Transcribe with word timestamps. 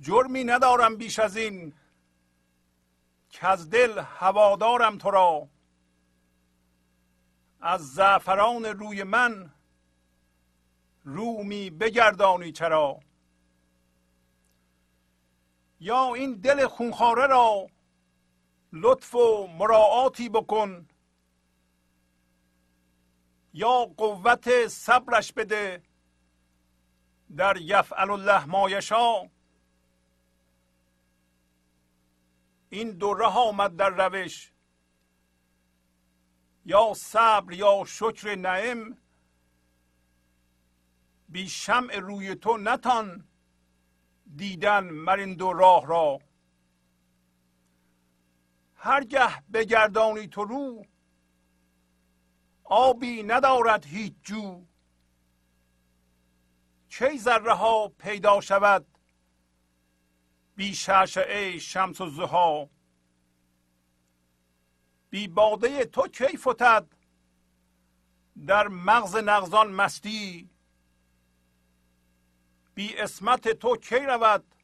جرمی 0.00 0.44
ندارم 0.44 0.96
بیش 0.96 1.18
از 1.18 1.36
این 1.36 1.74
که 3.30 3.46
از 3.46 3.70
دل 3.70 3.98
هوادارم 3.98 4.98
تو 4.98 5.10
را. 5.10 5.48
از 7.60 7.94
زعفران 7.94 8.64
روی 8.64 9.02
من 9.02 9.54
رومی 11.04 11.70
بگردانی 11.70 12.52
چرا. 12.52 13.00
یا 15.80 16.14
این 16.14 16.32
دل 16.32 16.66
خونخواره 16.66 17.26
را 17.26 17.66
لطف 18.72 19.14
و 19.14 19.46
مراعاتی 19.46 20.28
بکن. 20.28 20.88
یا 23.52 23.84
قوت 23.96 24.66
صبرش 24.66 25.32
بده 25.32 25.82
در 27.36 27.56
یفعل 27.56 28.10
الله 28.10 28.44
ما 28.44 28.70
این 32.76 32.90
دو 32.90 33.14
راه 33.14 33.38
آمد 33.38 33.76
در 33.76 33.90
روش. 34.08 34.52
یا 36.64 36.92
صبر 36.96 37.52
یا 37.52 37.84
شکر 37.86 38.34
نعم 38.34 38.96
بی 41.28 41.48
شمع 41.48 41.96
روی 41.96 42.34
تو 42.34 42.56
نتان 42.56 43.28
دیدن 44.36 44.84
مرین 44.84 45.34
دو 45.34 45.52
راه 45.52 45.86
را. 45.86 46.18
هرگه 48.74 49.42
بگردانی 49.50 50.28
تو 50.28 50.44
رو 50.44 50.86
آبی 52.64 53.22
ندارد 53.22 53.86
هیچ 53.86 54.14
جو. 54.22 54.66
چه 56.88 57.16
ذره 57.16 57.54
ها 57.54 57.88
پیدا 57.88 58.40
شود 58.40 58.95
بی 60.56 60.76
ای 61.28 61.60
شمس 61.60 62.00
و 62.00 62.10
زها 62.10 62.70
بی 65.10 65.28
باده 65.28 65.84
تو 65.84 66.08
کی 66.08 66.36
فتد 66.36 66.86
در 68.46 68.68
مغز 68.68 69.16
نغزان 69.16 69.70
مستی؟ 69.72 70.50
بی 72.74 72.96
اسمت 72.96 73.48
تو 73.48 73.76
کی 73.76 73.98
رود 73.98 74.54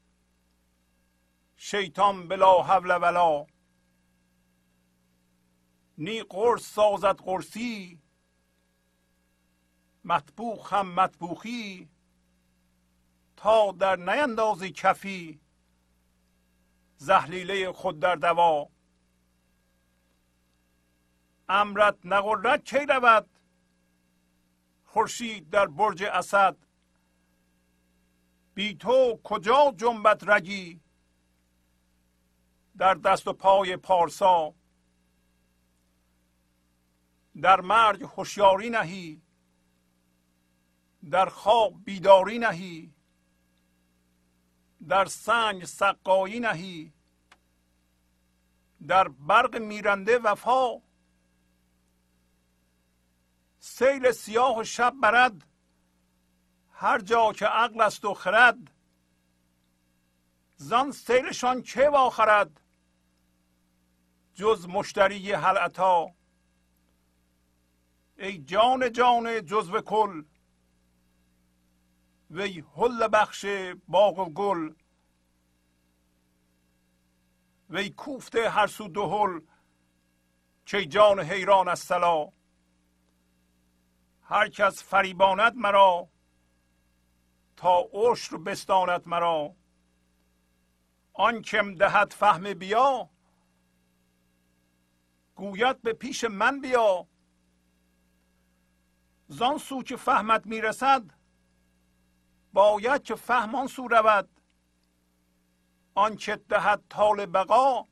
شیطان 1.57 2.29
بلا 2.29 2.63
حول 2.63 2.91
ولا؟ 2.91 3.47
نی 5.99 6.23
قرص 6.23 6.63
سازد 6.63 7.17
قرصی 7.17 8.03
مطبوخ 10.05 10.73
هم 10.73 10.95
مطبوخی 10.95 11.89
تا 13.37 13.73
در 13.73 13.97
نیندازی 13.97 14.71
کفی. 14.71 15.41
زهلیله 17.03 17.73
خود 17.73 18.01
در 18.01 18.15
دوا. 18.15 18.69
امرت 21.49 21.99
نغرد 22.05 22.65
کی 22.65 22.87
رود؟ 22.89 23.39
خورشید 24.85 25.51
در 25.51 25.67
برج 25.67 26.03
اسد. 26.03 26.57
بی 28.55 28.75
تو 28.75 29.21
کجا 29.25 29.75
جنبت 29.77 30.29
رگی؟ 30.29 30.81
در 32.79 32.95
دست 32.95 33.29
و 33.29 33.33
پای 33.33 33.77
پارسا. 33.77 34.55
در 37.43 37.61
مرگ 37.61 38.03
هوشیاری 38.03 38.71
نهی. 38.71 39.23
در 41.11 41.27
خواب 41.29 41.85
بیداری 41.85 42.39
نهی. 42.39 42.92
در 44.89 45.05
سنگ 45.05 45.65
سقایی 45.65 46.41
نهی. 46.41 46.93
در 48.87 49.09
برق 49.09 49.57
میرنده 49.57 50.19
وفا. 50.19 50.81
سیل 53.59 54.13
سیاه 54.13 54.59
و 54.59 54.65
شب 54.65 54.95
برد. 55.03 55.47
هر 56.71 56.99
جا 56.99 57.33
که 57.33 57.47
عقل 57.47 57.81
است 57.81 58.05
و 58.05 58.15
خرد. 58.15 58.71
زان 60.57 60.93
سیلشان 60.93 61.63
چه 61.63 61.91
واخرد 61.91 62.61
جز 64.35 64.69
مشتری 64.69 65.33
حلعتا. 65.33 66.15
ای 68.19 68.39
جان 68.39 68.93
جان 68.93 69.47
جزو 69.47 69.81
کل. 69.81 70.25
وی 72.33 72.65
حل 72.77 73.09
بخش 73.09 73.47
باغ 73.89 74.19
و 74.19 74.25
گل. 74.25 74.75
وی 77.71 77.91
کوفته 77.91 78.51
هر 78.51 78.67
سو 78.67 78.89
دهل 78.89 79.41
چه 80.65 80.87
جان 80.87 81.21
حیران 81.21 81.69
از 81.69 81.79
سلا 81.79 82.33
هر 84.23 84.49
کس 84.49 84.83
فریباند 84.83 85.57
مرا 85.57 86.09
تا 87.57 87.89
عشر 87.93 88.37
بستاند 88.37 89.09
مرا. 89.09 89.55
آن 91.13 91.43
کم 91.43 91.75
دهد 91.75 92.13
فهم 92.13 92.55
بیا 92.55 93.11
گوید 95.35 95.83
به 95.83 95.93
پیش 95.93 96.25
من 96.25 96.61
بیا. 96.61 97.09
زان 99.29 99.59
سو 99.59 99.83
که 99.83 99.97
فهمت 99.97 100.47
می‌رسد 100.47 101.22
باید 102.53 103.03
که 103.03 103.15
فهمان 103.15 103.67
سو 103.67 103.89
رود. 103.89 104.29
آن 105.95 106.17
که 106.17 106.37
دهد 106.37 106.83
طال 106.89 107.27
بقا 107.27 107.87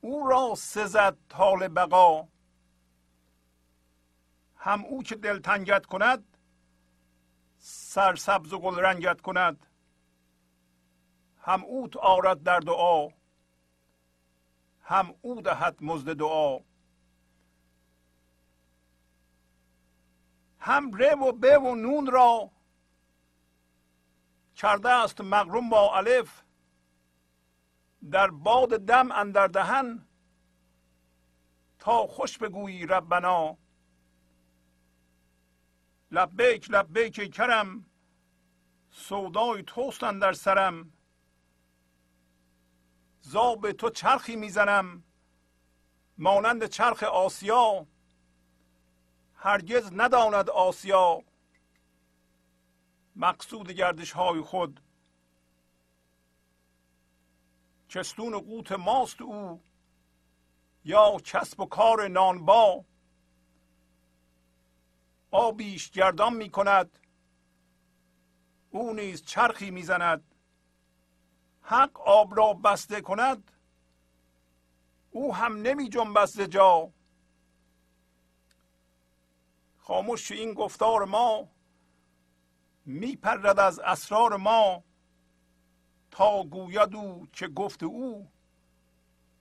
او 0.00 0.26
را 0.28 0.54
سزد 0.54 1.16
طال 1.28 1.68
بقا. 1.68 2.28
هم 4.56 4.84
او 4.84 5.02
که 5.02 5.14
دلتنگت 5.14 5.86
کند 5.86 6.36
سرسبز 7.58 8.52
و 8.52 8.58
گل 8.58 8.78
رنگت 8.78 9.20
کند. 9.20 9.66
هم 11.38 11.64
اوت 11.64 11.96
آرد 11.96 12.42
در 12.42 12.60
دعا 12.60 13.08
هم 14.82 15.14
او 15.22 15.42
دهد 15.42 15.76
مزد 15.80 16.16
دعا. 16.16 16.58
هم 20.58 20.90
ر 20.94 21.14
و 21.14 21.32
ب 21.32 21.62
و 21.62 21.74
نون 21.74 22.06
را 22.06 22.50
کرده 24.62 24.88
است 24.88 25.20
مقروم 25.20 25.70
با 25.70 25.96
الف 25.96 26.42
در 28.10 28.30
باد 28.30 28.68
دم 28.68 29.12
اندر 29.12 29.46
دهن 29.46 30.06
تا 31.78 32.06
خوش 32.06 32.38
بگویی 32.38 32.86
ربنا. 32.86 33.56
لبیک 36.10 36.70
لبیک 36.70 37.34
کرم 37.34 37.86
سودای 38.90 39.62
توستن 39.62 40.18
در 40.18 40.32
سرم. 40.32 40.92
زاب 43.20 43.72
تو 43.72 43.90
چرخی 43.90 44.36
می‌زنم 44.36 45.04
مانند 46.18 46.66
چرخ 46.66 47.02
آسیا. 47.02 47.86
هرگز 49.34 49.90
نداند 49.92 50.50
آسیا. 50.50 51.22
مقصود 53.16 53.70
گردش 53.70 54.12
های 54.12 54.40
خود. 54.40 54.80
چستون 57.88 58.38
قوت 58.38 58.72
ماست 58.72 59.22
او 59.22 59.60
یا 60.84 61.16
کسب 61.24 61.60
و 61.60 61.66
کار 61.66 62.08
نانبا. 62.08 62.84
آبیش 65.30 65.90
گردان 65.90 66.34
می 66.34 66.50
کند 66.50 66.98
او 68.70 68.94
نیز 68.94 69.24
چرخی 69.24 69.70
می‌زند. 69.70 70.34
حق 71.62 72.00
آب 72.00 72.36
را 72.36 72.54
بسته 72.54 73.00
کند 73.00 73.50
او 75.10 75.34
هم 75.34 75.62
نمی 75.62 75.88
جنبست 75.88 76.40
جا. 76.40 76.92
خاموش 79.78 80.32
این 80.32 80.54
گفتار 80.54 81.04
ما 81.04 81.48
میپرد 82.84 83.58
از 83.58 83.78
اسرار 83.78 84.36
ما 84.36 84.84
تا 86.10 86.42
گوید 86.42 86.94
او 86.94 87.28
که 87.32 87.48
گفت 87.48 87.82
او 87.82 88.28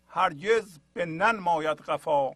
هرگز 0.07 0.79
به 0.93 1.05
نن 1.05 1.39
ماید 1.39 1.77
قفا. 1.77 2.31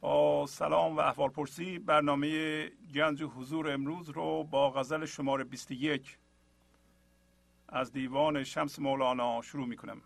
با 0.00 0.46
سلام 0.46 0.96
و 0.96 1.00
احوال 1.00 1.28
پرسی 1.30 1.78
برنامه 1.78 2.64
گنج 2.94 3.22
حضور 3.22 3.70
امروز 3.70 4.08
رو 4.08 4.44
با 4.44 4.70
غزل 4.70 5.04
شماره 5.04 5.44
21 5.44 6.18
از 7.68 7.92
دیوان 7.92 8.44
شمس 8.44 8.78
مولانا 8.78 9.42
شروع 9.42 9.66
می 9.66 9.76
کنم 9.76 10.02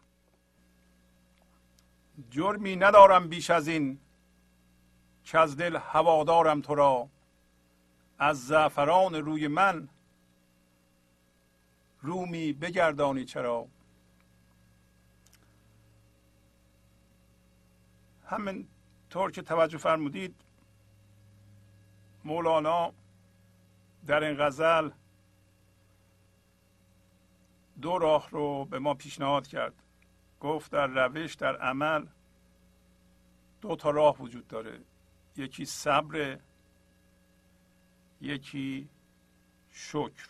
جرمی 2.31 2.77
ندارم 2.77 3.29
بیش 3.29 3.51
از 3.51 3.69
این 3.69 3.99
که 5.25 5.39
از 5.39 5.57
دل 5.57 5.77
هوادارم 5.77 6.61
تو 6.61 6.75
را. 6.75 7.09
از 8.23 8.47
زعفران 8.47 9.15
روی 9.15 9.49
من 9.49 9.89
رومی 12.01 12.53
بگردانی 12.53 13.25
چرا. 13.25 13.67
همین 18.27 18.69
طور 19.11 19.31
که 19.31 19.43
توجه 19.43 19.79
فرمودید 19.79 20.35
مولانا 22.25 22.93
در 24.07 24.25
این 24.25 24.37
غزل 24.37 24.91
دو 27.81 27.99
راه 27.99 28.31
رو 28.31 28.65
به 28.65 28.79
ما 28.79 28.95
پیشنهاد 28.95 29.47
کرد. 29.47 29.83
گفت 30.41 30.71
در 30.73 30.87
روش 30.87 31.35
در 31.35 31.57
عمل 31.57 32.07
دو 33.61 33.77
تا 33.77 33.91
راه 33.91 34.19
وجود 34.19 34.49
داره. 34.49 34.81
یکی 35.37 35.65
صبر 35.65 36.39
یکی 38.23 38.89
شکر. 39.71 40.29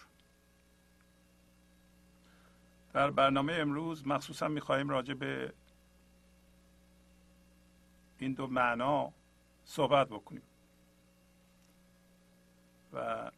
در 2.93 3.11
برنامه 3.11 3.53
امروز 3.53 4.07
مخصوصا 4.07 4.49
می‌خواهیم 4.49 4.89
راجع 4.89 5.15
به 5.15 5.53
این 8.19 8.33
دو 8.33 8.47
معنا 8.47 9.13
صحبت 9.65 10.09
بکنیم. 10.09 10.43
و 12.93 13.31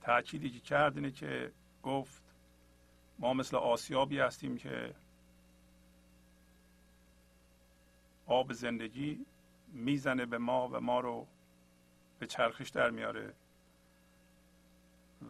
تأکیدی 0.00 0.50
که 0.50 0.60
کرد 0.60 0.96
اینه 0.96 1.10
که 1.10 1.52
گفت 1.82 2.22
ما 3.18 3.34
مثل 3.34 3.56
آسیابی 3.56 4.18
هستیم 4.18 4.56
که 4.58 4.94
آب 8.26 8.52
زندگی 8.52 9.26
می‌زنه 9.72 10.26
به 10.26 10.38
ما 10.38 10.68
و 10.68 10.80
ما 10.80 11.00
رو 11.00 11.26
به 12.18 12.26
چرخش 12.26 12.68
در 12.68 12.90
میاره. 12.90 13.34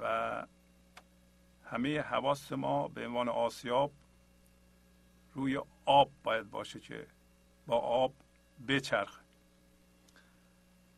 و 0.01 0.47
همه 1.65 2.01
حواس 2.01 2.53
ما 2.53 2.89
به 2.89 3.07
عنوان 3.07 3.29
آسیاب 3.29 3.93
روی 5.35 5.61
آب 5.85 6.11
باید 6.25 6.51
باشه 6.51 6.81
که 6.81 7.07
با 7.67 7.79
آب 7.79 8.13
بچرخه. 8.69 9.23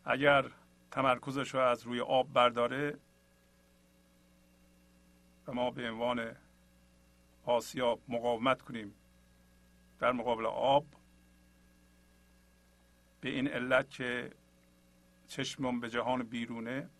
اگر 0.04 0.50
تمرکزش 0.90 1.54
رو 1.54 1.60
از 1.60 1.82
روی 1.82 2.00
آب 2.00 2.32
برداره 2.32 2.98
و 5.46 5.52
ما 5.52 5.70
به 5.70 5.90
عنوان 5.90 6.36
آسیاب 7.46 8.00
مقاومت 8.08 8.62
کنیم 8.62 8.94
در 9.98 10.12
مقابل 10.12 10.46
آب 10.46 10.86
به 13.20 13.28
این 13.28 13.48
علت 13.48 13.90
که 13.90 14.30
چشمم 15.28 15.80
به 15.80 15.90
جهان 15.90 16.22
بیرونه. 16.22 16.90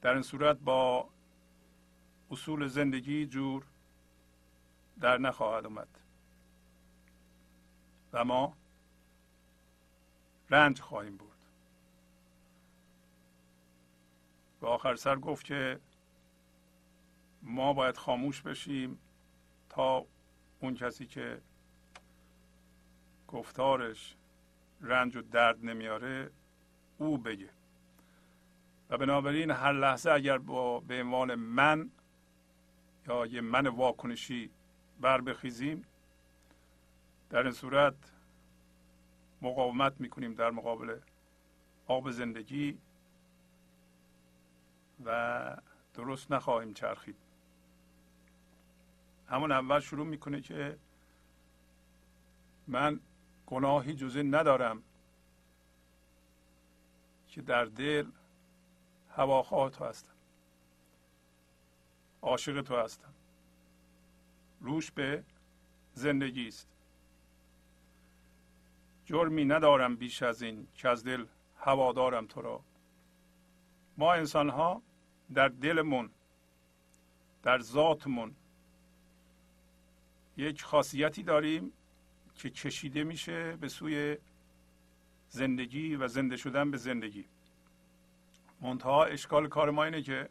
در 0.00 0.12
این 0.12 0.22
صورت 0.22 0.56
با 0.58 1.08
اصول 2.30 2.66
زندگی 2.66 3.26
جور 3.26 3.64
در 5.00 5.18
نخواهد 5.18 5.66
اومد 5.66 5.88
و 8.12 8.24
ما 8.24 8.56
رنج 10.50 10.80
خواهیم 10.80 11.16
برد. 11.16 11.28
و 14.60 14.66
آخر 14.66 14.96
سر 14.96 15.16
گفت 15.16 15.44
که 15.44 15.80
ما 17.42 17.72
باید 17.72 17.96
خاموش 17.96 18.42
بشیم 18.42 18.98
تا 19.68 20.06
اون 20.60 20.74
کسی 20.74 21.06
که 21.06 21.40
گفتارش 23.28 24.16
رنج 24.80 25.16
و 25.16 25.22
درد 25.22 25.64
نمیاره 25.64 26.30
او 26.98 27.18
بگه. 27.18 27.48
و 28.90 28.98
بنابراین 28.98 29.50
هر 29.50 29.72
لحظه 29.72 30.10
اگر 30.10 30.38
با 30.38 30.80
به 30.80 31.00
عنوان 31.00 31.34
من 31.34 31.90
یا 33.08 33.26
یه 33.26 33.40
من 33.40 33.66
واکنشی 33.66 34.50
بر 35.00 35.20
بخیزیم 35.20 35.84
در 37.30 37.42
این 37.42 37.52
صورت 37.52 37.94
مقاومت 39.42 40.00
می‌کنیم 40.00 40.34
در 40.34 40.50
مقابل 40.50 41.00
آب 41.86 42.10
زندگی 42.10 42.78
و 45.04 45.56
درست 45.94 46.32
نخواهیم 46.32 46.74
چرخید. 46.74 47.16
همون 49.28 49.52
اول 49.52 49.80
شروع 49.80 50.06
می‌کنه 50.06 50.40
که 50.40 50.78
من 52.66 53.00
گناهی 53.50 53.94
جزه 53.94 54.22
ندارم 54.22 54.82
که 57.28 57.42
در 57.42 57.64
دل 57.64 58.10
هواخواه 59.10 59.70
تو 59.70 59.84
هستم. 59.84 60.12
عاشق 62.22 62.62
تو 62.62 62.76
هستم. 62.76 63.14
روش 64.60 64.90
به 64.90 65.24
زندگی 65.92 66.48
است. 66.48 66.68
جرمی 69.06 69.44
ندارم 69.44 69.96
بیش 69.96 70.22
از 70.22 70.42
این 70.42 70.68
که 70.74 70.88
از 70.88 71.04
دل 71.04 71.26
هوادارم 71.58 72.26
تو 72.26 72.42
را. 72.42 72.60
ما 73.96 74.12
انسان 74.12 74.48
ها 74.48 74.82
در 75.34 75.48
دلمون 75.48 76.10
در 77.42 77.58
ذاتمون 77.58 78.36
یک 80.36 80.62
خاصیتی 80.62 81.22
داریم 81.22 81.72
که 82.38 82.50
کشیده 82.50 83.04
میشه 83.04 83.56
به 83.56 83.68
سوی 83.68 84.16
زندگی 85.28 85.96
و 85.96 86.08
زنده 86.08 86.36
شدن 86.36 86.70
به 86.70 86.76
زندگی. 86.76 87.24
منتها 88.60 89.04
اشکال 89.04 89.48
کار 89.48 89.70
ما 89.70 89.84
اینه 89.84 90.02
که 90.02 90.28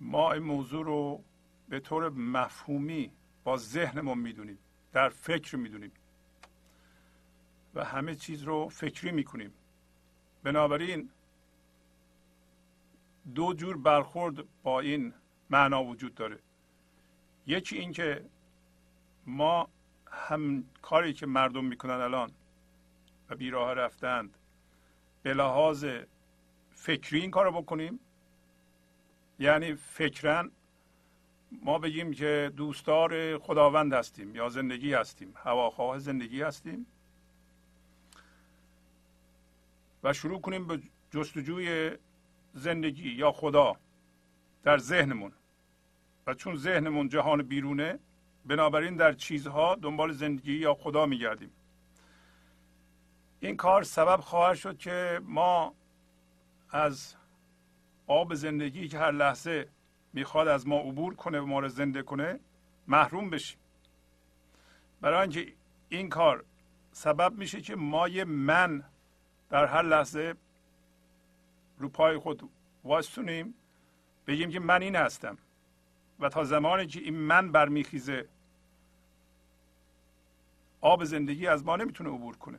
ما 0.00 0.32
این 0.32 0.42
موضوع 0.42 0.84
رو 0.84 1.24
به 1.68 1.80
طور 1.80 2.08
مفهومی 2.10 3.12
با 3.44 3.56
ذهنمون 3.56 4.18
می‌دونیم 4.18 4.58
در 4.92 5.08
فکر 5.08 5.56
می‌دونیم 5.56 5.92
و 7.74 7.84
همه 7.84 8.14
چیز 8.14 8.42
رو 8.42 8.68
فکری 8.68 9.12
می‌کنیم. 9.12 9.52
بنابراین 10.42 11.10
دو 13.34 13.54
جور 13.54 13.76
برخورد 13.76 14.62
با 14.62 14.80
این 14.80 15.14
معنا 15.50 15.84
وجود 15.84 16.14
داره. 16.14 16.38
یکی 17.46 17.78
اینکه 17.78 18.24
ما 19.26 19.68
هم 20.14 20.64
کاری 20.82 21.12
که 21.12 21.26
مردم 21.26 21.64
می‌کنن 21.64 22.00
الان 22.00 22.30
و 23.30 23.36
بیراه 23.36 23.74
رفتند 23.74 24.36
به 25.22 25.34
لحاظ 25.34 25.86
فکری 26.70 27.20
این 27.20 27.30
کار 27.30 27.50
بکنیم. 27.50 28.00
یعنی 29.38 29.74
فکرن 29.74 30.50
ما 31.62 31.78
بگیم 31.78 32.12
که 32.12 32.52
دوستدار 32.56 33.38
خداوند 33.38 33.92
هستیم 33.92 34.36
یا 34.36 34.48
زندگی 34.48 34.94
هستیم 34.94 35.34
هواخواه 35.36 35.98
زندگی 35.98 36.42
هستیم. 36.42 36.86
و 40.02 40.12
شروع 40.12 40.40
کنیم 40.40 40.66
به 40.66 40.82
جستجوی 41.10 41.90
زندگی 42.54 43.10
یا 43.10 43.32
خدا 43.32 43.76
در 44.62 44.78
ذهنمون. 44.78 45.32
و 46.26 46.34
چون 46.34 46.56
ذهنمون 46.56 47.08
جهان 47.08 47.42
بیرونه 47.42 47.98
بنابراین 48.46 48.96
در 48.96 49.12
چیزها 49.12 49.74
دنبال 49.74 50.12
زندگی 50.12 50.52
یا 50.52 50.74
خدا 50.74 51.06
میگردیم. 51.06 51.50
این 53.40 53.56
کار 53.56 53.82
سبب 53.82 54.20
خواهد 54.20 54.56
شد 54.56 54.78
که 54.78 55.20
ما 55.24 55.74
از 56.70 57.16
آب 58.06 58.34
زندگی 58.34 58.88
که 58.88 58.98
هر 58.98 59.10
لحظه 59.12 59.68
می‌خواد 60.12 60.48
از 60.48 60.68
ما 60.68 60.78
عبور 60.78 61.14
کنه 61.14 61.40
و 61.40 61.46
ما 61.46 61.60
رو 61.60 61.68
زنده 61.68 62.02
کنه 62.02 62.40
محروم 62.88 63.30
بشیم. 63.30 63.58
برای 65.00 65.20
اینکه 65.20 65.52
این 65.88 66.08
کار 66.08 66.44
سبب 66.92 67.38
میشه 67.38 67.60
که 67.60 67.76
ما 67.76 68.08
یه 68.08 68.24
من 68.24 68.84
در 69.50 69.66
هر 69.66 69.82
لحظه 69.82 70.34
رو 71.78 71.88
پای 71.88 72.18
خود 72.18 72.50
واستونیم 72.84 73.54
بگیم 74.26 74.50
که 74.50 74.60
من 74.60 74.82
این 74.82 74.96
هستم 74.96 75.38
و 76.20 76.28
تا 76.28 76.44
زمانی 76.44 76.86
که 76.86 77.00
این 77.00 77.14
من 77.16 77.52
برمیخیزه 77.52 78.28
آب 80.84 81.04
زندگی 81.04 81.46
از 81.46 81.64
ما 81.64 81.76
نمی‌تونه 81.76 82.10
عبور 82.10 82.36
کنه. 82.36 82.58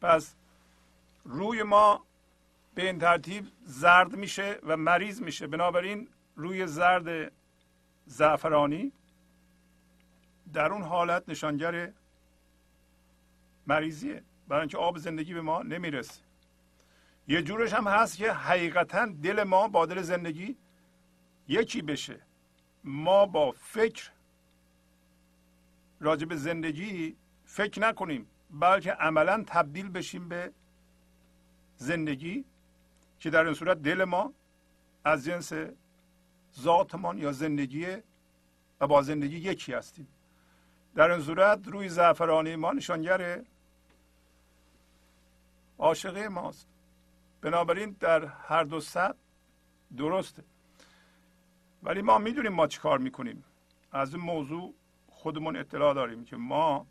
پس 0.00 0.34
روی 1.24 1.62
ما 1.62 2.04
به 2.74 2.86
این 2.86 2.98
ترتیب 2.98 3.46
زرد 3.64 4.16
میشه 4.16 4.58
و 4.62 4.76
مریض 4.76 5.22
میشه. 5.22 5.46
بنابراین 5.46 6.08
روی 6.36 6.66
زرد 6.66 7.32
زعفرانی 8.06 8.92
در 10.52 10.72
اون 10.72 10.82
حالت 10.82 11.28
نشانگر 11.28 11.92
مریضیه. 13.66 14.22
برای 14.48 14.60
اینکه 14.60 14.78
آب 14.78 14.98
زندگی 14.98 15.34
به 15.34 15.40
ما 15.40 15.62
نمی‌رسه. 15.62 16.20
یه 17.28 17.42
جورش 17.42 17.72
هم 17.72 17.88
هست 17.88 18.16
که 18.16 18.32
حقیقتا 18.32 19.06
دل 19.06 19.42
ما 19.42 19.68
با 19.68 19.86
دل 19.86 20.02
زندگی 20.02 20.56
یکی 21.48 21.82
بشه. 21.82 22.20
ما 22.84 23.26
با 23.26 23.52
فکر 23.52 24.10
راجع 26.00 26.26
به 26.26 26.36
زندگی 26.36 27.16
فکر 27.54 27.80
نکنیم 27.80 28.26
بلکه 28.50 28.92
عملا 28.92 29.44
تبدیل 29.46 29.88
بشیم 29.88 30.28
به 30.28 30.52
زندگی 31.76 32.44
که 33.18 33.30
در 33.30 33.44
این 33.44 33.54
صورت 33.54 33.82
دل 33.82 34.04
ما 34.04 34.32
از 35.04 35.24
جنس 35.24 35.52
ذاتمان 36.60 37.18
یا 37.18 37.32
زندگی 37.32 37.86
و 38.80 38.86
با 38.86 39.02
زندگی 39.02 39.36
یکی 39.36 39.72
هستیم. 39.72 40.08
در 40.94 41.10
این 41.10 41.22
صورت 41.22 41.68
روی 41.68 41.88
زعفرانی 41.88 42.56
ما 42.56 42.72
نشانگر 42.72 43.40
عاشقه 45.78 46.28
ماست. 46.28 46.68
بنابراین 47.40 47.96
در 48.00 48.24
هر 48.24 48.64
دو 48.64 48.80
سطح 48.80 49.18
درسته. 49.96 50.44
ولی 51.82 52.02
ما 52.02 52.18
می‌دونیم 52.18 52.52
ما 52.52 52.66
چی 52.66 52.80
کار 52.80 52.98
می‌کنیم. 52.98 53.44
از 53.92 54.14
این 54.14 54.24
موضوع 54.24 54.74
خودمون 55.10 55.56
اطلاع 55.56 55.94
داریم 55.94 56.24
که 56.24 56.36
ما 56.36 56.86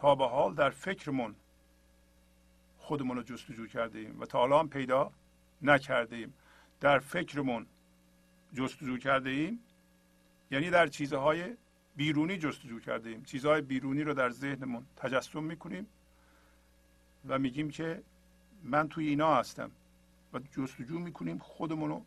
تا 0.00 0.14
به 0.14 0.28
حال 0.28 0.54
در 0.54 0.70
فکرمون 0.70 1.34
خودمون 2.78 3.16
رو 3.16 3.22
جستجو 3.22 3.66
کرده 3.66 3.98
ایم 3.98 4.20
و 4.20 4.26
تا 4.26 4.60
هم 4.60 4.68
پیدا 4.68 5.12
نکرده 5.62 6.16
ایم 6.16 6.34
در 6.80 6.98
فکرمون 6.98 7.66
جستجو 8.54 8.98
کرده 8.98 9.30
ایم 9.30 9.60
یعنی 10.50 10.70
در 10.70 10.86
چیزهای 10.86 11.56
بیرونی 11.96 12.38
جستجو 12.38 12.80
کرده 12.80 13.10
ایم 13.10 13.22
چیزهای 13.22 13.60
بیرونی 13.60 14.02
رو 14.02 14.14
در 14.14 14.30
ذهنمون 14.30 14.86
تجسم 14.96 15.42
می‌کنیم 15.42 15.86
و 17.28 17.38
میگیم 17.38 17.70
که 17.70 18.02
من 18.64 18.88
توی 18.88 19.08
اینا 19.08 19.34
هستم 19.34 19.70
و 20.32 20.38
جستجو 20.38 20.98
می‌کنیم 20.98 21.38
خودمون 21.38 21.90
رو 21.90 22.04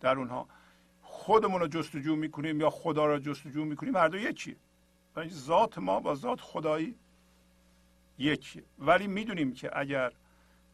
در 0.00 0.16
اونها. 0.16 0.48
خودمون 1.02 1.60
رو 1.60 1.66
جستجو 1.66 2.16
می‌کنیم 2.16 2.60
یا 2.60 2.70
خدا 2.70 3.06
رو 3.06 3.18
جستجو 3.18 3.64
می‌کنیم 3.64 3.96
هر 3.96 4.08
دو 4.08 4.18
یکیه 4.18 4.56
و 5.16 5.28
ذات 5.28 5.78
ما 5.78 6.00
با 6.00 6.14
ذات 6.14 6.40
خدایی 6.40 6.94
یکیه 8.22 8.64
ولی 8.78 9.06
می‌دونیم 9.06 9.52
که 9.52 9.78
اگر 9.78 10.12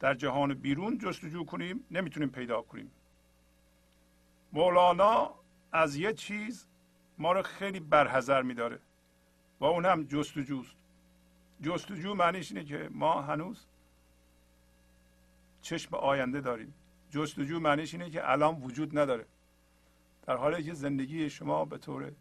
در 0.00 0.14
جهان 0.14 0.54
بیرون 0.54 0.98
جستجو 0.98 1.44
کنیم 1.44 1.84
نمی‌تونیم 1.90 2.28
پیدا 2.28 2.62
کنیم. 2.62 2.90
مولانا 4.52 5.34
از 5.72 5.96
یه 5.96 6.12
چیز 6.12 6.66
ما 7.18 7.32
رو 7.32 7.42
خیلی 7.42 7.80
برحضر 7.80 8.42
میداره 8.42 8.80
و 9.60 9.64
اون 9.64 9.84
هم 9.84 10.04
جستجوست. 10.04 10.76
جستجو 11.62 12.14
معنیش 12.14 12.52
اینه 12.52 12.64
که 12.64 12.88
ما 12.92 13.22
هنوز 13.22 13.66
چشم 15.62 15.94
آینده 15.94 16.40
داریم. 16.40 16.74
جستجو 17.10 17.60
معنیش 17.60 17.94
اینه 17.94 18.10
که 18.10 18.30
الان 18.30 18.54
وجود 18.54 18.98
نداره. 18.98 19.26
در 20.26 20.36
حالی 20.36 20.62
که 20.62 20.74
زندگی 20.74 21.30
شما 21.30 21.64
به 21.64 21.78
طور 21.78 22.12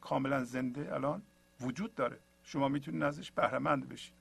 کاملا 0.00 0.44
زنده 0.44 0.94
الان 0.94 1.22
وجود 1.60 1.94
داره. 1.94 2.18
شما 2.44 2.68
می‌تونید 2.68 3.02
ازش 3.02 3.30
بهرهمند 3.30 3.88
بشید. 3.88 4.14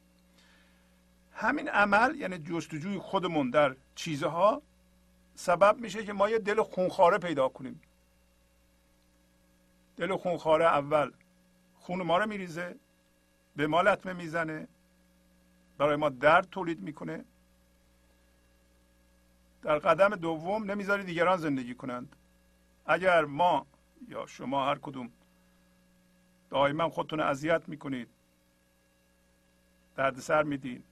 همین 1.33 1.69
عمل 1.69 2.15
یعنی 2.15 2.37
جستجوی 2.37 2.97
خودمون 2.97 3.49
در 3.49 3.75
چیزها 3.95 4.61
سبب 5.35 5.79
میشه 5.79 6.05
که 6.05 6.13
ما 6.13 6.29
یه 6.29 6.39
دل 6.39 6.61
خونخواره 6.61 7.17
پیدا 7.17 7.49
کنیم. 7.49 7.81
دل 9.97 10.17
خونخواره 10.17 10.65
اول 10.65 11.11
خون 11.75 12.01
ما 12.01 12.17
رو 12.17 12.29
میریزه 12.29 12.75
به 13.55 13.67
ما 13.67 13.81
لطمه 13.81 14.13
می‌زنه 14.13 14.67
برای 15.77 15.95
ما 15.95 16.09
درد 16.09 16.49
تولید 16.49 16.81
می‌کنه. 16.81 17.25
در 19.61 19.79
قدم 19.79 20.15
دوم 20.15 20.71
نمی‌ذاره 20.71 21.03
دیگران 21.03 21.37
زندگی 21.37 21.75
کنند. 21.75 22.15
اگر 22.85 23.25
ما 23.25 23.65
یا 24.07 24.25
شما 24.25 24.65
هر 24.65 24.79
کدوم 24.79 25.11
دائما 26.53 26.89
خودتون 26.89 27.19
اذیت 27.19 27.69
می‌کنید. 27.69 28.07
دردسر 29.95 30.43
میدین 30.43 30.83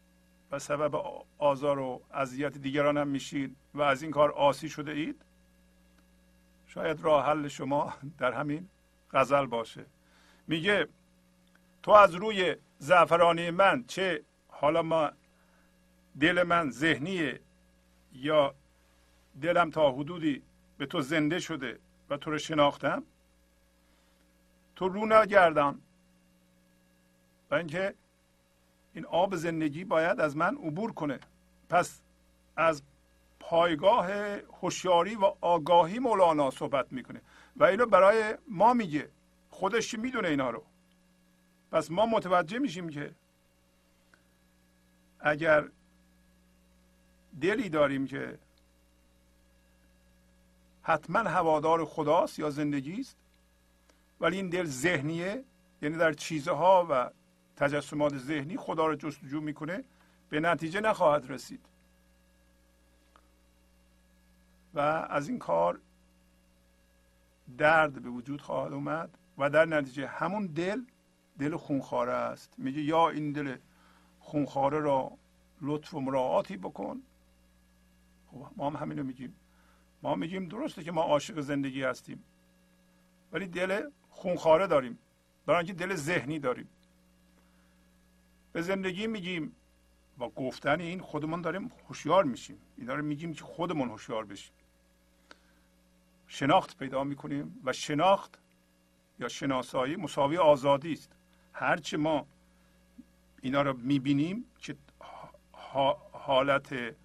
و 0.52 0.60
سبب 0.60 1.24
آزار 1.38 1.80
و 1.80 2.02
اذیت 2.14 2.58
دیگران 2.58 2.98
هم 2.98 3.08
میشید 3.08 3.56
و 3.74 3.82
از 3.82 4.02
این 4.02 4.12
کار 4.12 4.32
آسی 4.32 4.70
شده 4.70 4.92
اید؟ 4.92 5.22
شاید 6.68 7.02
راه 7.02 7.26
حل 7.26 7.48
شما 7.48 7.94
در 8.18 8.32
همین 8.32 8.70
غزل 9.14 9.46
باشه. 9.46 9.86
میگه 10.48 10.88
تو 11.84 11.92
از 11.92 12.16
روی 12.16 12.56
زعفرانی 12.78 13.50
من 13.50 13.84
چه 13.88 14.24
حالا 14.48 14.82
ما 14.82 15.12
دل 16.20 16.44
من 16.44 16.72
ذهنیه 16.72 17.40
یا 18.14 18.56
دلم 19.42 19.70
تا 19.72 19.92
حدودی 19.92 20.42
به 20.78 20.86
تو 20.86 21.02
زنده 21.02 21.40
شده 21.40 21.80
و 22.10 22.18
تو 22.18 22.32
رو 22.32 22.38
شناختم؟ 22.38 23.04
تو 24.82 24.90
رو 24.90 25.06
نگردان 25.06 25.82
و 27.52 27.56
اینکه 27.56 27.94
این 28.94 29.06
آب 29.06 29.36
زندگی 29.36 29.84
باید 29.84 30.20
از 30.20 30.38
من 30.38 30.56
عبور 30.56 30.92
کنه. 30.92 31.20
پس 31.70 32.02
از 32.56 32.84
پایگاه 33.40 34.12
هوشیاری 34.62 35.16
و 35.16 35.34
آگاهی 35.42 36.00
مولانا 36.00 36.52
صحبت 36.52 36.94
می‌کنه. 36.94 37.22
و 37.58 37.64
اینو 37.64 37.86
برای 37.86 38.38
ما 38.48 38.74
میگه. 38.74 39.10
خودش 39.50 39.94
می‌دونه 39.94 40.28
اینا 40.28 40.50
رو؟ 40.50 40.64
پس 41.72 41.92
ما 41.92 42.06
متوجه 42.06 42.60
میشیم 42.60 42.90
که 42.90 43.16
اگر 45.20 45.70
دلی 47.42 47.70
داریم 47.70 48.08
که 48.08 48.40
حتما 50.84 51.20
هوادار 51.20 51.86
خداست 51.86 52.40
یا 52.40 52.50
زندگی 52.50 53.00
است 53.00 53.18
ولی 54.22 54.38
این 54.38 54.50
دل 54.50 54.66
ذهنیه. 54.66 55.44
یعنی 55.82 55.98
در 55.98 56.14
چیزها 56.14 56.88
و 56.90 57.10
تجسمات 57.56 58.18
ذهنی 58.18 58.58
خدا 58.58 58.88
رو 58.88 58.96
جستجو 58.96 59.42
می‌کنه. 59.42 59.84
به 60.30 60.40
نتیجه 60.40 60.80
نخواهد 60.80 61.32
رسید. 61.32 61.66
و 64.74 64.80
از 64.80 65.30
این 65.30 65.40
کار 65.40 65.80
درد 67.58 68.02
به 68.04 68.10
وجود 68.10 68.42
خواهد 68.42 68.74
اومد 68.74 69.18
و 69.38 69.50
در 69.50 69.66
نتیجه 69.66 70.08
همون 70.08 70.46
دل 70.48 70.82
دل 71.40 71.58
خونخواره 71.58 72.12
است. 72.12 72.54
میگه 72.58 72.82
یا 72.82 73.10
این 73.10 73.32
دل 73.32 73.56
خونخواره 74.20 74.80
را 74.80 75.12
لطف 75.62 75.94
و 75.94 76.00
مراعاتی 76.00 76.58
بکن. 76.58 77.02
خب 78.32 78.46
ما 78.56 78.70
هم 78.70 78.76
همینو 78.76 79.04
میگیم. 79.04 79.36
ما 80.04 80.16
میگیم 80.16 80.48
درسته 80.48 80.84
که 80.84 80.92
ما 80.92 81.02
عاشق 81.02 81.40
زندگی 81.40 81.84
هستیم. 81.84 82.24
ولی 83.32 83.48
دل 83.48 83.90
خونخواره 84.22 84.68
داریم. 84.68 85.00
برای 85.46 85.58
اینکه 85.58 85.74
دل 85.74 85.96
ذهنی 85.96 86.40
داریم. 86.40 86.70
به 88.54 88.62
زندگی 88.62 89.08
میگیم 89.08 89.56
با 90.18 90.30
گفتن 90.30 90.82
این 90.82 91.00
خودمون 91.00 91.42
داریم 91.42 91.72
هوشیار 91.88 92.24
میشیم. 92.24 92.58
اینا 92.78 92.96
رو 92.96 93.06
میگیم 93.06 93.34
که 93.34 93.44
خودمون 93.44 93.90
هوشیار 93.90 94.26
بشیم. 94.26 94.54
شناخت 96.28 96.78
پیدا 96.78 97.04
می‌کنیم 97.04 97.62
و 97.64 97.74
شناخت 97.74 98.40
یا 99.20 99.28
شناسایی 99.28 99.96
مساوی 99.96 100.38
آزادی 100.38 100.94
است. 100.94 101.12
هرچه 101.54 101.98
ما 101.98 102.28
اینا 103.42 103.62
رو 103.62 103.78
می‌بینیم 103.78 104.46
که 104.60 104.76
حالت 106.12 106.96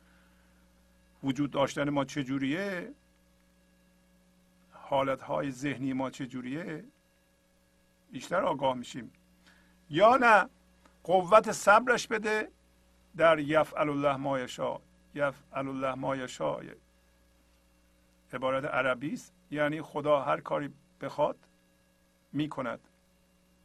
وجود 1.22 1.50
داشتن 1.50 1.90
ما 1.90 2.04
چجوریه 2.04 2.92
حالت 4.72 5.20
های 5.20 5.50
ذهنی 5.50 5.92
ما 5.92 6.10
چجوریه 6.10 6.84
بیشتر 8.16 8.44
آگاه 8.44 8.74
میشیم. 8.74 9.12
یا 9.90 10.16
نه 10.16 10.48
قوت 11.04 11.52
صبرش 11.52 12.08
بده 12.08 12.50
در 13.16 13.38
یفعل 13.38 13.88
الله 13.88 14.16
ما 14.16 14.38
یشا 14.38 14.80
یفعل 15.14 15.68
الله 15.68 15.94
ما 15.94 16.16
یشا 16.16 16.60
عبارت 18.32 18.64
عربی 18.64 19.12
است. 19.12 19.32
یعنی 19.50 19.82
خدا 19.82 20.20
هر 20.20 20.40
کاری 20.40 20.70
بخواد 21.00 21.36
می‌کند. 22.32 22.80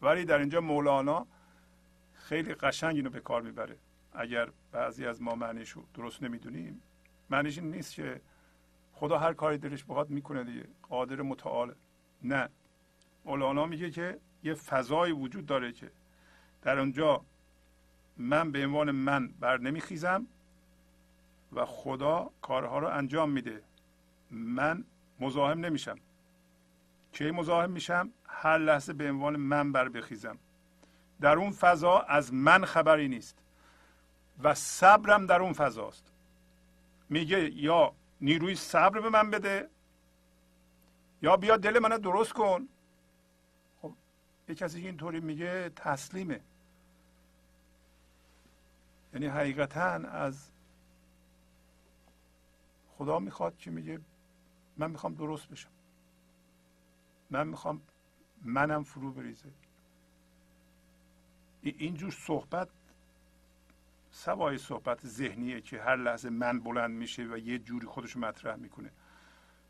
ولی 0.01 0.25
در 0.25 0.39
اینجا 0.39 0.61
مولانا 0.61 1.27
خیلی 2.13 2.53
قشنگ 2.53 2.95
اینو 2.95 3.09
به 3.09 3.19
کار 3.19 3.41
می‌بره. 3.41 3.77
اگر 4.13 4.49
بعضی 4.71 5.05
از 5.05 5.21
ما 5.21 5.35
معنیش 5.35 5.75
درست 5.93 6.23
نمی‌دونیم 6.23 6.81
معنیش 7.29 7.57
این 7.57 7.71
نیست 7.71 7.93
که 7.93 8.21
خدا 8.93 9.17
هر 9.17 9.33
کاری 9.33 9.57
دلش 9.57 9.83
بخواد 9.83 10.09
می‌کنه 10.09 10.43
دیگه. 10.43 10.67
قادر 10.89 11.21
متعال. 11.21 11.75
نه. 12.23 12.49
مولانا 13.25 13.65
میگه 13.65 13.91
که 13.91 14.19
یه 14.43 14.53
فضای 14.53 15.11
وجود 15.11 15.45
داره 15.45 15.71
که 15.71 15.91
در 16.61 16.79
اونجا 16.79 17.25
من 18.17 18.51
به 18.51 18.65
عنوان 18.65 18.91
من 18.91 19.27
بر 19.27 19.57
نمیخیزم 19.57 20.27
و 21.53 21.65
خدا 21.65 22.29
کارها 22.41 22.79
رو 22.79 22.87
انجام 22.87 23.29
میده. 23.29 23.63
من 24.31 24.83
مزاحم 25.19 25.59
نمیشم. 25.59 25.99
کی 27.11 27.31
مزاحم 27.31 27.71
میشم؟ 27.71 28.09
هر 28.27 28.57
لحظه 28.57 28.93
به 28.93 29.09
عنوان 29.09 29.35
من 29.35 29.71
بر 29.71 29.89
بخیزم. 29.89 30.37
در 31.21 31.37
اون 31.37 31.51
فضا 31.51 31.99
از 31.99 32.33
من 32.33 32.65
خبری 32.65 33.07
نیست 33.07 33.37
و 34.43 34.53
صبرم 34.53 35.25
در 35.25 35.41
اون 35.41 35.53
فضاست. 35.53 36.11
میگه 37.09 37.49
یا 37.55 37.93
نیروی 38.21 38.55
صبر 38.55 38.99
به 38.99 39.09
من 39.09 39.29
بده 39.29 39.69
یا 41.21 41.37
بیا 41.37 41.57
دل 41.57 41.79
منو 41.79 41.97
درست 41.97 42.33
کن. 42.33 42.67
یه 44.51 44.55
کسی 44.55 44.85
اینطوری 44.85 45.19
میگه 45.19 45.69
تسلیمه. 45.69 46.41
یعنی 49.13 49.25
حقیقتا 49.27 49.81
از 50.09 50.51
خدا 52.97 53.19
می‌خواد 53.19 53.57
که 53.57 53.71
میگه 53.71 53.99
من 54.77 54.91
می‌خوام 54.91 55.13
درست 55.13 55.49
بشم. 55.49 55.69
من 57.29 57.47
می‌خوام 57.47 57.81
منم 58.43 58.83
فرو 58.83 59.11
بریزه. 59.11 59.49
اینجور 61.63 62.11
صحبت 62.11 62.69
سوای 64.11 64.57
صحبت 64.57 65.07
ذهنیه 65.07 65.61
که 65.61 65.81
هر 65.81 65.95
لحظه 65.95 66.29
من 66.29 66.59
بلند 66.59 66.91
میشه 66.91 67.23
و 67.23 67.37
یه 67.37 67.59
جوری 67.59 67.87
خودش 67.87 68.17
مطرح 68.17 68.55
می‌کنه. 68.55 68.91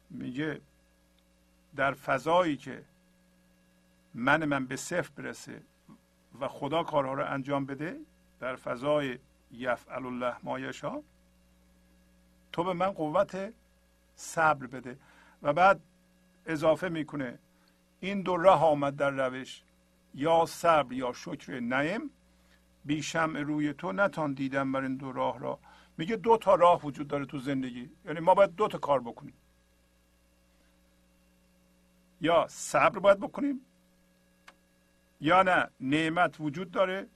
میگه 0.10 0.62
در 1.76 1.94
فضایی 1.94 2.58
که 2.58 2.86
من 4.14 4.46
من 4.46 4.66
به 4.66 4.76
صفر 4.76 5.10
برسه 5.16 5.62
و 6.40 6.48
خدا 6.48 6.84
کارها 6.84 7.14
رو 7.14 7.26
انجام 7.26 7.66
بده 7.66 8.00
در 8.40 8.56
فضای 8.56 9.20
یفعل 9.52 10.06
الله 10.06 10.36
مایشا 10.44 11.02
تو 12.52 12.64
به 12.64 12.74
من 12.74 12.92
قوت 12.92 13.54
صبر 14.16 14.68
بده. 14.68 14.98
و 15.42 15.54
بعد 15.54 15.82
اضافه 16.46 16.90
می‌کنه 16.90 17.40
این 18.00 18.22
دو 18.22 18.38
راه 18.38 18.64
آمد 18.64 18.96
در 18.96 19.10
روش 19.10 19.64
یا 20.16 20.46
صبر 20.46 20.94
یا 20.94 21.14
شکر 21.14 21.60
نعیم 21.60 22.12
بیشم 22.86 23.38
روی 23.38 23.74
تو 23.74 23.92
نتان 23.92 24.34
دیدم 24.34 24.72
بر 24.72 24.82
این 24.82 24.96
دو 24.96 25.12
راه 25.12 25.40
را. 25.40 25.60
میگه 25.98 26.16
دو 26.16 26.38
تا 26.38 26.56
راه 26.56 26.86
وجود 26.86 27.08
داره 27.08 27.26
تو 27.26 27.40
زندگی 27.40 27.90
یعنی 28.06 28.20
ما 28.20 28.34
باید 28.34 28.56
دو 28.56 28.68
تا 28.68 28.78
کار 28.78 29.00
بکنیم. 29.00 29.34
یا 32.22 32.48
صبر 32.50 33.00
باید 33.00 33.20
بکنیم 33.20 33.62
یا 35.22 35.44
نه 35.44 35.70
نعمت 35.80 36.40
وجود 36.40 36.72
داره 36.72 37.08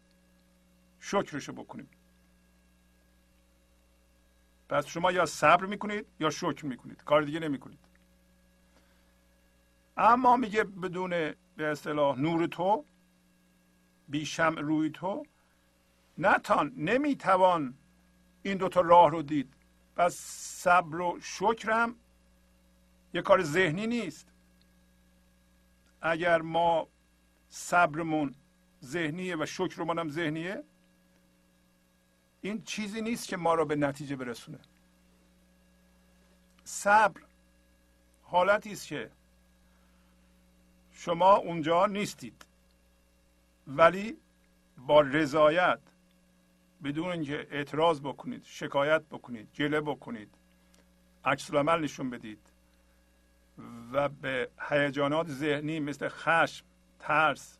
شکرشو 0.99 1.53
بکنیم. 1.53 1.89
پس 4.69 4.85
شما 4.85 5.11
یا 5.11 5.25
صبر 5.25 5.65
می‌کنید 5.65 6.05
یا 6.19 6.29
شکر 6.29 6.65
می‌کنید 6.65 7.03
کار 7.03 7.21
دیگه 7.21 7.39
نمی‌کنید. 7.39 7.79
اما 9.97 10.37
میگه 10.37 10.63
بدون 10.63 11.09
به 11.55 11.67
اصطلاح 11.71 12.19
نور 12.19 12.47
تو 12.47 12.85
بیشم 14.07 14.55
روی 14.55 14.89
تو 14.89 15.25
نتان 16.17 16.73
نمی‌توان 16.77 17.77
این 18.43 18.57
دوتا 18.57 18.81
راه 18.81 19.09
رو 19.09 19.21
دید. 19.21 19.53
پس 19.95 20.13
صبر 20.63 21.01
و 21.01 21.19
شکرم 21.21 21.95
یه 23.13 23.21
کار 23.21 23.43
ذهنی 23.43 23.87
نیست. 23.87 24.27
اگر 26.01 26.41
ما 26.41 26.87
صبرمون 27.55 28.35
ذهنیه 28.83 29.35
و 29.35 29.45
شکرمون 29.45 29.99
هم 29.99 30.09
ذهنیه. 30.09 30.63
این 32.41 32.63
چیزی 32.63 33.01
نیست 33.01 33.27
که 33.27 33.37
ما 33.37 33.53
را 33.53 33.65
به 33.65 33.75
نتیجه 33.75 34.15
برسونه. 34.15 34.59
صبر 36.63 37.21
حالتی 38.23 38.71
است 38.71 38.87
که 38.87 39.11
شما 40.91 41.35
اونجا 41.35 41.85
نیستید 41.85 42.45
ولی 43.67 44.17
با 44.77 45.01
رضایت 45.01 45.79
بدون 46.83 47.09
اینکه 47.09 47.47
اعتراض 47.51 48.01
بکنید 48.01 48.43
شکایت 48.43 49.01
بکنید 49.01 49.47
گله 49.57 49.81
بکنید 49.81 50.29
عکس 51.25 51.53
نشون 51.53 52.09
بدید 52.09 52.51
و 53.91 54.09
به 54.09 54.49
هیجانات 54.69 55.27
ذهنی 55.27 55.79
مثل 55.79 56.07
خشم 56.07 56.65
ترس 56.99 57.58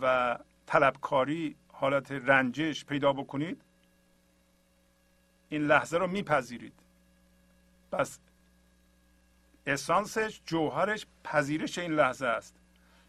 و 0.00 0.38
طلبکاری 0.66 1.56
حالت 1.68 2.12
رنجش 2.12 2.84
پیدا 2.84 3.12
بکنید 3.12 3.62
این 5.48 5.62
لحظه 5.62 5.98
رو 5.98 6.06
میپذیرید. 6.06 6.72
پس 7.92 8.18
اسانسش 9.66 10.40
جوهرش 10.46 11.06
پذیرش 11.24 11.78
این 11.78 11.92
لحظه 11.92 12.26
است. 12.26 12.54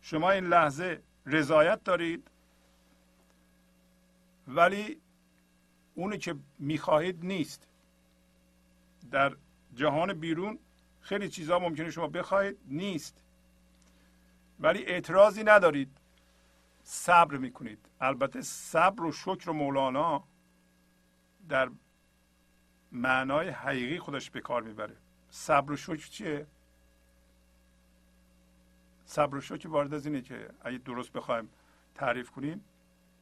شما 0.01 0.31
این 0.31 0.45
لحظه 0.45 1.01
رضایت 1.25 1.83
دارید 1.83 2.27
ولی 4.47 4.97
اونی 5.95 6.17
که 6.17 6.35
می‌خواهید 6.59 7.25
نیست. 7.25 7.67
در 9.11 9.35
جهان 9.75 10.13
بیرون 10.13 10.59
خیلی 11.01 11.29
چیزها 11.29 11.59
ممکنه 11.59 11.91
شما 11.91 12.07
بخواهید 12.07 12.57
نیست. 12.65 13.20
ولی 14.61 14.85
اعتراضی 14.85 15.43
ندارید. 15.43 15.97
صبر 16.83 17.37
می‌کنید. 17.37 17.89
البته 18.01 18.41
صبر 18.41 19.03
و 19.03 19.11
شکر 19.11 19.49
و 19.49 19.53
مولانا 19.53 20.23
در 21.49 21.69
معنای 22.91 23.49
حقیقی 23.49 23.99
خودش 23.99 24.29
به 24.29 24.41
کار 24.41 24.61
می‌بره. 24.61 24.95
صبر 25.29 25.71
و 25.71 25.75
شکر 25.75 26.07
چیه؟ 26.07 26.47
صبر 29.05 29.35
و 29.35 29.41
شکر 29.41 29.67
وارد 29.67 29.93
از 29.93 30.05
اینه 30.05 30.21
که 30.21 30.49
اگه 30.63 30.77
درست 30.77 31.11
بخوایم 31.11 31.49
تعریف 31.95 32.31
کنیم 32.31 32.63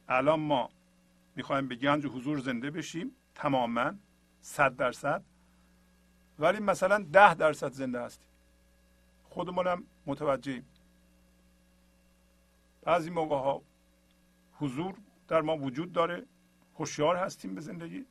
الان 0.08 0.40
ما 0.40 0.70
می‌خوایم 1.36 1.68
به 1.68 1.74
گنج 1.74 2.06
حضور 2.06 2.38
زنده 2.38 2.70
بشیم 2.70 3.12
تماما 3.34 3.92
صد 4.40 4.76
درصد. 4.76 5.22
ولی 6.38 6.60
مثلا 6.60 6.98
ده 7.12 7.34
درصد 7.34 7.72
زنده 7.72 8.00
هستیم. 8.00 8.28
خودمونم 9.24 9.84
متوجهیم. 10.06 10.66
بعضی 12.82 13.10
موقع 13.10 13.36
ها 13.36 13.62
حضور 14.52 14.94
در 15.28 15.40
ما 15.40 15.56
وجود 15.56 15.92
داره 15.92 16.26
هوشیار 16.74 17.16
هستیم 17.16 17.54
به 17.54 17.60
زندگی. 17.60 18.06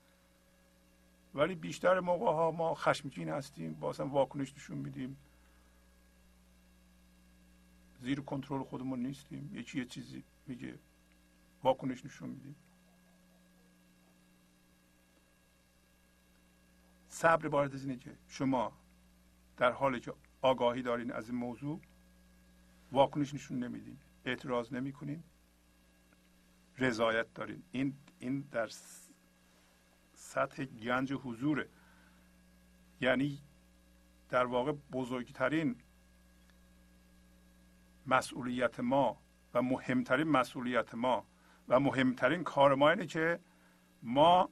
ولی 1.36 1.56
بیشتر 1.56 2.00
موقع 2.00 2.26
ها 2.26 2.52
ما 2.52 2.76
خشمگین 2.76 3.30
هستیم 3.30 3.74
بازم 3.74 4.12
واکنش 4.12 4.54
نشون 4.54 4.78
میدیم. 4.78 5.18
زیر 8.02 8.22
کنترل 8.22 8.64
خودمون 8.64 9.00
نیستیم 9.00 9.50
یکی 9.54 9.80
یه 9.80 9.86
چیزی 9.86 10.24
میگه 10.48 10.80
واکنش 11.64 12.06
نشون 12.06 12.30
میدیم. 12.30 12.56
صبر 17.10 17.48
وارد 17.48 17.74
از 17.74 17.86
اینه 17.86 17.98
که 17.98 18.18
شما 18.28 18.72
در 19.58 19.72
حالی 19.72 20.00
که 20.00 20.14
آگاهی 20.42 20.82
دارین 20.82 21.12
از 21.12 21.30
این 21.30 21.38
موضوع 21.38 21.80
واکنش 22.92 23.34
نشون 23.34 23.64
نمیدین. 23.64 23.98
اعتراض 24.30 24.74
نمی‌کنین 24.74 25.24
رضایت 26.78 27.34
دارین. 27.34 27.64
این 27.72 27.94
این 28.20 28.42
در 28.42 28.70
سطح 30.14 30.66
گنج 30.66 31.14
حضوره. 31.14 31.70
یعنی 33.02 33.42
در 34.30 34.46
واقع 34.46 34.72
بزرگترین 34.92 35.76
مسئولیت 38.06 38.80
ما 38.80 39.22
و 39.54 39.62
مهمترین 39.62 40.28
مسئولیت 40.28 40.96
ما 40.96 41.26
و 41.68 41.80
مهمترین 41.80 42.44
کار 42.44 42.76
ما 42.76 42.90
اینه 42.90 43.06
که 43.06 43.40
ما 44.04 44.50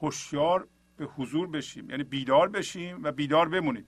هوشیار 0.00 0.68
به 0.96 1.04
حضور 1.04 1.48
بشیم. 1.48 1.90
یعنی 1.90 2.04
بیدار 2.04 2.48
بشیم 2.48 3.02
و 3.02 3.12
بیدار 3.12 3.48
بمونیم. 3.48 3.86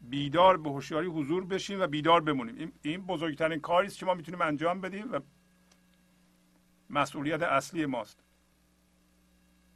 بیدار 0.00 0.56
به 0.56 0.70
هوشیاری 0.70 1.06
حضور 1.06 1.44
بشیم 1.44 1.80
و 1.80 1.86
بیدار 1.86 2.20
بمونیم. 2.20 2.72
این 2.82 3.06
بزرگترین 3.06 3.60
کاری 3.60 3.86
است 3.86 3.98
که 3.98 4.06
ما 4.06 4.14
می‌تونیم 4.14 4.40
انجام 4.42 4.80
بدیم 4.80 5.12
و 5.12 5.20
مسئولیت 6.90 7.42
اصلی 7.42 7.86
ماست. 7.86 8.24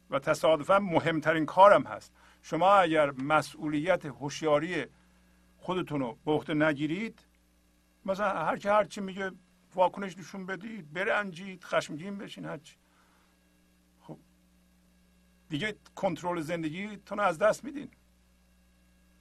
و 0.09 0.19
تصادفا 0.19 0.79
مهمترین 0.79 1.45
کارم 1.45 1.83
هست. 1.83 2.13
شما 2.41 2.73
اگر 2.73 3.11
مسئولیت 3.11 4.05
هوشیاری 4.05 4.85
خودتون 5.57 5.99
رو 5.99 6.17
به 6.25 6.31
عهده 6.31 6.53
نگیرید 6.53 7.19
مثلا 8.05 8.45
هر 8.45 8.57
که 8.57 8.71
هر 8.71 8.83
چی 8.83 9.01
میگه 9.01 9.31
واکنش 9.75 10.17
نشون 10.17 10.45
بدید 10.45 10.93
برنجید 10.93 11.63
خشمگین 11.63 12.17
بشین 12.17 12.45
هرچی 12.45 12.75
خب 14.01 14.17
دیگه 15.49 15.75
کنترل 15.95 16.41
زندگیتون 16.41 17.19
از 17.19 17.37
دست 17.37 17.63
میدین. 17.63 17.89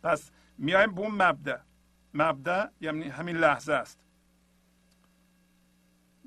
پس 0.03 0.31
میایم 0.59 0.95
به 0.95 1.01
اون 1.01 1.23
مبدا. 1.23 1.61
مبدا 2.15 2.71
یعنی 2.81 3.09
همین 3.09 3.37
لحظه 3.37 3.73
است. 3.73 4.01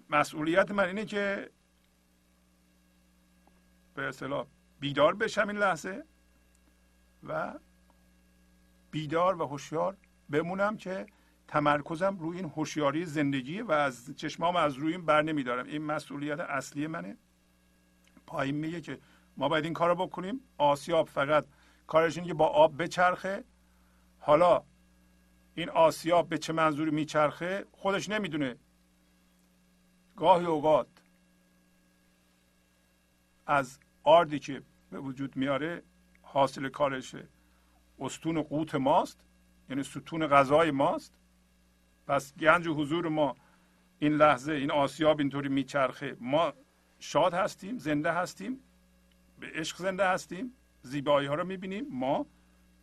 مسئولیت 0.10 0.72
من 0.72 0.86
اینه 0.86 1.06
که 1.06 1.52
به 3.96 4.08
اصطلاح 4.08 4.46
بیدار 4.80 5.16
بشم 5.16 5.48
این 5.48 5.58
لحظه 5.58 6.04
و 7.24 7.54
بیدار 8.92 9.42
و 9.42 9.46
هوشیار 9.46 9.98
بمونم 10.30 10.78
که 10.78 11.06
تمرکزم 11.48 12.18
روی 12.20 12.38
این 12.38 12.52
هوشیاری 12.56 13.06
زندگی 13.06 13.62
و 13.62 13.72
از 13.72 14.12
چشمام 14.16 14.56
از 14.56 14.74
روی 14.74 14.92
این 14.92 15.06
بر 15.06 15.22
نمیدارم. 15.22 15.66
این 15.66 15.84
مسئولیت 15.84 16.40
اصلی 16.40 16.88
منه. 16.88 17.18
پایین 18.28 18.56
میگه 18.56 18.82
که 18.82 19.00
ما 19.38 19.50
باید 19.50 19.64
این 19.64 19.74
کار 19.74 19.90
رو 19.90 19.96
بکنیم. 19.96 20.40
آسیاب 20.58 21.08
فقط 21.08 21.46
کارش 21.88 22.18
اینه 22.18 22.28
که 22.28 22.34
با 22.34 22.48
آب 22.48 22.84
بچرخه. 22.84 23.44
حالا 24.28 24.64
این 25.56 25.70
آسیاب 25.70 26.30
به 26.30 26.38
چه 26.38 26.54
منظوری 26.54 26.92
میچرخه 26.92 27.66
خودش 27.72 28.10
نمی‌دونه. 28.10 28.56
گاهی 30.16 30.46
اوقات 30.46 30.88
از 33.46 33.80
آردی 34.04 34.40
که 34.40 34.62
به 34.92 35.00
وجود 35.00 35.36
میاره 35.36 35.84
حاصل 36.22 36.70
کارشه 36.70 37.28
استون 38.00 38.42
قوت 38.42 38.76
ماست 38.76 39.20
یعنی 39.70 39.84
ستون 39.84 40.28
غذای 40.28 40.72
ماست. 40.72 41.14
پس 42.08 42.36
گنج 42.38 42.68
و 42.68 42.74
حضور 42.74 43.08
ما 43.10 43.36
این 44.00 44.14
لحظه 44.14 44.54
این 44.54 44.72
آسیاب 44.72 45.20
اینطوری 45.20 45.50
میچرخه. 45.50 46.18
ما 46.20 46.54
شاد 47.00 47.34
هستیم 47.34 47.78
زنده 47.78 48.12
هستیم 48.12 48.60
به 49.40 49.48
عشق 49.56 49.78
زنده 49.78 50.08
هستیم 50.08 50.54
زیبایی 50.82 51.28
ها 51.28 51.36
رو 51.36 51.44
می‌بینیم. 51.44 51.88
ما 51.92 52.26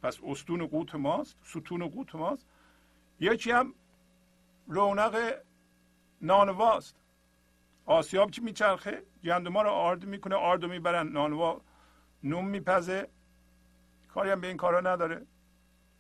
پس 0.05 0.21
استون 0.25 0.67
قوت 0.67 0.95
ماست 0.95 1.39
ستون 1.43 1.89
قوت 1.89 2.15
ماست. 2.15 2.47
یکی 3.21 3.51
هم 3.51 3.75
رونق 4.67 5.35
نانواست 6.23 6.97
آسیاب 7.87 8.31
که 8.31 8.43
میچرخه؟ 8.43 9.03
گندما 9.25 9.63
رو 9.63 9.71
آرد 9.71 10.05
می‌کنه 10.05 10.35
آرد 10.35 10.63
رو 10.63 10.71
می‌برن. 10.71 11.09
نانوا 11.09 11.61
نوم 12.23 12.47
میپزه. 12.49 13.09
کاری 14.09 14.31
هم 14.31 14.41
به 14.41 14.47
این 14.47 14.57
کارا 14.57 14.81
نداره. 14.81 15.27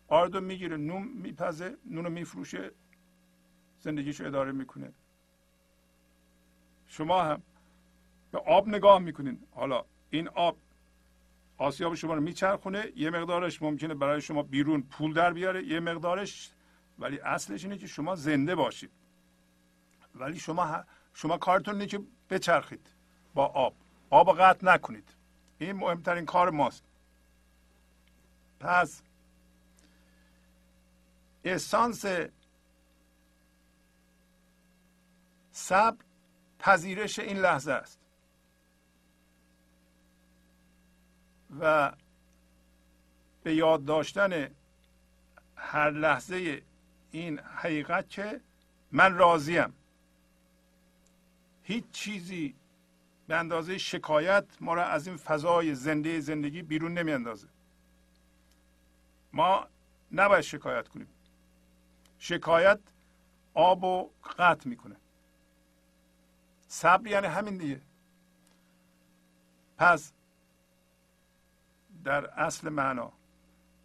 آرد 0.09 0.35
رو 0.35 0.41
می‌گیره 0.41 0.77
نوم 0.77 1.09
میپزه 1.09 1.77
نون 1.85 2.05
رو 2.05 2.11
میفروشه 2.11 2.71
زندگیشو 3.79 4.27
اداره 4.27 4.53
می‌کنه. 4.53 4.93
شما 6.87 7.23
هم 7.23 7.43
به 8.33 8.39
آب 8.39 8.69
نگاه 8.69 8.99
می‌کنین. 8.99 9.47
حالا 9.51 9.85
این 10.11 10.29
آب 10.29 10.57
آسیاب 11.59 11.95
شما 11.95 12.15
رو 12.15 12.21
میچرخونه. 12.21 12.93
یه 12.97 13.11
مقدارش 13.11 13.63
ممکنه 13.63 13.95
برای 13.95 14.21
شما 14.21 14.43
بیرون 14.43 14.83
پول 14.83 15.13
در 15.13 15.33
بیاره 15.33 15.65
یه 15.65 15.81
مقدارش 15.81 16.51
ولی 16.99 17.19
اصلش 17.21 17.65
اینه 17.65 17.79
که 17.79 17.87
شما 17.87 18.15
زنده 18.15 18.55
باشید. 18.55 18.91
ولی 20.15 20.39
شما 20.39 20.85
شما 21.15 21.39
کارتون 21.39 21.75
اینه 21.75 21.87
که 21.87 22.01
بچرخید 22.31 22.87
با 23.35 23.47
آب. 23.47 23.75
آب 24.11 24.39
قطع 24.39 24.67
نکنید. 24.67 25.15
این 25.59 25.73
مهمترین 25.73 26.27
کار 26.27 26.51
ماست. 26.51 26.85
پس 28.61 29.03
اسانس 31.45 32.05
صبر 35.51 35.97
پذیرش 36.59 37.19
این 37.19 37.37
لحظه 37.37 37.73
است. 37.73 38.04
و 41.61 41.93
به 43.43 43.55
یاد 43.55 43.85
داشتن 43.85 44.49
هر 45.57 45.91
لحظه 45.91 46.63
این 47.11 47.39
حقیقت 47.39 48.09
که 48.09 48.41
من 48.93 49.15
راضیم. 49.15 49.75
هیچ 51.63 51.85
چیزی 51.93 52.55
به 53.27 53.37
اندازه 53.37 53.79
شکایت 53.79 54.45
ما 54.61 54.75
را 54.75 54.85
از 54.85 55.07
این 55.07 55.17
فضای 55.17 55.75
زنده 55.75 56.21
زندگی 56.21 56.63
بیرون 56.63 56.99
نمیاندازه. 56.99 57.49
ما 59.33 59.67
نباید 60.13 60.41
شکایت 60.41 60.89
کنیم. 60.89 61.09
شکایت 62.19 62.79
آب 63.55 63.85
و 63.85 64.11
قطع 64.39 64.69
می‌کنه 64.69 64.97
صبر 66.69 67.07
یعنی 67.07 67.27
همین 67.27 67.57
دیگه. 67.57 67.81
پس 69.79 70.13
در 72.05 72.27
اصل 72.27 72.69
معنا 72.69 73.13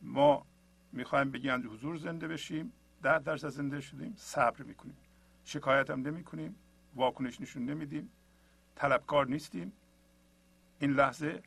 ما 0.02 0.46
می‌خوایم 0.92 1.32
گنج 1.32 1.66
حضور 1.66 1.98
زنده 1.98 2.28
بشیم 2.28 2.74
در 3.02 3.20
درصد 3.20 3.50
زنده 3.50 3.82
شدیم 3.82 4.14
صبر 4.18 4.64
می‌کنیم. 4.64 4.98
شکایت 5.44 5.90
هم 5.90 6.02
نمی 6.02 6.24
کنیم 6.24 6.56
واکنش 6.96 7.42
نشون 7.42 7.66
نمیدیم 7.66 8.12
طلبکار 8.76 9.28
نیستیم. 9.28 9.74
این 10.80 10.92
لحظه 10.92 11.44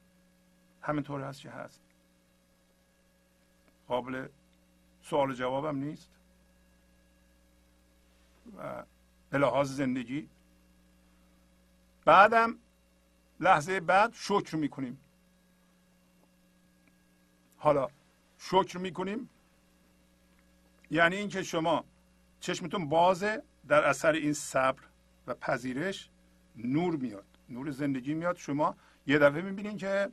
همینطور 0.82 1.20
هست 1.20 1.40
که 1.40 1.50
هست. 1.50 1.82
قابل 3.88 4.28
سوال 5.02 5.34
جوابم 5.34 5.76
نیست. 5.76 6.10
و 8.58 8.84
به 9.30 9.38
لحاظ 9.38 9.76
زندگی. 9.76 10.28
بعدم 12.04 12.58
لحظه 13.40 13.80
بعد 13.80 14.12
شکر 14.14 14.56
می‌کنیم. 14.56 14.98
حالا 17.62 17.88
شکر 18.38 18.78
می‌کنیم. 18.78 19.30
یعنی 20.90 21.16
اینکه 21.16 21.42
شما 21.42 21.84
چشمتون 22.40 22.88
بازه 22.88 23.42
در 23.68 23.84
اثر 23.84 24.12
این 24.12 24.32
صبر 24.32 24.82
و 25.26 25.34
پذیرش 25.34 26.10
نور 26.56 26.96
میاد 26.96 27.26
نور 27.48 27.70
زندگی 27.70 28.14
میاد. 28.14 28.36
شما 28.36 28.76
یه 29.06 29.18
دفعه 29.18 29.42
می‌بینین 29.42 29.76
که 29.76 30.10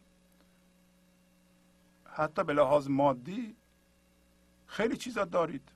حتی 2.06 2.44
به 2.44 2.54
لحاظ 2.54 2.88
مادی 2.88 3.56
خیلی 4.68 4.98
چیزا 4.98 5.26
دارید. 5.26 5.70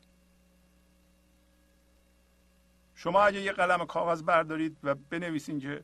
شما 2.96 3.24
اگه 3.24 3.42
یه 3.42 3.52
قلم 3.52 3.86
کاغذ 3.86 4.22
بردارید 4.24 4.78
و 4.84 4.96
بنویسین 4.96 5.60
که 5.60 5.84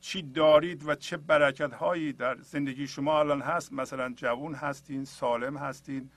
چی 0.00 0.22
دارید 0.22 0.88
و 0.88 0.94
چه 0.94 1.16
برکت 1.16 1.74
هایی 1.74 2.12
در 2.12 2.36
زندگی 2.36 2.86
شما 2.86 3.18
الان 3.18 3.40
هست؟ 3.40 3.72
مثلا 3.72 4.12
جوون 4.16 4.54
هستین 4.54 5.04
سالم 5.04 5.56
هستین. 5.56 6.10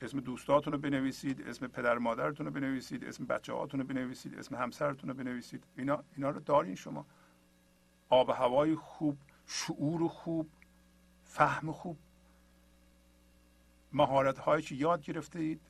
اسم 0.00 0.20
دوستاتون 0.20 0.72
رو 0.72 0.78
بنویسید 0.78 1.48
اسم 1.48 1.66
پدر 1.66 1.98
مادرتون 1.98 2.46
رو 2.46 2.52
بنویسید 2.52 3.04
اسم 3.04 3.24
بچه 3.24 3.52
هاتون 3.52 3.80
رو 3.80 3.86
بنویسید 3.86 4.38
اسم 4.38 4.54
همسرتون 4.54 5.10
رو 5.10 5.16
بنویسید. 5.16 5.64
اینا 5.76 6.02
اینا 6.16 6.30
رو 6.30 6.40
دارین 6.40 6.74
شما. 6.74 7.06
آب 8.08 8.30
هوای 8.30 8.74
خوب 8.74 9.18
شعور 9.46 10.08
خوب 10.08 10.50
فهم 11.22 11.72
خوب. 11.72 11.96
مهارت 13.92 14.38
هایی 14.38 14.62
که 14.62 14.74
یاد 14.74 15.02
گرفته 15.02 15.38
اید 15.38 15.60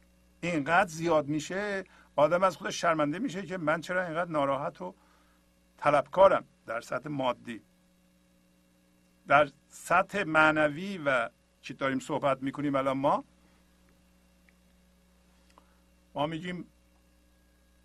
اینقدر 0.41 0.89
زیاد 0.89 1.29
میشه 1.29 1.85
آدم 2.17 2.43
از 2.43 2.57
خودش 2.57 2.81
شرمنده 2.81 3.19
میشه 3.19 3.43
که 3.43 3.59
من 3.59 3.81
چرا 3.81 4.05
اینقدر 4.05 4.31
ناراحت 4.31 4.83
و 4.83 4.95
طلبکارم؟ 5.79 6.45
در 6.67 6.81
سطح 6.81 7.09
مادی. 7.09 7.63
در 9.27 9.51
سطح 9.69 10.23
معنوی 10.23 10.99
و 10.99 11.31
که 11.63 11.75
داریم 11.75 11.99
صحبت 11.99 12.43
می‌کنیم 12.43 12.75
الان 12.75 12.99
ما؟ 12.99 13.25
ما 16.15 16.27
میگیم 16.27 16.67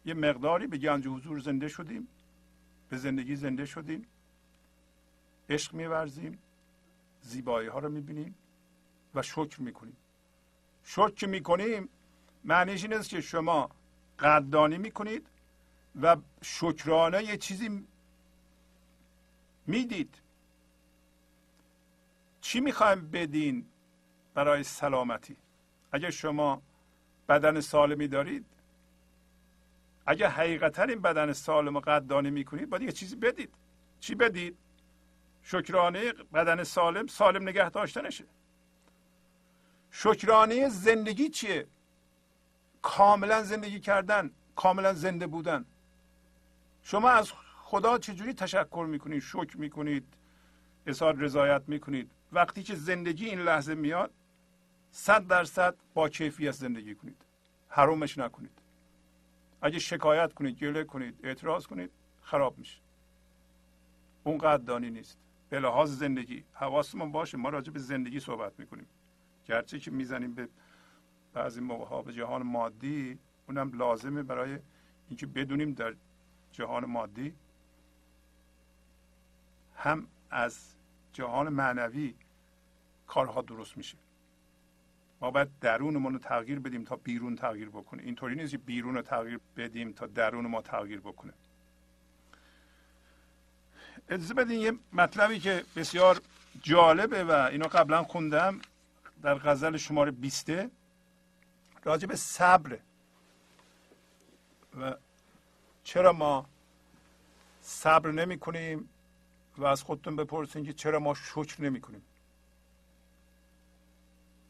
یه 0.06 0.14
مقداری 0.14 0.68
به 0.68 0.78
گنج 0.78 1.08
حضور 1.08 1.40
زنده 1.40 1.68
شدیم 1.68 2.08
به 2.90 2.98
زندگی 2.98 3.36
زنده 3.36 3.66
شدیم 3.66 4.08
عشق 5.50 5.74
میورزیم 5.74 6.40
زیبایی 7.22 7.68
ها 7.68 7.80
رو 7.80 7.90
می‌بینیم 7.90 8.36
و 9.16 9.22
شکر 9.22 9.62
می‌کنیم. 9.62 9.98
شکر 10.84 11.28
می‌کنیم 11.28 11.90
معنیش 12.44 12.84
این 12.84 12.94
است 12.94 13.10
که 13.10 13.22
شما 13.22 13.70
قدردانی 14.20 14.78
می‌کنید 14.78 15.28
و 16.02 16.18
شکرانه 16.42 17.24
یه 17.24 17.38
چیزی 17.38 17.88
می‌دید. 19.70 20.22
چی 22.42 22.60
می‌خوایم 22.60 23.10
بدین 23.12 23.66
برای 24.34 24.64
سلامتی؟ 24.64 25.38
اگر 25.92 26.10
شما 26.10 26.62
بدن 27.30 27.60
سالمی 27.62 28.08
دارید 28.08 28.46
اگر 30.06 30.28
حقیقتا 30.28 30.84
این 30.84 31.02
بدن 31.02 31.34
سالم 31.34 31.76
رو 31.76 31.80
قدردانی 31.80 32.32
می‌کنید 32.32 32.70
باید 32.70 32.84
یه 32.84 32.92
چیزی 32.92 33.16
بدید. 33.16 33.54
چی 34.00 34.16
بدید؟ 34.16 34.58
شکرانه 35.44 36.14
بدن 36.14 36.64
سالم 36.64 37.08
سالم 37.08 37.50
نگه 37.50 37.70
داشتنشه. 37.70 38.26
شکرانه 39.92 40.70
زندگی 40.70 41.30
چیه؟ 41.30 41.68
کاملا 42.82 43.44
زندگی 43.44 43.80
کردن 43.80 44.32
کاملا 44.56 44.94
زنده 44.94 45.28
بودن. 45.28 45.66
شما 46.84 47.10
از 47.10 47.32
خدا 47.70 47.98
چجوری 47.98 48.34
تشکر 48.34 48.86
می‌کنید 48.90 49.22
شکر 49.22 49.58
می‌کنید 49.58 50.14
اظهار 50.86 51.16
رضایت 51.16 51.62
می‌کنید؟ 51.68 52.12
وقتی 52.32 52.64
که 52.64 52.76
زندگی 52.76 53.26
این 53.26 53.40
لحظه 53.40 53.76
میاد 53.76 54.12
صد 54.92 55.28
درصد 55.28 55.76
با 55.94 56.10
کیفیت 56.10 56.52
زندگی 56.52 56.96
کنید. 56.96 57.22
حرومش 57.68 58.18
نکنید. 58.18 58.52
اگه 59.62 59.80
شکایت 59.80 60.34
کنید 60.34 60.58
گله 60.58 60.84
کنید 60.84 61.20
اعتراض 61.24 61.68
کنید 61.68 61.92
خراب 62.22 62.58
میشه. 62.58 62.80
اون 64.24 64.38
قدردانی 64.38 64.90
نیست. 64.90 65.18
به 65.50 65.60
لحاظ 65.60 65.98
زندگی. 65.98 66.44
حواسمون 66.54 67.12
باشه. 67.12 67.38
ما 67.38 67.50
راجع 67.50 67.72
به 67.72 67.80
زندگی 67.80 68.20
صحبت 68.20 68.54
می‌کنیم. 68.60 68.88
گرچه 69.46 69.80
که 69.80 69.92
می‌زنیم 69.92 70.34
به 70.34 70.50
بعضی 71.34 71.62
موقع 71.62 71.86
ها 71.86 72.02
به 72.02 72.14
جهان 72.14 72.44
مادی 72.44 73.20
اونم 73.48 73.78
لازمه 73.78 74.24
برای 74.24 74.60
اینکه 75.10 75.26
بدونیم 75.26 75.74
در 75.74 75.96
جهان 76.52 76.86
مادی 76.86 77.34
هم 79.80 80.08
از 80.32 80.60
جهان 81.14 81.50
معنوی 81.50 82.14
کارها 83.08 83.42
درست 83.42 83.78
میشه. 83.78 83.98
ما 85.22 85.32
باید 85.32 85.48
درونمون 85.62 86.14
رو 86.14 86.20
تغییر 86.20 86.60
بدیم 86.60 86.84
تا 86.84 86.96
بیرون 86.96 87.36
تغییر 87.36 87.70
بکنه. 87.70 88.04
اینطوری 88.04 88.36
نیست 88.36 88.52
که 88.52 88.58
بیرون 88.58 88.96
رو 88.96 89.02
تغییر 89.02 89.40
بدیم 89.58 89.92
تا 89.92 90.06
درون 90.06 90.48
ما 90.48 90.62
تغییر 90.62 91.00
بکنه. 91.00 91.34
اجازه 94.10 94.34
بدین 94.34 94.60
یه 94.60 94.74
مطلبی 94.94 95.40
که 95.40 95.64
بسیار 95.76 96.22
جالبه 96.62 97.24
و 97.24 97.32
اینو 97.32 97.68
قبلا 97.68 98.04
خوندم 98.04 98.60
در 99.22 99.36
غزل 99.36 99.78
شماره 99.78 100.12
بیسته 100.12 100.70
راجع 101.84 102.08
به 102.08 102.16
صبر. 102.16 102.78
و 104.80 104.96
چرا 105.84 106.14
ما 106.14 106.46
صبر 107.62 108.12
نمی 108.12 108.40
کنیم 108.40 108.90
و 109.60 109.66
از 109.66 109.84
خودتون 109.84 110.16
بپرسین 110.16 110.66
که 110.66 110.74
چرا 110.74 111.00
ما 111.00 111.14
شکر 111.14 111.62
نمی 111.62 111.82
کنیم. 111.82 112.02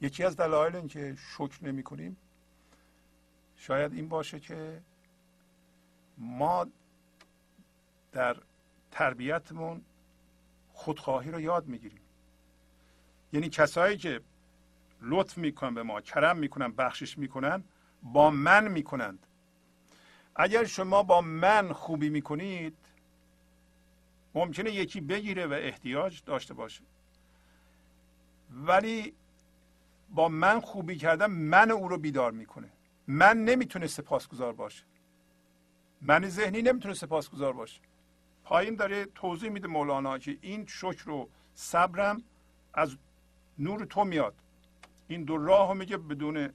یکی 0.01 0.23
از 0.23 0.37
دلایل 0.37 0.75
اینکه 0.75 1.17
شکر 1.37 1.65
نمی 1.65 1.83
کنیم 1.83 2.17
شاید 3.55 3.93
این 3.93 4.09
باشه 4.09 4.39
که 4.39 4.81
ما 6.17 6.67
در 8.11 8.37
تربیتمون 8.91 9.81
خودخواهی 10.73 11.31
رو 11.31 11.39
یاد 11.39 11.67
می‌گیریم. 11.67 12.01
یعنی 13.33 13.49
کسایی 13.49 13.97
که 13.97 14.21
لطف 15.01 15.37
می‌کنن 15.37 15.73
به 15.73 15.83
ما 15.83 16.01
کرم 16.01 16.37
می‌کنن 16.37 16.71
بخشش 16.71 17.17
می‌کنن 17.17 17.63
با 18.03 18.31
من 18.31 18.67
می‌کنند. 18.67 19.27
اگر 20.35 20.65
شما 20.65 21.03
با 21.03 21.21
من 21.21 21.73
خوبی 21.73 22.09
می‌کنید 22.09 22.77
ممکنه 24.35 24.71
یکی 24.71 25.01
بگیره 25.01 25.47
و 25.47 25.53
احتیاج 25.53 26.23
داشته 26.25 26.53
باشه. 26.53 26.81
ولی 28.51 29.13
با 30.09 30.29
من 30.29 30.59
خوبی 30.59 30.95
کردن 30.95 31.25
من 31.25 31.71
او 31.71 31.87
رو 31.87 31.97
بیدار 31.97 32.31
می‌کنه. 32.31 32.69
من 33.07 33.37
نمی‌تونه 33.37 33.87
سپاسگزار 33.87 34.53
باشه. 34.53 34.83
من 36.01 36.29
ذهنی 36.29 36.61
نمی‌تونه 36.61 36.93
سپاسگزار 36.93 37.53
باشه. 37.53 37.81
پایین 38.43 38.75
داره 38.75 39.05
توضیح 39.05 39.49
میده 39.49 39.67
مولانا 39.67 40.17
که 40.17 40.37
این 40.41 40.65
شکر 40.65 41.09
و 41.09 41.29
صبرم 41.53 42.23
از 42.73 42.97
نور 43.59 43.85
تو 43.85 44.03
میاد. 44.03 44.35
این 45.07 45.23
دو 45.23 45.37
راه 45.37 45.73
میگه 45.73 45.97
بدون 45.97 46.49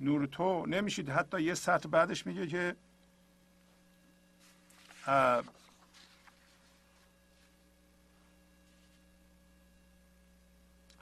نور 0.00 0.26
تو 0.26 0.66
نمیشید. 0.66 1.08
حتی 1.08 1.42
یه 1.42 1.54
سطح 1.54 1.88
بعدش 1.88 2.26
میگه 2.26 2.46
که 2.46 2.76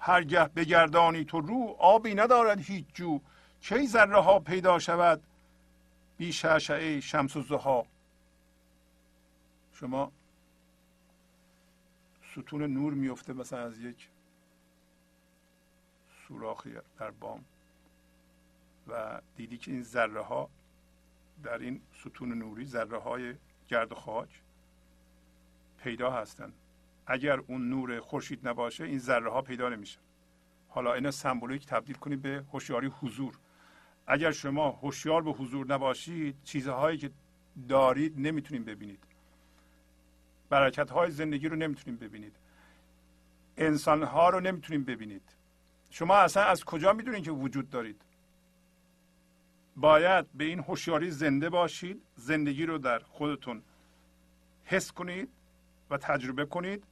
هرگه 0.01 0.49
بگردانی 0.49 1.25
تو 1.25 1.41
رو 1.41 1.77
آبی 1.79 2.15
ندارد 2.15 2.61
هیچ 2.61 2.87
جو. 2.95 3.21
کی 3.61 3.87
ذره 3.87 4.21
ها 4.21 4.39
پیدا 4.39 4.79
شود؟ 4.79 5.23
بی 6.17 6.33
شعشعه 6.33 7.01
شمس 7.01 7.37
و 7.37 7.43
زها 7.43 7.87
شما 9.73 10.13
ستون 12.33 12.63
نور 12.63 12.93
میفته 12.93 13.33
مثلا 13.33 13.61
از 13.61 13.79
یک 13.81 14.09
سوراخی 16.29 16.75
در 16.99 17.11
بام. 17.11 17.45
و 18.89 19.21
دیدی 19.37 19.59
که 19.59 19.71
این 19.71 19.83
ذره 19.83 20.21
ها 20.21 20.49
در 21.43 21.59
این 21.59 21.81
ستون 22.01 22.33
نوری 22.33 22.65
ذره 22.65 22.99
های 22.99 23.35
گرد 23.69 23.95
خاک 23.95 24.29
پیدا 25.83 26.11
هستند. 26.11 26.53
اگر 27.13 27.39
اون 27.39 27.69
نور 27.69 28.01
خورشید 28.01 28.49
نباشه 28.49 28.85
این 28.85 28.99
ذره 28.99 29.31
ها 29.31 29.43
پیدا 29.43 29.69
نمیشه. 29.69 29.99
حالا 30.69 30.95
اینا 30.95 31.11
سمبولیک 31.11 31.67
تبدیل 31.67 31.97
کنید 31.97 32.23
به 32.23 32.45
هوشیاری 32.53 32.87
حضور. 32.87 33.39
اگر 34.07 34.31
شما 34.31 34.71
هوشیار 34.71 35.23
به 35.23 35.31
حضور 35.31 35.67
نباشید 35.67 36.37
چیزهایی 36.45 36.99
که 36.99 37.11
دارید 37.69 38.21
نمی‌تونید 38.21 38.65
ببینید. 38.65 39.05
برکت 40.49 40.91
های 40.91 41.11
زندگی 41.11 41.49
رو 41.49 41.57
نمی‌تونید 41.57 42.01
ببینید. 42.01 42.37
انسان 43.57 44.03
ها 44.03 44.31
رو 44.31 44.41
نمی‌تونید 44.41 44.87
ببینید. 44.87 45.37
شما 45.91 46.17
اصلا 46.17 46.43
از 46.43 46.65
کجا 46.65 46.93
می‌دونید 46.93 47.25
که 47.25 47.31
وجود 47.31 47.71
دارید؟ 47.71 48.03
باید 49.77 50.33
به 50.33 50.45
این 50.45 50.59
هوشیاری 50.59 51.11
زنده 51.11 51.51
باشید 51.51 52.03
زندگی 52.17 52.67
رو 52.67 52.79
در 52.79 52.99
خودتون 52.99 53.63
حس 54.65 54.93
کنید 54.93 55.29
و 55.91 55.97
تجربه 55.97 56.45
کنید. 56.45 56.85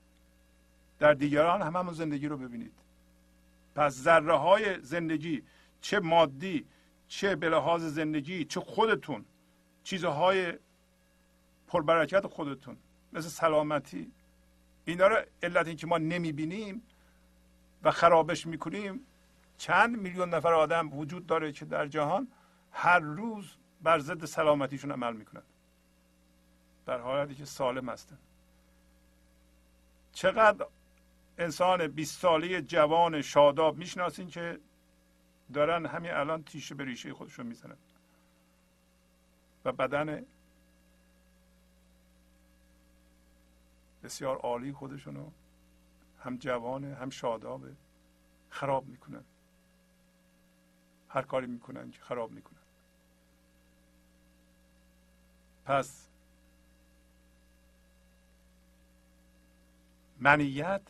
در 0.98 1.14
دیگران 1.14 1.62
هم 1.62 1.76
همون 1.76 1.94
زندگی 1.94 2.28
رو 2.28 2.36
ببینید. 2.36 2.72
پس 3.74 3.92
ذره 3.92 4.36
های 4.36 4.80
زندگی 4.80 5.42
چه 5.80 6.00
مادی 6.00 6.66
چه 7.08 7.36
به 7.36 7.48
لحاظ 7.48 7.82
زندگی 7.82 8.44
چه 8.44 8.60
خودتون 8.60 9.24
چیزهای 9.84 10.52
پربرکت 11.66 12.26
خودتون 12.26 12.76
مثل 13.12 13.28
سلامتی 13.28 14.12
اینا 14.84 15.06
رو 15.06 15.16
علت 15.42 15.66
اینکه 15.66 15.86
ما 15.86 15.98
نمی‌بینیم 15.98 16.82
و 17.82 17.90
خرابش 17.90 18.46
می‌کنیم 18.46 19.00
چند 19.58 19.98
میلیون 19.98 20.34
نفر 20.34 20.52
آدم 20.54 20.98
وجود 20.98 21.26
داره 21.26 21.52
که 21.52 21.64
در 21.64 21.86
جهان 21.86 22.28
هر 22.72 22.98
روز 22.98 23.56
بر 23.82 23.98
ضد 23.98 24.24
سلامتیشون 24.24 24.92
عمل 24.92 25.12
می‌کنند 25.12 25.44
در 26.86 27.00
حالتی 27.00 27.34
که 27.34 27.44
سالم 27.44 27.88
هستن. 27.88 28.18
چقدر 30.12 30.66
انسان 31.38 31.86
20 31.88 32.20
ساله 32.20 32.62
جوان 32.62 33.22
شاداب 33.22 33.76
می‌شناسین 33.76 34.28
که 34.28 34.60
دارن 35.52 35.86
همین 35.86 36.10
الان 36.10 36.44
تیشه 36.44 36.74
به 36.74 36.84
ریشه 36.84 37.14
خودشون 37.14 37.46
می‌زنن. 37.46 37.76
و 39.64 39.72
بدن 39.72 40.26
بسیار 44.02 44.36
عالی 44.36 44.72
خودشونو 44.72 45.30
هم 46.24 46.36
جوانه 46.36 46.94
هم 46.94 47.10
شادابه 47.10 47.76
خراب 48.50 48.86
می‌کنن. 48.86 49.24
هر 51.08 51.22
کاری 51.22 51.46
می‌کنن 51.46 51.90
که 51.90 52.00
خراب 52.00 52.30
می‌کنن. 52.30 52.58
پس 55.64 56.08
منیت 60.20 60.82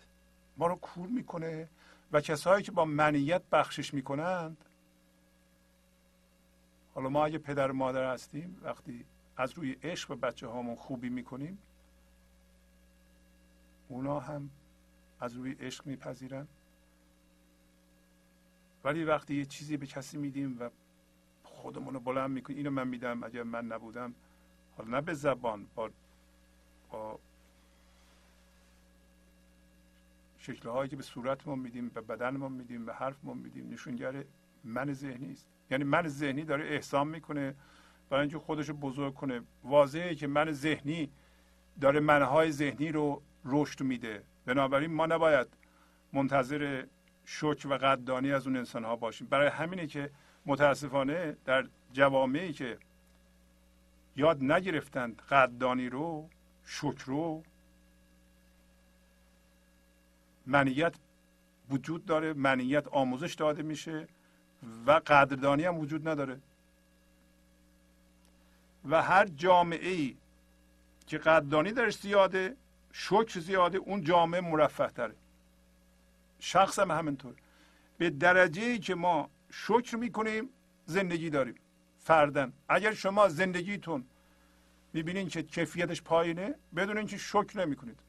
ما 0.58 0.66
رو 0.66 0.74
کور 0.74 1.08
می‌کنه 1.08 1.68
و 2.12 2.20
کسایی 2.20 2.62
که 2.62 2.72
با 2.72 2.84
منیت 2.84 3.42
بخشش 3.52 3.94
می‌کنند 3.94 4.64
حالا 6.94 7.08
ما 7.08 7.24
اگه 7.24 7.38
پدر 7.38 7.70
و 7.70 7.74
مادر 7.74 8.12
هستیم 8.12 8.60
وقتی 8.62 9.04
از 9.36 9.52
روی 9.52 9.72
عشق 9.72 10.08
به 10.08 10.14
بچه 10.14 10.46
هامون 10.46 10.76
خوبی 10.76 11.08
می‌کنیم 11.08 11.58
اونا 13.88 14.20
هم 14.20 14.50
از 15.20 15.34
روی 15.34 15.52
عشق 15.52 15.86
میپذیرن. 15.86 16.48
ولی 18.84 19.04
وقتی 19.04 19.34
یه 19.34 19.44
چیزی 19.44 19.76
به 19.76 19.86
کسی 19.86 20.18
میدیم 20.18 20.56
و 20.60 20.70
خودمون 21.42 21.94
رو 21.94 22.00
بلند 22.00 22.30
می‌کنیم 22.30 22.56
اینو 22.58 22.70
من 22.70 22.88
میدم 22.88 23.22
اگر 23.22 23.42
من 23.42 23.66
نبودم 23.66 24.14
حالا 24.76 24.90
نه 24.90 25.00
به 25.00 25.14
زبان 25.14 25.66
با, 25.74 25.90
با 26.90 27.18
شکلهایی 30.48 30.90
که 30.90 30.96
به 30.96 31.02
صورتمون 31.02 31.58
میدیم 31.58 31.88
به 31.88 32.00
بدنمون 32.00 32.52
میدیم 32.52 32.86
به 32.86 32.94
حرفمون 32.94 33.38
میدیم 33.38 33.70
نشونگر 33.72 34.24
من 34.64 34.92
ذهنی 34.92 35.32
است. 35.32 35.46
یعنی 35.70 35.84
من 35.84 36.08
ذهنی 36.08 36.44
داره 36.44 36.64
احسان 36.64 37.08
می‌کنه 37.08 37.54
برای 38.10 38.22
اینکه 38.22 38.38
خودش 38.38 38.68
رو 38.68 38.74
بزرگ 38.74 39.14
کنه. 39.14 39.40
واضحه 39.64 40.14
که 40.14 40.26
من 40.26 40.52
ذهنی 40.52 41.10
داره 41.80 42.00
منهای 42.00 42.52
ذهنی 42.52 42.92
رو 42.92 43.22
رشد 43.44 43.82
میده. 43.82 44.22
بنابراین 44.46 44.92
ما 44.92 45.06
نباید 45.06 45.46
منتظر 46.12 46.84
شک 47.24 47.66
و 47.70 47.74
قدردانی 47.74 48.32
از 48.32 48.46
اون 48.46 48.56
انسان 48.56 48.84
ها 48.84 48.96
باشیم. 48.96 49.26
برای 49.26 49.48
همینه 49.48 49.86
که 49.86 50.10
متاسفانه 50.46 51.36
در 51.44 51.66
جوامعی 51.92 52.52
که 52.52 52.78
یاد 54.16 54.44
نگرفتند 54.44 55.22
قدردانی 55.30 55.88
رو 55.88 56.28
شکر 56.64 57.04
رو 57.06 57.42
منیت 60.48 60.94
وجود 61.70 62.04
داره 62.04 62.32
منیت 62.32 62.88
آموزش 62.88 63.34
داده 63.34 63.62
میشه 63.62 64.08
و 64.86 64.90
قدردانی 64.90 65.64
هم 65.64 65.78
وجود 65.78 66.08
نداره. 66.08 66.40
و 68.84 69.02
هر 69.02 69.26
جامعه 69.26 69.88
ای 69.88 70.16
که 71.06 71.18
قدردانی 71.18 71.72
درش 71.72 71.98
زیاده 71.98 72.56
شکر 72.92 73.40
زیاده 73.40 73.78
اون 73.78 74.04
جامعه 74.04 74.40
مرفه 74.40 74.88
تره. 74.88 75.14
شخص 76.40 76.78
هم 76.78 76.90
همینطور. 76.90 77.34
به 77.98 78.10
درجه 78.10 78.62
ای 78.62 78.78
که 78.78 78.94
ما 78.94 79.30
شکر 79.50 79.96
می‌کنیم 79.96 80.48
زندگی 80.86 81.30
داریم. 81.30 81.54
فردن 81.98 82.52
اگر 82.68 82.92
شما 82.92 83.28
زندگیتون 83.28 84.04
می‌بینین 84.92 85.28
که 85.28 85.42
کیفیتش 85.42 86.02
پایینه 86.02 86.54
بدون 86.76 86.98
اینکه 86.98 87.16
شکر 87.16 87.58
نمی‌کنید. 87.58 88.00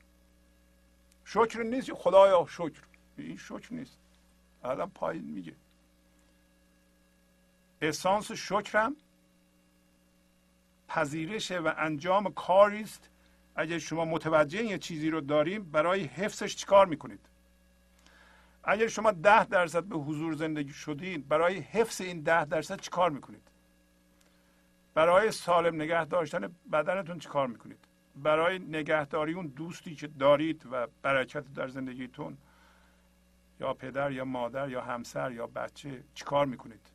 شکر 1.31 1.63
نیست 1.63 1.93
خدایا 1.93 2.45
شکر. 2.49 2.81
این 3.17 3.37
شکر 3.37 3.73
نیست. 3.73 3.97
الان 4.63 4.89
پایین 4.89 5.23
میگه. 5.23 5.55
احسانس 7.81 8.31
شکرم 8.31 8.95
پذیرش 10.87 11.51
و 11.51 11.73
انجام 11.77 12.33
کاری 12.33 12.81
است. 12.81 13.09
اگه 13.55 13.79
شما 13.79 14.05
متوجه 14.05 14.63
یه 14.63 14.77
چیزی 14.77 15.09
رو 15.09 15.21
داریم 15.21 15.71
برای 15.71 16.03
حفظش 16.03 16.55
چیکار 16.55 16.85
می‌کنید؟ 16.85 17.29
اگر 18.63 18.87
شما 18.87 19.11
ده 19.11 19.45
درصد 19.45 19.83
به 19.83 19.97
حضور 19.97 20.33
زندگی 20.33 20.73
شدید 20.73 21.27
برای 21.27 21.59
حفظ 21.59 22.01
این 22.01 22.21
ده 22.21 22.45
درصد 22.45 22.79
چیکار 22.79 23.09
می‌کنید؟ 23.09 23.47
برای 24.93 25.31
سالم 25.31 25.75
نگه 25.75 26.05
داشتن 26.05 26.55
بدنتون 26.71 27.19
چیکار 27.19 27.47
می‌کنید؟ 27.47 27.88
برای 28.23 28.59
نگهداری 28.59 29.33
اون 29.33 29.47
دوستی 29.47 29.95
که 29.95 30.07
دارید 30.07 30.65
و 30.71 30.87
برکت 31.01 31.53
در 31.53 31.67
زندگیتون 31.67 32.37
یا 33.59 33.73
پدر 33.73 34.11
یا 34.11 34.25
مادر 34.25 34.69
یا 34.69 34.81
همسر 34.81 35.31
یا 35.31 35.47
بچه 35.47 36.03
چیکار 36.13 36.45
می‌کنید؟ 36.45 36.87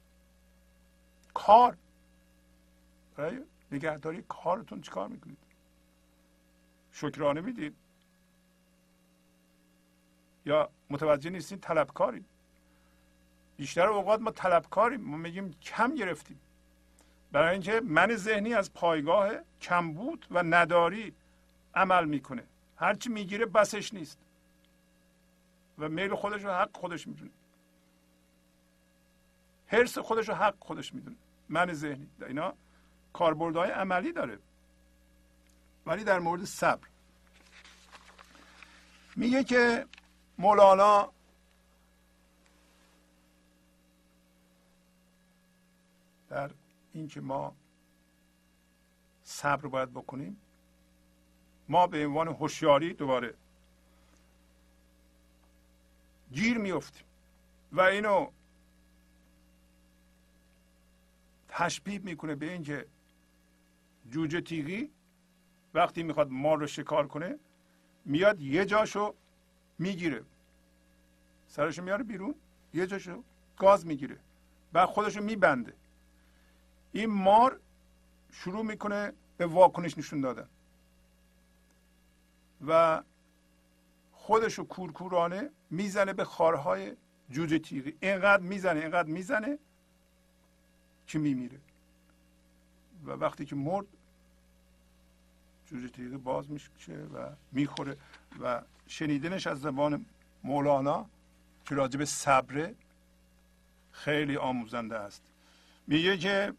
کار. 1.34 1.76
برای 3.16 3.40
نگهداری 3.72 4.24
کارتون 4.28 4.80
چیکار 4.80 5.08
می‌کنید؟ 5.08 5.38
شکرانه 6.92 7.40
می‌دید. 7.40 7.76
یا 10.46 10.70
متوجه 10.90 11.30
نیستین 11.30 11.58
طلبکاریم 11.58 12.24
بیشتر 13.56 13.86
اوقات 13.86 14.20
ما 14.20 14.30
طلبکاریم. 14.30 15.00
ما 15.00 15.16
میگیم 15.16 15.50
کم 15.50 15.94
گرفتیم. 15.94 16.40
برای 17.34 17.52
اینکه 17.52 17.80
من 17.80 18.16
ذهنی 18.16 18.54
از 18.54 18.72
پایگاه 18.72 19.32
کمبود 19.60 20.26
و 20.30 20.42
نداری 20.42 21.14
عمل 21.74 22.04
می‌کنه. 22.04 22.44
هرچی 22.76 23.08
می‌گیره 23.08 23.46
بسش 23.46 23.94
نیست. 23.94 24.18
و 25.78 25.88
میل 25.88 26.14
خودش 26.14 26.44
رو 26.44 26.50
حق 26.50 26.76
خودش 26.76 27.06
می‌دونه. 27.06 27.30
حرس 29.66 29.98
خودش 29.98 30.28
رو 30.28 30.34
حق 30.34 30.54
خودش 30.60 30.94
می‌دونه. 30.94 31.16
من 31.48 31.72
ذهنی. 31.72 32.08
اینا 32.26 32.54
کاربردهای 33.12 33.70
عملی 33.70 34.12
داره. 34.12 34.38
ولی 35.86 36.04
در 36.04 36.18
مورد 36.18 36.44
صبر. 36.44 36.88
میگه 39.16 39.44
که 39.44 39.86
مولانا 40.38 41.12
در 46.28 46.50
اینکه 46.94 47.20
ما 47.20 47.54
صبر 49.24 49.66
باید 49.66 49.90
بکنیم. 49.90 50.36
ما 51.68 51.86
به 51.86 52.06
عنوان 52.06 52.28
هوشیاری 52.28 52.94
دوباره 52.94 53.34
گیر 56.32 56.58
میفتیم 56.58 57.04
و 57.72 57.80
اینو 57.80 58.30
تشبیه 61.48 61.98
می‌کنه 61.98 62.34
به 62.34 62.52
اینکه 62.52 62.86
جوجه 64.10 64.40
تیغی 64.40 64.90
وقتی 65.74 66.02
می‌خواد 66.02 66.30
مار 66.30 66.58
رو 66.58 66.66
شکار 66.66 67.08
کنه 67.08 67.38
میاد 68.04 68.40
یه 68.40 68.64
جاشو 68.64 69.14
می‌گیره. 69.78 70.24
سرشو 71.48 71.82
میاره 71.82 72.04
بیرون 72.04 72.34
یه 72.74 72.86
جاشو 72.86 73.22
گاز 73.58 73.86
می‌گیره 73.86 74.18
و 74.74 74.86
خودشو 74.86 75.22
میبنده. 75.22 75.72
این 76.94 77.10
مار 77.10 77.60
شروع 78.32 78.62
می‌کنه 78.64 79.12
به 79.36 79.46
واکنش 79.46 79.98
نشون 79.98 80.20
دادن. 80.20 80.48
و 82.66 83.02
خودشو 84.12 84.64
کورکورانه 84.64 85.50
می‌زنه 85.70 86.12
به 86.12 86.24
خارهای 86.24 86.96
جوجه 87.30 87.58
تیغی. 87.58 87.96
اینقدر 88.00 88.42
می‌زنه 88.42 88.80
اینقدر 88.80 89.08
می‌زنه 89.08 89.58
که 91.06 91.18
میمیره. 91.18 91.60
و 93.04 93.10
وقتی 93.10 93.44
که 93.44 93.56
مرد 93.56 93.86
جوجه 95.66 95.88
تیغی 95.88 96.16
باز 96.16 96.50
میشه 96.50 96.92
و 96.92 97.28
می‌خوره 97.52 97.96
و 98.40 98.62
شنیدنش 98.86 99.46
از 99.46 99.60
زبان 99.60 100.06
مولانا 100.44 101.06
که 101.64 101.74
راجب 101.74 102.04
صبره 102.04 102.74
خیلی 103.92 104.36
آموزنده 104.36 104.98
است. 104.98 105.22
میگه 105.86 106.18
که 106.18 106.52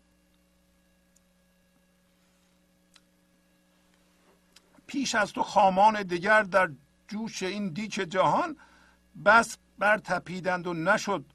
پیش 4.87 5.15
از 5.15 5.33
تو 5.33 5.43
خامان 5.43 6.03
دیگر 6.03 6.43
در 6.43 6.71
جوش 7.07 7.43
این 7.43 7.69
دیچ 7.69 7.99
جهان 7.99 8.57
بس 9.25 9.57
بر 9.79 9.97
تپیدند 9.97 10.67
و 10.67 10.73
نشد. 10.73 11.25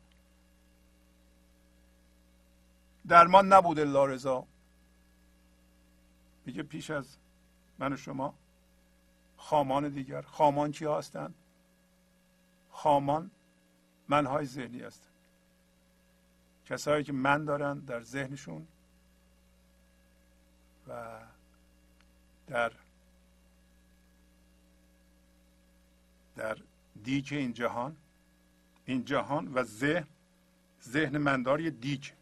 درمان 3.09 3.53
نبود 3.53 3.79
الا 3.79 4.05
رضا. 4.05 4.47
میگه 6.47 6.63
پیش 6.63 6.91
از 6.91 7.17
من 7.79 7.93
و 7.93 7.97
شما 7.97 8.35
خامان 9.37 9.89
دیگر. 9.89 10.23
خامان 10.23 10.73
چی 10.73 10.85
هستند؟ 10.85 11.35
خامان 12.71 13.31
منهای 14.09 14.47
ذهنی 14.47 14.81
هستند. 14.81 15.11
کسایی 16.67 17.05
که 17.05 17.13
من 17.13 17.45
دارن 17.45 17.79
در 17.79 18.03
ذهنشون 18.03 18.67
و 20.89 21.19
در 22.47 22.73
در 26.41 26.59
دیک 27.05 27.32
این 27.32 27.53
جهان 27.53 27.97
این 28.84 29.05
جهان 29.05 29.53
و 29.55 29.62
ذهن 29.62 30.07
ذهن 30.82 31.18
مندار 31.18 31.61
یه 31.61 31.70
دیک. 31.70 32.12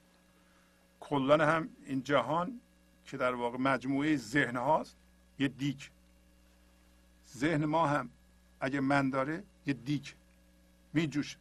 کلا 1.01 1.47
هم 1.47 1.69
این 1.87 2.03
جهان 2.03 2.61
که 3.05 3.17
در 3.17 3.35
واقع 3.35 3.59
مجموعه 3.59 4.17
ذهن 4.17 4.57
هاست 4.57 4.97
یه 5.39 5.49
دیک. 5.49 5.91
ذهن 7.37 7.65
ما 7.65 7.87
هم 7.87 8.11
اگه 8.61 8.81
من 8.81 9.11
داره 9.11 9.43
یه 9.67 9.75
دیک. 9.75 10.15
میجوشه. 10.93 11.39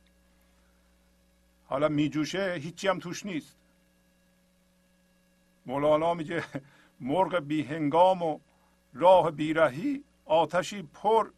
حالا 1.66 1.88
میجوشه 1.88 2.54
هیچی 2.54 2.88
هم 2.88 3.00
توش 3.00 3.26
نیست. 3.26 3.56
مولانا 5.66 6.14
میگه 6.14 6.44
مرغ 7.00 7.40
بی 7.40 7.64
هنگام 7.64 8.22
و 8.22 8.40
راه 8.94 9.32
بیرهی 9.32 10.04
آتشی 10.26 10.84
پر 10.84 11.30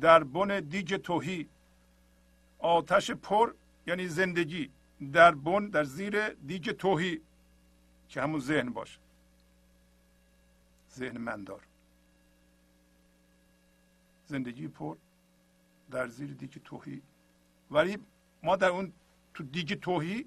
در 0.00 0.24
بن 0.24 0.60
دیج 0.60 0.94
توهی. 0.94 1.48
آتش 2.58 3.10
پر 3.10 3.54
یعنی 3.86 4.08
زندگی. 4.08 4.70
در 5.12 5.34
بن 5.34 5.66
در 5.66 5.84
زیر 5.84 6.28
دیج 6.28 6.70
توهی. 6.70 7.20
که 8.08 8.22
همون 8.22 8.40
ذهن 8.40 8.70
باشه. 8.70 8.98
ذهن 10.94 11.18
مندار 11.18 11.60
زندگی 14.26 14.68
پر 14.68 14.96
در 15.90 16.08
زیر 16.08 16.30
دیگ 16.32 16.50
توهی. 16.64 17.02
ولی 17.70 17.98
ما 18.42 18.56
در 18.56 18.68
اون 18.68 18.92
تو 19.34 19.42
دیگ 19.44 19.80
توهی 19.80 20.26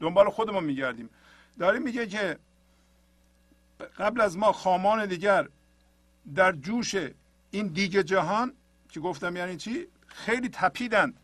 دنبال 0.00 0.30
خودمون 0.30 0.64
میگردیم. 0.64 1.10
داریم 1.58 1.82
میگه 1.82 2.06
که 2.06 2.38
قبل 3.98 4.20
از 4.20 4.38
ما 4.38 4.52
خامان 4.52 5.06
دیگر 5.06 5.48
در 6.34 6.52
جوش 6.52 6.94
این 7.50 7.66
دیگ 7.66 7.96
جهان 7.96 8.52
که 8.88 9.00
گفتم؟ 9.00 9.36
یعنی 9.36 9.56
چی؟ 9.56 9.86
خیلی 10.06 10.48
تپیدند 10.48 11.20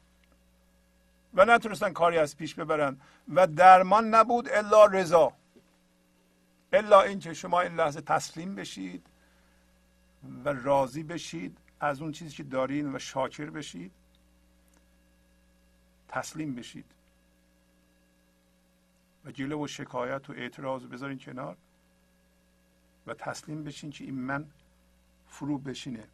و 1.35 1.45
نتونستن 1.45 1.93
کاری 1.93 2.19
از 2.19 2.37
پیش 2.37 2.55
ببرن 2.55 3.01
و 3.35 3.47
درمان 3.47 4.15
نبود 4.15 4.49
الا 4.49 4.85
رضا. 4.85 5.33
الا 6.73 7.03
اینکه 7.03 7.35
شما 7.35 7.61
این 7.61 7.77
لحظه 7.77 8.01
تسلیم 8.01 8.55
بشید 8.55 9.07
و 10.45 10.49
راضی 10.49 11.03
بشید 11.03 11.59
از 11.81 12.03
اون 12.03 12.13
چیزی 12.13 12.37
که 12.37 12.43
دارین 12.43 12.95
و 12.95 12.99
شاکر 12.99 13.51
بشید. 13.51 13.93
تسلیم 16.09 16.55
بشید. 16.55 16.85
و 19.25 19.31
جلو 19.31 19.65
و 19.65 19.67
شکایت 19.67 20.31
و 20.31 20.33
اعتراض 20.33 20.85
بذارین 20.85 21.19
کنار 21.19 21.57
و 23.07 23.15
تسلیم 23.15 23.65
بشین 23.65 23.91
که 23.91 24.05
این 24.05 24.15
من 24.15 24.47
فرو 25.29 25.59
بشینه. 25.59 26.09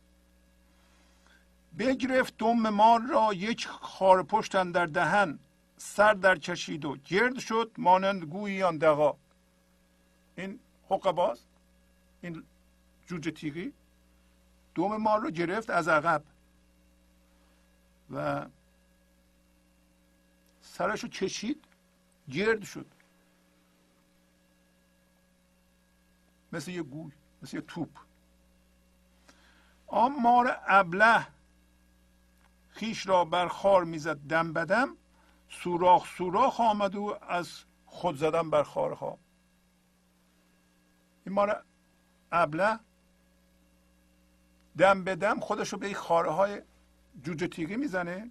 بگرفت 1.78 2.36
دم 2.38 2.68
مار 2.68 3.00
را 3.00 3.34
یک 3.34 3.66
خار 3.66 4.22
پشتن 4.22 4.70
در 4.70 4.86
دهن 4.86 5.38
سر 5.76 6.14
در 6.14 6.38
کشید 6.38 6.84
و 6.84 6.96
گرد 6.96 7.38
شد 7.38 7.70
مانند 7.78 8.24
گویی 8.24 8.62
دقا 8.62 9.16
این 10.36 10.60
حقه 10.90 11.12
باز؟ 11.12 11.40
این 12.22 12.44
جوجه 13.06 13.30
تیغی؟ 13.30 13.72
دوم 14.74 14.96
مار 14.96 15.20
رو 15.20 15.30
گرفت 15.30 15.70
از 15.70 15.88
عقب 15.88 16.22
و 18.10 18.46
سرش 20.60 21.02
رو 21.02 21.08
کشید 21.08 21.64
گرد 22.30 22.62
شد. 22.62 22.86
مثل 26.52 26.70
یه 26.70 26.82
گوی 26.82 27.12
مثل 27.42 27.56
یه 27.56 27.62
توپ. 27.62 27.88
آن 29.86 30.20
مار 30.20 30.60
ابله 30.66 31.26
خیش 32.80 33.06
را 33.06 33.24
بر 33.24 33.48
خار 33.48 33.84
می‌زد 33.84 34.16
دم 34.16 34.52
بدم 34.52 34.96
سوراخ 35.48 36.06
سوراخ 36.06 36.60
آمد 36.60 36.96
او 36.96 37.24
از 37.24 37.64
خود 37.86 38.16
زدن 38.16 38.50
بر 38.50 38.62
خارها. 38.62 39.18
این 41.26 41.34
مار 41.34 41.64
ابله 42.32 42.78
دم 44.78 45.04
به 45.04 45.16
دم 45.16 45.40
خودش 45.40 45.68
رو 45.68 45.78
به 45.78 45.86
این 45.86 45.94
خاره 45.94 46.30
های 46.30 46.62
جوجه 47.22 47.48
تیغی 47.48 47.76
می‌زنه 47.76 48.30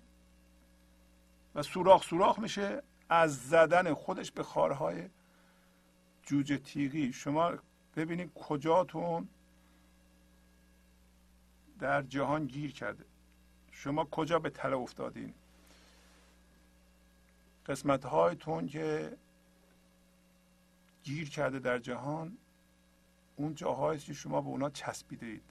و 1.55 1.63
سوراخ 1.63 2.03
سوراخ 2.03 2.39
میشه 2.39 2.83
از 3.09 3.49
زدن 3.49 3.93
خودش 3.93 4.31
به 4.31 4.43
خاره 4.43 4.75
های 4.75 5.09
جوجه 6.23 6.57
تیغی. 6.57 7.13
شما 7.13 7.53
ببینید 7.95 8.33
کجاتون 8.33 9.29
در 11.79 12.01
جهان 12.01 12.45
گیر 12.45 12.71
کرده. 12.73 13.08
شما 13.79 14.05
کجا 14.05 14.39
به 14.39 14.49
تله 14.49 14.77
افتادین؟ 14.77 15.33
قسمت 17.65 18.05
هایتون 18.05 18.67
که 18.67 19.17
گیر 21.03 21.29
کرده 21.29 21.59
در 21.59 21.79
جهان 21.79 22.37
اون 23.35 23.55
جاهایی 23.55 23.99
که 23.99 24.13
شما 24.13 24.41
به 24.41 24.47
اونا 24.47 24.69
چسبیده 24.69 25.41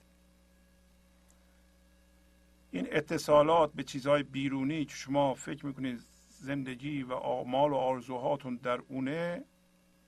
این 2.71 2.89
اتصالات 2.91 3.73
به 3.73 3.83
چیزهای 3.83 4.23
بیرونی 4.23 4.85
که 4.85 4.95
شما 4.95 5.35
فکر 5.35 5.67
می‌کنید 5.67 6.01
زندگی 6.29 7.03
و 7.03 7.13
آمال 7.13 7.71
و 7.71 7.75
آرزوهاتون 7.75 8.57
در 8.57 8.81
اونه 8.89 9.45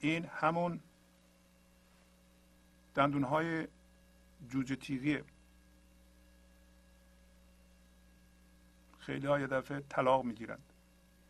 این 0.00 0.24
همون 0.24 0.80
دندونهای 2.94 3.66
جوجه 4.48 4.76
تیغیه. 4.76 5.24
خیلی 9.10 9.26
ها 9.26 9.40
یه 9.40 9.46
دفعه 9.46 9.80
طلاق 9.88 10.24
می‌گیرند 10.24 10.72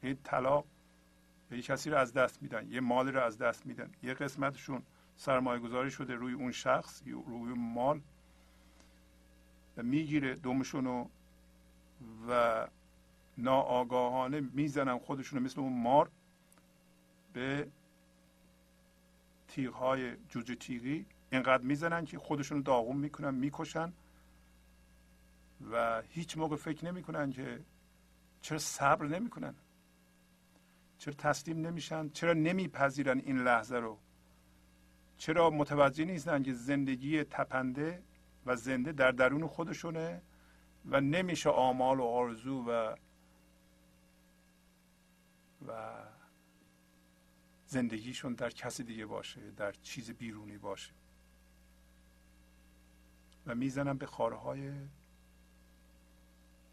این 0.02 0.18
طلاق 0.24 0.64
یه 1.50 1.62
کسی 1.62 1.90
رو 1.90 1.96
از 1.96 2.12
دست 2.12 2.42
میدن 2.42 2.72
یه 2.72 2.80
مالی 2.80 3.10
رو 3.10 3.20
از 3.20 3.38
دست 3.38 3.66
میدن. 3.66 3.90
یه 4.02 4.14
قسمتشون 4.14 4.82
سرمایه 5.16 5.60
گذاری 5.60 5.90
شده 5.90 6.14
روی 6.14 6.32
اون 6.32 6.52
شخص 6.52 7.02
روی 7.06 7.52
مال 7.56 8.00
و 9.76 9.82
می‌گیره 9.82 10.34
دومشون 10.34 11.06
و 12.28 12.66
ناآگاهانه 13.38 14.40
می‌زنن 14.40 14.98
خودشون 14.98 15.42
مثل 15.42 15.60
اون 15.60 15.82
مار 15.82 16.10
به 17.32 17.68
تیغ 19.48 19.74
های 19.74 20.16
جوجه 20.28 20.54
تیغی. 20.54 21.06
اینقدر 21.32 21.64
می‌زنن 21.64 22.04
که 22.04 22.18
خودشون 22.18 22.58
رو 22.58 22.62
داغون 22.62 22.96
می‌کنن 22.96 23.34
می‌کشن. 23.34 23.92
و 25.72 26.02
هیچ 26.08 26.38
موقع 26.38 26.56
فکر 26.56 26.84
نمی‌کنن 26.84 27.32
که 27.32 27.61
چرا 28.42 28.58
صبر 28.58 29.06
نمی‌کنن؟ 29.06 29.54
چرا 30.98 31.14
تسلیم 31.14 31.66
نمیشن؟ 31.66 32.08
چرا 32.08 32.32
نمیپذیرن 32.32 33.18
این 33.18 33.38
لحظه 33.38 33.76
رو؟ 33.76 33.98
چرا 35.18 35.50
متوجه 35.50 36.04
نیستن 36.04 36.42
که 36.42 36.52
زندگی 36.52 37.24
تپنده 37.24 38.02
و 38.46 38.56
زنده 38.56 38.92
در 38.92 39.11
درون 39.11 39.46
خودشونه 39.46 40.22
و 40.86 41.00
نمیشه 41.00 41.50
آمال 41.50 42.00
و 42.00 42.04
آرزو 42.04 42.64
و 42.70 42.94
و 45.68 46.02
زندگیشون 47.66 48.34
در 48.34 48.50
کسی 48.50 48.84
دیگه 48.84 49.06
باشه 49.06 49.50
در 49.50 49.72
چیز 49.72 50.11
بیرونی 50.11 50.58
باشه. 50.58 50.92
و 53.46 53.54
می‌زنن 53.54 53.98
به 53.98 54.06
خارهای 54.06 54.72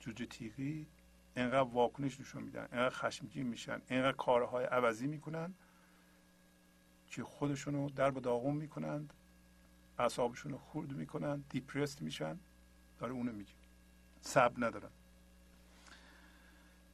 جوجه 0.07 0.25
تیغی 0.25 0.87
اینقدر 1.35 1.69
واکنش 1.69 2.19
نشون 2.19 2.43
میدن 2.43 2.67
اینقدر 2.71 2.95
خشمگین 2.95 3.47
میشن 3.47 3.81
اینقدر 3.89 4.17
کارهای 4.17 4.65
عوضی 4.65 5.07
می‌کنن 5.07 5.53
که 7.07 7.23
خودشونو 7.23 7.89
در 7.89 8.11
به 8.11 8.19
داغون 8.19 8.55
می‌کنند 8.55 9.13
اعصابشون 9.99 10.51
رو 10.51 10.57
خورد 10.57 10.91
می‌کنن 10.91 11.43
دیپرست 11.49 12.01
میشن 12.01 12.39
داره 12.99 13.13
اونو 13.13 13.31
میگه. 13.31 13.51
صبر 14.21 14.67
ندارن. 14.67 14.89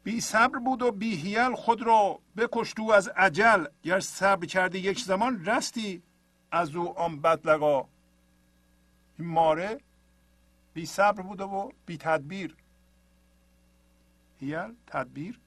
بی 0.04 0.22
صبر 0.22 0.60
بود 0.60 0.82
و 0.82 0.92
بی 0.92 1.16
هیل 1.16 1.56
خود 1.56 1.82
را 1.82 2.20
بکشت 2.38 2.80
او 2.80 2.94
از 2.94 3.08
عجل 3.08 3.66
گر 3.84 4.00
صبر 4.00 4.46
کردی 4.46 4.80
یک 4.80 5.00
زمان 5.00 5.46
رستی 5.46 6.04
از 6.52 6.76
او 6.76 7.00
آن 7.00 7.22
بدلقا 7.22 7.88
این 9.20 9.28
ماره 9.28 9.80
بی 10.74 10.86
صبر 10.86 11.22
بوده 11.22 11.44
و 11.44 11.72
بی 11.86 11.98
تدبیر. 11.98 12.56
هیل 14.44 14.76
تدبیر. 14.88 15.40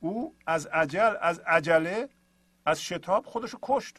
او 0.00 0.36
از 0.46 0.66
عجل 0.66 1.14
از 1.20 1.38
عجله 1.38 2.08
از 2.66 2.82
شتاب 2.82 3.26
خودشو 3.26 3.58
کشت. 3.62 3.96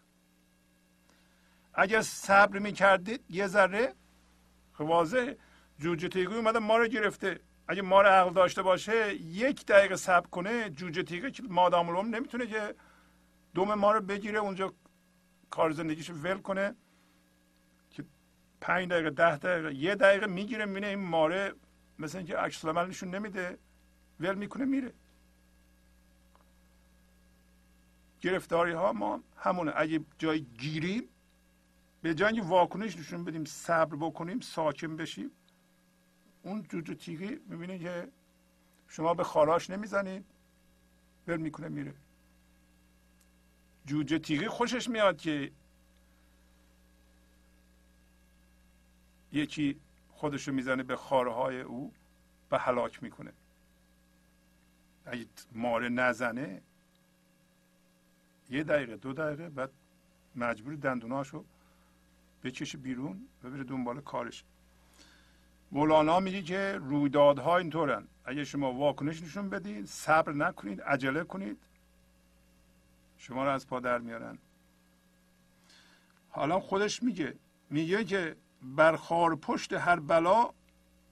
اگر 1.73 2.01
صبر 2.01 2.59
می‌کردید 2.59 3.25
یه 3.29 3.47
ذره 3.47 3.93
واضح 4.79 5.33
جوجه 5.79 6.07
تیگوی 6.07 6.35
اومده 6.35 6.59
ما 6.59 6.77
رو 6.77 6.87
گرفته. 6.87 7.39
اگه 7.67 7.81
ما 7.81 8.01
رو 8.01 8.07
عقل 8.07 8.33
داشته 8.33 8.61
باشه 8.61 9.15
یک 9.15 9.65
دقیقه 9.65 9.95
صبر 9.95 10.27
کنه 10.27 10.69
جوجه 10.69 11.03
تیگه 11.03 11.31
که 11.31 11.43
مادام 11.43 11.89
العمر 11.89 12.07
نمی‌تونه 12.07 12.47
که 12.47 12.75
دوم 13.53 13.73
ما 13.73 13.91
رو 13.91 14.01
بگیره 14.01 14.39
اونجا 14.39 14.73
کار 15.49 15.71
زندگیشو 15.71 16.13
ول 16.13 16.37
کنه 16.37 16.75
که 17.89 18.05
پنج 18.61 18.89
دقیقه 18.89 19.09
ده 19.09 19.37
دقیقه 19.37 19.75
یه 19.75 19.95
دقیقه 19.95 20.27
می‌گیره 20.27 20.65
می‌بینه 20.65 20.87
این 20.87 20.99
ماره 20.99 21.53
مثل 21.99 22.17
اینکه 22.17 22.37
عکس 22.37 22.65
نشون 22.65 23.15
نمیده. 23.15 23.57
ول 24.21 24.35
می‌کنه 24.35 24.65
میره. 24.65 24.93
گرفتاری 28.21 28.71
ها 28.71 28.93
ما 28.93 29.23
همونه. 29.37 29.73
اگه 29.75 30.05
جای 30.17 30.41
گیریم 30.41 31.03
به 32.01 32.13
جای 32.13 32.39
واکنش 32.39 32.97
نشون 32.97 33.23
بدیم 33.23 33.45
صبر 33.45 33.95
بکنیم 33.95 34.39
ساکن 34.39 34.95
بشیم 34.95 35.31
اون 36.43 36.63
جوجو 36.63 36.93
تیگی 36.93 37.39
می‌بینه 37.47 37.79
که 37.79 38.07
شما 38.87 39.13
به 39.13 39.23
خاراش 39.23 39.69
نمی‌زنید 39.69 40.25
ول 41.27 41.37
می‌کنه 41.37 41.67
میره. 41.67 41.93
جوجه 43.85 44.19
تیغی 44.19 44.47
خوشش 44.47 44.89
میاد 44.89 45.17
که 45.17 45.51
یکی 49.31 49.79
خودشو 50.11 50.51
می‌زنه 50.51 50.83
به 50.83 50.95
خارهای 50.95 51.61
او 51.61 51.93
و 52.51 52.57
هلاک 52.57 53.03
می‌کنه. 53.03 53.33
اگه 55.05 55.25
ماره 55.51 55.89
نزنه 55.89 56.61
یه 58.49 58.63
دقیقه 58.63 58.97
دو 58.97 59.13
دقیقه 59.13 59.49
بعد 59.49 59.71
مجبور 60.35 60.75
دندوناشو 60.75 61.43
بکشه 62.43 62.77
بیرون 62.77 63.27
و 63.43 63.49
بره 63.49 63.63
دنبال 63.63 64.01
کارش. 64.01 64.43
مولانا 65.71 66.19
میگه 66.19 66.41
که 66.41 66.79
رویدادها 66.81 67.57
اینطورن. 67.57 68.07
اگه 68.25 68.43
شما 68.43 68.73
واکنش 68.73 69.23
نشون 69.23 69.49
بدید 69.49 69.85
صبر 69.85 70.33
نکنید 70.33 70.81
عجله 70.81 71.23
کنید 71.23 71.57
شما 73.17 73.43
رو 73.43 73.49
از 73.49 73.67
پا 73.67 73.79
در 73.79 73.97
میارن. 73.97 74.37
حالا 76.29 76.59
خودش 76.59 77.03
میگه 77.03 77.35
میگه 77.69 78.03
که 78.03 78.35
برخار 78.61 79.35
پشت 79.35 79.73
هر 79.73 79.99
بلا 79.99 80.49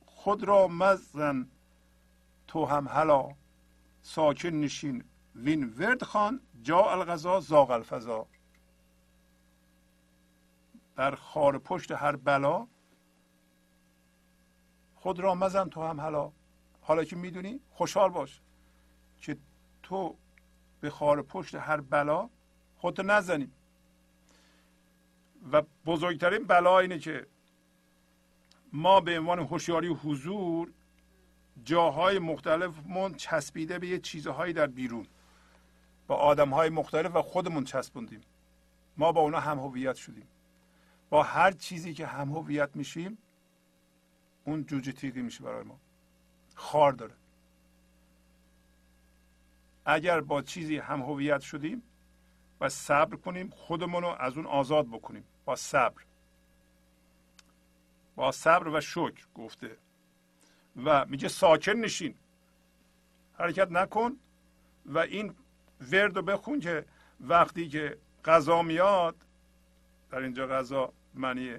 خود 0.05 0.43
را 0.43 0.67
مزن 0.67 1.47
تو 2.47 2.65
هم 2.65 2.87
هلا 2.87 3.35
ساکن 4.09 4.49
نشین. 4.49 5.03
وین 5.35 5.73
ورد 5.77 6.03
خان 6.03 6.41
جا 6.61 6.91
الغذا 6.91 7.39
زاغ 7.39 7.71
الفضا. 7.71 8.27
در 10.95 11.15
خار 11.15 11.57
پشت 11.57 11.91
هر 11.91 12.15
بلا 12.15 12.67
خود 14.95 15.19
را 15.19 15.35
مزن 15.35 15.69
تو 15.69 15.83
هم 15.83 16.01
حالا 16.01 16.31
حالا 16.81 17.03
که 17.03 17.15
می‌دونی 17.15 17.59
خوشحال 17.69 18.09
باش 18.09 18.41
که 19.21 19.37
تو 19.83 20.15
به 20.81 20.89
خار 20.89 21.21
پشت 21.21 21.55
هر 21.55 21.81
بلا 21.81 22.29
خودت 22.77 22.99
نزنی. 22.99 23.51
و 25.51 25.61
بزرگترین 25.85 26.43
بلا 26.43 26.79
اینه 26.79 26.99
که 26.99 27.27
ما 28.73 29.01
به 29.01 29.19
عنوان 29.19 29.39
هوشیاری 29.39 29.87
حضور 29.87 30.73
جاهای 31.65 32.19
مختلف 32.19 32.71
من 32.87 33.13
چسبیده 33.13 33.79
به 33.79 33.87
یه 33.87 33.99
چیزهایی 33.99 34.53
در 34.53 34.67
بیرون. 34.67 35.07
با 36.07 36.15
آدم 36.15 36.49
های 36.49 36.69
مختلف 36.69 37.15
و 37.15 37.21
خودمون 37.21 37.63
چسبوندیم. 37.63 38.21
ما 38.97 39.11
با 39.11 39.21
اونا 39.21 39.39
هم 39.39 39.59
هویت 39.59 39.95
شدیم. 39.95 40.27
با 41.09 41.23
هر 41.23 41.51
چیزی 41.51 41.93
که 41.93 42.05
هم 42.05 42.29
هویت 42.29 42.69
میشیم 42.75 43.17
اون 44.45 44.65
جوجه 44.65 44.91
تیغی 44.91 45.21
میشه 45.21 45.43
برای 45.43 45.63
ما. 45.63 45.79
خار 46.55 46.91
داره. 46.91 47.13
اگر 49.85 50.21
با 50.21 50.41
چیزی 50.41 50.77
هم 50.77 51.01
هویت 51.01 51.41
شدیم 51.41 51.83
و 52.61 52.69
صبر 52.69 53.15
کنیم 53.15 53.49
خودمون 53.49 54.03
رو 54.03 54.15
از 54.19 54.37
اون 54.37 54.45
آزاد 54.45 54.87
بکنیم. 54.87 55.23
با 55.45 55.55
صبر. 55.55 56.03
با 58.15 58.31
صبر 58.31 58.67
و 58.67 58.81
شکر 58.81 59.27
گفته 59.35 59.77
و 60.85 61.05
میگه 61.05 61.27
ساکن 61.27 61.71
نشین. 61.71 62.15
حرکت 63.33 63.71
نکن 63.71 64.17
و 64.85 64.97
این 64.97 65.35
ورد 65.91 66.15
رو 66.15 66.21
بخون 66.21 66.59
که 66.59 66.85
وقتی 67.21 67.69
که 67.69 67.97
غذا 68.25 68.61
میاد 68.61 69.15
در 70.11 70.19
اینجا 70.19 70.47
غذا 70.47 70.93
معنی 71.13 71.57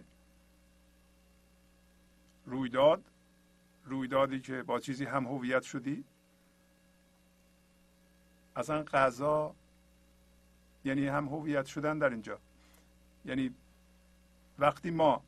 رویداد 2.46 3.04
رویدادی 3.84 4.40
که 4.40 4.62
با 4.62 4.80
چیزی 4.80 5.04
هم 5.04 5.26
هویت 5.26 5.62
شدی. 5.62 6.04
اصلا 8.56 8.82
غذا 8.82 9.54
یعنی 10.84 11.06
هم 11.06 11.28
هویت 11.28 11.66
شدن 11.66 11.98
در 11.98 12.10
اینجا. 12.10 12.38
یعنی 13.24 13.54
وقتی 14.58 14.90
ما 14.90 15.22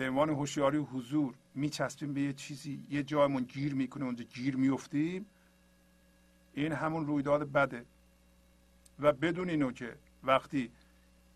به 0.00 0.08
عنوان 0.08 0.30
هوشیاری 0.30 0.78
و 0.78 0.84
حضور 0.84 1.34
میچسبیم 1.54 2.14
به 2.14 2.20
یه 2.20 2.32
چیزی 2.32 2.86
یه 2.90 3.02
جایمون 3.02 3.42
گیر 3.42 3.74
می‌کنه 3.74 4.04
اونجا 4.04 4.24
گیر 4.24 4.56
میفتیم 4.56 5.26
این 6.54 6.72
همون 6.72 7.06
رویداد 7.06 7.52
بده. 7.52 7.84
و 9.00 9.12
بدون 9.12 9.50
اینو 9.50 9.72
که 9.72 9.96
وقتی 10.24 10.70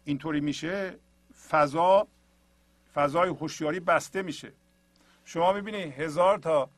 اینطوری 0.05 0.41
میشه 0.41 0.99
فضا 1.49 2.07
فضای 2.95 3.29
هوشیاری 3.29 3.81
بسته 3.81 4.23
میشه. 4.23 4.53
شما 5.25 5.53
می‌بینید 5.53 5.93
هزار 5.93 6.39
تا 6.39 6.69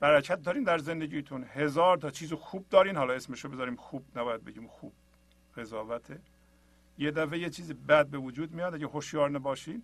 برکت 0.00 0.42
دارین 0.42 0.62
در 0.62 0.78
زندگیتون. 0.78 1.44
هزار 1.44 1.96
تا 1.96 2.10
چیز 2.10 2.32
خوب 2.32 2.66
دارین. 2.70 2.96
حالا 2.96 3.14
اسمشو 3.14 3.48
بذاریم 3.48 3.76
خوب 3.76 4.04
نباید 4.16 4.44
بگیم 4.44 4.66
خوب. 4.66 4.92
قضاوته. 5.56 6.20
یه 6.98 7.10
دفعه 7.10 7.38
یه 7.38 7.50
چیز 7.50 7.72
بد 7.72 8.06
به 8.06 8.18
وجود 8.18 8.52
میاد 8.52 8.74
اگه 8.74 8.86
هوشیار 8.86 9.30
نباشین 9.30 9.82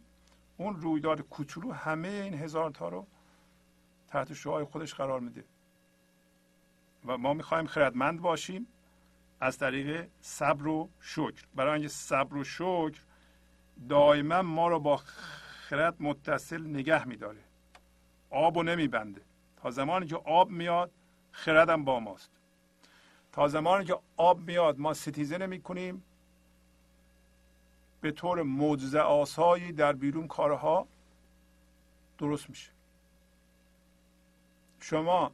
اون 0.56 0.76
رویداد 0.76 1.20
کوچولو 1.20 1.72
همه 1.72 2.08
این 2.08 2.34
هزار 2.34 2.70
تا 2.70 2.88
رو 2.88 3.06
تحت 4.08 4.34
شعای 4.34 4.64
خودش 4.64 4.94
قرار 4.94 5.20
میده. 5.20 5.44
و 7.06 7.18
ما 7.18 7.34
می‌خوایم 7.34 7.66
خردمند 7.66 8.20
باشیم 8.20 8.66
از 9.40 9.58
طریق 9.58 10.08
صبر 10.20 10.66
و 10.66 10.88
شکر. 11.00 11.44
برای 11.54 11.72
اینکه 11.72 11.88
صبر 11.88 12.36
و 12.36 12.44
شکر 12.44 13.00
دائما 13.88 14.42
ما 14.42 14.68
رو 14.68 14.80
با 14.80 14.96
خرد 14.96 16.02
متصل 16.02 16.66
نگه 16.66 17.08
میداره. 17.08 17.40
آب 18.30 18.56
و 18.56 18.62
نمیبنده. 18.62 19.20
تا 19.56 19.70
زمانی 19.70 20.06
که 20.06 20.16
آب 20.16 20.50
میاد 20.50 20.90
خردم 21.32 21.84
با 21.84 22.00
ماست. 22.00 22.30
تا 23.32 23.48
زمانی 23.48 23.84
که 23.84 23.98
آب 24.16 24.40
میاد 24.40 24.78
ما 24.78 24.94
ستیزه 24.94 25.38
نمی 25.38 25.60
کنیم 25.60 26.02
به 28.00 28.10
طور 28.12 28.42
معجزه 28.42 28.98
آسایی 28.98 29.72
در 29.72 29.92
بیرون 29.92 30.26
کارها 30.26 30.88
درست 32.18 32.50
میشه. 32.50 32.70
شما 34.80 35.32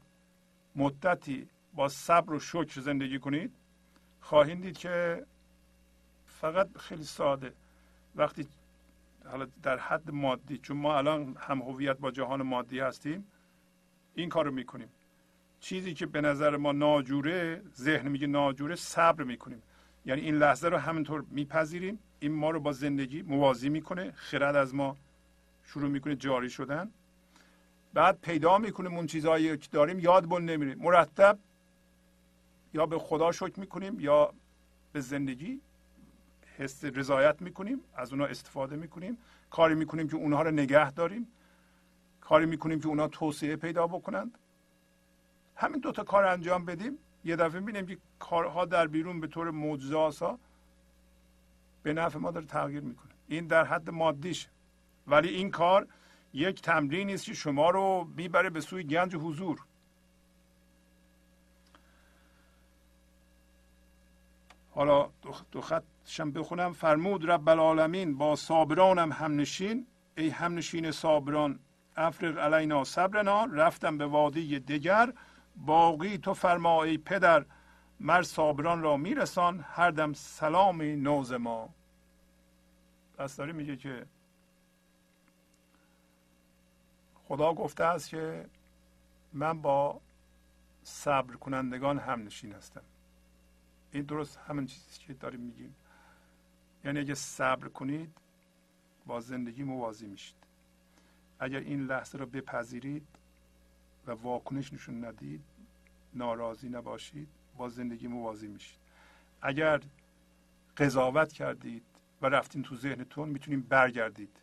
مدتی 0.76 1.48
با 1.74 1.88
صبر 1.88 2.32
و 2.32 2.40
شکر 2.40 2.80
زندگی 2.80 3.18
کنید. 3.18 3.52
خواهید 4.20 4.62
دید 4.62 4.78
که 4.78 5.26
فقط 6.26 6.78
خیلی 6.78 7.04
ساده. 7.04 7.52
وقتی 8.16 8.46
حالا 9.26 9.46
در 9.62 9.78
حد 9.78 10.10
مادی 10.10 10.58
چون 10.58 10.76
ما 10.76 10.98
الان 10.98 11.36
هم 11.40 11.62
هویت 11.62 11.98
با 11.98 12.10
جهان 12.10 12.42
مادی 12.42 12.80
هستیم 12.80 13.26
این 14.14 14.28
کارو 14.28 14.50
می‌کنیم. 14.50 14.88
چیزی 15.60 15.94
که 15.94 16.06
به 16.06 16.20
نظر 16.20 16.56
ما 16.56 16.72
ناجوره 16.72 17.62
ذهن 17.74 18.08
میگه 18.08 18.26
ناجوره 18.26 18.74
صبر 18.74 19.24
می‌کنیم. 19.24 19.62
یعنی 20.06 20.20
این 20.20 20.34
لحظه 20.34 20.68
رو 20.68 20.76
همینطور 20.76 21.24
میپذیریم. 21.30 21.98
این 22.20 22.32
ما 22.32 22.50
رو 22.50 22.60
با 22.60 22.72
زندگی 22.72 23.22
موازی 23.22 23.68
می‌کنه 23.68 24.12
خرد 24.16 24.56
از 24.56 24.74
ما 24.74 24.96
شروع 25.64 25.88
می‌کنه 25.88 26.16
جاری 26.16 26.50
شدن. 26.50 26.90
بعد 27.94 28.20
پیدا 28.20 28.58
می‌کنیم 28.58 28.94
اون 28.94 29.06
چیزهایی 29.06 29.58
که 29.58 29.68
داریم 29.72 29.98
یاد 29.98 30.28
بل 30.28 30.42
نمیریم. 30.42 30.78
مرتب 30.78 31.38
یا 32.74 32.86
به 32.86 32.98
خدا 32.98 33.32
شکر 33.32 33.60
می‌کنیم 33.60 34.00
یا 34.00 34.32
به 34.92 35.00
زندگی 35.00 35.60
حس 36.56 36.84
رضایت 36.84 37.42
می‌کنیم 37.42 37.80
از 37.96 38.12
اونها 38.12 38.26
استفاده 38.26 38.76
می‌کنیم. 38.76 39.18
کاری 39.50 39.74
می‌کنیم 39.74 40.08
که 40.08 40.16
اونها 40.16 40.42
رو 40.42 40.50
نگه 40.50 40.90
داریم. 40.92 41.26
کاری 42.20 42.46
می‌کنیم 42.46 42.80
که 42.80 42.86
اونها 42.86 43.08
توسعه 43.08 43.56
پیدا 43.56 43.86
بکنند. 43.86 44.38
همین 45.56 45.80
دوتا 45.80 46.04
کار 46.04 46.24
انجام 46.24 46.64
بدیم. 46.64 46.98
یه 47.24 47.36
دفعه 47.36 47.60
می‌بینیم 47.60 47.86
که 47.86 47.98
کارها 48.18 48.64
در 48.64 48.86
بیرون 48.86 49.20
به 49.20 49.26
طور 49.26 49.50
معجزه 49.50 50.38
به 51.86 51.92
نفع 51.92 52.18
ما 52.18 52.30
داره 52.30 52.46
تغییر 52.46 52.82
می‌کنه. 52.82 53.12
این 53.28 53.46
در 53.46 53.64
حد 53.64 53.90
مادیش 53.90 54.48
ولی 55.06 55.28
این 55.28 55.50
کار 55.50 55.86
یک 56.32 56.62
تمرینی 56.62 57.14
است 57.14 57.24
که 57.24 57.34
شما 57.34 57.70
رو 57.70 58.08
می‌بره 58.16 58.50
به 58.50 58.60
سوی 58.60 58.84
گنج 58.84 59.16
حضور. 59.16 59.60
حالا 64.70 65.10
دو 65.52 65.60
خطشم 65.60 66.30
بخونم. 66.30 66.72
فرمود 66.72 67.30
رب 67.30 67.48
العالمین 67.48 68.18
با 68.18 68.36
صابرانم 68.36 69.12
همنشین. 69.12 69.86
ای 70.16 70.28
همنشین 70.28 70.90
صابران 70.90 71.58
افرق 71.96 72.38
علینا 72.38 72.84
صبرنا. 72.84 73.44
رفتم 73.44 73.98
به 73.98 74.06
وادی 74.06 74.60
دیگر 74.60 75.12
باقی 75.56 76.18
تو 76.18 76.34
فرما 76.34 76.82
ای 76.82 76.98
پدر 76.98 77.44
مر 78.00 78.22
صابران 78.22 78.82
را 78.82 78.96
میرسان. 78.96 79.64
هر 79.68 79.90
دم 79.90 80.12
سلامی 80.12 80.96
نوز 80.96 81.32
ما. 81.32 81.75
پس 83.16 83.40
میگه 83.40 83.76
که 83.76 84.06
خدا 87.28 87.54
گفته 87.54 87.84
است 87.84 88.08
که 88.08 88.48
من 89.32 89.62
با 89.62 90.00
صبر 90.82 91.34
کنندگان 91.34 91.98
هم 91.98 92.22
نشین 92.22 92.52
هستم. 92.52 92.82
این 93.92 94.02
درست 94.02 94.36
همین 94.36 94.66
چیزی 94.66 94.98
که 94.98 95.12
داریم 95.14 95.40
میگیم. 95.40 95.74
یعنی 96.84 96.98
اگه 97.00 97.14
صبر 97.14 97.68
کنید 97.68 98.14
با 99.06 99.20
زندگی 99.20 99.62
موازی 99.62 100.06
میشید. 100.06 100.36
اگر 101.38 101.58
این 101.58 101.86
لحظه 101.86 102.18
رو 102.18 102.26
بپذیرید 102.26 103.06
و 104.06 104.10
واکنش 104.12 104.72
نشون 104.72 105.04
ندید 105.04 105.42
ناراضی 106.14 106.68
نباشید 106.68 107.28
با 107.56 107.68
زندگی 107.68 108.06
موازی 108.06 108.46
میشید. 108.46 108.78
اگر 109.42 109.80
قضاوت 110.76 111.32
کردید 111.32 111.82
و 112.22 112.26
رفتین 112.26 112.62
تو 112.62 112.76
ذهنتون 112.76 113.28
می‌تونیم 113.28 113.60
برگردید. 113.60 114.36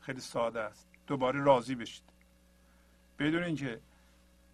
خیلی 0.00 0.20
ساده 0.20 0.60
است. 0.60 0.88
دوباره 1.06 1.40
راضی 1.40 1.74
بشید. 1.74 2.04
بدون 3.18 3.42
اینکه 3.42 3.80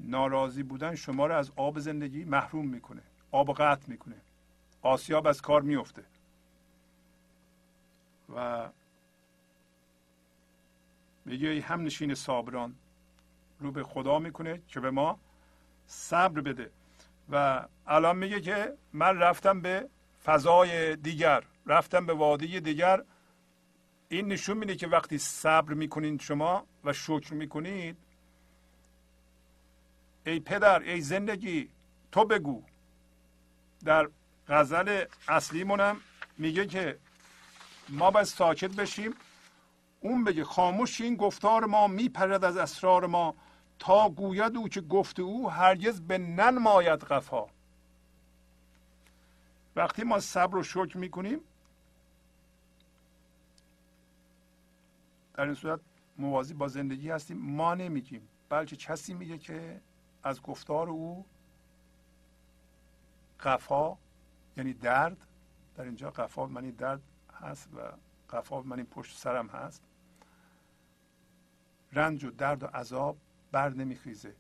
ناراضی 0.00 0.62
بودن 0.62 0.94
شما 0.94 1.26
رو 1.26 1.34
از 1.34 1.52
آب 1.56 1.78
زندگی 1.78 2.24
محروم 2.24 2.66
می‌کنه. 2.66 3.02
آب 3.30 3.54
قطع 3.54 3.90
می‌کنه. 3.90 4.16
آسیاب 4.82 5.26
از 5.26 5.42
کار 5.42 5.62
میفته 5.62 6.04
و 8.36 8.68
میگه 11.24 11.48
ای 11.48 11.60
هم 11.60 11.82
نشین 11.82 12.14
صابران. 12.14 12.74
رو 13.60 13.72
به 13.72 13.82
خدا 13.82 14.18
می‌کنه 14.18 14.62
که 14.68 14.80
به 14.80 14.90
ما 14.90 15.18
صبر 15.86 16.40
بده. 16.40 16.70
و 17.30 17.66
الان 17.86 18.16
میگه 18.16 18.40
که 18.40 18.76
من 18.92 19.18
رفتم 19.18 19.60
به 19.60 19.88
فضای 20.24 20.96
دیگر. 20.96 21.44
رفتم 21.66 22.06
به 22.06 22.14
وادی 22.14 22.60
دیگر 22.60 23.02
این 24.08 24.28
نشون 24.28 24.56
میده 24.56 24.76
که 24.76 24.86
وقتی 24.86 25.18
صبر 25.18 25.74
می‌کنید 25.74 26.20
شما 26.20 26.66
و 26.84 26.92
شکر 26.92 27.34
می‌کنید 27.34 27.96
ای 30.26 30.40
پدر 30.40 30.80
ای 30.80 31.00
زندگی 31.00 31.68
تو 32.12 32.24
بگو. 32.24 32.62
در 33.84 34.08
غزل 34.48 35.04
اصلیمونم 35.28 35.96
میگه 36.38 36.66
که 36.66 36.98
ما 37.88 38.10
باید 38.10 38.26
ساکت 38.26 38.70
بشیم. 38.70 39.14
اون 40.00 40.24
بگه 40.24 40.44
خاموش 40.44 41.00
این 41.00 41.16
گفتار 41.16 41.64
ما 41.64 41.86
میپرد 41.86 42.44
از 42.44 42.56
اسرار 42.56 43.06
ما 43.06 43.34
تا 43.78 44.08
گوید 44.08 44.56
او 44.56 44.68
که 44.68 44.80
گفت 44.80 45.20
او 45.20 45.50
هرگز 45.50 46.00
به 46.00 46.18
ننماید 46.18 47.04
قفا. 47.04 47.46
وقتی 49.76 50.04
ما 50.04 50.20
صبر 50.20 50.56
و 50.56 50.62
شکر 50.62 50.96
می‌کنیم 50.96 51.40
در 55.34 55.44
این 55.44 55.54
صورت 55.54 55.80
موازی 56.18 56.54
با 56.54 56.68
زندگی 56.68 57.10
هستیم. 57.10 57.38
ما 57.38 57.74
نمیگیم. 57.74 58.28
بلکه 58.48 58.76
کسی 58.76 59.14
میگه 59.14 59.38
که 59.38 59.80
از 60.22 60.42
گفتار 60.42 60.88
او 60.88 61.26
قفا 63.40 63.96
یعنی 64.56 64.72
درد. 64.72 65.16
در 65.74 65.84
اینجا 65.84 66.10
قفا 66.10 66.46
منی 66.46 66.72
درد 66.72 67.02
هست 67.40 67.68
و 67.74 67.80
قفا 68.36 68.62
منی 68.62 68.82
پشت 68.82 69.18
سرم 69.18 69.48
هست. 69.48 69.82
رنج 71.92 72.24
و 72.24 72.30
درد 72.30 72.62
و 72.62 72.66
عذاب 72.66 73.16
بر 73.52 73.68
نمیخیزه. 73.68 74.34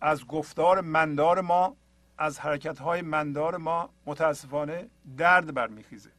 از 0.00 0.26
گفتار 0.26 0.80
مندار 0.80 1.40
ما 1.40 1.76
از 2.18 2.40
حرکت 2.40 2.78
های 2.78 3.02
مندار 3.02 3.56
ما 3.56 3.90
متاسفانه 4.06 4.88
درد 5.16 5.54
برمیخیزه 5.54 6.10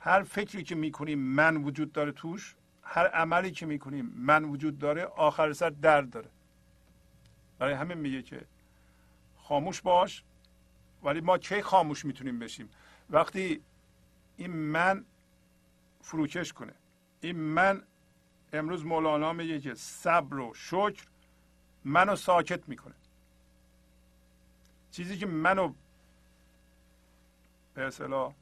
هر 0.00 0.22
فکری 0.22 0.62
که 0.62 0.74
می‌کنیم 0.74 1.18
من 1.18 1.56
وجود 1.56 1.92
داره 1.92 2.12
توش 2.12 2.56
هر 2.88 3.06
عملی 3.06 3.50
که 3.50 3.66
می‌کنیم 3.66 4.12
من 4.16 4.44
وجود 4.44 4.78
داره 4.78 5.04
آخر 5.04 5.52
سر 5.52 5.70
درد 5.70 6.10
داره. 6.10 6.28
برای 7.58 7.74
همین 7.74 7.98
میگه 7.98 8.22
که 8.22 8.46
خاموش 9.38 9.80
باش 9.80 10.24
ولی 11.02 11.20
ما 11.20 11.38
کی 11.38 11.62
خاموش 11.62 12.04
می‌تونیم 12.04 12.38
بشیم؟ 12.38 12.70
وقتی 13.10 13.62
این 14.36 14.52
من 14.52 15.04
فروکش 16.00 16.52
کنه 16.52 16.72
این 17.20 17.36
من 17.36 17.82
امروز 18.52 18.84
مولانا 18.86 19.32
میگه 19.32 19.60
که 19.60 19.74
صبر 19.74 20.38
و 20.38 20.54
شکر 20.54 21.06
منو 21.84 22.16
ساکت 22.16 22.68
می‌کنه. 22.68 22.94
چیزی 24.90 25.18
که 25.18 25.26
منو 25.26 25.72
به 27.74 27.82
اصطلاح 27.82 28.34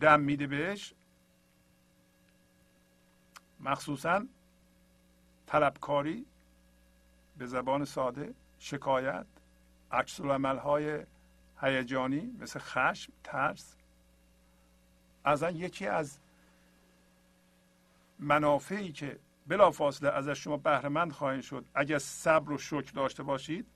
دم 0.00 0.20
میده 0.20 0.46
بهش 0.46 0.94
مخصوصا 3.64 4.26
طلبکاری 5.46 6.26
به 7.38 7.46
زبان 7.46 7.84
ساده 7.84 8.34
شکایت 8.58 9.26
عکس 9.92 10.20
های 10.20 11.06
هیجانی 11.60 12.36
مثل 12.40 12.58
خشم 12.58 13.12
ترس. 13.24 13.76
از 15.24 15.42
یکی 15.42 15.86
از 15.86 16.18
منافعی 18.18 18.92
که 18.92 19.18
بلافاصله 19.46 20.10
ازش 20.10 20.44
شما 20.44 20.56
بهرهمند 20.56 21.12
خواهید 21.12 21.42
شد 21.42 21.64
اگر 21.74 21.98
صبر 21.98 22.52
و 22.52 22.58
شکر 22.58 22.92
داشته 22.92 23.22
باشید 23.22 23.66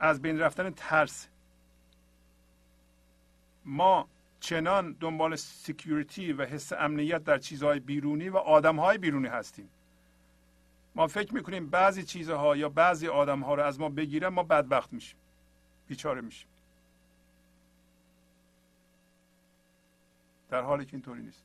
از 0.00 0.22
بین 0.22 0.38
رفتن 0.38 0.70
ترس. 0.70 1.28
ما 3.64 4.08
چنان 4.40 4.96
دنبال 5.00 5.36
سکیوریتی 5.36 6.32
و 6.32 6.44
حس 6.44 6.72
امنیت 6.72 7.24
در 7.24 7.38
چیزهای 7.38 7.80
بیرونی 7.80 8.28
و 8.28 8.36
آدمهای 8.36 8.98
بیرونی 8.98 9.28
هستیم. 9.28 9.68
ما 10.94 11.06
فکر 11.06 11.34
می‌کنیم 11.34 11.70
بعضی 11.70 12.02
چیزها 12.02 12.56
یا 12.56 12.68
بعضی 12.68 13.08
آدمها 13.08 13.54
رو 13.54 13.62
از 13.62 13.80
ما 13.80 13.88
بگیرن 13.88 14.28
ما 14.28 14.42
بدبخت 14.42 14.92
میشیم. 14.92 15.18
بیچاره 15.86 16.20
میشیم. 16.20 16.48
در 20.50 20.62
حالی 20.62 20.84
که 20.84 20.94
اینطوری 20.94 21.22
نیست. 21.22 21.44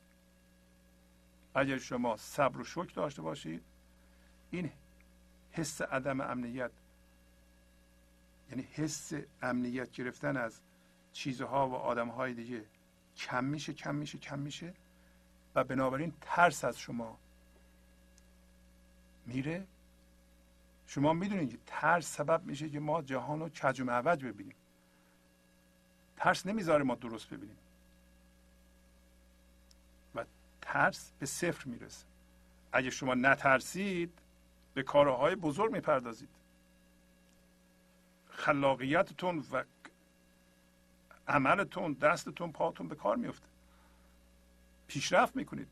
اگر 1.56 1.78
شما 1.78 2.18
صبر 2.18 2.60
و 2.60 2.64
شکر 2.64 2.94
داشته 2.96 3.22
باشید 3.22 3.64
این 4.52 4.72
حس 5.52 5.82
عدم 5.82 6.22
امنیت 6.22 6.72
یعنی 8.50 8.68
حس 8.74 9.14
امنیت 9.42 9.92
گرفتن 9.92 10.38
از 10.38 10.62
چیزها 11.14 11.70
و 11.70 11.76
آدمهای 11.76 12.34
دیگه 12.34 12.66
کم 13.18 13.44
میشه 13.44 13.74
کم 13.74 13.96
میشه 13.96 14.18
کم 14.18 14.40
میشه 14.40 14.74
و 15.56 15.64
بنابراین 15.64 16.14
ترس 16.22 16.66
از 16.66 16.80
شما 16.80 17.18
میره. 19.26 19.68
شما 20.88 21.14
می‌دونید 21.14 21.52
که 21.52 21.58
ترس 21.66 22.16
سبب 22.16 22.46
میشه 22.46 22.70
که 22.70 22.80
ما 22.80 23.02
جهان 23.02 23.40
رو 23.40 23.50
کج 23.50 23.82
و 23.82 23.86
معوج 23.86 24.26
ببینیم. 24.26 24.56
ترس 26.18 26.46
نمی‌ذاره 26.46 26.84
ما 26.84 26.96
درست 26.96 27.30
ببینیم. 27.30 27.58
و 30.16 30.26
ترس 30.62 31.12
به 31.20 31.26
صفر 31.26 31.70
می‌رسه. 31.70 32.06
اگه 32.72 32.90
شما 32.90 33.14
نترسید 33.14 34.20
به 34.74 34.84
کارهای 34.84 35.36
بزرگ 35.36 35.72
می‌پردازید. 35.72 36.30
خلاقیتتون 38.30 39.46
و 39.52 39.64
عملتون 41.28 41.94
دستتون 41.94 42.52
پاتون 42.52 42.88
به 42.88 42.96
کار 42.96 43.16
میفته. 43.16 43.48
پیشرفت 44.88 45.36
می‌کنید. 45.36 45.68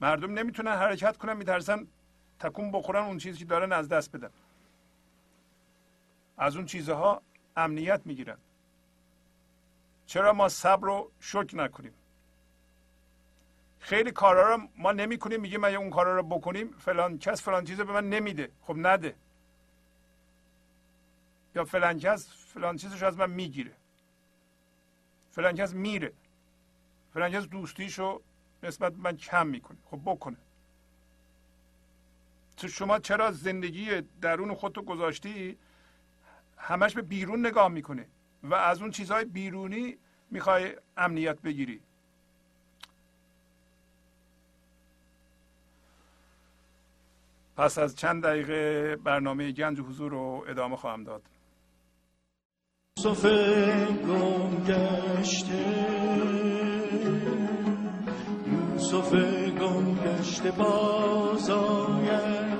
مردم 0.00 0.38
نمی‌تونن 0.38 0.72
حرکت 0.72 1.16
کنن 1.16 1.36
میترسن 1.36 1.86
تکون 2.38 2.72
بخورن 2.72 3.04
اون 3.04 3.18
چیزی 3.18 3.38
که 3.38 3.44
دارن 3.44 3.72
از 3.72 3.88
دست 3.88 4.12
بدن. 4.12 4.30
از 6.38 6.56
اون 6.56 6.66
چیزها 6.66 7.22
امنیت 7.56 8.00
می‌گیرن. 8.04 8.36
چرا 10.06 10.32
ما 10.32 10.48
صبر 10.48 10.86
رو 10.86 11.10
شکر 11.20 11.56
نکنیم؟ 11.56 11.92
خیلی 13.80 14.10
کارا 14.12 14.54
رو 14.54 14.68
ما 14.76 14.92
نمی 14.92 15.18
کنیم 15.18 15.40
میگیم 15.40 15.64
اگه 15.64 15.76
اون 15.76 15.90
کارا 15.90 16.16
رو 16.16 16.22
بکنیم 16.22 16.70
فلان 16.78 17.18
کس 17.18 17.42
فلان 17.42 17.64
چیز 17.64 17.80
به 17.80 17.92
من 17.92 18.08
نمیده. 18.08 18.50
خب 18.62 18.74
نده. 18.76 19.14
یا 21.54 21.64
فلان 21.64 21.98
کس 21.98 22.28
فلان 22.58 22.76
چیزش 22.76 23.02
از 23.02 23.18
من 23.18 23.30
می‌گیره. 23.30 23.72
فلان 25.30 25.54
کس 25.54 25.74
میره. 25.74 26.12
فلان 27.14 27.30
کس 27.30 27.46
دوستیشو 27.46 28.20
نسبت 28.62 28.92
من 28.96 29.16
کم 29.16 29.46
می‌کنه. 29.46 29.78
خب 29.90 30.00
بکنه. 30.04 30.36
تو 32.56 32.68
شما 32.68 32.98
چرا 32.98 33.32
زندگی 33.32 34.00
درون 34.20 34.54
خودتو 34.54 34.82
گذاشتی؟ 34.82 35.58
همش 36.56 36.94
به 36.94 37.02
بیرون 37.02 37.46
نگاه 37.46 37.68
می‌کنه 37.68 38.06
و 38.42 38.54
از 38.54 38.82
اون 38.82 38.90
چیزهای 38.90 39.24
بیرونی 39.24 39.96
می‌خوای 40.30 40.76
امنیت 40.96 41.42
بگیری. 41.42 41.80
پس 47.56 47.78
از 47.78 47.96
چند 47.96 48.22
دقیقه 48.22 48.96
برنامه 48.96 49.52
گنج 49.52 49.80
حضور 49.80 50.10
رو 50.10 50.44
ادامه 50.48 50.76
خواهم 50.76 51.04
داد. 51.04 51.22
صفه 53.02 53.86
گم 54.08 54.64
گشته. 54.68 55.64
یوسف 58.74 59.12
گم 59.60 59.94
گشته 59.94 60.50
باز 60.50 61.50
آید. 61.50 62.58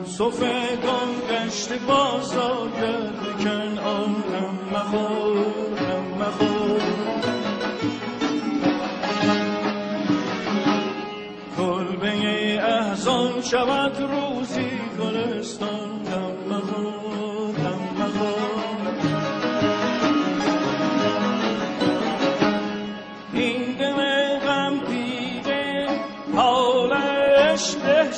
یوسف 0.00 0.40
گم 0.84 1.10
گشته 1.30 1.76
باز 1.88 2.36
آید. 2.36 3.16
بکن 3.20 3.78
آن 3.78 4.14
هم 4.32 4.54
مخور 4.72 5.78
هم 5.78 6.04
مخور. 6.20 6.80
کلبه 11.56 12.12
احزان 12.62 13.40
شود 13.40 13.96
روزی 14.00 14.70
گلستان. 14.98 15.85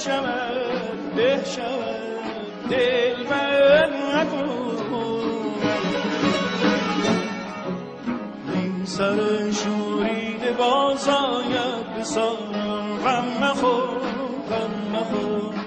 شود 0.04 1.14
به 1.16 1.40
شود 1.44 2.70
دل 2.70 3.24
بر 3.24 3.86
نکن. 3.86 4.76
این 8.54 8.84
سر 8.84 9.50
شورید 9.50 10.56
باز 10.56 11.08
آید 11.08 11.94
به 11.94 12.04
غم 13.04 13.24
مخور 13.40 13.98
غم 14.50 14.92
مخور. 14.92 15.57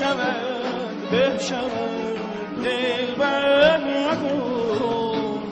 شود 0.00 1.10
به 1.10 1.38
شود 1.38 2.18
دل 2.64 3.14
بر 3.18 3.76
نکن 3.76 5.42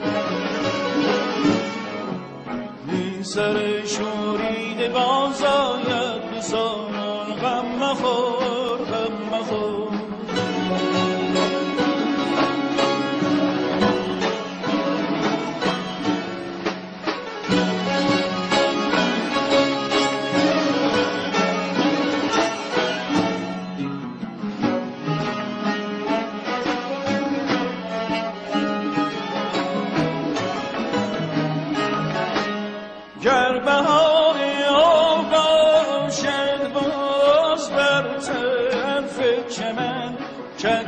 سر 3.21 3.85
شورید 3.85 4.93
باز 4.93 5.43
آید 5.43 6.41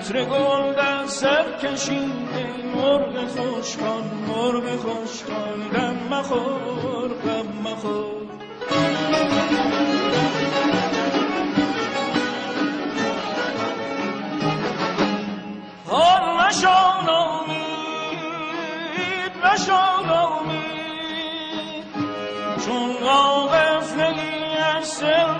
عطر 0.01 0.25
گل 0.25 0.73
در 0.73 1.05
سر 1.05 1.57
کشیده 1.63 2.45
مرغ 2.75 3.27
خوشخان 3.27 4.03
مرغ 4.27 4.75
خوشخان 4.75 5.69
غم 5.73 5.95
مخور 6.09 7.07
غم 7.07 7.47
مخور. 7.63 8.27
حال 15.87 16.47
نشان 16.47 17.09
امید 17.09 18.13
نشان 19.45 20.09
امید. 20.09 21.85
چون 22.65 22.91
واقف 23.03 23.97
نگی 23.97 24.57
از 24.75 24.87
سر 24.87 25.39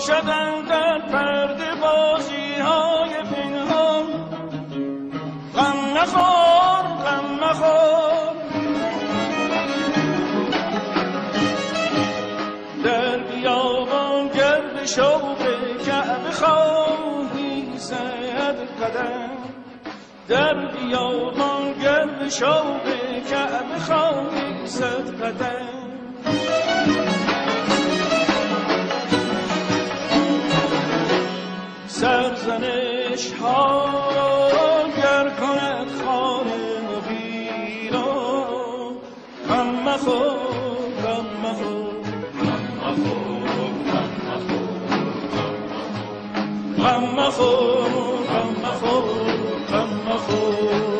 باشدن 0.00 0.62
در 0.62 0.98
پرده 0.98 1.74
بازی 1.80 2.54
های 2.60 3.10
پنهان. 3.10 4.06
غم 5.54 5.98
نخور 5.98 6.82
غم 7.04 7.44
نخور. 7.44 8.34
در 12.84 13.18
بیابان 13.18 14.28
گرد 14.28 14.86
شوق 14.86 15.38
کعب 15.86 16.30
خواهی 16.30 17.78
زد 17.78 18.58
قدم. 18.82 19.30
در 20.28 20.66
بیابان 20.66 21.72
گرد 21.82 22.28
شوق 22.28 22.84
کعب 23.30 23.78
خواهی 23.78 24.66
زد 24.66 25.22
قدم. 25.22 25.80
سرزنش 32.00 33.32
ها 33.40 33.84
گر 34.96 35.26
کند 35.40 35.88
خانه 36.04 36.56
ویران 37.08 38.94
غم 39.48 39.68
مخور 39.84 40.36
غم 41.02 41.26
مخور 41.42 42.00
غم 46.78 47.04
مخور 47.16 47.90
غم 48.28 48.48
مخور 48.62 49.10
غم 49.70 49.90
مخور. 50.08 50.99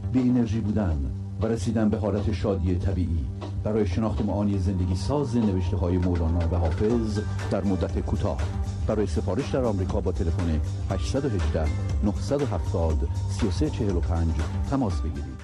بی 0.13 0.19
انرژی 0.19 0.59
بودن 0.59 1.11
و 1.41 1.45
رسیدن 1.45 1.89
به 1.89 1.97
حالت 1.97 2.31
شادی 2.31 2.75
طبیعی. 2.75 3.25
برای 3.63 3.87
شناخت 3.87 4.21
معانی 4.21 4.57
زندگی 4.57 4.95
ساز 4.95 5.37
نوشته 5.37 5.77
های 5.77 5.97
مولانا 5.97 6.39
و 6.39 6.55
حافظ 6.55 7.19
در 7.51 7.63
مدت 7.63 7.99
کوتاه. 7.99 8.41
برای 8.87 9.07
سفارش 9.07 9.49
در 9.49 9.63
آمریکا 9.63 10.01
با 10.01 10.11
تلفن 10.11 10.61
818 10.89 11.65
970 12.03 13.09
3345 13.39 14.33
تماس 14.69 15.01
بگیرید. 15.01 15.41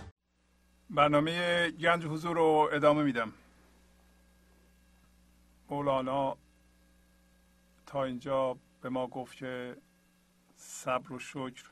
برنامه 0.90 1.70
گنج 1.72 2.06
حضور 2.06 2.36
رو 2.36 2.70
ادامه 2.74 3.04
میدم. 3.04 3.32
مولانا 5.70 6.38
تا 7.86 8.04
اینجا 8.04 8.58
به 8.82 8.90
ما 8.90 9.08
گفت 9.08 9.38
که 9.38 9.76
صبر 10.56 11.12
و 11.12 11.20
شکر 11.20 11.64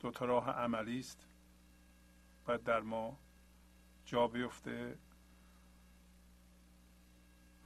دو 0.00 0.10
تا 0.10 0.24
راه 0.24 0.50
عملی 0.50 0.98
است. 0.98 1.28
باید 2.46 2.62
در 2.62 2.80
ما 2.80 3.18
جا 4.04 4.28
بیفته. 4.28 4.98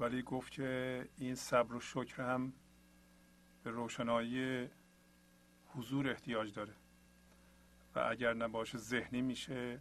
ولی 0.01 0.23
گفت 0.23 0.53
که 0.53 1.09
این 1.17 1.35
صبر 1.35 1.75
و 1.75 1.81
شکر 1.81 2.23
هم 2.23 2.53
به 3.63 3.71
روشنایی 3.71 4.69
حضور 5.67 6.11
احتیاج 6.11 6.53
داره. 6.53 6.75
و 7.95 7.99
اگر 7.99 8.35
نباشه 8.35 8.79
ذهنی 8.79 9.23
میشه 9.23 9.81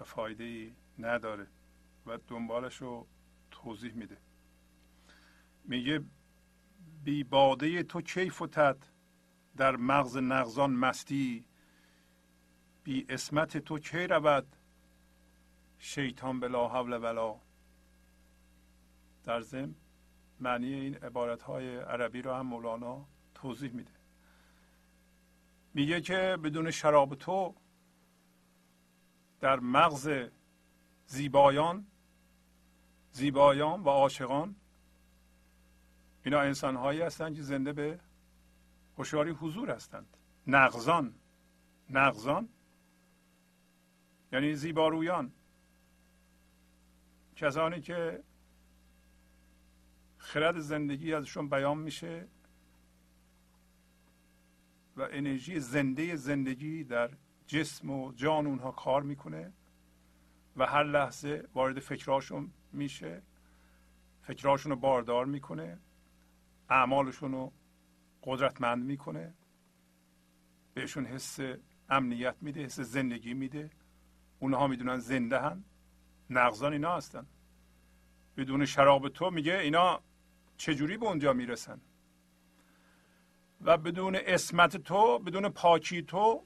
و 0.00 0.04
فایده 0.04 0.44
ای 0.44 0.74
نداره 0.98 1.46
و 2.06 2.18
دنبالش 2.28 2.76
رو 2.76 3.06
توضیح 3.50 3.92
میده. 3.92 4.16
میگه 5.64 6.04
بی 7.04 7.24
باده 7.24 7.82
تو 7.82 8.00
کی 8.00 8.30
فتد 8.30 8.93
در 9.56 9.76
مغز 9.76 10.16
نغزان 10.16 10.70
مستی 10.70 11.44
بی 12.84 13.06
اسمت 13.08 13.58
تو 13.58 13.78
کی 13.78 14.06
رود؟ 14.06 14.56
شیطان 15.78 16.40
بلا 16.40 16.68
حول 16.68 16.92
ولا. 16.92 17.40
در 19.24 19.40
ضمن 19.40 19.74
معنی 20.40 20.74
این 20.74 20.94
عبارت 20.94 21.42
های 21.42 21.76
عربی 21.76 22.22
رو 22.22 22.34
هم 22.34 22.46
مولانا 22.46 23.06
توضیح 23.34 23.72
میده. 23.72 23.92
میگه 25.74 26.00
که 26.00 26.38
بدون 26.44 26.70
شراب 26.70 27.14
تو 27.14 27.54
در 29.40 29.60
مغز 29.60 30.10
زیبایان 31.06 31.86
زیبایان 33.12 33.82
و 33.82 33.88
عاشقان 33.88 34.56
اینا 36.24 36.40
انسان 36.40 36.76
هایی 36.76 37.00
هستند 37.00 37.36
که 37.36 37.42
زنده 37.42 37.72
به 37.72 38.00
هوشیاری 38.98 39.30
حضور 39.30 39.70
هستند. 39.70 40.16
نغزان 40.46 41.14
نغزان 41.90 42.48
یعنی 44.32 44.54
زیبارویان. 44.54 45.32
کسانی 47.36 47.80
که 47.80 48.22
خرد 50.18 50.58
زندگی 50.58 51.14
ازشون 51.14 51.48
بیان 51.48 51.78
میشه 51.78 52.26
و 54.96 55.08
انرژی 55.10 55.60
زنده 55.60 56.16
زندگی 56.16 56.84
در 56.84 57.10
جسم 57.46 57.90
و 57.90 58.12
جان 58.12 58.46
اونها 58.46 58.70
کار 58.70 59.02
می‌کنه 59.02 59.52
و 60.56 60.66
هر 60.66 60.84
لحظه 60.84 61.48
وارد 61.54 61.78
فکراشون 61.78 62.50
میشه 62.72 63.22
فکراشون 64.22 64.72
رو 64.72 64.78
باردار 64.78 65.26
می‌کنه 65.26 65.78
اعمالشون 66.70 67.32
رو 67.32 67.52
قدرتمند 68.24 68.84
می‌کنه. 68.84 69.34
بهشون 70.74 71.06
حس 71.06 71.38
امنیت 71.90 72.34
میده 72.40 72.64
حس 72.64 72.80
زندگی 72.80 73.34
میده. 73.34 73.70
اونها 74.38 74.66
می‌دونن 74.66 74.98
زنده 74.98 75.40
هن. 75.40 75.64
نغزان 76.30 76.72
اینا 76.72 76.96
هستن. 76.96 77.26
بدون 78.36 78.64
شراب 78.64 79.08
تو 79.08 79.30
میگه 79.30 79.58
اینا 79.58 80.00
چجوری 80.56 80.96
به 80.96 81.06
اونجا 81.06 81.32
می‌رسن؟ 81.32 81.80
و 83.60 83.78
بدون 83.78 84.16
اسمت 84.16 84.76
تو 84.76 85.18
بدون 85.18 85.48
پاکی 85.48 86.02
تو 86.02 86.44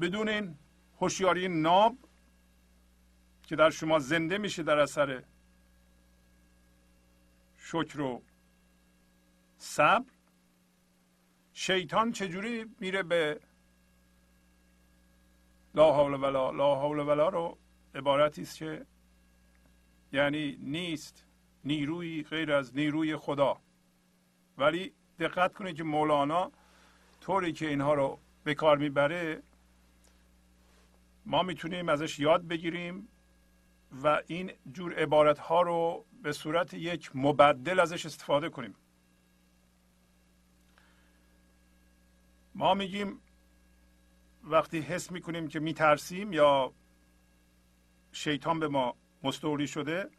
بدون 0.00 0.28
این 0.28 0.58
هوشیاری 1.00 1.48
ناب 1.48 1.96
که 3.42 3.56
در 3.56 3.70
شما 3.70 3.98
زنده 3.98 4.38
میشه 4.38 4.62
در 4.62 4.78
اثر 4.78 5.22
شکر 7.56 8.00
و 8.00 8.22
صبر 9.58 10.15
شیطان 11.58 12.12
چجوری 12.12 12.66
میره 12.80 13.02
به 13.02 13.40
لا 15.74 15.92
حول 15.92 16.14
ولا 16.14 16.50
لا 16.50 16.80
حول 16.80 16.98
ولا 16.98 17.28
رو 17.28 17.58
عبارتی 17.94 18.42
است 18.42 18.56
که 18.56 18.86
یعنی 20.12 20.56
نیست 20.60 21.24
نیروی 21.64 22.22
غیر 22.22 22.52
از 22.52 22.76
نیروی 22.76 23.16
خدا. 23.16 23.60
ولی 24.58 24.92
دقت 25.18 25.54
کنید 25.54 25.76
که 25.76 25.84
مولانا 25.84 26.52
طوری 27.20 27.52
که 27.52 27.68
اینها 27.68 27.94
رو 27.94 28.18
به 28.44 28.54
کار 28.54 28.78
می‌بره 28.78 29.42
ما 31.26 31.42
می‌تونیم 31.42 31.88
ازش 31.88 32.18
یاد 32.18 32.46
بگیریم 32.48 33.08
و 34.02 34.22
این 34.26 34.52
جور 34.72 34.94
عبارت 34.94 35.38
ها 35.38 35.62
رو 35.62 36.04
به 36.22 36.32
صورت 36.32 36.74
یک 36.74 37.10
مبدل 37.14 37.80
ازش 37.80 38.06
استفاده 38.06 38.48
کنیم. 38.48 38.74
ما 42.58 42.74
میگیم 42.74 43.20
وقتی 44.44 44.80
حس 44.80 45.12
می‌کنیم 45.12 45.48
که 45.48 45.60
میترسیم 45.60 46.32
یا 46.32 46.72
شیطان 48.12 48.60
به 48.60 48.68
ما 48.68 48.96
مستولی 49.22 49.66
شده 49.66 50.10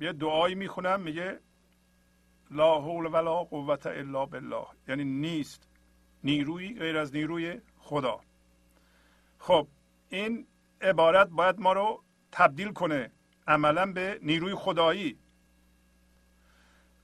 یه 0.00 0.12
دعایی 0.12 0.54
می‌خونم 0.54 1.00
میگه 1.00 1.40
لا 2.50 2.80
حول 2.80 3.06
ولا 3.06 3.44
قوت 3.44 3.86
الا 3.86 4.26
بالله. 4.26 4.66
یعنی 4.88 5.04
نیست. 5.04 5.68
نیروی 6.24 6.74
غیر 6.78 6.98
از 6.98 7.14
نیروی 7.14 7.60
خدا. 7.78 8.20
خب 9.38 9.68
این 10.08 10.46
عبارت 10.80 11.28
باید 11.28 11.60
ما 11.60 11.72
رو 11.72 12.02
تبدیل 12.32 12.72
کنه 12.72 13.10
عملا 13.46 13.92
به 13.92 14.18
نیروی 14.22 14.54
خدایی. 14.54 15.18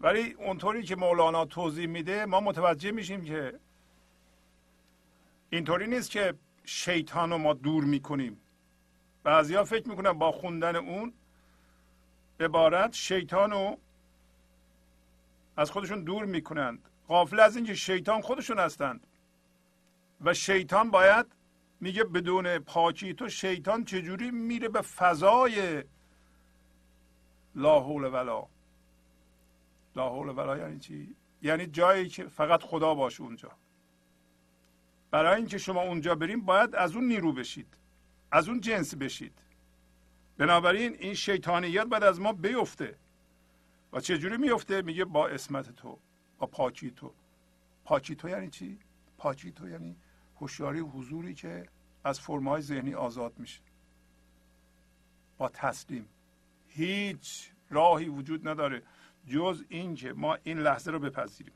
ولی 0.03 0.32
اونطوری 0.32 0.82
که 0.82 0.96
مولانا 0.96 1.44
توضیح 1.44 1.86
میده 1.86 2.26
ما 2.26 2.40
متوجه 2.40 2.90
میشیم 2.90 3.24
که 3.24 3.59
اینطوری 5.50 5.86
نیست 5.86 6.11
که 6.11 6.34
شیطان 6.64 7.30
رو 7.30 7.38
ما 7.38 7.53
دور 7.53 7.84
می‌کنیم. 7.84 8.40
بعضیا 9.22 9.64
فکر 9.64 9.88
می‌کنن 9.88 10.12
با 10.12 10.32
خوندن 10.32 10.76
اون 10.76 11.12
عبارت 12.40 12.92
شیطان 12.92 13.50
رو 13.50 13.78
از 15.57 15.70
خودشون 15.70 16.05
دور 16.05 16.24
می‌کنند. 16.24 16.88
غافل 17.09 17.40
از 17.40 17.57
اینکه 17.57 17.74
شیطان 17.74 18.20
خودشون 18.20 18.59
هستند. 18.59 19.07
و 20.20 20.34
شیطان 20.34 20.90
باید 20.90 21.26
میگه 21.80 22.05
بدون 22.05 22.59
پاکی 22.59 23.14
تو 23.14 23.28
شیطان 23.28 23.84
چجوری 23.84 24.30
میره 24.30 24.68
به 24.68 24.80
فضای 24.80 25.84
لا 27.55 27.80
حول 27.80 28.05
ولا 28.05 28.46
لا 29.97 30.09
حول 30.09 30.28
ولا 30.28 30.59
یعنی 30.59 30.78
چی؟ 30.78 31.16
یعنی 31.43 31.66
جایی 31.66 32.09
که 32.09 32.26
فقط 32.26 32.62
خدا 32.62 32.95
باشه 32.95 33.22
اونجا. 33.22 33.53
برای 35.11 35.36
اینکه 35.36 35.59
شما 35.59 35.82
اونجا 35.82 36.14
بریم 36.14 36.40
باید 36.40 36.74
از 36.74 36.97
اون 36.97 37.05
نیرو 37.05 37.32
بشید. 37.32 37.66
از 38.30 38.49
اون 38.49 38.61
جنس 38.61 38.95
بشید. 38.95 39.38
بنابراین 40.38 40.97
این 40.99 41.14
شیطانیت 41.14 41.84
باید 41.84 42.03
از 42.03 42.20
ما 42.20 42.32
بیفته. 42.32 42.99
و 43.93 44.01
چجوری 44.01 44.36
میفته؟ 44.36 44.82
میگه 44.82 45.05
با 45.05 45.28
اسمت 45.28 45.76
تو 45.76 45.99
با 46.38 46.47
پاکی 46.47 46.90
تو. 46.90 47.12
پاکی 47.84 48.14
تو 48.14 48.28
یعنی 48.28 48.51
چی؟ 48.51 48.78
پاکی 49.18 49.53
تو 49.53 49.68
یعنی 49.68 49.97
هوشیاری 50.40 50.80
حضوری 50.80 51.34
که 51.34 51.66
از 52.05 52.20
فرمای 52.20 52.62
ذهنی 52.62 52.95
آزاد 52.95 53.38
میشه. 53.38 53.61
با 55.38 55.49
تسلیم. 55.49 56.09
هیچ 56.68 57.51
راهی 57.70 58.09
وجود 58.09 58.49
نداره. 58.49 58.82
جز 59.26 59.64
اینکه 59.68 60.12
ما 60.12 60.38
این 60.42 60.58
لحظه 60.58 60.90
رو 60.90 60.98
بپذیریم. 60.98 61.54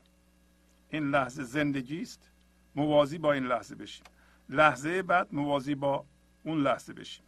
این 0.89 1.09
لحظه 1.09 1.43
زندگی 1.43 2.01
است. 2.01 2.29
موازی 2.75 3.17
با 3.17 3.33
این 3.33 3.43
لحظه 3.43 3.75
بشیم. 3.75 4.05
لحظه 4.49 5.01
بعد 5.01 5.27
موازی 5.31 5.75
با 5.75 6.05
اون 6.43 6.61
لحظه 6.61 6.93
بشیم. 6.93 7.25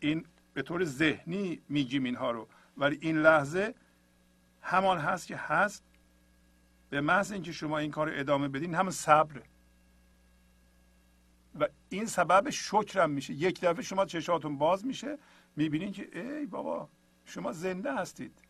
این 0.00 0.26
به 0.54 0.62
طور 0.62 0.84
ذهنی 0.84 1.60
میگیم 1.68 2.04
اینها 2.04 2.30
رو. 2.30 2.48
ولی 2.76 2.98
این 3.00 3.18
لحظه 3.18 3.74
همان 4.62 4.98
هست 4.98 5.26
که 5.26 5.36
هست. 5.36 5.84
به 6.90 7.00
محض 7.00 7.32
اینکه 7.32 7.52
شما 7.52 7.78
این 7.78 7.90
کار 7.90 8.10
ادامه 8.14 8.48
بدین 8.48 8.74
هم 8.74 8.90
صبره. 8.90 9.42
و 11.60 11.68
این 11.88 12.06
سبب 12.06 12.50
شکرم 12.50 13.10
میشه. 13.10 13.32
یک 13.32 13.60
دفعه 13.60 13.82
شما 13.82 14.04
چشاتون 14.04 14.58
باز 14.58 14.86
میشه 14.86 15.18
می‌بینین 15.56 15.92
که 15.92 16.08
ای 16.12 16.46
بابا 16.46 16.88
شما 17.24 17.52
زنده 17.52 17.94
هستید. 17.94 18.45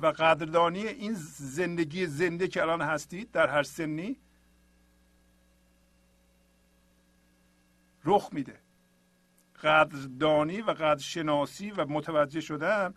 و 0.00 0.06
قدردانی 0.06 0.86
این 0.86 1.14
زندگی 1.38 2.06
زنده 2.06 2.48
که 2.48 2.62
الان 2.62 2.82
هستید 2.82 3.30
در 3.30 3.48
هر 3.48 3.62
سنی 3.62 4.16
رخ 8.04 8.28
میده. 8.32 8.60
قدردانی 9.62 10.60
و 10.60 10.70
قدرشناسی 10.70 11.70
و 11.70 11.86
متوجه 11.86 12.40
شدن 12.40 12.94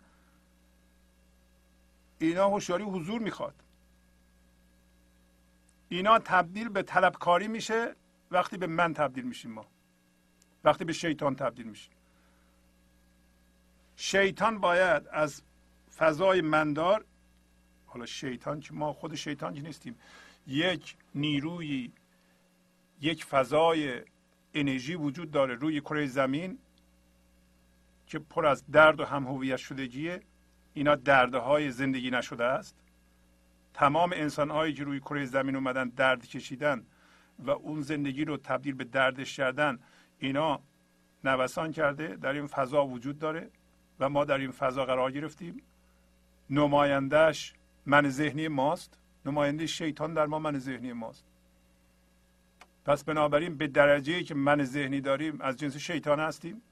اینا 2.18 2.48
هوشیاری 2.48 2.84
حضور 2.84 3.20
می‌خواد. 3.20 3.54
اینا 5.88 6.18
تبدیل 6.18 6.68
به 6.68 6.82
طلبکاری 6.82 7.48
میشه 7.48 7.96
وقتی 8.30 8.56
به 8.56 8.66
من 8.66 8.94
تبدیل 8.94 9.24
میشیم 9.24 9.52
ما. 9.52 9.66
وقتی 10.64 10.84
به 10.84 10.92
شیطان 10.92 11.36
تبدیل 11.36 11.66
میشیم. 11.66 11.92
شیطان 13.96 14.58
باید 14.58 15.08
از 15.12 15.42
فضای 16.02 16.40
مندار 16.40 17.04
حالا 17.86 18.06
شیطان 18.06 18.60
که 18.60 18.74
ما 18.74 18.92
خود 18.92 19.14
شیطان 19.14 19.54
که 19.54 19.62
نیستیم 19.62 19.96
یک 20.46 20.96
نیروی 21.14 21.92
یک 23.00 23.24
فضای 23.24 24.00
انرژی 24.54 24.94
وجود 24.94 25.30
داره 25.30 25.54
روی 25.54 25.80
کره 25.80 26.06
زمین 26.06 26.58
که 28.06 28.18
پر 28.18 28.46
از 28.46 28.64
درد 28.70 29.00
و 29.00 29.04
هم 29.04 29.26
هویت 29.26 29.56
شدگیه. 29.56 30.20
اینا 30.74 30.94
دردهای 30.94 31.70
زندگی 31.70 32.10
نشده 32.10 32.44
است. 32.44 32.76
تمام 33.74 34.12
انسان 34.12 34.50
هایی 34.50 34.74
که 34.74 34.84
روی 34.84 35.00
کره 35.00 35.24
زمین 35.24 35.56
اومدن 35.56 35.88
درد 35.88 36.26
کشیدن 36.26 36.86
و 37.38 37.50
اون 37.50 37.80
زندگی 37.80 38.24
رو 38.24 38.36
تبدیل 38.36 38.74
به 38.74 38.84
دردش 38.84 39.36
کردن 39.36 39.78
اینا 40.18 40.60
نوسان 41.24 41.72
کرده 41.72 42.16
در 42.16 42.32
این 42.32 42.46
فضا 42.46 42.86
وجود 42.86 43.18
داره 43.18 43.50
و 44.00 44.08
ما 44.08 44.24
در 44.24 44.38
این 44.38 44.50
فضا 44.50 44.84
قرار 44.84 45.12
گرفتیم. 45.12 45.62
نمایندهش 46.52 47.54
من 47.86 48.08
ذهنی 48.08 48.48
ماست. 48.48 48.98
نماینده 49.26 49.66
شیطان 49.66 50.14
در 50.14 50.26
ما 50.26 50.38
من 50.38 50.58
ذهنی 50.58 50.92
ماست. 50.92 51.24
پس 52.84 53.04
بنابراین 53.04 53.56
به 53.56 53.66
درجه 53.66 54.22
که 54.22 54.34
من 54.34 54.64
ذهنی 54.64 55.00
داریم 55.00 55.40
از 55.40 55.56
جنس 55.56 55.76
شیطان 55.76 56.20
هستیم. 56.20 56.62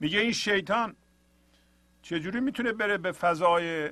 میگه 0.00 0.18
این 0.18 0.32
شیطان 0.32 0.96
چجوری 2.02 2.40
می‌تونه 2.40 2.72
بره 2.72 2.98
به 2.98 3.12
فضای 3.12 3.90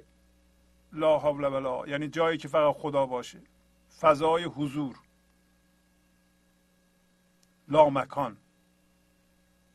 لا 0.92 1.18
حول 1.18 1.44
ولا 1.44 1.88
یعنی 1.88 2.08
جایی 2.08 2.38
که 2.38 2.48
فقط 2.48 2.74
خدا 2.74 3.06
باشه؟ 3.06 3.40
فضای 4.00 4.44
حضور. 4.44 4.96
لا 7.68 7.90
مکان. 7.90 8.36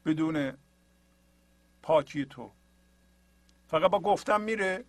بدون 0.06 0.54
پاکی 1.82 2.26
تو. 2.26 2.52
فقط 3.68 3.92
با 3.92 4.00
گفتن 4.00 4.42
میره. 4.42 4.86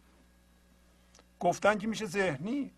گفتن 1.43 1.79
که 1.79 1.87
میشه 1.87 2.07
ذهنی؟ 2.07 2.71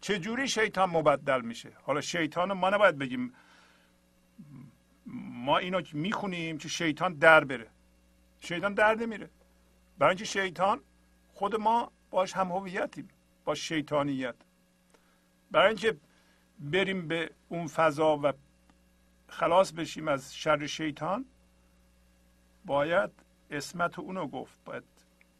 چجوری 0.00 0.48
شیطان 0.48 0.90
مبدل 0.90 1.40
میشه؟ 1.40 1.72
حالا 1.82 2.00
شیطان 2.00 2.52
ما 2.52 2.70
نباید 2.70 2.98
بگیم 2.98 3.32
ما 5.46 5.58
اینو 5.58 5.82
می‌خونیم 5.92 6.58
که 6.58 6.68
شیطان 6.68 7.14
در 7.14 7.44
بره. 7.44 7.70
شیطان 8.40 8.74
در 8.74 8.94
نمیره. 8.94 9.30
برای 9.98 10.10
اینکه 10.10 10.24
شیطان 10.24 10.80
خود 11.34 11.60
ما 11.60 11.92
باش 12.10 12.32
هم 12.32 12.52
هویتیم 12.52 13.08
با 13.44 13.54
شیطانیت. 13.54 14.34
برای 15.50 15.68
اینکه 15.68 15.96
بریم 16.58 17.08
به 17.08 17.30
اون 17.48 17.66
فضا 17.66 18.20
و 18.22 18.32
خلاص 19.28 19.72
بشیم 19.72 20.08
از 20.08 20.36
شر 20.36 20.66
شیطان 20.66 21.24
باید 22.64 23.10
اسمت 23.50 23.98
اونو 23.98 24.26
گفت 24.26 24.64
باید 24.64 24.84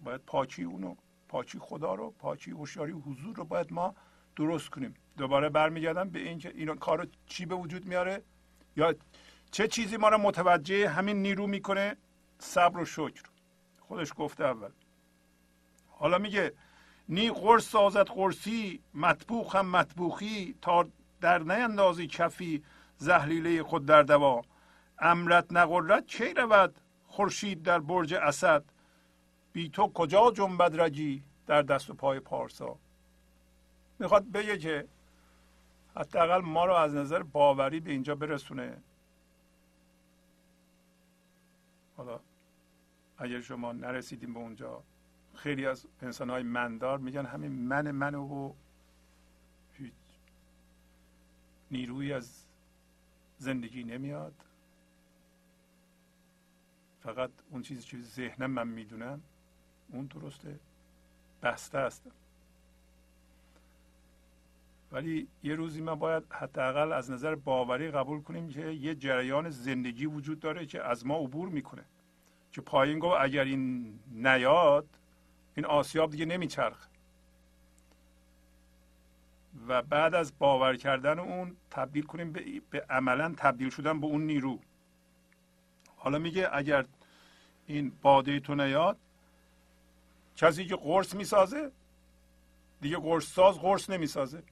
باید 0.05 0.21
پاکی 0.21 0.63
اونو 0.63 0.97
پاکی 1.29 1.59
خدا 1.59 1.95
رو 1.95 2.11
پاکی 2.11 2.51
هوشیاری 2.51 2.93
حضور 2.93 3.37
رو 3.37 3.45
باید 3.45 3.73
ما 3.73 3.95
درست 4.37 4.71
کنیم. 4.71 4.95
دوباره 5.17 5.49
برمیگردم 5.49 6.11
به 6.11 6.19
اینکه 6.19 6.53
این 6.55 6.75
کار 6.75 7.09
چی 7.27 7.47
به 7.47 7.55
وجود 7.55 7.87
میاره؟ 7.87 8.23
یا 8.77 8.95
چه 9.51 9.69
چیزی 9.69 9.97
ما 9.97 10.09
رو 10.09 10.19
متوجه 10.19 10.89
همین 10.89 11.23
نیرو 11.23 11.47
می‌کنه؟ 11.47 11.97
صبر 12.39 12.81
و 12.81 12.85
شکر. 12.85 13.23
خودش 13.81 14.13
گفته 14.17 14.45
اول. 14.45 14.71
حالا 15.89 16.19
میگه 16.19 16.53
نی 17.09 17.31
قرص 17.31 17.69
سازد 17.69 18.07
قرصی 18.07 18.81
مطبوخ 18.95 19.57
هم 19.57 19.71
مطبوخی 19.71 20.55
تا 20.63 20.87
در 21.21 21.39
نیندازی 21.39 22.07
کفی 22.07 22.63
زهلیله 22.99 23.63
خود 23.63 23.87
در 23.87 24.03
دوا. 24.03 24.43
امرت 24.99 25.47
نقرت 25.51 26.07
کی 26.07 26.35
رود؟ 26.35 26.75
خورشید 27.07 27.63
در 27.63 27.79
برج 27.79 28.15
اسد. 28.15 28.65
بی 29.57 29.69
تو 29.69 29.93
کجا 29.93 30.31
جنبد 30.31 30.81
رجی 30.81 31.23
در 31.47 31.63
دست 31.63 31.91
و 31.91 31.95
پای 31.95 32.21
پارسا؟ 32.21 32.79
می‌خواد 33.99 34.25
بگه 34.25 34.59
که 34.59 34.89
حداقل 35.97 36.41
ما 36.41 36.65
رو 36.65 36.75
از 36.75 36.95
نظر 36.95 37.23
باوری 37.23 37.81
به 37.81 37.91
اینجا 37.91 38.15
برسونه. 38.15 38.77
حالا 41.97 42.21
اگر 43.19 43.41
شما 43.41 43.73
نرسیدیم 43.73 44.35
به 44.35 44.39
اونجا 44.41 44.83
خیلی 45.35 45.67
از 45.67 45.87
انسان 46.03 46.31
های 46.31 46.43
مندار 46.43 46.99
میگن 46.99 47.27
همین 47.27 47.53
من 47.53 47.91
من 47.91 48.15
و 48.15 48.53
هیچ 49.73 49.93
نیروی 51.71 52.13
از 52.13 52.45
زندگی 53.39 53.85
نمیاد. 53.85 54.35
فقط 57.01 57.31
اون 57.51 57.63
چیزی 57.63 57.83
که 57.83 58.01
ذهنم 58.01 58.51
من 58.51 58.69
می‌دونم 58.69 59.23
اون 59.93 60.07
درسته. 60.07 60.59
بسته 61.43 61.79
است. 61.79 62.03
ولی 64.93 65.29
یه 65.43 65.55
روزی 65.55 65.81
ما 65.81 65.95
باید 65.95 66.23
حداقل 66.31 66.93
از 66.93 67.11
نظر 67.11 67.35
باوری 67.35 67.91
قبول 67.91 68.23
کنیم 68.23 68.49
که 68.49 68.67
یه 68.67 68.95
جریان 68.95 69.51
زندگی 69.51 70.07
وجود 70.07 70.41
داره 70.41 70.67
که 70.67 70.83
از 70.83 71.07
ما 71.07 71.17
عبور 71.17 71.49
می‌کنه. 71.49 71.85
که 72.53 72.61
پایین 72.61 72.99
گفت 72.99 73.17
اگر 73.21 73.45
این 73.45 73.95
نیاد 74.11 74.89
این 75.55 75.67
آسیاب 75.67 76.11
دیگه 76.11 76.25
نمیچرخ 76.25 76.89
و 79.69 79.83
بعد 79.83 80.15
از 80.15 80.33
باور 80.39 80.77
کردن 80.77 81.19
اون 81.19 81.57
تبدیل 81.71 82.03
کنیم 82.03 82.33
به, 82.33 82.45
به 82.71 82.87
عملا 82.91 83.35
تبدیل 83.37 83.71
شدن 83.71 84.01
به 84.01 84.07
اون 84.07 84.27
نیرو. 84.27 84.61
حالا 85.97 86.19
میگه 86.19 86.49
اگر 86.53 86.85
این 87.67 87.93
باده 88.03 88.41
تو 88.41 88.55
نیاد 88.55 88.99
کسی 90.37 90.67
که 90.67 90.77
قرص 90.77 91.15
می‌سازه 91.15 91.73
دیگه 92.81 92.97
قرص 92.97 93.25
ساز 93.25 93.59
قرص 93.59 93.91
نمی‌سازه. 93.91 94.43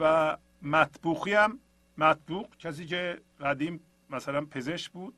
و 0.00 0.36
مطبوخی 0.62 1.32
هم 1.32 1.58
مطبوخ 1.98 2.56
کسی 2.58 2.86
که 2.86 3.20
قدیم 3.40 3.80
مثلا 4.10 4.44
پزشک 4.44 4.92
بود 4.92 5.14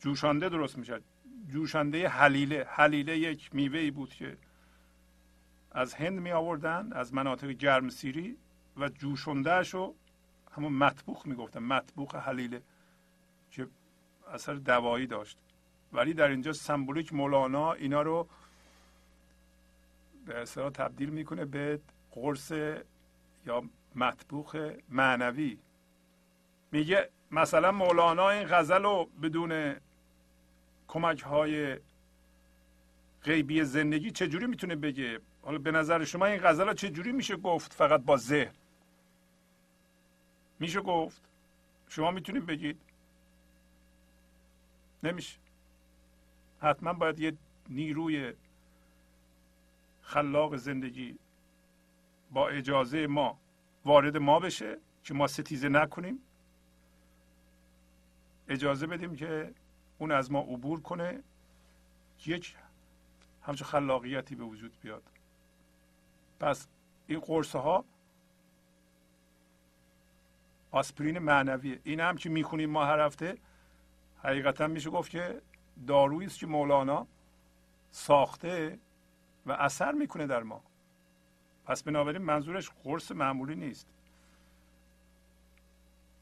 جوشانده 0.00 0.48
درست 0.48 0.78
می‌شد. 0.78 1.02
جوشانده 1.48 2.08
حلیله 2.08 2.66
حلیله 2.68 3.18
یک 3.18 3.54
میوه 3.54 3.78
ای 3.78 3.90
بود 3.90 4.14
که 4.14 4.36
از 5.72 5.94
هند 5.94 6.20
می 6.20 6.32
آوردن 6.32 6.92
از 6.92 7.14
مناطق 7.14 7.48
گرم 7.48 7.88
سیری 7.88 8.36
و 8.76 8.88
جوشندهش 8.88 9.74
رو 9.74 9.94
همون 10.52 10.72
مطبوخ 10.72 11.26
می‌گفتن. 11.26 11.62
مطبوخ 11.62 12.14
حلیله 12.14 12.62
که 13.50 13.68
اثر 14.32 14.54
دوایی 14.54 15.06
داشت. 15.06 15.38
ولی 15.94 16.14
در 16.14 16.28
اینجا 16.28 16.52
سمبولیک 16.52 17.12
مولانا 17.12 17.72
اینا 17.72 18.02
رو 18.02 18.28
به 20.26 20.42
اصطلاح 20.42 20.70
تبدیل 20.70 21.10
می‌کنه 21.10 21.44
به 21.44 21.80
قرص 22.10 22.52
یا 23.46 23.62
مطبوخ 23.94 24.56
معنوی. 24.88 25.58
میگه 26.72 27.10
مثلا 27.30 27.72
مولانا 27.72 28.30
این 28.30 28.48
غزل 28.48 28.82
رو 28.82 29.08
بدون 29.22 29.76
کمک 30.88 31.22
های 31.22 31.78
غیبی 33.22 33.64
زندگی 33.64 34.10
چجوری 34.10 34.46
می‌تونه 34.46 34.76
بگه؟ 34.76 35.20
حالا 35.42 35.58
به 35.58 35.70
نظر 35.70 36.04
شما 36.04 36.26
این 36.26 36.40
غزل 36.42 36.74
چه 36.74 36.88
چجوری 36.88 37.12
میشه 37.12 37.36
گفت 37.36 37.72
فقط 37.72 38.00
با 38.00 38.16
ذهن؟ 38.16 38.54
میشه 40.58 40.80
گفت؟ 40.80 41.22
شما 41.88 42.10
می‌تونید 42.10 42.46
بگید؟ 42.46 42.80
نمیشه. 45.02 45.43
حتما 46.64 46.92
باید 46.92 47.20
یه 47.20 47.32
نیروی 47.68 48.32
خلاق 50.02 50.56
زندگی 50.56 51.18
با 52.30 52.48
اجازه 52.48 53.06
ما 53.06 53.38
وارد 53.84 54.16
ما 54.16 54.40
بشه 54.40 54.78
که 55.04 55.14
ما 55.14 55.26
ستیزه 55.26 55.68
نکنیم. 55.68 56.18
اجازه 58.48 58.86
بدیم 58.86 59.16
که 59.16 59.54
اون 59.98 60.12
از 60.12 60.32
ما 60.32 60.40
عبور 60.40 60.80
کنه. 60.80 61.22
یک 62.26 62.56
همچون 63.42 63.68
خلاقیتی 63.68 64.34
به 64.34 64.44
وجود 64.44 64.72
بیاد. 64.82 65.02
پس 66.40 66.66
این 67.06 67.20
قرصه 67.20 67.58
ها 67.58 67.84
آسپرین 70.70 71.18
معنویه. 71.18 71.80
این 71.84 72.00
هم 72.00 72.16
که 72.16 72.28
می‌خونیم 72.28 72.70
ما 72.70 72.84
هر 72.84 73.00
هفته 73.00 73.38
حقیقتا 74.22 74.66
میشه 74.66 74.90
گفت 74.90 75.10
که 75.10 75.42
دارویی 75.86 76.26
است 76.26 76.38
که 76.38 76.46
مولانا 76.46 77.06
ساخته 77.90 78.78
و 79.46 79.52
اثر 79.52 79.92
می‌کنه 79.92 80.26
در 80.26 80.42
ما. 80.42 80.62
پس 81.66 81.82
بنابراین 81.82 82.22
منظورش 82.22 82.70
قرص 82.84 83.12
معمولی 83.12 83.54
نیست. 83.54 83.86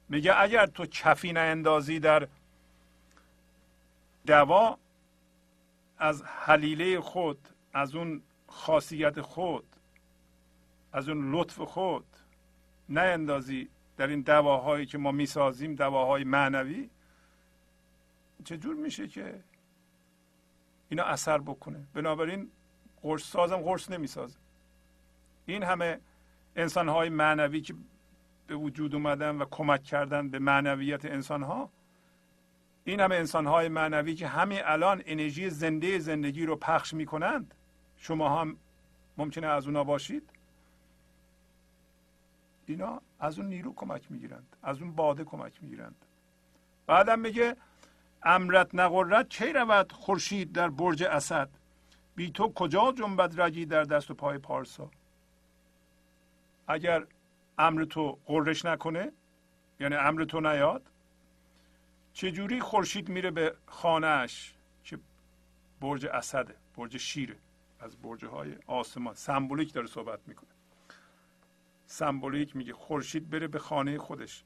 میگه 0.08 0.40
اگر 0.40 0.66
تو 0.66 0.86
کفی 0.86 1.30
اندازی 1.30 1.98
در 1.98 2.28
دوا 4.26 4.78
از 5.98 6.22
حلیله 6.22 7.00
خود 7.00 7.48
از 7.72 7.94
اون 7.94 8.22
خاصیت 8.46 9.20
خود 9.20 9.64
از 10.92 11.08
اون 11.08 11.34
لطف 11.34 11.60
خود 11.60 12.04
نه 12.88 13.00
اندازی 13.00 13.68
در 13.96 14.06
این 14.06 14.20
دواهایی 14.20 14.86
که 14.86 14.98
ما 14.98 15.12
می‌سازیم 15.12 15.74
دواهای 15.74 16.24
معنوی. 16.24 16.90
چجور 18.42 18.74
میشه 18.74 19.08
که 19.08 19.42
اینا 20.88 21.04
اثر 21.04 21.38
بکنه؟ 21.38 21.86
بنابراین 21.94 22.50
قرص 23.02 23.22
سازم 23.22 23.56
قرص 23.56 23.90
نمی‌سازه. 23.90 24.38
این 25.46 25.62
همه 25.62 26.00
انسان 26.56 26.88
های 26.88 27.08
معنوی 27.08 27.60
که 27.60 27.74
به 28.46 28.54
وجود 28.54 28.94
اومدن 28.94 29.36
و 29.36 29.44
کمک 29.44 29.82
کردن 29.82 30.28
به 30.28 30.38
معنویت 30.38 31.04
انسان 31.04 31.42
ها 31.42 31.70
این 32.84 33.00
همه 33.00 33.14
انسان 33.14 33.46
های 33.46 33.68
معنوی 33.68 34.14
که 34.14 34.28
همین 34.28 34.60
الان 34.64 35.02
انرژی 35.06 35.50
زنده 35.50 35.98
زندگی 35.98 36.46
رو 36.46 36.56
پخش 36.56 36.94
می 36.94 37.06
کنند 37.06 37.54
شما 37.96 38.40
هم 38.40 38.56
ممکنه 39.16 39.46
از 39.46 39.66
اونا 39.66 39.84
باشید. 39.84 40.30
اینا 42.66 43.00
از 43.20 43.38
اون 43.38 43.48
نیرو 43.48 43.74
کمک 43.74 44.10
می‌گیرند 44.10 44.56
از 44.62 44.82
اون 44.82 44.92
باده 44.92 45.24
کمک 45.24 45.62
می‌گیرند. 45.62 45.94
بعدم 46.86 47.18
میگه 47.18 47.56
امرت 48.24 48.74
نقرت 48.74 49.28
کی 49.28 49.52
رود 49.52 49.92
خورشید 49.92 50.52
در 50.52 50.68
برج 50.68 51.02
اسد؟ 51.02 51.48
بی 52.16 52.30
تو 52.30 52.52
کجا 52.52 52.92
جنبد 52.92 53.40
رگی 53.40 53.66
در 53.66 53.84
دست 53.84 54.10
و 54.10 54.14
پای 54.14 54.38
پارسا؟ 54.38 54.90
اگر 56.68 57.06
امر 57.58 57.84
تو 57.84 58.18
قررش 58.26 58.64
نکنه 58.64 59.12
یعنی 59.80 59.94
امر 59.94 60.24
تو 60.24 60.40
نیاد 60.40 60.82
چجوری 62.12 62.60
خورشید 62.60 63.08
میره 63.08 63.30
به 63.30 63.54
خانهش 63.66 64.54
که 64.84 64.98
برج 65.80 66.06
اسده 66.06 66.54
برج 66.76 66.96
شیره 66.96 67.36
از 67.80 67.96
برج 67.96 68.24
های 68.24 68.56
آسمان. 68.66 69.14
سمبولیک 69.14 69.72
داره 69.72 69.86
صحبت 69.86 70.20
می‌کنه. 70.26 70.50
سمبولیک 71.86 72.56
میگه 72.56 72.72
خورشید 72.72 73.30
بره 73.30 73.48
به 73.48 73.58
خانه 73.58 73.98
خودش. 73.98 74.44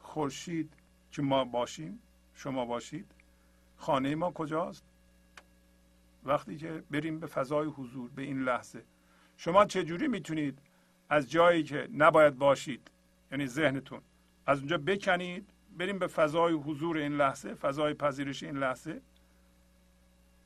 خورشید 0.00 0.72
که 1.12 1.22
ما 1.22 1.44
باشیم 1.44 2.02
شما 2.40 2.64
باشید. 2.64 3.06
خانه 3.76 4.14
ما 4.14 4.30
کجاست؟ 4.30 4.84
وقتی 6.24 6.56
که 6.56 6.82
بریم 6.90 7.20
به 7.20 7.26
فضای 7.26 7.66
حضور 7.66 8.10
به 8.10 8.22
این 8.22 8.42
لحظه. 8.42 8.82
شما 9.36 9.64
چجوری 9.64 10.08
می‌تونید 10.08 10.58
از 11.08 11.30
جایی 11.30 11.62
که 11.62 11.88
نباید 11.92 12.38
باشید 12.38 12.90
یعنی 13.32 13.46
ذهنتون 13.46 14.00
از 14.46 14.58
اونجا 14.58 14.78
بکنید 14.78 15.48
بریم 15.78 15.98
به 15.98 16.06
فضای 16.06 16.52
حضور 16.52 16.96
این 16.98 17.12
لحظه 17.12 17.54
فضای 17.54 17.94
پذیرش 17.94 18.42
این 18.42 18.56
لحظه؟ 18.56 19.00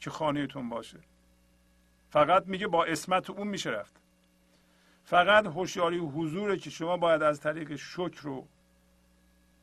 که 0.01 0.11
خانهتون 0.11 0.69
باشه؟ 0.69 0.99
فقط 2.11 2.47
میگه 2.47 2.67
با 2.67 2.85
اسمت 2.85 3.31
اون 3.31 3.49
میشه 3.49 3.71
رفت. 3.71 4.01
فقط 5.05 5.47
هوشیاری 5.47 5.99
حضوره 5.99 6.57
که 6.57 6.71
شما 6.71 6.97
باید 6.97 7.23
از 7.23 7.41
طریق 7.41 7.77
شکر 7.77 8.29
و 8.29 8.47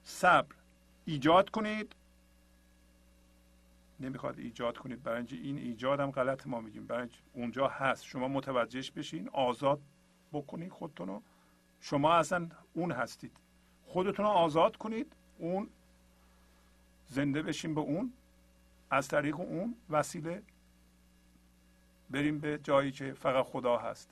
صبر 0.03 0.56
ایجاد 1.06 1.49
کنید. 1.49 1.95
نمی‌خواد 4.02 4.40
ایجاد 4.40 4.78
کنید. 4.78 5.03
برای 5.03 5.18
اینکه 5.18 5.36
این 5.36 5.57
ایجاد 5.57 5.99
هم 5.99 6.11
غلط 6.11 6.48
ما 6.48 6.61
میگیم. 6.61 6.88
برای 6.88 7.10
اونجا 7.34 7.68
هست. 7.68 8.03
شما 8.03 8.28
متوجهش 8.28 8.91
بشین. 8.91 9.30
آزاد 9.30 9.82
بکنید 10.34 10.72
خودتون 10.72 11.07
رو. 11.07 11.22
شما 11.80 12.14
اصلا 12.14 12.49
اون 12.73 12.91
هستید. 12.91 13.38
خودتون 13.86 14.26
رو 14.26 14.32
آزاد 14.32 14.78
کنید. 14.78 15.15
اون 15.38 15.69
زنده 17.07 17.41
بشین 17.41 17.76
به 17.76 17.82
اون. 17.82 18.14
از 18.90 19.07
طریق 19.07 19.40
اون 19.40 19.76
وسیله 19.90 20.44
بریم 22.10 22.40
به 22.40 22.60
جایی 22.64 22.91
که 22.91 23.14
فقط 23.14 23.45
خدا 23.45 23.78
هست. 23.78 24.10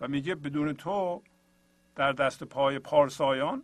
و 0.00 0.08
میگه 0.08 0.34
بدون 0.34 0.74
تو 0.74 1.22
در 1.96 2.12
دست 2.12 2.44
پای 2.44 2.78
پارسایان 2.78 3.62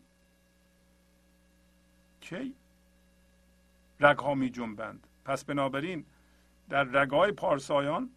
کی 2.20 2.54
رگها 4.00 4.34
می 4.34 4.50
جنبند. 4.50 5.06
پس 5.24 5.44
بنابراین 5.44 6.04
در 6.68 6.84
رگای 6.84 7.32
پارسایان 7.32 8.10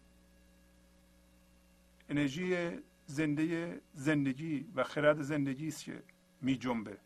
انرژی 2.08 2.70
زنده 3.06 3.80
زندگی 3.94 4.66
و 4.74 4.84
خرد 4.84 5.22
زندگی 5.22 5.68
است 5.68 5.84
که 5.84 6.02
می 6.42 6.56
جنبه. 6.56 6.96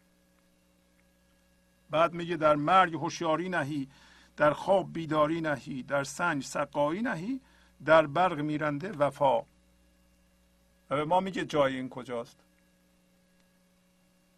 بعد 1.91 2.15
میگه 2.15 2.37
در 2.37 2.57
مرگ 2.57 2.95
هوشیاری 2.95 3.49
نهی 3.49 3.89
در 4.37 4.53
خواب 4.53 4.93
بیداری 4.93 5.41
نهی 5.41 5.83
در 5.83 6.05
سنج 6.05 6.45
سقایی 6.45 7.03
نهی 7.03 7.41
در 7.85 8.07
برق 8.07 8.41
میرنده 8.41 8.93
وفا. 8.93 9.43
ما 10.91 11.21
میگه 11.21 11.45
جای 11.45 11.77
این 11.77 11.89
کجاست؟ 11.89 12.39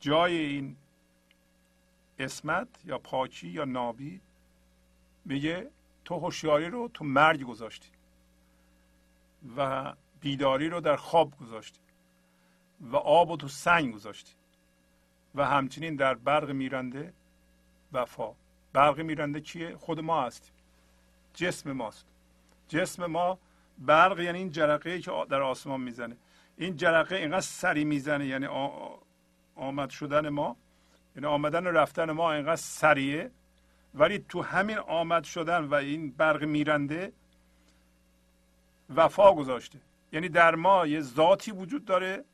جای 0.00 0.36
این 0.36 0.76
اسمت 2.18 2.68
یا 2.84 2.98
پاکی 2.98 3.48
یا 3.48 3.64
نابی 3.64 4.20
میگه 5.26 5.70
تو 6.04 6.18
هوشیاری 6.18 6.66
رو 6.66 6.90
تو 6.94 7.04
مرگ 7.04 7.42
گذاشتی 7.42 7.88
و 9.56 9.92
بیداری 10.20 10.68
رو 10.68 10.80
در 10.80 10.96
خواب 10.96 11.36
گذاشتی 11.40 11.80
و 12.80 12.96
آب 12.96 13.30
رو 13.30 13.36
تو 13.36 13.48
سنگ 13.48 13.94
گذاشتی 13.94 14.32
و 15.34 15.44
همچنین 15.44 15.96
در 15.96 16.14
برق 16.14 16.50
میرنده 16.50 17.12
وفا. 17.92 18.34
برق 18.72 19.00
میرنده 19.00 19.40
کیه؟ 19.40 19.76
خود 19.76 20.00
ما 20.00 20.22
هستیم. 20.22 20.52
جسم 21.34 21.72
ماست. 21.72 22.06
جسم 22.68 23.06
ما 23.06 23.38
برق 23.78 24.20
یعنی 24.20 24.38
این 24.38 24.50
جرقه 24.50 25.00
که 25.00 25.26
در 25.30 25.42
آسمان 25.42 25.80
می‌زنه. 25.80 26.16
این 26.56 26.76
جرقه 26.76 27.16
اینقدر 27.16 27.40
سری 27.40 27.84
می‌زنه 27.84 28.26
یعنی 28.26 28.46
آمد 29.56 29.90
شدن 29.90 30.28
ما 30.28 30.56
یعنی 31.16 31.26
آمدن 31.26 31.66
و 31.66 31.70
رفتن 31.70 32.10
ما 32.10 32.32
اینقدر 32.32 32.56
سریه 32.56 33.30
ولی 33.96 34.24
تو 34.28 34.42
همین 34.42 34.78
آمد 34.78 35.24
شدن 35.24 35.64
و 35.64 35.74
این 35.74 36.10
برق 36.10 36.44
میرنده 36.44 37.12
وفا 38.96 39.34
گذاشته. 39.34 39.78
یعنی 40.12 40.28
در 40.28 40.54
ما 40.54 40.86
یه 40.86 41.00
ذاتی 41.00 41.52
وجود 41.52 41.84
داره 41.84 42.24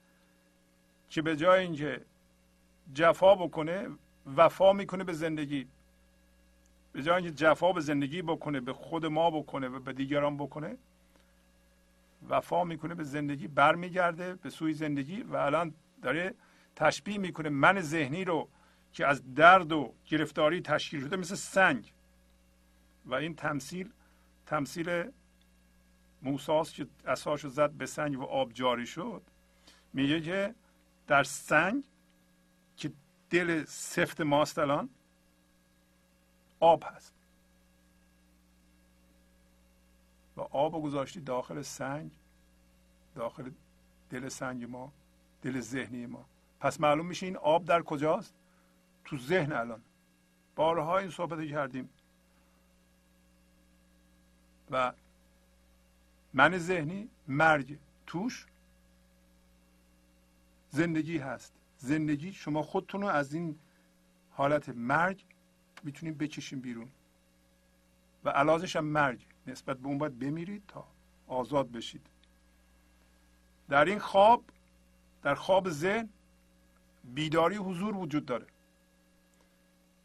که 1.11 1.23
به 1.23 1.37
جای 1.37 1.61
اینکه 1.61 2.01
جفا 2.95 3.35
بکنه 3.35 3.89
وفا 4.37 4.73
می‌کنه 4.73 5.05
به 5.05 5.13
زندگی. 5.13 5.67
به 6.93 7.03
جای 7.03 7.17
اینکه 7.17 7.31
جفا 7.31 7.73
به 7.73 7.81
زندگی 7.81 8.23
بکنه 8.23 8.61
به 8.61 8.73
خود 8.73 9.07
ما 9.07 9.31
بکنه 9.31 9.69
و 9.69 9.81
به 9.81 9.93
دیگران 9.93 10.37
بکنه 10.37 10.77
وفا 12.29 12.65
می‌کنه 12.65 12.95
به 12.95 13.05
زندگی 13.05 13.49
برمیگرده 13.49 14.35
به 14.35 14.51
سوی 14.51 14.73
زندگی 14.73 15.23
و 15.23 15.37
الان 15.37 15.75
داره 16.03 16.35
تشبیه 16.77 17.19
می‌کنه 17.19 17.49
من 17.49 17.81
ذهنی 17.81 18.25
رو 18.25 18.49
که 18.93 19.07
از 19.07 19.35
درد 19.35 19.73
و 19.73 19.95
گرفتاری 20.07 20.61
تشکیل 20.61 21.01
شده 21.01 21.17
مثل 21.17 21.35
سنگ. 21.35 21.93
و 23.07 23.15
این 23.15 23.35
تمثیل 23.35 23.91
تمثیل 24.47 25.11
موساس 26.23 26.73
که 26.73 26.87
اساشو 27.07 27.49
زد 27.49 27.71
به 27.71 27.87
سنگ 27.87 28.21
و 28.21 28.25
آب 28.25 28.53
جاری 28.53 28.87
شد. 28.87 29.23
میگه 29.93 30.21
که 30.21 30.55
در 31.07 31.25
سنگ 31.25 31.85
که 32.77 32.93
دل 33.31 33.65
سفت 33.65 34.21
ماست 34.21 34.59
الان 34.59 34.89
آب 36.61 36.85
هست. 36.87 37.15
و 40.37 40.41
آب 40.41 40.83
گذاشتی 40.83 41.21
داخل 41.21 41.63
سنگ 41.63 42.11
داخل 43.15 43.51
دل 44.11 44.29
سنگ 44.29 44.65
ما 44.65 44.93
دل 45.43 45.61
ذهنی 45.61 46.07
ما. 46.07 46.25
پس 46.61 46.81
معلوم 46.81 47.07
میشه 47.07 47.27
این 47.27 47.37
آب 47.37 47.65
در 47.65 47.83
کجاست؟ 47.83 48.35
تو 49.05 49.19
ذهن 49.19 49.53
الان. 49.53 49.83
بارها 50.57 50.99
این 50.99 51.11
صحبت 51.11 51.49
کردیم. 51.49 51.91
و 54.71 54.93
من 56.35 56.59
ذهنی 56.59 57.09
مرگ. 57.29 57.79
توش 58.07 58.47
زندگی 60.71 61.19
هست. 61.19 61.53
زندگی 61.77 62.33
شما 62.33 62.63
خودتون 62.63 63.03
رو 63.03 63.09
از 63.09 63.35
این 63.35 63.59
حالت 64.31 64.69
مرگ 64.69 65.25
می‌تونید 65.83 66.19
بکشین 66.19 66.61
بیرون. 66.61 66.89
و 68.25 68.31
علازش 68.31 68.77
هم 68.77 68.85
مرگ. 68.85 69.27
نسبت 69.47 69.79
به 69.79 69.87
اون 69.87 69.99
باید 69.99 70.19
بمیرید 70.19 70.63
تا 70.69 70.89
آزاد 71.27 71.71
بشید. 71.71 72.07
در 73.69 73.85
این 73.85 73.99
خواب 73.99 74.45
در 75.23 75.35
خواب 75.35 75.71
ذهن 75.71 76.09
بیداری 77.05 77.57
حضور 77.57 77.97
وجود 77.97 78.27
داره. 78.27 78.47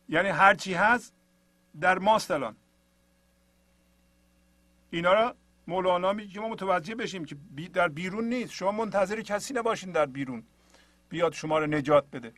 یعنی 0.10 0.30
هرچی 0.30 0.74
هست 0.74 1.14
در 1.82 2.00
ماست 2.00 2.32
الان. 2.32 2.56
اینا 4.92 5.14
را 5.14 5.36
مولانا 5.68 6.14
میگه 6.14 6.34
که 6.34 6.40
ما 6.40 6.50
متوجه 6.50 6.96
بشیم 6.96 7.26
که 7.26 7.36
در 7.74 7.88
بیرون 7.88 8.30
نیست. 8.30 8.52
شما 8.52 8.72
منتظر 8.72 9.22
کسی 9.22 9.54
نباشین 9.54 9.92
در 9.92 10.06
بیرون 10.06 10.44
بیاد 11.10 11.34
شما 11.34 11.60
رو 11.60 11.68
نجات 11.68 12.06
بده. 12.12 12.34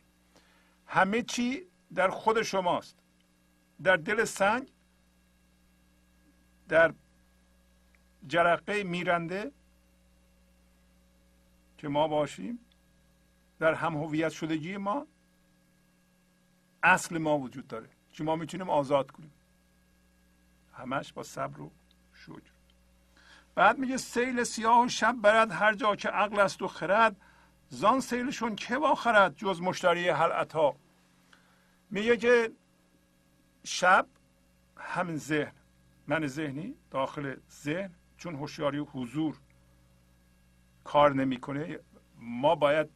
همه 0.86 1.22
چی 1.22 1.66
در 1.94 2.08
خود 2.08 2.42
شماست. 2.42 2.96
در 3.82 3.96
دل 3.96 4.24
سنگ 4.24 4.72
در 6.68 6.94
جرقه 8.28 8.82
میرنده 8.82 9.52
که 11.78 11.88
ما 11.88 12.08
باشیم 12.08 12.58
در 13.58 13.74
هم 13.74 13.96
هویت 13.96 14.28
شدگی 14.28 14.76
ما 14.76 15.06
اصل 16.82 17.18
ما 17.18 17.38
وجود 17.38 17.68
داره. 17.68 17.88
که 18.12 18.24
ما 18.24 18.36
می‌تونیم 18.36 18.70
آزاد 18.70 19.10
کنیم؟ 19.10 19.32
همش 20.72 21.12
با 21.12 21.22
صبر 21.22 21.60
و 21.60 21.70
شجر 22.14 22.50
بعد 23.54 23.78
میگه 23.78 23.96
سیل 23.96 24.44
سیاه 24.44 24.84
و 24.84 24.88
شب 24.88 25.12
برد 25.12 25.52
هر 25.52 25.74
جا 25.74 25.96
که 25.96 26.08
عقل 26.08 26.40
است 26.40 26.62
و 26.62 26.68
خرد 26.68 27.16
زان 27.68 28.00
سیلشون 28.00 28.56
که 28.56 28.78
با 28.78 28.94
خرد 28.94 29.36
جز 29.36 29.60
مشتری 29.60 30.08
حل 30.08 30.32
عطا. 30.32 30.74
میگه 31.90 32.16
که 32.16 32.52
شب 33.64 34.06
همین 34.76 35.16
ذهن. 35.16 35.52
من 36.06 36.26
ذهنی 36.26 36.74
داخل 36.90 37.36
ذهن 37.50 37.90
چون 38.16 38.34
هوشیاری 38.34 38.78
و 38.78 38.84
حضور 38.84 39.38
کار 40.84 41.14
نمی‌کنه 41.14 41.78
ما 42.16 42.54
باید 42.54 42.90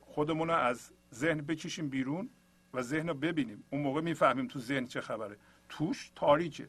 خودمون 0.00 0.48
رو 0.48 0.54
از 0.54 0.92
ذهن 1.14 1.40
بکشیم 1.40 1.88
بیرون. 1.88 2.30
و 2.74 2.82
ذهن 2.82 3.08
رو 3.08 3.14
ببینیم. 3.14 3.64
اون 3.70 3.82
موقع 3.82 4.00
می‌فهمیم 4.00 4.46
تو 4.46 4.58
ذهن 4.60 4.86
چه 4.86 5.00
خبره. 5.00 5.36
توش 5.68 6.10
تاریکه. 6.14 6.68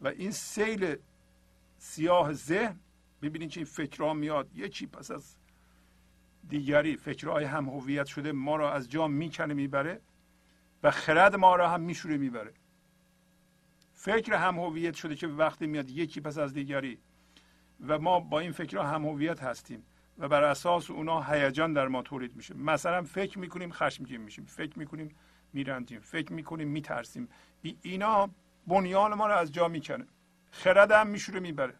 و 0.00 0.08
این 0.08 0.30
سیل 0.30 0.96
سیاه 1.78 2.32
ذهن 2.32 2.80
ببینید 3.22 3.50
که 3.50 3.60
این 3.60 3.66
فکرها 3.66 4.14
میاد. 4.14 4.50
یکی 4.54 4.86
پس 4.86 5.10
از 5.10 5.36
دیگری 6.48 6.96
فکرهای 6.96 7.44
هم 7.44 7.68
هویت 7.68 8.06
شده 8.06 8.32
ما 8.32 8.56
را 8.56 8.72
از 8.72 8.88
جا 8.88 9.08
می‌کنه 9.08 9.54
می‌بره. 9.54 10.00
و 10.82 10.90
خرد 10.90 11.36
ما 11.36 11.56
را 11.56 11.68
هم 11.68 11.80
میشوره 11.80 12.16
می‌بره. 12.16 12.52
فکر 13.94 14.34
هم 14.34 14.58
هویت 14.58 14.94
شده 14.94 15.16
که 15.16 15.26
وقتی 15.26 15.66
میاد 15.66 15.90
یکی 15.90 16.20
پس 16.20 16.38
از 16.38 16.54
دیگری. 16.54 16.98
و 17.86 17.98
ما 17.98 18.20
با 18.20 18.40
این 18.40 18.52
فکرها 18.52 18.82
هم 18.82 19.04
هویت 19.06 19.42
هستیم. 19.42 19.82
و 20.18 20.28
بر 20.28 20.44
اساس 20.44 20.90
اونا 20.90 21.22
هیجان 21.22 21.72
در 21.72 21.88
ما 21.88 22.02
تولید 22.02 22.36
میشه. 22.36 22.54
مثلا 22.54 23.02
فکر 23.02 23.38
می‌کنیم 23.38 23.72
خشمگین 23.72 24.20
میشیم 24.20 24.44
فکر 24.44 24.78
می‌کنیم 24.78 25.16
میرنجیم 25.52 26.00
فکر 26.00 26.32
می‌کنیم 26.32 26.68
میترسیم. 26.68 27.28
اینا 27.82 28.30
بنیان 28.66 29.14
ما 29.14 29.26
رو 29.26 29.34
از 29.34 29.52
جا 29.52 29.68
می‌کنه 29.68 30.06
خرد 30.50 30.90
هم 30.90 31.06
میشوره 31.06 31.40
می‌بره. 31.40 31.74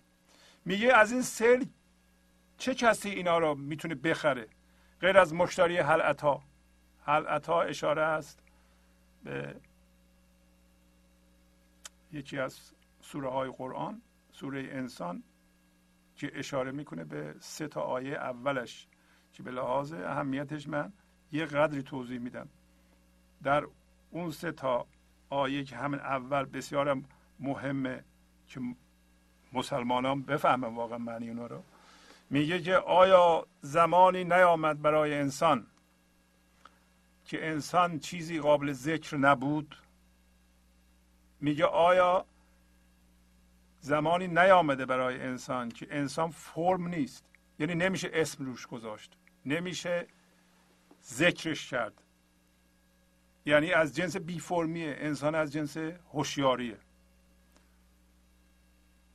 میگه 0.65 0.95
از 0.95 1.13
این 1.13 1.23
سیل 1.23 1.69
چه 2.59 2.75
کسی 2.75 3.11
اینا 3.11 3.39
رو 3.39 3.55
می‌تونه 3.55 3.95
بخره؟ 3.95 4.49
غیر 5.01 5.19
از 5.19 5.35
مشتری 5.35 5.77
حلعتا 5.79 6.43
حلعتا 7.05 7.63
اشاره 7.63 8.03
است 8.03 8.43
به 9.25 9.57
یکی 12.13 12.39
از 12.39 12.73
سوره 13.01 13.31
های 13.31 13.51
قرآن 13.51 14.03
سوره 14.33 14.61
انسان. 14.61 15.23
که 16.17 16.31
اشاره 16.35 16.73
می‌کنه 16.73 17.05
به 17.05 17.35
سه 17.41 17.69
تا 17.69 17.81
آیه 17.81 18.15
اولش 18.15 18.87
که 19.33 19.43
به 19.43 19.51
لحاظ 19.51 19.93
اهمیتش 19.93 20.69
من 20.69 20.93
یه 21.33 21.45
قدری 21.45 21.83
توضیح 21.83 22.19
میدم. 22.19 22.49
در 23.43 23.67
اون 24.11 24.31
سه 24.31 24.53
تا 24.53 24.87
آیه 25.31 25.65
که 25.65 25.77
همین 25.77 26.01
اول 26.01 26.45
بسیار 26.45 27.03
مهمه 27.41 28.05
که 28.49 28.61
مسلمانان 29.53 30.23
بفهمن 30.23 30.75
واقعا 30.75 30.99
معنی 30.99 31.29
اونا 31.29 31.47
رو. 31.47 31.63
میگه 32.31 32.63
که 32.63 32.77
آیا 32.77 33.47
زمانی 33.61 34.25
نیامد 34.25 34.83
برای 34.83 35.15
انسان 35.15 35.67
که 37.25 37.49
انسان 37.49 37.99
چیزی 37.99 38.41
قابل 38.41 38.73
ذکر 38.73 39.17
نبود؟ 39.17 39.77
میگه 41.41 41.65
آیا 41.65 42.27
زمانی 43.87 44.29
نیامده 44.29 44.87
برای 44.87 45.21
انسان 45.21 45.69
که 45.69 45.87
انسان 45.91 46.31
فرم 46.31 46.89
نیست. 46.89 47.25
یعنی 47.59 47.75
نمیشه 47.75 48.11
اسم 48.13 48.45
روش 48.45 48.67
گذاشت. 48.67 49.19
نمیشه 49.45 50.07
ذکرش 51.05 51.71
کرد. 51.71 52.03
یعنی 53.47 53.73
از 53.73 53.97
جنس 53.97 54.17
بی 54.17 54.39
فرمیه 54.39 54.97
انسان 54.99 55.35
از 55.35 55.53
جنس 55.53 55.77
هوشیاریه. 56.13 56.79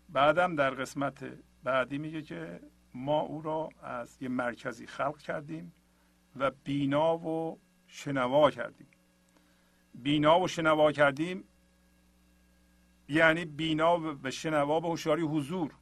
بعدم 0.10 0.56
در 0.56 0.70
قسمت 0.70 1.26
بعدی 1.64 1.98
میگه 1.98 2.22
که 2.22 2.60
ما 2.94 3.20
او 3.20 3.42
را 3.42 3.70
از 3.84 4.18
یه 4.22 4.30
مرکزی 4.30 4.88
خلق 4.88 5.18
کردیم 5.18 5.74
و 6.36 6.52
بینا 6.64 7.18
و 7.18 7.60
شنوا 7.88 8.52
کردیم. 8.52 8.88
بینا 9.96 10.40
و 10.40 10.48
شنوا 10.48 10.92
کردیم 10.92 11.44
یعنی 13.12 13.46
بینا 13.46 14.16
و 14.24 14.32
شنوا 14.32 14.80
به 14.80 14.88
هوشیاری 14.88 15.22
حضور. 15.22 15.76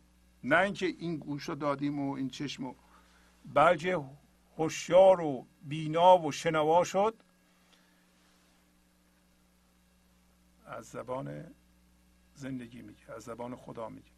نه 0.43 0.57
اینکه 0.57 0.85
این 0.85 1.17
گوش 1.17 1.43
رو 1.43 1.55
دادیم 1.55 1.99
و 1.99 2.11
این 2.11 2.29
چشم 2.29 2.65
رو. 2.65 2.75
بلکه 3.53 3.99
هوشیار 4.57 5.21
و 5.21 5.47
بینا 5.61 6.17
و 6.17 6.31
شنوا 6.31 6.83
شد. 6.83 7.15
از 10.65 10.85
زبان 10.85 11.55
زندگی 12.33 12.81
میگه 12.81 13.11
از 13.11 13.23
زبان 13.23 13.55
خدا 13.55 13.89
میگه. 13.89 14.11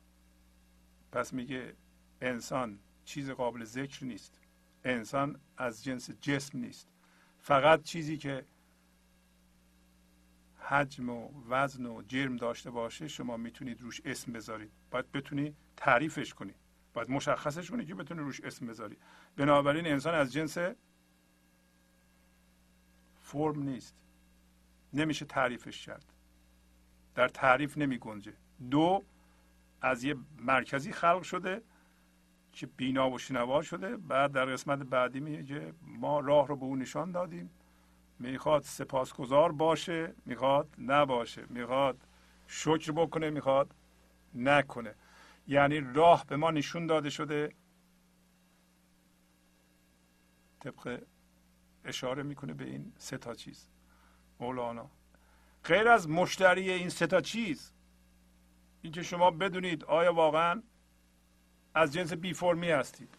پس 1.12 1.34
میگه 1.34 1.74
انسان 2.22 2.80
چیز 3.06 3.30
قابل 3.30 3.64
ذکر 3.64 4.06
نیست. 4.06 4.40
انسان 4.84 5.40
از 5.58 5.84
جنس 5.84 6.10
جسم 6.12 6.60
نیست. 6.60 6.88
فقط 7.40 7.84
چیزی 7.84 8.18
که 8.18 8.46
حجم 10.72 11.10
و 11.10 11.30
وزن 11.50 11.86
و 11.86 12.02
جرم 12.02 12.38
داشته 12.38 12.72
باشه 12.72 13.08
شما 13.08 13.38
می‌تونید 13.38 13.82
روش 13.82 14.02
اسم 14.06 14.32
بذارید. 14.32 14.72
باید 14.92 15.12
بتونی 15.12 15.56
تعریفش 15.78 16.34
کنی. 16.34 16.54
باید 16.94 17.10
مشخصش 17.10 17.72
کنی 17.72 17.86
که 17.86 17.96
بتونی 17.96 18.20
روش 18.20 18.42
اسم 18.42 18.68
بذاری. 18.68 18.98
بنابراین 19.38 19.88
انسان 19.88 20.16
از 20.16 20.34
جنس 20.34 20.58
فرم 23.22 23.64
نیست. 23.64 23.96
نمیشه 24.94 25.26
تعریفش 25.26 25.86
کرد. 25.86 26.14
در 27.16 27.28
تعریف 27.28 27.78
نمی 27.78 27.98
گنجه. 27.98 28.34
دو 28.70 29.04
از 29.82 30.04
یه 30.04 30.16
مرکزی 30.38 30.92
خلق 30.92 31.24
شده 31.24 31.62
که 32.52 32.68
بینا 32.68 33.12
و 33.12 33.18
شنوا 33.18 33.62
شده. 33.62 33.98
بعد 33.98 34.32
در 34.32 34.46
قسمت 34.46 34.80
بعدی 34.80 35.20
میگه 35.20 35.74
ما 35.82 36.20
راه 36.20 36.48
رو 36.48 36.56
به 36.56 36.64
او 36.66 36.76
نشان 36.76 37.12
دادیم. 37.12 37.50
می‌خواد 38.22 38.64
سپاسگزار 38.64 39.52
باشه 39.52 40.14
می‌خواد 40.26 40.76
نباشه 40.78 41.46
می‌خواد 41.50 42.08
شکر 42.48 42.92
بکنه 42.92 43.30
می‌خواد 43.30 43.76
نکنه. 44.36 44.96
یعنی 45.48 45.80
راه 45.80 46.26
به 46.26 46.36
ما 46.36 46.52
نشون 46.52 46.88
داده 46.88 47.10
شده. 47.10 47.56
طبق 50.60 51.04
اشاره 51.86 52.24
می‌کنه 52.24 52.54
به 52.54 52.66
این 52.66 52.94
سه 52.98 53.18
تا 53.18 53.34
چیز. 53.34 53.68
مولانا. 54.40 54.90
غیر 55.64 55.88
از 55.88 56.10
مشتری 56.10 56.72
این 56.72 56.90
سه 56.90 57.08
تا 57.08 57.22
چیز 57.22 57.74
اینکه 58.82 59.04
شما 59.04 59.32
بدونید 59.32 59.86
آیا 59.86 60.14
واقعا 60.14 60.64
از 61.74 61.94
جنس 61.94 62.14
بی 62.14 62.34
فرمی 62.34 62.70
هستید. 62.70 63.16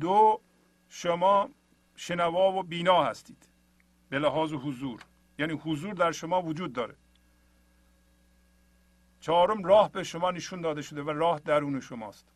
دو 0.00 0.40
شما 0.88 1.50
شنوا 1.96 2.52
و 2.52 2.62
بینا 2.62 3.04
هستید. 3.04 3.48
به 4.14 4.20
لحاظ 4.20 4.52
حضور. 4.52 5.00
یعنی 5.38 5.52
حضور 5.52 5.94
در 5.94 6.12
شما 6.12 6.42
وجود 6.42 6.72
داره. 6.72 6.96
چهارم 9.20 9.64
راه 9.64 9.92
به 9.92 10.02
شما 10.02 10.30
نشون 10.30 10.60
داده 10.60 10.82
شده 10.82 11.02
و 11.02 11.10
راه 11.10 11.40
درون 11.40 11.80
شماست. 11.80 12.26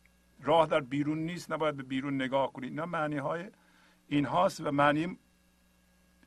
راه 0.41 0.67
در 0.67 0.79
بیرون 0.79 1.17
نیست 1.19 1.51
نباید 1.51 1.77
به 1.77 1.83
بیرون 1.83 2.15
نگاه 2.15 2.53
کنید. 2.53 2.79
نه 2.79 2.85
معنی 2.85 3.17
های 3.17 3.51
این 4.07 4.25
هاست 4.25 4.61
و 4.61 4.71
معنی 4.71 5.19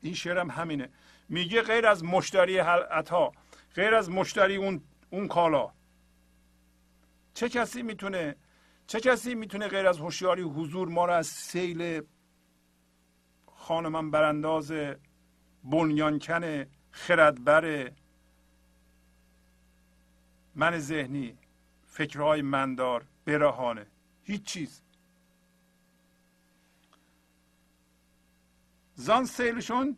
این 0.01 0.13
شعر 0.13 0.37
هم 0.37 0.49
همینه. 0.49 0.89
میگه 1.29 1.61
غیر 1.61 1.87
از 1.87 2.03
مشتری 2.03 2.57
عطا 2.57 3.31
غیر 3.75 3.95
از 3.95 4.09
مشتری 4.09 4.55
اون 4.55 4.81
اون 5.09 5.27
کالا. 5.27 5.71
چه 7.33 7.49
کسی 7.49 7.81
می‌تونه 7.81 8.35
چه 8.87 8.99
کسی 8.99 9.35
می‌تونه 9.35 9.67
غیر 9.67 9.87
از 9.87 9.99
هوشیاری 9.99 10.41
حضور 10.41 10.87
ما 10.87 11.05
را 11.05 11.15
از 11.15 11.27
سیل 11.27 12.01
خانمان 13.45 14.11
برانداز 14.11 14.73
بنیانکن 15.63 16.65
خردبر 16.91 17.91
من 20.55 20.79
ذهنی 20.79 21.37
فکرهای 21.87 22.41
مندار 22.41 23.05
برهانه. 23.25 23.85
هیچ 24.23 24.43
چیز. 24.43 24.81
زان 28.95 29.25
سیلشون 29.25 29.97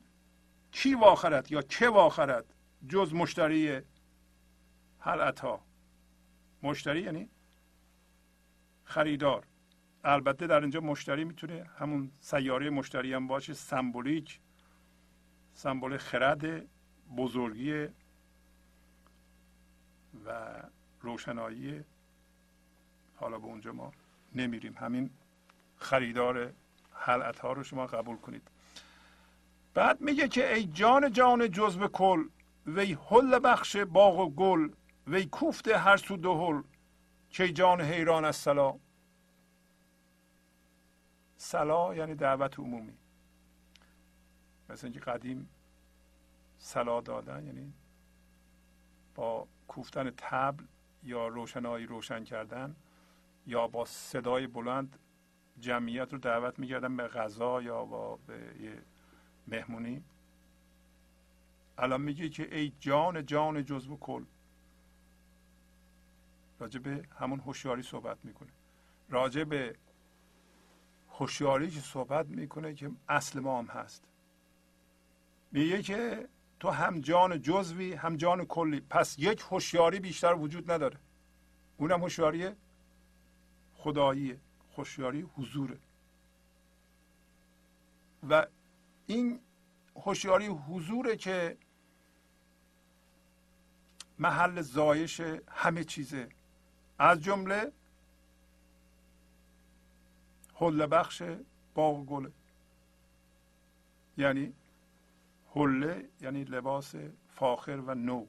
کی 0.71 0.95
واخرد 0.95 1.51
یا 1.51 1.61
که 1.61 1.89
واخرد؟ 1.89 2.45
جز 2.89 3.13
مشتری 3.13 3.81
حلعت 4.99 5.41
مشتری 6.63 7.01
یعنی 7.01 7.29
خریدار. 8.83 9.45
البته 10.03 10.47
در 10.47 10.61
اینجا 10.61 10.79
مشتری 10.79 11.23
می‌تونه 11.23 11.69
همون 11.79 12.11
سیاره 12.19 12.69
مشتری 12.69 13.13
هم 13.13 13.27
باشه 13.27 13.53
سمبولیک. 13.53 14.39
سمبل 15.55 15.97
خرد 15.97 16.45
بزرگی 17.17 17.87
و 20.25 20.53
روشنایی. 21.01 21.83
حالا 23.15 23.39
به 23.39 23.45
اونجا 23.45 23.71
ما 23.71 23.91
نمیریم. 24.35 24.75
همین 24.77 25.09
خریدار 25.77 26.53
حلعت 26.91 27.39
ها 27.39 27.53
رو 27.53 27.63
شما 27.63 27.87
قبول 27.87 28.17
کنید. 28.17 28.47
بعد 29.73 30.01
میگه 30.01 30.27
که 30.27 30.53
ای 30.53 30.65
جان 30.65 31.11
جان 31.11 31.51
جزو 31.51 31.87
کل 31.87 32.29
وی 32.67 32.97
حل 33.09 33.39
بخش 33.39 33.75
باغ 33.75 34.19
و 34.19 34.29
گل 34.29 34.69
وی 35.07 35.25
کوفته 35.25 35.77
هر 35.77 35.97
سو 35.97 36.17
دهل. 36.17 36.61
که 37.29 37.51
جان 37.51 37.81
حیران 37.81 38.25
از 38.25 38.35
سلا 38.35 38.79
سلا 41.37 41.95
یعنی 41.95 42.15
دعوت 42.15 42.59
عمومی. 42.59 42.93
مثل 44.69 44.87
اینکه 44.87 44.99
قدیم 44.99 45.49
سلا 46.57 47.01
دادن 47.01 47.45
یعنی 47.45 47.73
با 49.15 49.47
کوفتن 49.67 50.11
تبل 50.17 50.63
یا 51.03 51.27
روشنایی 51.27 51.85
روشن 51.85 52.23
کردن 52.23 52.75
یا 53.47 53.67
با 53.67 53.85
صدای 53.85 54.47
بلند 54.47 54.99
جمعیت 55.59 56.13
رو 56.13 56.19
دعوت 56.19 56.59
می‌کردن 56.59 56.97
به 56.97 57.07
غذا 57.07 57.61
یا 57.61 57.85
با 57.85 58.15
به 58.15 58.55
یه 58.59 58.81
مهمونی. 59.47 60.03
الان 61.77 62.01
میگه 62.01 62.29
که 62.29 62.55
ای 62.55 62.73
جان 62.79 63.25
جان 63.25 63.65
جزو 63.65 63.97
کل. 63.97 64.25
راجع 66.59 66.79
به 66.79 67.07
همون 67.19 67.39
هوشیاری 67.39 67.83
صحبت 67.83 68.17
می‌کنه. 68.23 68.51
راجع 69.09 69.43
به 69.43 69.75
هوشیاری 71.09 71.69
که 71.69 71.79
صحبت 71.79 72.25
می‌کنه 72.25 72.73
که 72.73 72.91
اصل 73.09 73.39
ما 73.39 73.59
هم 73.59 73.65
هست. 73.65 74.03
میگه 75.55 75.81
که 75.81 76.29
تو 76.59 76.69
هم 76.69 77.01
جان 77.01 77.41
جزوی 77.41 77.93
هم 77.93 78.17
جان 78.17 78.45
کلی. 78.45 78.79
پس 78.79 79.15
یک 79.19 79.43
هوشیاری 79.51 79.99
بیشتر 79.99 80.33
وجود 80.33 80.71
نداره. 80.71 80.99
اونم 81.77 82.01
هوشیاری 82.01 82.49
خداییه. 83.73 84.39
هوشیاری 84.77 85.21
حضوره. 85.21 85.77
و 88.29 88.47
این 89.07 89.39
هوشیاری 89.95 90.47
حضوره 90.47 91.15
که 91.17 91.57
محل 94.19 94.61
زایش 94.61 95.21
همه 95.47 95.83
چیزه. 95.83 96.29
از 96.99 97.23
جمله 97.23 97.71
حل 100.55 100.85
بخش 100.85 101.23
باغ 101.75 102.05
گله. 102.05 102.31
یعنی 104.17 104.53
حله 105.55 106.09
یعنی 106.21 106.43
لباس 106.43 106.95
فاخر 107.29 107.81
و 107.87 107.95
نو. 107.95 108.25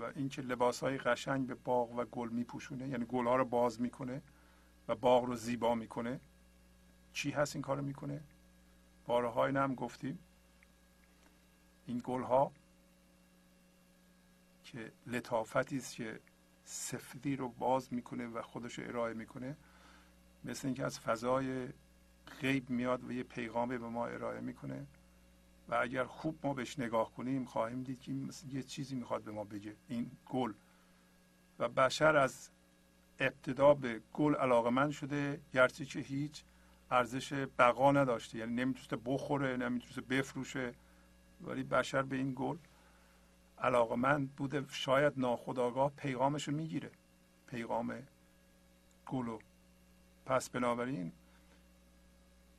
و 0.00 0.04
اینکه 0.16 0.42
لباس 0.42 0.80
های 0.80 0.98
قشنگ 0.98 1.46
به 1.46 1.54
باغ 1.54 1.98
و 1.98 2.04
گل 2.04 2.28
میپوشونه 2.28 2.88
یعنی 2.88 3.04
گل 3.04 3.26
ها 3.26 3.36
رو 3.36 3.44
باز 3.44 3.80
می‌کنه 3.80 4.22
و 4.88 4.94
باغ 4.94 5.24
رو 5.24 5.34
زیبا 5.34 5.74
می‌کنه. 5.74 6.20
چی 7.12 7.30
هست 7.30 7.56
این 7.56 7.62
کارو 7.62 7.82
می‌کنه؟ 7.82 8.20
بارهای 9.06 9.56
هم 9.56 9.74
گفتیم. 9.74 10.18
این 11.86 12.00
گل 12.04 12.22
ها 12.22 12.52
که 14.64 14.92
لطافتی 15.06 15.76
است 15.76 15.94
که 15.94 16.20
سفیدی 16.64 17.36
رو 17.36 17.48
باز 17.48 17.92
می‌کنه 17.92 18.26
و 18.26 18.42
خودش 18.42 18.78
رو 18.78 18.88
ارائه 18.88 19.14
می‌کنه 19.14 19.56
مثل 20.44 20.68
اینکه 20.68 20.84
از 20.84 21.00
فضای 21.00 21.68
غیب 22.40 22.70
میاد 22.70 23.04
و 23.04 23.12
یه 23.12 23.22
پیغامی 23.22 23.78
به 23.78 23.88
ما 23.88 24.06
ارائه 24.06 24.40
می‌کنه 24.40 24.86
و 25.68 25.74
اگر 25.74 26.04
خوب 26.04 26.38
ما 26.42 26.54
بهش 26.54 26.78
نگاه 26.78 27.12
کنیم 27.14 27.44
خواهیم 27.44 27.82
دید 27.82 28.00
که 28.00 28.12
یه 28.52 28.62
چیزی 28.62 28.94
می‌خواد 28.96 29.22
به 29.22 29.30
ما 29.30 29.44
بگه 29.44 29.76
این 29.88 30.10
گل. 30.26 30.52
و 31.58 31.68
بشر 31.68 32.16
از 32.16 32.50
ابتدا 33.20 33.74
به 33.74 34.00
گل 34.12 34.34
علاقه 34.34 34.90
شده 34.90 35.40
گرچه 35.52 35.84
که 35.84 36.00
هیچ 36.00 36.44
ارزش 36.90 37.32
بقا 37.58 37.92
نداشته. 37.92 38.38
یعنی 38.38 38.52
نمی‌تونست 38.52 38.94
بخوره 39.04 39.56
نمی‌تونست 39.56 40.00
بفروشه 40.00 40.74
ولی 41.40 41.62
بشر 41.62 42.02
به 42.02 42.16
این 42.16 42.32
گل 42.36 42.56
علاقمند 43.58 44.36
بوده. 44.36 44.64
شاید 44.68 45.12
ناخداگاه 45.16 45.92
پیغامش 45.96 46.48
رو 46.48 46.54
می‌گیره. 46.54 46.90
پیغام 47.46 48.02
گلو 49.06 49.38
پس 50.26 50.50
بنابراین 50.50 51.12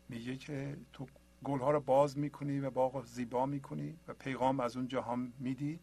میگه 0.10 0.38
که 0.38 0.78
تو 0.94 1.08
گلها 1.44 1.72
رو 1.72 1.80
باز 1.80 2.18
می‌کنی 2.18 2.60
و 2.60 2.70
باغ 2.70 3.06
زیبا 3.06 3.46
می‌کنی 3.46 3.98
و 4.08 4.14
پیغام 4.14 4.60
از 4.60 4.78
اون 4.78 4.88
جهان 4.88 5.34
میدی 5.40 5.80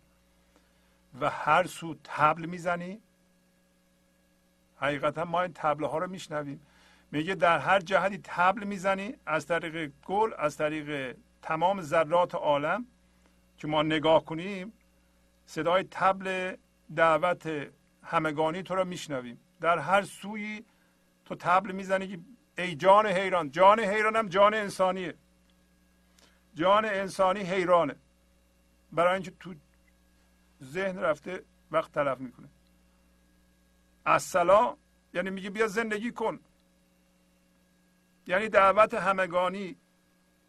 و 1.21 1.31
هر 1.31 1.67
سو 1.67 1.97
تبل 2.05 2.47
می‌زنی. 2.47 3.01
حقیقتا 4.77 5.25
ما 5.25 5.43
این 5.43 5.53
تبله 5.55 5.87
ها 5.87 5.99
رو 5.99 6.11
میشنویم. 6.11 6.61
میگه 7.11 7.35
در 7.35 7.59
هر 7.59 7.81
جهتی 7.81 8.21
تبل 8.23 8.65
می‌زنی 8.65 9.15
از 9.27 9.47
طریق 9.47 9.93
گل 10.07 10.31
از 10.39 10.57
طریق 10.57 11.17
تمام 11.43 11.83
ذرات 11.83 12.35
عالم 12.35 12.87
که 13.59 13.67
ما 13.67 13.83
نگاه 13.83 14.25
کنیم 14.25 14.73
صدای 15.47 15.85
تبل 15.91 16.57
دعوت 16.97 17.71
همگانی 18.03 18.63
تو 18.63 18.75
رو 18.75 18.85
میشنویم. 18.85 19.41
در 19.61 19.79
هر 19.79 20.03
سوی 20.03 20.65
تو 21.25 21.35
تبل 21.35 21.73
می‌زنی 21.73 22.09
که 22.09 22.19
ای 22.59 22.75
جان 22.75 23.07
حیران 23.07 23.51
جان 23.51 23.81
حیرانم 23.81 24.29
جان 24.29 24.55
انسانیه. 24.55 25.15
جان 26.55 26.85
انسانی 26.85 27.41
حیرانه. 27.41 27.97
برای 28.93 29.15
اینکه 29.15 29.33
تو 29.41 29.55
ذهن 30.63 30.99
رفته 30.99 31.45
وقت 31.71 31.93
تلف 31.93 32.19
می‌کنه. 32.19 32.49
اصلا 34.07 34.77
یعنی 35.15 35.31
میگه 35.31 35.51
بیا 35.51 35.67
زندگی 35.67 36.13
کن. 36.13 36.41
یعنی 38.27 38.49
دعوت 38.49 38.95
همگانی 38.95 39.77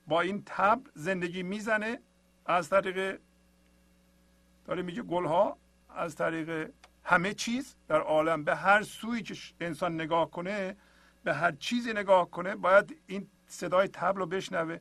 با 0.08 0.22
این 0.22 0.44
تب 0.46 0.82
زندگی 0.94 1.44
می‌زنه 1.44 2.00
از 2.46 2.70
طریق 2.70 3.20
داره 4.66 4.82
میگه 4.82 5.02
گلها 5.02 5.58
از 5.90 6.16
طریق 6.16 6.72
همه 7.04 7.34
چیز 7.34 7.76
در 7.88 8.02
عالم. 8.02 8.44
به 8.44 8.56
هر 8.56 8.84
سوی 8.84 9.22
که 9.22 9.36
انسان 9.60 9.94
نگاه 9.94 10.32
کنه 10.32 10.76
به 11.26 11.34
هر 11.34 11.52
چیزی 11.52 11.94
نگاه 11.94 12.32
کنه 12.32 12.56
باید 12.56 12.98
این 13.08 13.28
صدای 13.48 13.88
تبل 13.88 14.20
رو 14.20 14.26
بشنوه 14.26 14.78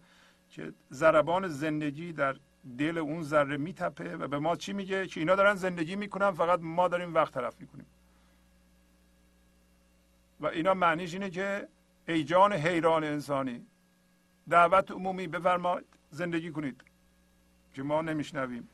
که 0.51 0.73
ضربان 0.93 1.49
زندگی 1.49 2.13
در 2.13 2.37
دل 2.79 2.99
اون 2.99 3.23
ذره 3.23 3.57
میتپه 3.57 4.17
و 4.17 4.29
به 4.29 4.39
ما 4.39 4.57
چی 4.57 4.73
میگه؟ 4.73 5.07
که 5.07 5.21
اینا 5.21 5.35
دارن 5.35 5.55
زندگی 5.55 5.97
می‌کنن 5.97 6.31
فقط 6.31 6.61
ما 6.63 6.89
داریم 6.89 7.15
وقت 7.15 7.35
تلف 7.35 7.61
می‌کنیم. 7.61 7.87
و 10.41 10.47
اینا 10.47 10.75
معنیش 10.75 11.13
اینه 11.13 11.31
که 11.31 11.69
ای 12.09 12.25
جان 12.25 12.53
حیران 12.53 13.05
انسانی 13.05 13.67
دعوت 14.51 14.91
عمومی 14.91 15.27
بفرما 15.27 15.81
زندگی 16.11 16.51
کنید 16.51 16.85
که 17.75 17.83
ما 17.83 18.03
نمیشنویم. 18.03 18.69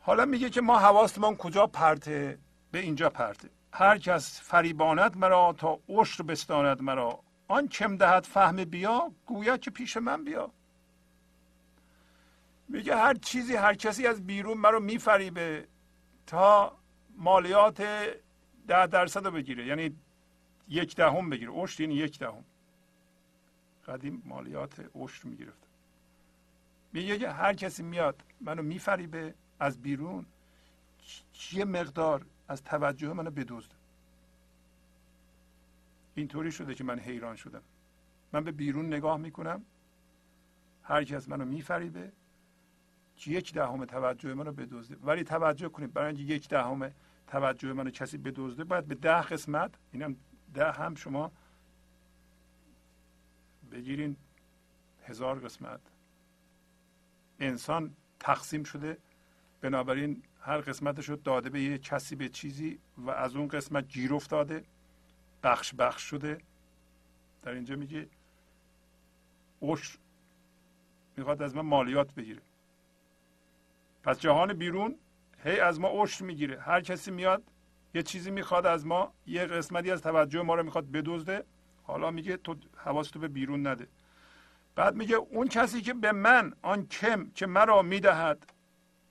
حالا 0.00 0.24
میگه 0.24 0.50
که 0.50 0.60
ما 0.60 0.78
حواستمان 0.78 1.36
کجا 1.36 1.66
پرته؟ 1.66 2.38
به 2.72 2.78
اینجا 2.78 3.10
پرته. 3.10 3.48
هر 3.78 3.98
کس 3.98 4.40
فریباند 4.40 5.16
مرا 5.16 5.52
تا 5.52 5.78
عشر 5.88 6.22
بستاند 6.22 6.82
مرا. 6.82 7.20
آن 7.48 7.68
کم 7.68 7.96
دهد 7.96 8.24
فهم 8.24 8.64
بیا 8.64 9.12
گویا 9.26 9.56
که 9.56 9.70
پیش 9.70 9.96
من 9.96 10.24
بیا. 10.24 10.50
میگه 12.68 12.96
هر 12.96 13.14
چیزی 13.14 13.56
هر 13.56 13.74
کسی 13.74 14.06
از 14.06 14.26
بیرون 14.26 14.58
مرا 14.58 14.78
میفریبه 14.78 15.68
تا 16.26 16.78
مالیات 17.16 17.82
ده 18.68 18.86
درصد 18.86 19.24
رو 19.24 19.30
بگیره. 19.30 19.66
یعنی 19.66 19.96
یک 20.68 20.96
دهم 20.96 21.30
بگیره. 21.30 21.52
عشر 21.52 21.80
یعنی 21.80 21.94
یک 21.94 22.18
دهم. 22.18 22.44
قدیم 23.88 24.22
مالیات 24.24 24.90
عشر 24.94 25.28
می‌گرفت. 25.28 25.68
میگه 26.92 27.18
که 27.18 27.30
هر 27.30 27.54
کسی 27.54 27.82
میاد 27.82 28.22
منو 28.40 28.62
میفریبه 28.62 29.34
از 29.60 29.82
بیرون. 29.82 30.26
یه 31.52 31.64
مقدار؟ 31.64 32.26
از 32.48 32.62
توجه 32.62 33.12
منو 33.12 33.30
بدزد. 33.30 33.74
اینطوری 36.14 36.52
شده 36.52 36.74
که 36.74 36.84
من 36.84 36.98
حیران 36.98 37.36
شدم. 37.36 37.62
من 38.32 38.44
به 38.44 38.52
بیرون 38.52 38.86
نگاه 38.86 39.16
می‌کنم. 39.16 39.62
هر 40.82 41.04
کس 41.04 41.28
منو 41.28 41.44
میفریبه. 41.44 42.12
که 43.16 43.30
یک 43.30 43.54
دهم 43.54 43.84
توجه 43.84 44.34
منو 44.34 44.52
بدزده. 44.52 44.96
ولی 45.02 45.24
توجه 45.24 45.68
کنید 45.68 45.92
برای 45.92 46.16
اینکه 46.16 46.34
یک 46.34 46.48
دهم 46.48 46.90
توجه 47.26 47.72
منو 47.72 47.90
کسی 47.90 48.18
بدزده 48.18 48.64
باید 48.64 48.86
به 48.86 48.94
ده 48.94 49.22
قسمت 49.22 49.74
اینم 49.92 50.16
ده 50.54 50.72
هم 50.72 50.94
شما 50.94 51.32
بگیرین 53.72 54.16
هزار 55.04 55.38
قسمت. 55.38 55.80
انسان 57.40 57.94
تقسیم 58.20 58.64
شده. 58.64 58.98
بنابراین 59.60 60.22
هر 60.46 60.58
قسمتش 60.58 61.08
رو 61.08 61.16
داده 61.16 61.50
به 61.50 61.62
یه 61.62 61.78
کسی 61.78 62.16
به 62.16 62.28
چیزی 62.28 62.78
و 62.98 63.10
از 63.10 63.36
اون 63.36 63.48
قسمت 63.48 63.88
گیر 63.88 64.14
افتاده 64.14 64.64
بخش 65.42 65.74
بخش 65.74 66.02
شده. 66.02 66.38
در 67.42 67.52
اینجا 67.52 67.76
میگه 67.76 68.08
عشر 69.62 69.98
می‌خواد 71.16 71.42
از 71.42 71.56
من 71.56 71.62
مالیات 71.62 72.14
بگیره. 72.14 72.42
پس 74.02 74.20
جهان 74.20 74.52
بیرون 74.52 74.96
هی 75.44 75.60
از 75.60 75.80
ما 75.80 75.88
عشر 75.88 76.24
می‌گیره. 76.24 76.60
هر 76.60 76.80
کسی 76.80 77.10
میاد 77.10 77.42
یه 77.94 78.02
چیزی 78.02 78.30
می‌خواد 78.30 78.66
از 78.66 78.86
ما 78.86 79.12
یه 79.26 79.46
قسمتی 79.46 79.90
از 79.90 80.02
توجه 80.02 80.42
ما 80.42 80.54
رو 80.54 80.62
می‌خواد 80.62 80.90
بدزده. 80.90 81.44
حالا 81.82 82.10
میگه 82.10 82.36
تو 82.36 82.56
حواستو 82.76 83.18
به 83.18 83.28
بیرون 83.28 83.66
نده. 83.66 83.88
بعد 84.74 84.94
میگه 84.94 85.16
اون 85.16 85.48
کسی 85.48 85.82
که 85.82 85.94
به 85.94 86.12
من 86.12 86.52
آن 86.62 86.86
کم 86.86 87.30
که 87.30 87.46
مرا 87.46 87.82
می‌دهد 87.82 88.52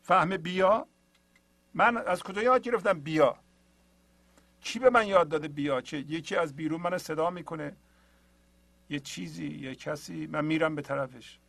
فهم 0.04 0.38
بیا 0.38 0.88
من 1.76 1.98
از 1.98 2.24
کجا 2.24 2.44
یاد 2.44 2.62
گرفتم 2.62 3.00
بیا؟ 3.00 3.38
کی 4.62 4.80
به 4.80 4.90
من 4.90 5.08
یاد 5.08 5.30
داده 5.30 5.48
بیا؟ 5.48 5.82
که 5.82 5.98
یکی 5.98 6.36
از 6.36 6.56
بیرون 6.56 6.82
من 6.82 6.98
صدا 6.98 7.30
می‌کنه. 7.30 7.76
یه 8.90 9.00
چیزی 9.00 9.48
یه 9.48 9.76
کسی 9.76 10.28
من 10.28 10.46
میرم 10.46 10.76
به 10.76 10.82
طرفش. 10.82 11.40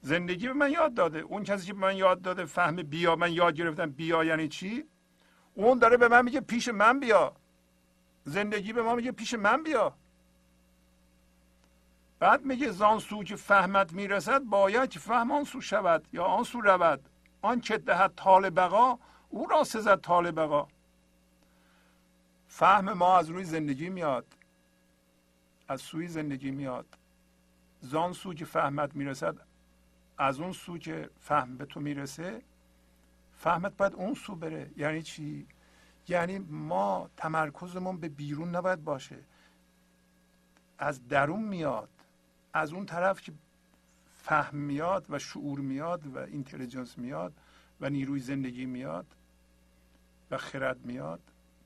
زندگی 0.00 0.46
به 0.46 0.52
من 0.52 0.70
یاد 0.70 0.94
داده. 0.94 1.18
اون 1.18 1.44
کسی 1.44 1.66
که 1.66 1.72
به 1.72 1.78
من 1.78 1.96
یاد 1.96 2.22
داده 2.22 2.44
فهم 2.44 2.76
بیا 2.76 3.16
من 3.16 3.32
یاد 3.32 3.54
گرفتم 3.54 3.90
بیا 3.90 4.24
یعنی 4.24 4.48
چی؟ 4.48 4.84
اون 5.54 5.78
داره 5.78 5.96
به 5.96 6.08
من 6.08 6.24
میگه 6.24 6.40
پیش 6.40 6.68
من 6.68 7.00
بیا. 7.00 7.36
زندگی 8.24 8.72
به 8.72 8.82
ما 8.82 8.94
میگه 8.94 9.12
پیش 9.12 9.34
من 9.34 9.62
بیا. 9.62 9.94
بعد 12.18 12.44
میگه 12.44 12.70
زان 12.70 12.98
سو 12.98 13.24
که 13.24 13.36
فهمت 13.36 13.92
می‌رسد 13.92 14.42
باید 14.42 14.90
که 14.90 14.98
فهم 14.98 15.30
آن 15.32 15.44
سو 15.44 15.60
شود 15.60 16.08
یا 16.12 16.24
آن 16.24 16.44
سو 16.44 16.60
رود. 16.60 17.08
آن 17.42 17.60
که 17.60 17.78
دهد 17.78 18.12
طال 18.16 18.50
بقا 18.50 18.98
او 19.28 19.46
را 19.46 19.64
سزد 19.64 20.00
طال 20.00 20.30
بقا 20.30 20.68
فهم 22.48 22.92
ما 22.92 23.18
از 23.18 23.30
روی 23.30 23.44
زندگی 23.44 23.88
میاد. 23.88 24.26
از 25.68 25.80
سوی 25.80 26.08
زندگی 26.08 26.50
میاد. 26.50 26.86
زان 27.80 28.12
سو 28.12 28.34
که 28.34 28.44
فهمت 28.44 28.96
می‌رسد 28.96 29.36
از 30.18 30.40
اون 30.40 30.52
سو 30.52 30.78
که 30.78 31.10
فهم 31.20 31.56
به 31.56 31.64
تو 31.64 31.80
می‌رسه 31.80 32.42
فهمت 33.36 33.76
باید 33.76 33.94
اون 33.94 34.14
سو 34.14 34.34
بره. 34.34 34.70
یعنی 34.76 35.02
چی؟ 35.02 35.46
یعنی 36.08 36.38
ما 36.38 37.10
تمرکزمون 37.16 37.96
به 37.96 38.08
بیرون 38.08 38.56
نباید 38.56 38.84
باشه. 38.84 39.18
از 40.78 41.08
درون 41.08 41.42
میاد. 41.42 41.88
از 42.52 42.72
اون 42.72 42.86
طرف 42.86 43.20
که 43.20 43.32
فهم 44.28 44.56
میاد 44.56 45.06
و 45.08 45.18
شعور 45.18 45.60
میاد 45.60 46.06
و 46.06 46.18
اینتلیجنس 46.18 46.98
میاد 46.98 47.32
و 47.80 47.90
نیروی 47.90 48.20
زندگی 48.20 48.66
میاد 48.66 49.06
و 50.30 50.36
خرد 50.36 50.86
میاد. 50.86 51.20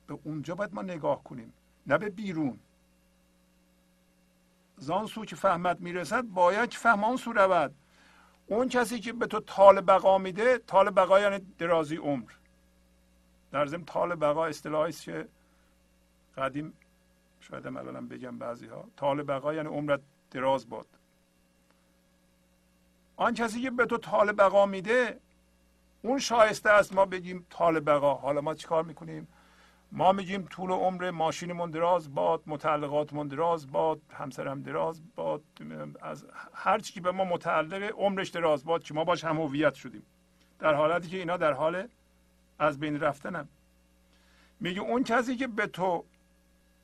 به 0.06 0.18
اونجا 0.24 0.54
باید 0.54 0.74
ما 0.74 0.82
نگاه 0.82 1.24
کنیم 1.24 1.52
نه 1.86 1.98
به 1.98 2.10
بیرون. 2.10 2.58
زان 4.76 5.06
سو 5.06 5.24
که 5.24 5.36
فهمت 5.36 5.80
می‌رسد 5.80 6.22
باید 6.22 6.70
که 6.70 6.78
فهم 6.78 7.04
آن 7.04 7.16
سو 7.16 7.32
رود. 7.32 7.74
اون 8.46 8.68
کسی 8.68 9.00
که 9.00 9.12
به 9.12 9.26
تو 9.26 9.40
طال 9.40 9.80
بقا 9.80 10.18
میده 10.18 10.58
طال 10.58 10.90
بقا 10.90 11.20
یعنی 11.20 11.38
درازی 11.58 11.96
عمر. 11.96 12.30
در 13.50 13.66
ضمن 13.66 13.84
طال 13.84 14.14
بقا 14.14 14.46
اصطلاحی 14.46 14.88
است 14.88 15.02
که 15.02 15.28
قدیم 16.36 16.72
شاید 17.40 17.66
الانم 17.66 18.08
بگم 18.08 18.38
بعضی 18.38 18.66
ها 18.66 18.84
طال 18.96 19.22
بقا 19.22 19.54
یعنی 19.54 19.68
عمرت 19.68 20.00
دراز 20.30 20.68
باد. 20.68 21.01
آن 23.22 23.34
کسی 23.34 23.62
که 23.62 23.70
به 23.70 23.86
تو 23.86 23.96
طال 23.98 24.32
بقا 24.32 24.66
میده 24.66 25.20
اون 26.02 26.18
شایسته 26.18 26.70
است 26.70 26.94
ما 26.94 27.04
بگیم 27.04 27.46
طال 27.50 27.80
بقا. 27.80 28.14
حالا 28.14 28.40
ما 28.40 28.54
چیکار 28.54 28.84
می‌کنیم؟ 28.84 29.28
ما 29.92 30.12
میگیم 30.12 30.46
طول 30.50 30.70
عمر 30.70 31.10
ماشینمون 31.10 31.70
دراز 31.70 32.14
باد 32.14 32.42
متعلقاتمون 32.46 33.28
دراز 33.28 33.72
باد 33.72 34.00
همسرم 34.12 34.62
دراز 34.62 35.02
باد 35.14 35.42
از 36.00 36.26
هر 36.54 36.78
چی 36.78 36.92
که 36.92 37.00
به 37.00 37.12
ما 37.12 37.24
متعلقه 37.24 37.88
عمرش 37.88 38.28
دراز 38.28 38.64
باد 38.64 38.82
که 38.82 38.94
ما 38.94 39.04
باش 39.04 39.24
هم 39.24 39.40
هویت 39.40 39.74
شدیم. 39.74 40.02
در 40.58 40.74
حالتی 40.74 41.08
که 41.08 41.16
اینا 41.16 41.36
در 41.36 41.52
حال 41.52 41.88
از 42.58 42.80
بین 42.80 43.00
رفتنم 43.00 43.48
میگه 44.60 44.80
اون 44.80 45.04
کسی 45.04 45.36
که 45.36 45.46
به 45.46 45.66
تو 45.66 46.04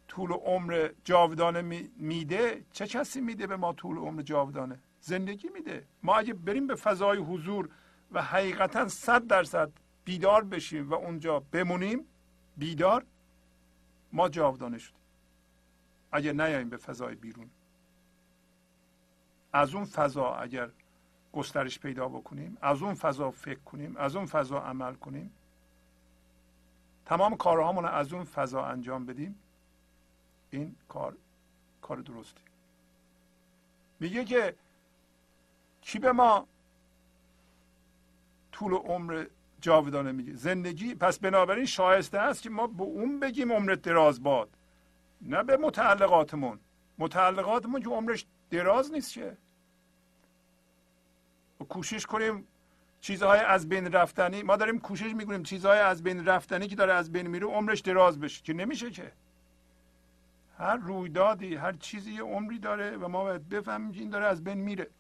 طول 0.09 0.33
عمر 0.33 0.89
جاودانه 1.05 1.89
میده 1.97 2.65
چه 2.73 2.87
کسی 2.87 3.21
میده 3.21 3.47
به 3.47 3.57
ما 3.57 3.73
طول 3.73 3.99
عمر 3.99 4.23
جاودانه؟ 4.23 4.79
زندگی 5.09 5.49
میده. 5.49 5.87
ما 6.03 6.17
اگه 6.17 6.35
بریم 6.35 6.67
به 6.67 6.75
فضای 6.75 7.19
حضور 7.19 7.69
و 8.13 8.23
حقیقتا 8.23 8.89
صد 8.89 9.27
درصد 9.27 9.71
بیدار 10.05 10.45
بشیم 10.45 10.91
و 10.91 10.95
اونجا 10.95 11.41
بمونیم 11.41 12.05
بیدار 12.57 13.05
ما 14.13 14.29
جاودانه 14.29 14.79
شدیم. 14.79 14.99
اگه 16.13 16.33
نیاییم 16.33 16.69
به 16.69 16.77
فضای 16.77 17.15
بیرون. 17.15 17.51
از 19.53 19.75
اون 19.75 19.85
فضا 19.85 20.35
اگر 20.35 20.71
گسترش 21.33 21.79
پیدا 21.79 22.09
بکنیم 22.09 22.59
از 22.61 22.83
اون 22.83 22.95
فضا 22.95 23.31
فکر 23.31 23.61
کنیم 23.61 23.97
از 23.97 24.17
اون 24.17 24.27
فضا 24.27 24.59
عمل 24.59 24.95
کنیم 24.95 25.31
تمام 27.07 27.37
کارهامون 27.37 27.85
رو 27.85 27.91
از 27.91 28.13
اون 28.13 28.25
فضا 28.25 28.65
انجام 28.65 29.07
بدیم 29.07 29.39
این 30.51 30.77
کار 30.89 31.17
کار 31.83 31.97
درستی. 31.97 32.41
میگه 34.01 34.25
که 34.25 34.55
کی 35.81 35.99
به 35.99 36.13
ما 36.13 36.47
طول 38.53 38.73
عمر 38.73 39.27
جاودانه 39.61 40.13
میگه؟ 40.13 40.35
زندگی. 40.35 40.95
پس 40.95 41.19
بنابراین 41.19 41.67
شایسته 41.67 42.19
است 42.19 42.43
که 42.43 42.51
ما 42.51 42.67
به 42.67 42.83
اون 42.83 43.21
بگیم 43.21 43.53
عمرت 43.53 43.83
دراز 43.83 44.23
باد 44.23 44.49
نه 45.23 45.43
به 45.43 45.57
متعلقاتمون. 45.57 46.59
متعلقاتمون 46.99 47.83
که 47.83 47.89
عمرش 47.89 48.27
دراز 48.51 48.93
نیست 48.93 49.11
چه 49.11 49.37
کوشش 51.69 52.07
کنیم 52.07 52.47
چیزهای 53.01 53.41
از 53.41 53.69
بین 53.69 53.93
رفتنی 53.93 54.43
ما 54.43 54.57
داریم 54.57 54.79
کوشش 54.79 55.15
می‌کنیم 55.15 55.43
چیزهای 55.43 55.79
از 55.79 56.03
بین 56.03 56.25
رفتنی 56.27 56.67
که 56.67 56.77
داره 56.77 56.93
از 56.93 57.13
بین 57.13 57.27
میره 57.27 57.47
عمرش 57.47 57.81
دراز 57.81 58.21
بشه. 58.21 58.43
که 58.43 58.53
نمیشه 58.53 58.91
که. 58.91 59.13
هر 60.59 60.77
رویدادی 60.77 61.55
هر 61.55 61.73
چیزی 61.73 62.13
یه 62.13 62.23
عمری 62.23 62.59
داره 62.59 62.97
و 62.97 63.09
ما 63.09 63.23
باید 63.23 63.49
بفهمیم 63.49 63.93
که 63.93 64.01
این 64.01 64.11
داره 64.11 64.27
از 64.27 64.45
بین 64.45 64.59
میره. 64.59 64.91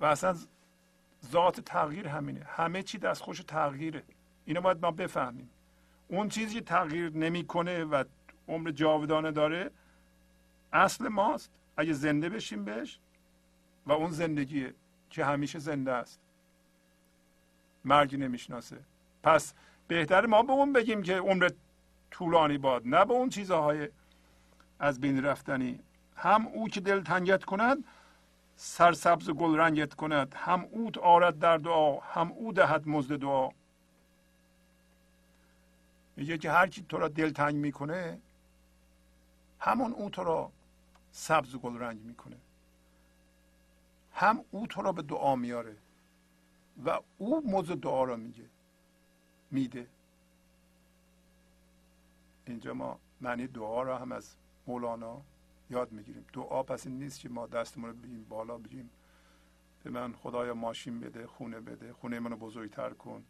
و 0.00 0.04
اصلا 0.04 0.36
ذات 1.32 1.60
تغییر 1.60 2.08
همینه. 2.08 2.44
همه 2.44 2.82
چی 2.82 2.98
دستخوش 2.98 3.40
تغییره. 3.40 4.02
اینو 4.44 4.60
باید 4.60 4.84
ما 4.84 4.90
بفهمیم. 4.90 5.50
اون 6.08 6.28
چیزی 6.28 6.54
که 6.54 6.60
تغییر 6.60 7.10
نمی‌کنه 7.12 7.84
و 7.84 8.04
عمر 8.48 8.70
جاودانه 8.70 9.30
داره 9.30 9.70
اصل 10.72 11.08
ماست. 11.08 11.50
اگه 11.76 11.92
زنده 11.92 12.28
بشیم 12.28 12.64
بهش 12.64 12.98
و 13.86 13.92
اون 13.92 14.10
زندگیه 14.10 14.74
که 15.10 15.24
همیشه 15.24 15.58
زنده 15.58 15.92
است 15.92 16.20
مرگ 17.84 18.16
نمی‌شناسه. 18.16 18.78
پس 19.22 19.54
بهتر 19.88 20.26
ما 20.26 20.42
به 20.42 20.52
اون 20.52 20.72
بگیم 20.72 21.02
که 21.02 21.18
عمر 21.18 21.50
طولانی 22.10 22.58
باد 22.58 22.82
نه 22.84 23.04
به 23.04 23.12
اون 23.12 23.28
چیزهای 23.28 23.88
از 24.78 25.00
بین 25.00 25.24
رفتنی. 25.24 25.80
هم 26.16 26.46
او 26.46 26.68
که 26.68 26.80
دل 26.80 27.02
تنگت 27.02 27.44
کند 27.44 27.84
سرسبز 28.56 29.30
گل 29.30 29.56
رنگت 29.56 29.94
کند. 29.94 30.34
هم 30.34 30.68
اوت 30.70 30.98
آرد 30.98 31.38
در 31.38 31.56
دعا 31.58 32.00
هم 32.00 32.32
او 32.32 32.52
دهد 32.52 32.88
مزد 32.88 33.16
دعا. 33.16 33.50
میگه 36.16 36.38
که 36.38 36.50
هر 36.50 36.66
کی 36.66 36.86
تو 36.88 36.98
را 36.98 37.08
دلتنگ 37.08 37.54
می‌کنه 37.54 38.18
همون 39.60 39.92
او 39.92 40.10
تو 40.10 40.24
را 40.24 40.52
سبز 41.12 41.56
گل 41.56 41.78
رنگ 41.78 42.00
می‌کنه. 42.00 42.36
هم 44.12 44.44
او 44.50 44.66
تو 44.66 44.82
را 44.82 44.92
به 44.92 45.02
دعا 45.02 45.36
میاره 45.36 45.76
و 46.84 47.00
او 47.18 47.50
موضوع 47.50 47.76
دعا 47.76 48.04
را 48.04 48.16
میگه 48.16 48.44
میده. 49.50 49.86
اینجا 52.46 52.74
ما 52.74 52.98
معنی 53.20 53.46
دعا 53.46 53.82
را 53.82 53.98
هم 53.98 54.12
از 54.12 54.36
مولانا 54.66 55.22
یاد 55.70 55.92
می‌گیریم. 55.92 56.24
دعا 56.32 56.62
پس 56.62 56.86
این 56.86 56.98
نیست 56.98 57.20
که 57.20 57.28
ما 57.28 57.46
دستمون 57.46 57.90
رو 57.90 57.96
بگیم 57.96 58.24
بالا 58.24 58.58
بگیم. 58.58 58.90
به 59.84 59.90
من 59.90 60.12
خدایا 60.12 60.54
ماشین 60.54 61.00
بده 61.00 61.26
خونه 61.26 61.60
بده. 61.60 61.92
خونه 61.92 62.20
منو 62.20 62.36
بزرگتر 62.36 62.90
کن. 62.90 63.24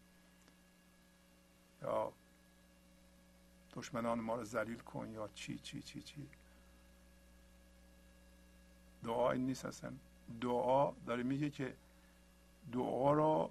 یا 1.83 2.13
دشمنان 3.73 4.21
ما 4.21 4.37
رو 4.37 4.45
ذلیل 4.45 4.79
کن 4.79 5.11
یا 5.11 5.29
چی 5.35 5.59
چی 5.59 5.83
چی 5.83 6.03
چی. 6.03 6.29
دعا 9.05 9.31
این 9.31 9.47
نیست 9.47 9.65
اصلا. 9.65 9.93
دعا 10.41 10.93
داره 11.07 11.23
میگه 11.23 11.51
که 11.51 11.77
دعا 12.73 13.13
را 13.13 13.51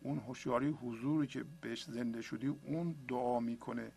اون 0.00 0.18
هوشیاری 0.18 0.68
حضوری 0.68 1.26
که 1.26 1.44
بهش 1.60 1.84
زنده 1.84 2.22
شدی 2.22 2.46
اون 2.46 2.94
دعا 3.08 3.40
می‌کنه. 3.40 3.92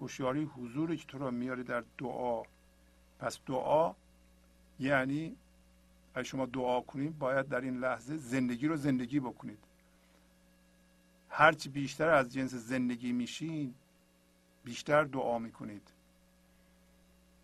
هوشیاری 0.00 0.44
حضوری 0.44 0.96
که 0.96 1.06
تو 1.06 1.18
را 1.18 1.30
میاره 1.30 1.62
در 1.62 1.84
دعا. 1.98 2.42
پس 3.20 3.38
دعا 3.46 3.94
یعنی 4.78 5.36
اگه 6.14 6.24
شما 6.24 6.46
دعا 6.46 6.80
کنید 6.80 7.18
باید 7.18 7.48
در 7.48 7.60
این 7.60 7.80
لحظه 7.80 8.16
زندگی 8.16 8.66
رو 8.66 8.76
زندگی 8.76 9.20
بکنید. 9.20 9.58
هرچی 11.28 11.68
بیشتر 11.68 12.08
از 12.08 12.32
جنس 12.32 12.54
زندگی 12.54 13.12
میشین 13.12 13.74
بیشتر 14.64 15.04
دعا 15.04 15.38
می‌کنید. 15.38 15.88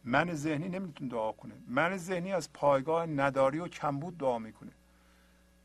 من 0.05 0.35
ذهنی 0.35 0.69
نمیتون 0.69 1.09
دعا 1.09 1.33
کنه 1.33 1.55
من 1.69 1.97
ذهنی 1.97 2.33
از 2.33 2.53
پایگاه 2.53 3.07
نداری 3.07 3.59
و 3.59 3.69
کمبود 3.69 4.19
دعا 4.19 4.39
می‌کنه. 4.39 4.73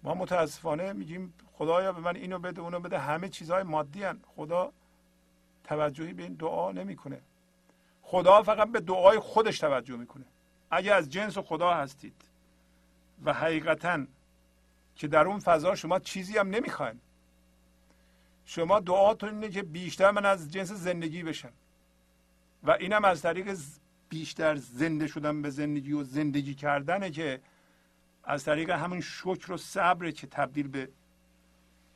ما 0.04 0.14
متاسفانه 0.14 0.94
میگیم 0.94 1.34
خدایا 1.54 1.94
به 1.94 2.02
من 2.02 2.16
اینو 2.16 2.40
بده 2.40 2.62
اونو 2.62 2.80
بده. 2.80 3.00
همه 3.00 3.30
چیزهای 3.30 3.64
مادی 3.64 4.04
هن. 4.04 4.20
خدا 4.36 4.72
توجهی 5.64 6.14
به 6.14 6.24
این 6.24 6.34
دعا 6.34 6.72
نمی‌کنه. 6.72 7.22
خدا 8.02 8.44
فقط 8.44 8.72
به 8.72 8.80
دعای 8.80 9.20
خودش 9.20 9.60
توجه 9.60 9.96
می‌کنه. 9.96 10.26
اگه 10.72 10.94
از 10.94 11.10
جنس 11.10 11.38
خدا 11.38 11.74
هستید 11.74 12.16
و 13.26 13.34
حقیقتا 13.34 14.06
که 14.96 15.08
در 15.08 15.28
اون 15.28 15.40
فضا 15.40 15.76
شما 15.76 16.00
چیزی 16.00 16.38
هم 16.38 16.50
نمی‌خواین. 16.50 17.00
شما 18.46 18.80
دعاتون 18.80 19.30
اینه 19.30 19.50
که 19.50 19.64
بیشتر 19.64 20.12
من 20.12 20.26
از 20.26 20.52
جنس 20.52 20.72
زندگی 20.72 21.24
بشم. 21.24 21.52
و 22.64 22.72
اینم 22.72 23.06
از 23.06 23.22
طریق 23.22 23.58
بیشتر 24.10 24.56
زنده 24.56 25.08
شدن 25.08 25.42
به 25.42 25.50
زندگی 25.50 25.94
و 25.94 26.04
زندگی 26.04 26.56
کردنه 26.56 27.12
که 27.12 27.42
از 28.24 28.44
طریق 28.44 28.70
همون 28.70 29.02
شکر 29.02 29.52
و 29.52 29.58
صبر 29.58 30.12
که 30.12 30.28
تبدیل 30.28 30.68
به 30.68 30.90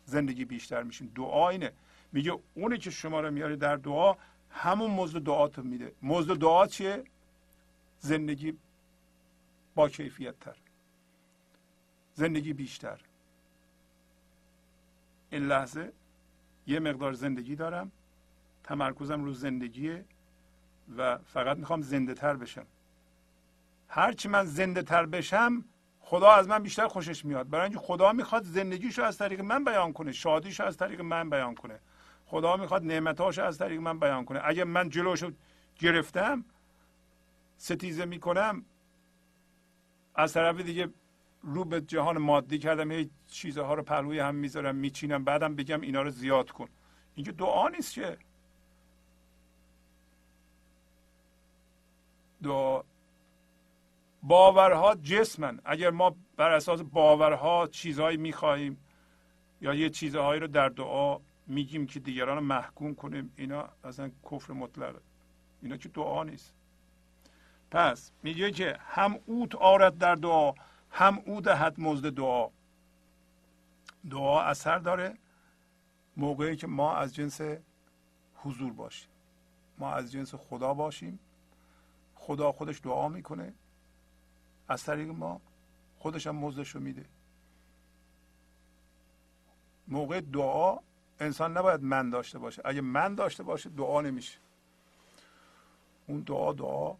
زندگی 0.05 0.45
بیشتر 0.45 0.83
میشین. 0.83 1.11
دعا 1.15 1.49
اینه. 1.49 1.71
میگه 2.11 2.39
اونی 2.53 2.77
که 2.77 2.89
شما 2.89 3.19
رو 3.21 3.31
میاره 3.31 3.55
در 3.55 3.75
دعا 3.75 4.15
همون 4.55 4.91
مزد 4.91 5.19
دعاتو 5.19 5.63
میده. 5.63 5.93
مزد 6.01 6.37
دعا 6.37 6.67
چیه؟ 6.67 7.03
زندگی 7.99 8.57
با 9.75 9.89
کیفیت 9.89 10.39
تر 10.39 10.55
زندگی 12.13 12.53
بیشتر. 12.53 13.01
این 15.29 15.47
لحظه 15.47 15.93
یه 16.67 16.79
مقدار 16.79 17.13
زندگی 17.13 17.55
دارم. 17.55 17.91
تمرکزم 18.63 19.23
رو 19.23 19.33
زندگیه 19.33 20.05
و 20.97 21.17
فقط 21.17 21.57
می‌خوام 21.57 21.81
زنده 21.81 22.13
تر 22.13 22.35
بشم. 22.35 22.65
هرچی 23.87 24.29
من 24.29 24.45
زنده 24.45 24.81
تر 24.81 25.05
بشم 25.05 25.65
خدا 25.99 26.31
از 26.31 26.47
من 26.47 26.63
بیشتر 26.63 26.87
خوشش 26.87 27.25
میاد. 27.25 27.49
برای 27.49 27.63
اینکه 27.63 27.79
خدا 27.79 28.13
می‌خواد 28.13 28.43
زندگیشو 28.43 29.03
از 29.03 29.17
طریق 29.17 29.41
من 29.41 29.63
بیان 29.63 29.93
کنه 29.93 30.11
شادیشو 30.11 30.63
از 30.63 30.77
طریق 30.77 31.01
من 31.01 31.29
بیان 31.29 31.55
کنه. 31.55 31.79
خدا 32.35 32.57
می‌خواد 32.57 32.83
نعمتاشو 32.83 33.43
از 33.43 33.57
طریق 33.57 33.79
من 33.79 33.99
بیان 33.99 34.25
کنه. 34.25 34.41
اگه 34.43 34.63
من 34.63 34.89
جلوشو 34.89 35.31
گرفتم 35.79 36.45
ستیزه 37.57 38.05
می‌کنم 38.05 38.65
از 40.15 40.33
طرف 40.33 40.59
دیگه 40.59 40.89
رو 41.41 41.65
به 41.65 41.81
جهان 41.81 42.17
مادی 42.17 42.59
کردم 42.59 42.91
هی 42.91 43.09
چیزها 43.27 43.73
رو 43.73 43.83
پهلوی 43.83 44.19
هم 44.19 44.35
می‌ذارم 44.35 44.75
میچینم 44.75 45.23
بعدم 45.23 45.55
بگم 45.55 45.81
اینا 45.81 46.01
رو 46.01 46.09
زیاد 46.09 46.51
کن. 46.51 46.67
اینجا 47.15 47.31
دعا 47.31 47.69
نیست 47.69 47.93
که 47.93 48.17
دعا. 52.43 52.83
باورها 54.23 54.95
جسمن. 54.95 55.59
اگر 55.65 55.89
ما 55.89 56.15
بر 56.37 56.51
اساس 56.51 56.81
باورها 56.81 57.67
چیزهایی 57.67 58.17
می‌خواهیم 58.17 58.77
یا 59.61 59.73
یه 59.73 59.89
چیزهایی 59.89 60.39
رو 60.39 60.47
در 60.47 60.69
دعا 60.69 61.19
میگیم 61.47 61.87
که 61.87 61.99
دیگران 61.99 62.37
رو 62.37 62.43
محکوم 62.43 62.95
کنیم. 62.95 63.33
اینا 63.35 63.69
اصلا 63.83 64.11
کفر 64.31 64.53
مطلقه. 64.53 64.99
اینا 65.61 65.77
که 65.77 65.89
دعا 65.89 66.23
نیست. 66.23 66.53
پس 67.71 68.11
میگه 68.23 68.51
که 68.51 68.77
هم 68.79 69.19
اوت 69.25 69.55
آرد 69.55 69.97
در 69.97 70.15
دعا 70.15 70.53
هم 70.89 71.17
او 71.25 71.41
دهد 71.41 71.79
مزد 71.79 72.13
دعا. 72.13 72.49
دعا 74.09 74.41
اثر 74.41 74.77
داره 74.77 75.17
موقعی 76.17 76.55
که 76.55 76.67
ما 76.67 76.95
از 76.95 77.15
جنس 77.15 77.41
حضور 78.35 78.73
باشیم. 78.73 79.09
ما 79.77 79.93
از 79.93 80.11
جنس 80.11 80.35
خدا 80.35 80.73
باشیم. 80.73 81.19
خدا 82.15 82.51
خودش 82.51 82.81
دعا 82.83 83.09
می‌کنه. 83.09 83.53
از 84.67 84.83
طریق 84.83 85.09
ما 85.09 85.41
خودش 85.99 86.27
هم 86.27 86.35
مزدش 86.35 86.69
رو 86.69 86.81
میده. 86.81 87.05
موقع 89.87 90.21
دعا 90.21 90.79
انسان 91.19 91.57
نباید 91.57 91.83
من 91.83 92.09
داشته 92.09 92.39
باشه. 92.39 92.61
اگه 92.65 92.81
من 92.81 93.15
داشته 93.15 93.43
باشه 93.43 93.69
دعا 93.69 94.01
نمیشه. 94.01 94.39
اون 96.07 96.19
دعا 96.19 96.53
دعا 96.53 96.95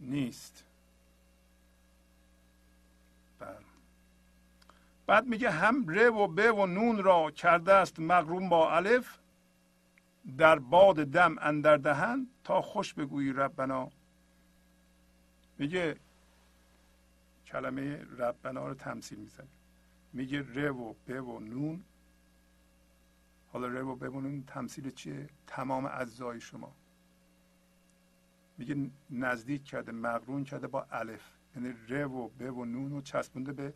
نیست. 0.00 0.64
بله. 3.38 3.56
بعد 5.06 5.26
میگه 5.26 5.50
هم 5.50 5.84
ر 5.88 6.10
و 6.10 6.26
ب 6.26 6.58
و 6.58 6.66
نون 6.66 7.02
را 7.02 7.30
کرده 7.30 7.72
است 7.74 8.00
مقروم 8.00 8.48
با 8.48 8.76
الف 8.76 9.18
در 10.38 10.58
باد 10.58 10.96
دم 10.96 11.36
اندر 11.38 11.76
دهن 11.76 12.26
تا 12.44 12.62
خوش 12.62 12.94
بگویی 12.94 13.32
ربنا. 13.32 13.90
میگه 15.58 15.96
کلمه 17.46 18.06
ربنا 18.18 18.68
رو 18.68 18.74
تمثیل 18.74 19.18
می‌زنه. 19.18 19.46
میگه 20.12 20.44
ر 20.54 20.70
و 20.70 20.96
ب 21.08 21.28
و 21.28 21.40
نون 21.40 21.84
حالا 23.52 23.66
ر 23.66 23.82
و 23.82 23.96
ب 23.96 24.14
و 24.14 24.20
نون 24.20 24.44
تمثیل 24.46 24.90
چیه؟ 24.90 25.28
تمام 25.46 25.90
اجزای 25.92 26.40
شما. 26.40 26.74
میگه 28.58 28.90
نزدیک 29.10 29.64
کرده 29.64 29.92
مقرون 29.92 30.44
کرده 30.44 30.66
با 30.66 30.86
الف. 30.90 31.22
یعنی 31.56 31.74
ر 31.88 32.06
و 32.06 32.28
ب 32.28 32.56
و 32.56 32.64
نون 32.64 32.90
رو 32.90 33.02
چسبونده 33.02 33.52
به 33.52 33.74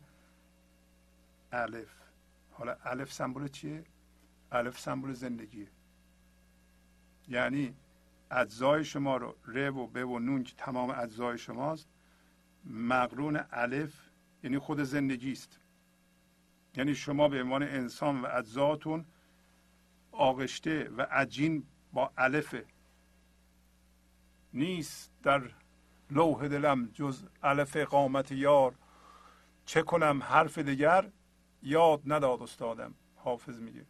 الف. 1.51 1.93
حالا 2.51 2.77
الف 2.83 3.13
سمبل 3.13 3.47
چیه؟ 3.47 3.83
الف 4.51 4.79
سمبل 4.79 5.13
زندگیه. 5.13 5.67
یعنی 7.27 7.75
اجزای 8.31 8.85
شما 8.85 9.17
رو 9.17 9.35
ر 9.45 9.71
و 9.71 9.87
ب 9.87 10.09
و 10.09 10.19
نون 10.19 10.43
که 10.43 10.53
تمام 10.57 10.89
اجزای 10.89 11.37
شماست 11.37 11.87
مقرون 12.65 13.39
الف 13.51 13.93
یعنی 14.43 14.59
خود 14.59 14.83
زندگی 14.83 15.31
است 15.31 15.59
یعنی 16.75 16.95
شما 16.95 17.27
به 17.27 17.41
عنوان 17.41 17.63
انسان 17.63 18.21
و 18.21 18.27
اجزاتون 18.31 19.05
آغشته 20.17 20.89
و 20.97 21.01
عجین 21.01 21.63
با 21.93 22.11
الفه 22.17 22.65
نیست 24.53 25.11
در 25.23 25.41
لوح 26.11 26.47
دلم 26.47 26.85
جز 26.93 27.25
الف 27.43 27.77
قامت 27.77 28.31
یار. 28.31 28.75
چه 29.65 29.81
کنم 29.81 30.23
حرف 30.23 30.57
دیگر 30.57 31.11
یاد 31.63 32.01
نداد 32.05 32.41
استادم 32.41 32.93
حافظ 33.15 33.59
میگه. 33.59 33.85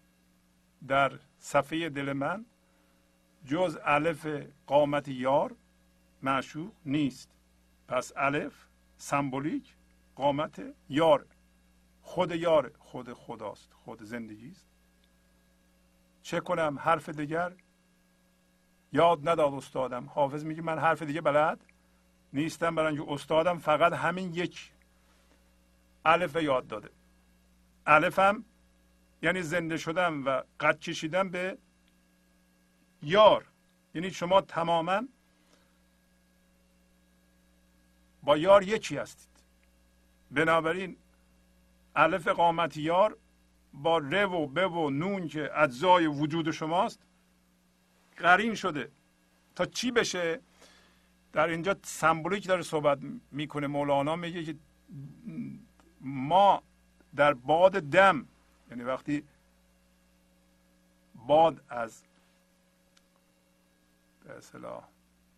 در 0.88 1.20
صفحه 1.38 1.90
دل 1.90 2.14
من 2.14 2.46
جز 3.46 3.78
الف 3.84 4.28
قامت 4.68 5.08
یار 5.08 5.56
معشوق 6.22 6.74
نیست. 6.86 7.32
پس 7.88 8.12
الف 8.16 8.68
سمبولیک 8.98 9.76
قامت 10.16 10.62
یار. 10.90 11.26
خود 12.02 12.32
یار 12.32 12.72
خود 12.80 13.14
خداست 13.14 13.74
خود 13.74 14.04
زندگی 14.04 14.52
است 14.52 14.67
چه 16.28 16.40
کنم 16.40 16.80
حرف 16.80 17.10
دیگر؟ 17.10 17.54
یاد 18.94 19.30
نداد 19.30 19.54
استادم. 19.54 20.06
حافظ 20.06 20.46
میگه 20.46 20.62
من 20.62 20.80
حرف 20.80 21.02
دیگه 21.02 21.22
بلد 21.22 21.60
نیستم 22.34 22.76
برای 22.76 22.96
اینکه 22.96 23.12
استادم 23.12 23.58
فقط 23.58 23.94
همین 23.94 24.34
یک 24.34 24.72
الف 26.06 26.36
یاد 26.36 26.68
داده. 26.68 26.90
الفم 27.86 28.46
یعنی 29.22 29.42
زنده 29.42 29.78
شدم 29.78 30.26
و 30.26 30.44
قد 30.60 30.80
کشیدم 30.80 31.30
به 31.30 31.58
یار. 33.02 33.46
یعنی 33.96 34.12
شما 34.12 34.42
تماما 34.42 35.02
با 38.24 38.38
یار 38.38 38.64
یکی 38.64 38.98
هستید. 38.98 39.30
بنابراین 40.32 40.98
الف 41.96 42.28
قامت 42.28 42.78
یار 42.78 43.18
با 43.84 43.98
ر 43.98 44.26
و 44.26 44.48
ب 44.48 44.58
و 44.58 44.90
نون 44.90 45.28
که 45.28 45.62
اجزای 45.62 46.08
وجود 46.08 46.52
شماست 46.52 47.00
قرین 48.18 48.56
شده. 48.56 48.92
تا 49.56 49.66
چی 49.66 49.92
بشه؟ 49.92 50.40
در 51.34 51.48
اینجا 51.48 51.76
سمبولیک 51.84 52.48
داره 52.48 52.62
صحبت 52.62 53.00
می‌کنه. 53.32 53.68
مولانا 53.68 54.16
میگه 54.16 54.44
که 54.44 54.56
ما 56.02 56.64
در 57.16 57.34
باد 57.34 57.72
دم 57.72 58.28
یعنی 58.72 58.84
وقتی 58.84 59.24
باد 61.16 61.64
از 61.70 62.04
به 64.24 64.38
اصطلاح 64.38 64.84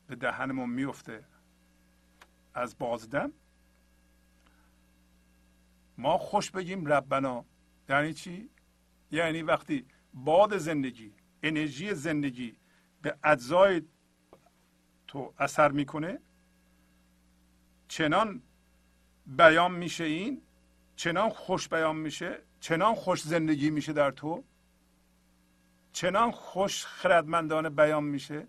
به 0.08 0.16
دهنمون 0.16 0.70
میفته 0.70 1.24
از 2.54 2.78
بازدم 2.78 3.32
ما 5.98 6.18
خوش 6.18 6.52
بگیم 6.52 6.86
ربنا 6.86 7.46
یعنی 7.90 8.14
چی؟ 8.14 8.50
یعنی 9.12 9.42
وقتی 9.42 9.86
باد 10.14 10.58
زندگی 10.58 11.14
انرژی 11.44 11.94
زندگی 11.94 12.56
به 13.02 13.16
اجزای 13.24 13.82
تو 15.08 15.34
اثر 15.38 15.72
می‌کنه 15.72 16.20
چنان 17.88 18.42
بیان 19.26 19.72
میشه 19.72 20.04
این 20.04 20.42
چنان 20.96 21.30
خوش 21.30 21.70
بیان 21.70 21.96
میشه 21.96 22.40
چنان 22.60 22.96
خوش 22.96 23.22
زندگی 23.22 23.70
میشه 23.70 23.94
در 23.94 24.12
تو 24.12 24.44
چنان 25.94 26.32
خوش 26.32 26.86
خردمندانه 26.86 27.70
بیان 27.70 28.04
میشه 28.04 28.48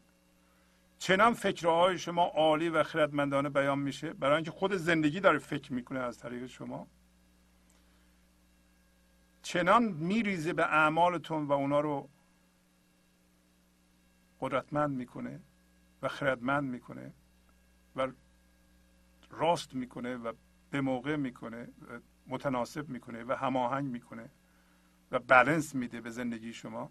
چنان 0.98 1.34
فکرهای 1.34 1.98
شما 1.98 2.24
عالی 2.24 2.68
و 2.68 2.82
خردمندانه 2.82 3.48
بیان 3.48 3.78
میشه. 3.78 4.12
برای 4.12 4.34
اینکه 4.34 4.50
خود 4.50 4.72
زندگی 4.72 5.20
داره 5.20 5.38
فکر 5.38 5.72
می‌کنه 5.72 6.00
از 6.00 6.18
طریق 6.18 6.46
شما. 6.46 6.86
چنان 9.42 9.82
میریزه 9.84 10.52
به 10.52 10.64
اعمالتون 10.64 11.46
و 11.46 11.52
اونا 11.52 11.80
رو 11.80 12.08
قدرتمند 14.40 14.90
می‌کنه 14.90 15.40
و 16.02 16.08
خردمند 16.08 16.64
می‌کنه 16.64 17.12
و 17.96 18.08
راست 19.30 19.74
می‌کنه 19.74 20.16
و 20.16 20.32
به 20.70 20.80
موقع 20.80 21.16
می‌کنه 21.16 21.62
و 21.64 22.00
متناسب 22.26 22.88
می‌کنه 22.88 23.24
و 23.24 23.32
هماهنگ 23.32 23.84
می‌کنه 23.84 24.30
و 25.10 25.18
بلنس 25.18 25.74
میده 25.74 26.00
به 26.00 26.10
زندگی 26.10 26.52
شما. 26.52 26.90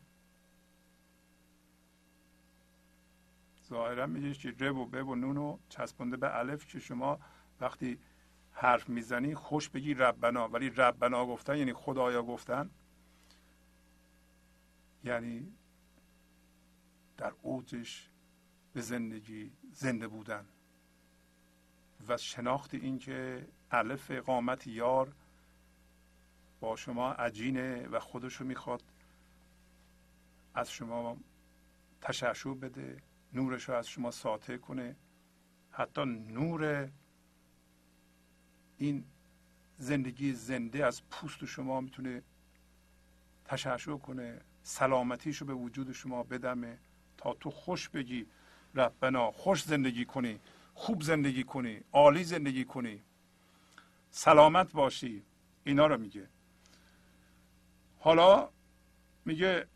ظاهرا 3.69 4.07
میگه 4.07 4.33
که 4.33 4.51
ر 4.59 4.71
و 4.71 4.85
ب 4.85 5.07
و 5.07 5.15
نون 5.15 5.37
و 5.37 5.57
چسبونده 5.69 6.17
به 6.17 6.37
الف 6.37 6.65
که 6.65 6.79
شما 6.79 7.19
وقتی 7.61 7.99
حرف 8.61 8.89
می‌زنی 8.89 9.35
خوش 9.35 9.69
بگی 9.69 9.93
ربنا. 9.93 10.47
ولی 10.47 10.69
ربنا 10.69 11.25
گفتن 11.25 11.57
یعنی 11.57 11.73
خدایا 11.73 12.23
گفتن. 12.23 12.69
یعنی 15.03 15.53
در 17.17 17.33
اوجش 17.41 18.09
به 18.73 18.81
زندگی 18.81 19.51
زنده 19.71 20.07
بودن. 20.07 20.45
و 22.07 22.17
شناخت 22.17 22.73
این 22.73 22.99
که 22.99 23.47
الف 23.71 24.11
قامت 24.11 24.67
یار 24.67 25.13
با 26.59 26.75
شما 26.75 27.11
عجینه 27.11 27.87
و 27.87 27.99
خودشو 27.99 28.45
می‌خواد 28.45 28.83
از 30.53 30.71
شما 30.71 31.17
تشعشع 32.01 32.53
بده 32.53 32.97
نورش 33.33 33.69
رو 33.69 33.75
از 33.75 33.87
شما 33.87 34.11
ساطع 34.11 34.57
کنه. 34.57 34.95
حتی 35.71 36.05
نور 36.05 36.89
این 38.79 39.03
زندگی 39.77 40.33
زنده 40.33 40.85
از 40.85 41.01
پوست 41.09 41.45
شما 41.45 41.81
می‌تونه 41.81 42.23
تشعشع 43.45 43.97
کنه 43.97 44.41
سلامتیش 44.63 45.37
رو 45.37 45.47
به 45.47 45.53
وجود 45.53 45.91
شما 45.91 46.23
بدمه 46.23 46.77
تا 47.17 47.33
تو 47.33 47.49
خوش 47.49 47.89
بگی 47.89 48.27
ربنا 48.75 49.31
خوش 49.31 49.63
زندگی 49.63 50.05
کنی 50.05 50.39
خوب 50.73 51.01
زندگی 51.01 51.43
کنی 51.43 51.81
عالی 51.93 52.23
زندگی 52.23 52.65
کنی. 52.65 53.01
سلامت 54.11 54.71
باشی. 54.71 55.23
اینا 55.63 55.87
رو 55.87 55.97
میگه. 55.97 56.27
حالا 57.99 58.49
میگه 59.25 59.67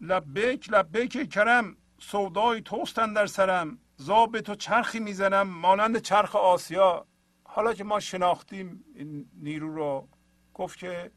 لبیک 0.00 0.70
لبیک 0.70 1.30
کرم 1.30 1.76
سودای 1.98 2.60
توستن 2.60 3.12
در 3.12 3.26
سرم 3.26 3.78
زاب 3.96 4.40
تو 4.40 4.54
چرخی 4.54 5.00
می‌زنم 5.00 5.48
مانند 5.48 5.98
چرخ 5.98 6.36
آسیا. 6.36 7.06
حالا 7.52 7.74
که 7.74 7.84
ما 7.84 8.00
شناختیم 8.00 8.84
این 8.94 9.30
نیرو 9.34 9.74
رو 9.74 10.08
گفت 10.54 10.78
که 10.78 11.10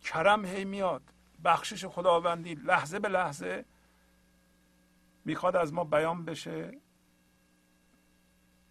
کرم 0.00 0.44
هی 0.44 0.64
میاد. 0.64 1.02
بخشش 1.44 1.84
خداوندی 1.84 2.54
لحظه 2.54 2.98
به 2.98 3.08
لحظه 3.08 3.64
می‌خواد 5.24 5.56
از 5.56 5.72
ما 5.72 5.84
بیان 5.84 6.24
بشه 6.24 6.80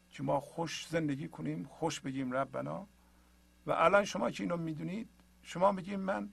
که 0.09 0.23
ما 0.23 0.39
خوش 0.39 0.87
زندگی 0.87 1.27
کنیم 1.27 1.63
خوش 1.63 1.99
بگیم 1.99 2.31
ربنا. 2.31 2.87
و 3.65 3.71
الان 3.71 4.05
شما 4.05 4.31
که 4.31 4.43
اینو 4.43 4.57
می‌دونید 4.57 5.09
شما 5.43 5.71
بگیم 5.71 5.99
من 5.99 6.29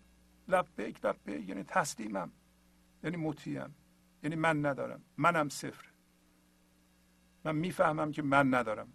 لبیک 0.49 1.05
لبیک 1.05 1.49
یعنی 1.49 1.63
تسلیمم 1.63 2.33
یعنی 3.05 3.17
مطیعم 3.17 3.75
یعنی 4.23 4.37
من 4.37 4.67
ندارم 4.67 5.03
منم 5.17 5.49
صفر. 5.49 5.85
من 7.45 7.57
می‌فهمم 7.57 8.13
که 8.13 8.23
من 8.23 8.55
ندارم. 8.55 8.93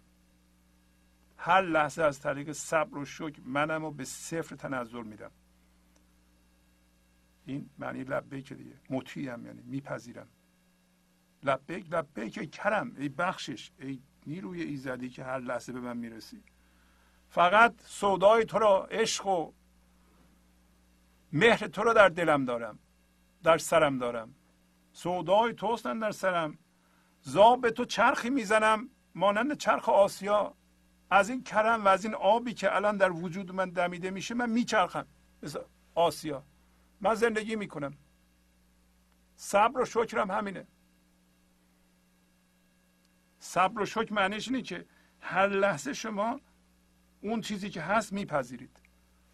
هر 1.44 1.60
لحظه 1.60 2.02
از 2.02 2.20
طریق 2.20 2.52
صبر 2.52 2.98
و 2.98 3.04
شکر 3.04 3.40
منم 3.44 3.82
رو 3.82 3.90
به 3.90 4.04
صفر 4.04 4.56
تنزل 4.56 5.02
میدم. 5.02 5.30
این 7.46 7.70
معنی 7.78 8.04
لبیک 8.04 8.52
دیگه. 8.52 8.76
مطیعم 8.90 9.46
یعنی 9.46 9.62
میپذیرم. 9.62 10.28
لبیک 11.42 11.92
لبیک 11.92 12.50
کرم. 12.50 12.92
ای 12.96 13.08
بخشش 13.08 13.70
ای 13.78 14.02
نیروی 14.26 14.62
ایزدی 14.62 15.08
که 15.08 15.24
هر 15.24 15.38
لحظه 15.38 15.72
به 15.72 15.80
من 15.80 15.96
می‌رسی. 15.96 16.42
فقط 17.28 17.74
سودای 17.84 18.44
تو 18.44 18.58
را 18.58 18.84
عشق 18.84 19.26
و 19.26 19.52
مهر 21.32 21.66
تو 21.66 21.82
رو 21.82 21.94
در 21.94 22.08
دلم 22.08 22.44
دارم. 22.44 22.78
در 23.42 23.58
سرم 23.58 23.98
دارم. 23.98 24.34
سودای 24.92 25.54
توستن 25.54 25.98
در 25.98 26.10
سرم. 26.10 26.58
زاب 27.22 27.70
تو 27.70 27.84
چرخی 27.84 28.30
می‌زنم. 28.30 28.88
مانند 29.14 29.56
چرخ 29.56 29.88
آسیا. 29.88 30.54
از 31.14 31.30
این 31.30 31.44
کرم 31.44 31.84
و 31.84 31.88
از 31.88 32.04
این 32.04 32.14
آبی 32.14 32.54
که 32.54 32.76
الان 32.76 32.96
در 32.96 33.10
وجود 33.10 33.52
من 33.52 33.70
دمیده 33.70 34.10
میشه 34.10 34.34
من 34.34 34.50
میچرخم. 34.50 35.06
مثل 35.42 35.58
آسیا. 35.94 36.44
من 37.00 37.14
زندگی 37.14 37.56
می‌کنم. 37.56 37.94
صبر 39.36 39.80
و 39.80 39.84
شکرم 39.84 40.30
همینه. 40.30 40.66
صبر 43.38 43.80
و 43.80 43.86
شکر 43.86 44.12
معنیش 44.12 44.48
اینه 44.48 44.62
که 44.62 44.86
هر 45.20 45.46
لحظه 45.48 45.92
شما 45.92 46.40
اون 47.20 47.40
چیزی 47.40 47.70
که 47.70 47.82
هست 47.82 48.12
میپذیرید 48.12 48.80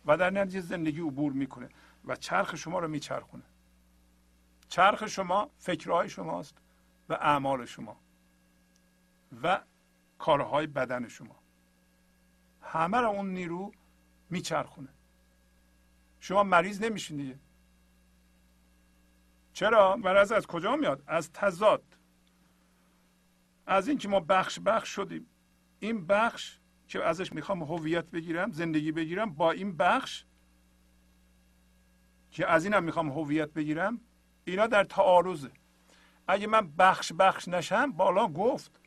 و 0.07 0.17
در 0.17 0.31
نتیجه 0.31 0.61
زندگی 0.61 1.01
عبور 1.01 1.33
می‌کنه 1.33 1.69
و 2.05 2.17
چرخ 2.17 2.57
شما 2.57 2.79
رو 2.79 2.89
میچرخونه. 2.89 3.45
چرخ 4.69 5.07
شما 5.07 5.51
فکرهای 5.59 6.09
شماست 6.09 6.59
و 7.09 7.13
اعمال 7.13 7.67
شما 7.67 8.01
و 9.43 9.61
کارهای 10.19 10.67
بدن 10.67 11.09
شما. 11.09 11.40
همه 12.73 13.01
را 13.01 13.09
اون 13.09 13.31
نیرو 13.31 13.73
میچرخونه. 14.31 14.89
شما 16.21 16.43
مریض 16.43 16.83
نمیشین 16.83 17.17
دیگه. 17.17 17.39
چرا؟ 19.53 19.97
مرض 19.97 20.33
از 20.33 20.47
کجا 20.47 20.77
میاد؟ 20.77 21.03
از 21.07 21.33
تضاد. 21.33 21.83
از 23.67 23.89
اینکه 23.89 24.09
ما 24.09 24.21
بخش 24.21 24.61
بخش 24.61 24.89
شدیم. 24.89 25.27
این 25.81 26.07
بخش 26.07 26.59
که 26.89 27.05
ازش 27.05 27.33
می‌خوام 27.33 27.63
هویت 27.63 28.05
بگیرم 28.05 28.53
زندگی 28.53 28.93
بگیرم 28.93 29.35
با 29.35 29.51
این 29.51 29.77
بخش 29.77 30.25
که 32.31 32.47
از 32.47 32.65
اینم 32.65 32.85
می‌خوام 32.85 33.11
هویت 33.11 33.53
بگیرم 33.53 34.01
اینا 34.45 34.67
در 34.67 34.85
تعارضه. 34.85 35.51
اگه 36.29 36.47
من 36.47 36.71
بخش 36.71 37.13
بخش 37.13 37.49
نشم 37.49 37.93
بالا 37.93 38.29
گفت 38.29 38.81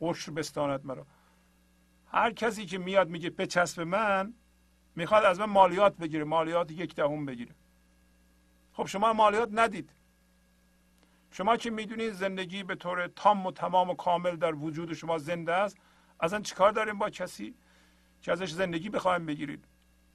عشر 0.00 0.32
بستاند 0.32 0.86
مرا. 0.86 1.06
هر 2.14 2.32
کسی 2.32 2.66
که 2.66 2.78
میاد 2.78 3.08
میگه 3.08 3.30
بچسب 3.30 3.80
من 3.80 4.34
می‌خواد 4.96 5.24
از 5.24 5.40
من 5.40 5.46
مالیات 5.46 5.96
بگیره 5.96 6.24
مالیات 6.24 6.70
یک 6.70 6.94
دهم 6.94 7.26
بگیره. 7.26 7.54
خب 8.72 8.86
شما 8.86 9.12
مالیات 9.12 9.48
ندید. 9.52 9.90
شما 11.30 11.56
که 11.56 11.70
می‌دونید 11.70 12.12
زندگی 12.12 12.62
به 12.62 12.74
طور 12.74 13.06
تام 13.06 13.46
و 13.46 13.52
تمام 13.52 13.90
و 13.90 13.94
کامل 13.94 14.36
در 14.36 14.54
وجود 14.54 14.92
شما 14.92 15.18
زنده 15.18 15.52
است 15.52 15.76
اصلا 16.20 16.40
چیکار 16.40 16.72
داریم 16.72 16.98
با 16.98 17.10
کسی 17.10 17.54
که 18.22 18.32
ازش 18.32 18.52
زندگی 18.52 18.90
بخوایم 18.90 19.26
بگیرید؟ 19.26 19.64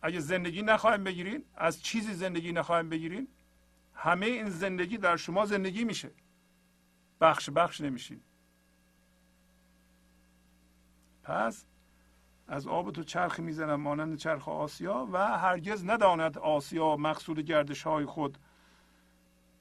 اگه 0.02 0.20
زندگی 0.20 0.62
نخواهیم 0.62 1.04
بگیرید 1.04 1.46
از 1.56 1.84
چیزی 1.84 2.14
زندگی 2.14 2.52
نخواهیم 2.52 2.90
بگیرید 2.90 3.30
همه 3.94 4.26
این 4.26 4.50
زندگی 4.50 4.98
در 4.98 5.18
شما 5.18 5.46
زندگی 5.46 5.84
میشه. 5.84 6.12
بخش 7.22 7.50
بخش 7.50 7.82
نمیشین. 7.82 8.22
پس 11.24 11.66
از 12.52 12.68
آب 12.68 12.92
تو 12.92 13.04
چرخ 13.04 13.40
می‌زنم 13.40 13.82
مانند 13.82 14.18
چرخ 14.18 14.48
آسیا 14.48 15.08
و 15.12 15.38
هرگز 15.38 15.86
نداند 15.86 16.38
آسیا 16.38 16.96
مقصود 16.96 17.40
گردش 17.40 17.84
های 17.84 18.06
خود. 18.06 18.38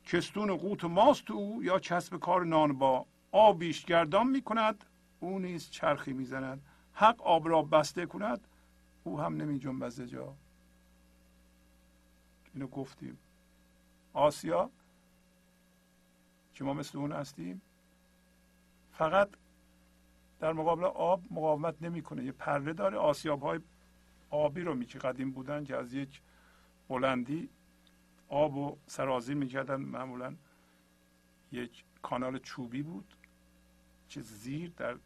کستون 0.04 0.56
قوت 0.56 0.84
ماست 0.84 1.30
او 1.30 1.64
یا 1.64 1.78
کسب 1.78 2.16
کار 2.16 2.44
نان 2.44 2.78
با. 2.78 3.06
آبیش 3.32 3.84
گردان 3.84 4.26
می‌کند 4.26 4.84
او 5.20 5.38
نیز 5.38 5.70
چرخی 5.70 6.12
می‌زند. 6.12 6.62
حق 6.92 7.22
آب 7.22 7.48
را 7.48 7.62
بسته 7.62 8.06
کند 8.06 8.48
او 9.04 9.20
هم 9.20 9.36
نمی 9.36 9.58
جنبز 9.58 10.00
جا. 10.00 10.34
اینو 12.54 12.66
گفتیم. 12.66 13.18
آسیا 14.12 14.70
که 16.54 16.64
ما 16.64 16.72
مثل 16.72 16.98
اون 16.98 17.12
هستیم. 17.12 17.62
فقط 18.92 19.28
در 20.40 20.52
مقابل 20.52 20.84
آب 20.84 21.22
مقاومت 21.30 21.74
نمی‌کنه. 21.80 22.24
یه 22.24 22.32
پره 22.32 22.72
داره. 22.72 22.96
آسیاب 22.96 23.42
های 23.42 23.60
آبی 24.30 24.60
رو 24.60 24.84
که 24.84 24.98
قدیم 24.98 25.30
بودن 25.30 25.64
که 25.64 25.76
از 25.76 25.94
یک 25.94 26.20
بلندی 26.88 27.48
آب 28.28 28.56
و 28.56 28.76
سرازیر 28.86 29.36
می‌کردن. 29.36 29.76
معمولا 29.76 30.36
یک 31.52 31.84
کانال 32.02 32.38
چوبی 32.38 32.82
بود 32.82 33.14
که 34.08 34.20
زیر 34.20 34.72
در 34.76 34.96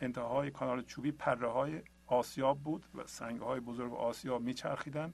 انتهای 0.00 0.50
کانال 0.50 0.82
چوبی 0.82 1.12
پره 1.12 1.48
های 1.48 1.82
آسیاب 2.06 2.58
بود 2.58 2.86
و 2.94 3.06
سنگ 3.06 3.40
های 3.40 3.60
بزرگ 3.60 3.94
آسیاب 3.94 4.42
میچرخیدن 4.42 5.12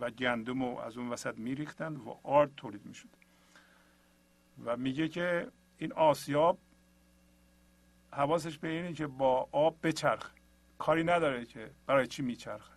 و 0.00 0.10
گندم 0.10 0.62
رو 0.62 0.78
از 0.78 0.96
اون 0.98 1.08
وسط 1.08 1.38
میریختن 1.38 1.96
و 1.96 2.14
آرد 2.22 2.54
تولید 2.56 2.86
می‌شد. 2.86 3.08
و 4.64 4.76
میگه 4.76 5.08
که 5.08 5.48
این 5.78 5.92
آسیاب 5.92 6.58
حواسش 8.16 8.58
به 8.58 8.68
اینه 8.68 8.92
که 8.92 9.06
با 9.06 9.48
آب 9.52 9.76
بچرخ 9.82 10.30
کاری 10.78 11.04
نداره 11.04 11.44
که 11.44 11.70
برای 11.86 12.06
چی 12.06 12.22
میچرخه. 12.22 12.72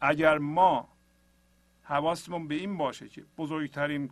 اگر 0.00 0.38
ما 0.38 0.88
حواسمون 1.82 2.48
به 2.48 2.54
این 2.54 2.76
باشه 2.76 3.08
که 3.08 3.24
بزرگترین 3.38 4.10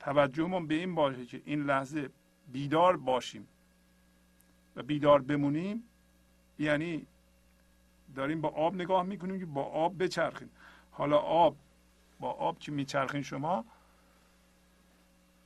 توجهمون 0.00 0.66
به 0.66 0.74
این 0.74 0.94
باشه 0.94 1.26
که 1.26 1.42
این 1.44 1.62
لحظه 1.62 2.10
بیدار 2.52 2.96
باشیم 2.96 3.48
و 4.76 4.82
بیدار 4.82 5.22
بمونیم 5.22 5.82
یعنی 6.58 7.06
داریم 8.14 8.40
با 8.40 8.48
آب 8.48 8.74
نگاه 8.74 9.02
می‌کنیم 9.02 9.38
که 9.38 9.46
با 9.46 9.62
آب 9.62 10.02
بچرخیم. 10.02 10.50
حالا 10.90 11.18
آب 11.18 11.56
با 12.20 12.30
آب 12.30 12.58
که 12.58 12.72
میچرخین 12.72 13.22
شما 13.22 13.64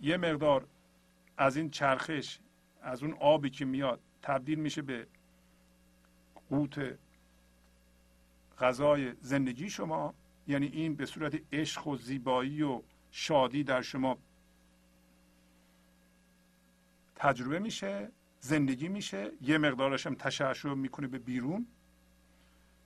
یه 0.00 0.16
مقدار 0.16 0.66
از 1.36 1.56
این 1.56 1.70
چرخش 1.70 2.38
از 2.82 3.02
اون 3.02 3.12
آبی 3.12 3.50
که 3.50 3.64
میاد 3.64 4.00
تبدیل 4.22 4.58
میشه 4.58 4.82
به 4.82 5.06
قوت 6.50 6.98
غذای 8.58 9.12
زندگی 9.20 9.70
شما. 9.70 10.14
یعنی 10.48 10.66
این 10.66 10.94
به 10.94 11.06
صورت 11.06 11.40
عشق 11.52 11.86
و 11.86 11.96
زیبایی 11.96 12.62
و 12.62 12.82
شادی 13.10 13.64
در 13.64 13.82
شما 13.82 14.18
تجربه 17.16 17.58
میشه 17.58 18.10
زندگی 18.40 18.88
میشه. 18.88 19.30
یه 19.42 19.58
مقدارش 19.58 20.06
هم 20.06 20.14
تشعشع 20.14 20.74
می‌کنه 20.74 21.06
به 21.06 21.18
بیرون. 21.18 21.66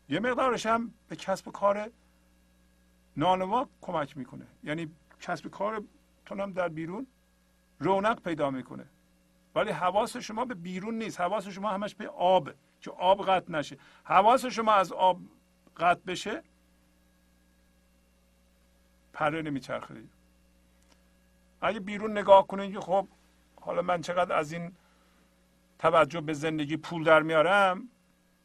یه 0.09 0.21
مقدارش 0.21 0.67
هم 0.67 0.95
به 1.09 1.17
کسب 1.17 1.53
کار 1.53 1.91
نانوا 3.17 3.69
کمک 3.81 4.17
می‌کنه. 4.17 4.47
یعنی 4.65 4.91
کسب 5.21 5.49
کارتون 5.49 6.41
هم 6.41 6.53
در 6.53 6.69
بیرون 6.69 7.07
رونق 7.79 8.23
پیدا 8.23 8.51
می‌کنه. 8.51 8.87
ولی 9.57 9.71
حواس 9.71 10.17
شما 10.17 10.45
به 10.45 10.55
بیرون 10.55 10.95
نیست. 10.95 11.21
حواس 11.21 11.49
شما 11.49 11.71
همش 11.71 11.95
به 11.95 12.09
آب 12.09 12.51
که 12.81 12.91
آب 12.91 13.27
قطع 13.27 13.53
نشه. 13.53 13.77
حواس 14.05 14.47
شما 14.47 14.73
از 14.73 14.93
آب 14.93 15.21
قطع 15.77 16.01
بشه 16.07 16.43
پره 19.13 19.43
نمیچرخه. 19.43 19.95
اگه 21.61 21.81
بیرون 21.81 22.19
نگاه 22.19 22.47
کنید 22.47 22.73
که 22.73 22.81
خب 22.81 23.09
حالا 23.61 23.83
من 23.83 24.01
چقدر 24.01 24.37
از 24.37 24.53
این 24.53 24.73
توجه 25.79 26.21
به 26.21 26.33
زندگی 26.33 26.77
پول 26.77 27.05
در 27.05 27.23
میارم 27.23 27.89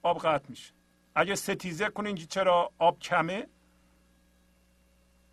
آب 0.03 0.17
قطع 0.17 0.49
میشه. 0.49 0.73
اگه 1.15 1.35
ستیزه 1.35 1.89
کنین 1.89 2.15
که 2.15 2.25
چرا 2.25 2.71
آب 2.77 2.99
کمه 2.99 3.47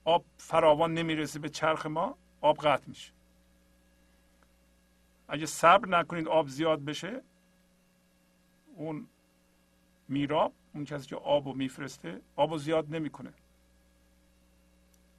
آب 0.04 0.24
فراوان 0.36 0.94
نمی‌رسه 0.94 1.38
به 1.38 1.48
چرخ 1.48 1.86
ما 1.86 2.18
آب 2.40 2.56
قطع 2.56 2.84
میشه. 2.86 3.17
اگه 5.28 5.46
صبر 5.46 5.88
نکنید 5.88 6.28
آب 6.28 6.48
زیاد 6.48 6.84
بشه 6.84 7.22
اون 8.76 9.08
میراب 10.08 10.52
اون 10.74 10.84
کسی 10.84 11.06
که 11.06 11.16
آب 11.16 11.48
رو 11.48 11.54
میفرسته 11.54 12.20
آب 12.36 12.50
رو 12.50 12.58
زیاد 12.58 12.94
نمی‌کنه. 12.94 13.32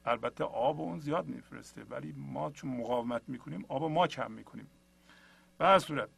البته 0.04 0.44
آب 0.44 0.80
اون 0.80 0.98
زیاد 0.98 1.26
میفرسته 1.26 1.84
ولی 1.84 2.12
ما 2.12 2.50
چون 2.50 2.70
مقاومت 2.70 3.22
می‌کنیم 3.28 3.64
آب 3.68 3.84
ما 3.84 4.06
کم 4.06 4.30
می‌کنیم. 4.30 4.70
به 5.58 5.64
هر 5.64 5.78
صورت 5.78 6.08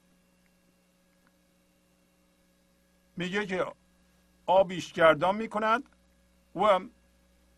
میگه 3.16 3.46
که 3.46 3.66
آبیش 4.46 4.92
گردان 4.92 5.36
می‌کند 5.36 5.82
او 6.52 6.66
هم 6.66 6.90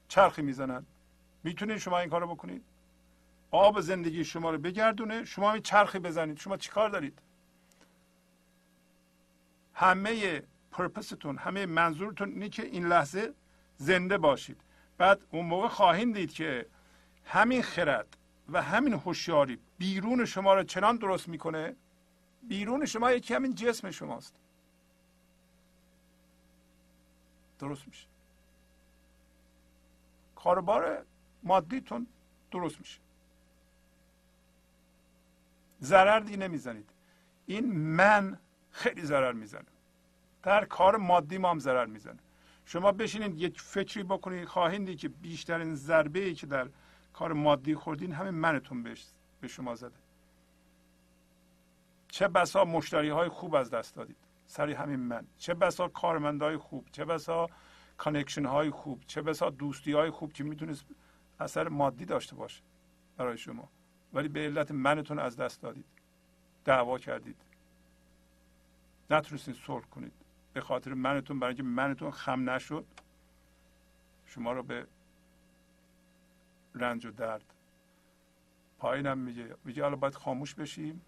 چرخی 0.09 0.43
می‌زند. 0.43 0.87
می‌تونید 1.45 1.77
شما 1.77 1.99
این 1.99 2.11
کارو 2.11 2.35
بکنید؟ 2.35 2.65
آب 3.55 3.81
زندگی 3.81 4.25
شما 4.25 4.51
رو 4.51 4.59
بگردونه 4.59 5.25
شما 5.25 5.53
می 5.53 5.61
چرخی 5.61 5.99
بزنید. 5.99 6.39
شما 6.39 6.57
چیکار 6.57 6.91
دارید؟ 6.91 7.23
همه 9.75 10.43
پرپستون 10.71 11.39
همه 11.39 11.67
منظورتون 11.67 12.29
اینه 12.29 12.49
که 12.49 12.63
این 12.63 12.87
لحظه 12.87 13.35
زنده 13.77 14.19
باشید. 14.19 14.61
بعد 14.99 15.21
اون 15.31 15.47
موقع 15.47 15.69
خواهیم 15.69 16.13
دید 16.13 16.33
که 16.33 16.67
همین 17.25 17.63
خرد 17.63 18.17
و 18.49 18.63
همین 18.63 18.93
هوشیاری 18.93 19.59
بیرون 19.79 20.25
شما 20.25 20.55
رو 20.55 20.63
چنان 20.63 20.97
درست 20.97 21.29
می‌کنه 21.29 21.77
بیرون 22.49 22.87
شما 22.87 23.13
یکی 23.13 23.35
همین 23.35 23.55
جسم 23.55 23.91
شماست. 23.91 24.35
درست 27.59 27.89
میشه. 27.89 28.07
کاربار 30.37 31.05
مادیتون 31.43 32.07
درست 32.51 32.79
میشه. 32.81 33.04
ضرر 35.85 36.21
دی 36.21 36.37
نمی‌زنید. 36.37 36.91
این 37.47 37.73
من 37.73 38.39
خیلی 38.71 39.03
ضرر 39.03 39.33
می‌زنه. 39.33 39.73
در 40.43 40.65
کار 40.65 40.97
مادی 40.97 41.39
ما 41.39 41.51
هم 41.51 41.59
ضرر 41.59 41.87
می‌زنه. 41.87 42.19
شما 42.65 42.93
بشینید 42.93 43.41
یک 43.41 43.61
فکری 43.61 44.03
بکنید 44.03 44.49
خواهید 44.49 44.99
که 44.99 45.09
بیشترین 45.09 45.75
ضربه 45.75 46.21
ای 46.21 46.35
که 46.35 46.47
در 46.47 46.69
کار 47.13 47.33
مادی 47.33 47.75
خوردین 47.75 48.13
همین 48.13 48.35
منتون 48.35 48.83
به 49.41 49.49
شما 49.49 49.75
زده. 49.75 49.97
چه 52.09 52.29
بسا 52.29 52.65
مشتری 52.65 53.09
های 53.09 53.29
خوب 53.29 53.55
از 53.55 53.71
دست 53.71 53.95
دادید. 53.95 54.17
سر 54.47 54.73
همین 54.73 55.01
من. 55.01 55.27
چه 55.39 55.55
بسا 55.55 55.89
کارمندای 55.89 56.57
خوب. 56.57 56.89
چه 56.93 57.05
بسا 57.05 57.47
connection 57.97 58.45
های 58.45 58.71
خوب. 58.71 59.03
چه 59.07 59.23
بسا 59.23 59.51
دوستی 59.51 59.93
های 59.93 60.11
خوب 60.11 60.33
که 60.33 60.45
می‌تونست 60.45 60.87
اثر 61.41 61.69
مادی 61.69 62.05
داشته 62.05 62.37
باشه 62.37 62.63
برای 63.17 63.39
شما. 63.39 63.69
ولی 64.15 64.29
به 64.29 64.41
علت 64.41 64.71
منتون 64.71 65.19
از 65.19 65.37
دست 65.37 65.63
دادید. 65.63 65.85
دعوا 66.65 66.99
کردید. 66.99 67.37
نتونستید 69.11 69.55
صلح 69.55 69.85
کنید. 69.85 70.13
به 70.53 70.61
خاطر 70.61 70.95
منتون 70.95 71.41
برای 71.41 71.51
اینکه 71.51 71.63
منتون 71.63 72.11
خم 72.11 72.51
نشد 72.51 72.87
شما 74.27 74.53
رو 74.53 74.63
به 74.63 74.87
رنج 76.75 77.07
و 77.07 77.11
درد 77.11 77.55
پایینم 78.79 79.19
میگه. 79.19 79.57
میگه 79.65 79.83
حالا 79.83 79.97
باید 79.97 80.15
خاموش 80.15 80.55
بشیم 80.55 81.03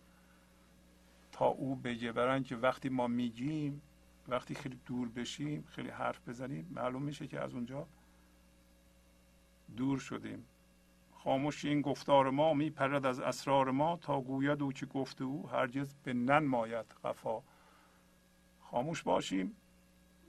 تا 1.32 1.46
او 1.46 1.76
بگه. 1.76 2.12
برای 2.12 2.42
که 2.42 2.56
وقتی 2.56 2.88
ما 2.88 3.06
میگیم 3.06 3.82
وقتی 4.28 4.54
خیلی 4.54 4.80
دور 4.86 5.08
بشیم 5.08 5.64
خیلی 5.68 5.88
حرف 5.88 6.28
بزنیم 6.28 6.72
معلوم 6.74 7.02
میشه 7.02 7.26
که 7.26 7.40
از 7.40 7.54
اونجا 7.54 7.86
دور 9.76 9.98
شدیم. 9.98 10.44
خاموش 11.26 11.64
این 11.64 11.80
گفتار 11.80 12.30
ما 12.30 12.54
میپرد 12.54 13.06
از 13.06 13.20
اسرار 13.20 13.70
ما 13.70 13.96
تا 13.96 14.20
گوید 14.20 14.62
او 14.62 14.72
که 14.72 14.86
گفته 14.86 15.24
او 15.24 15.48
هرگز 15.48 15.94
به 16.04 16.12
ننماید 16.12 16.86
قفا. 17.04 17.42
خاموش 18.60 19.02
باشیم. 19.02 19.56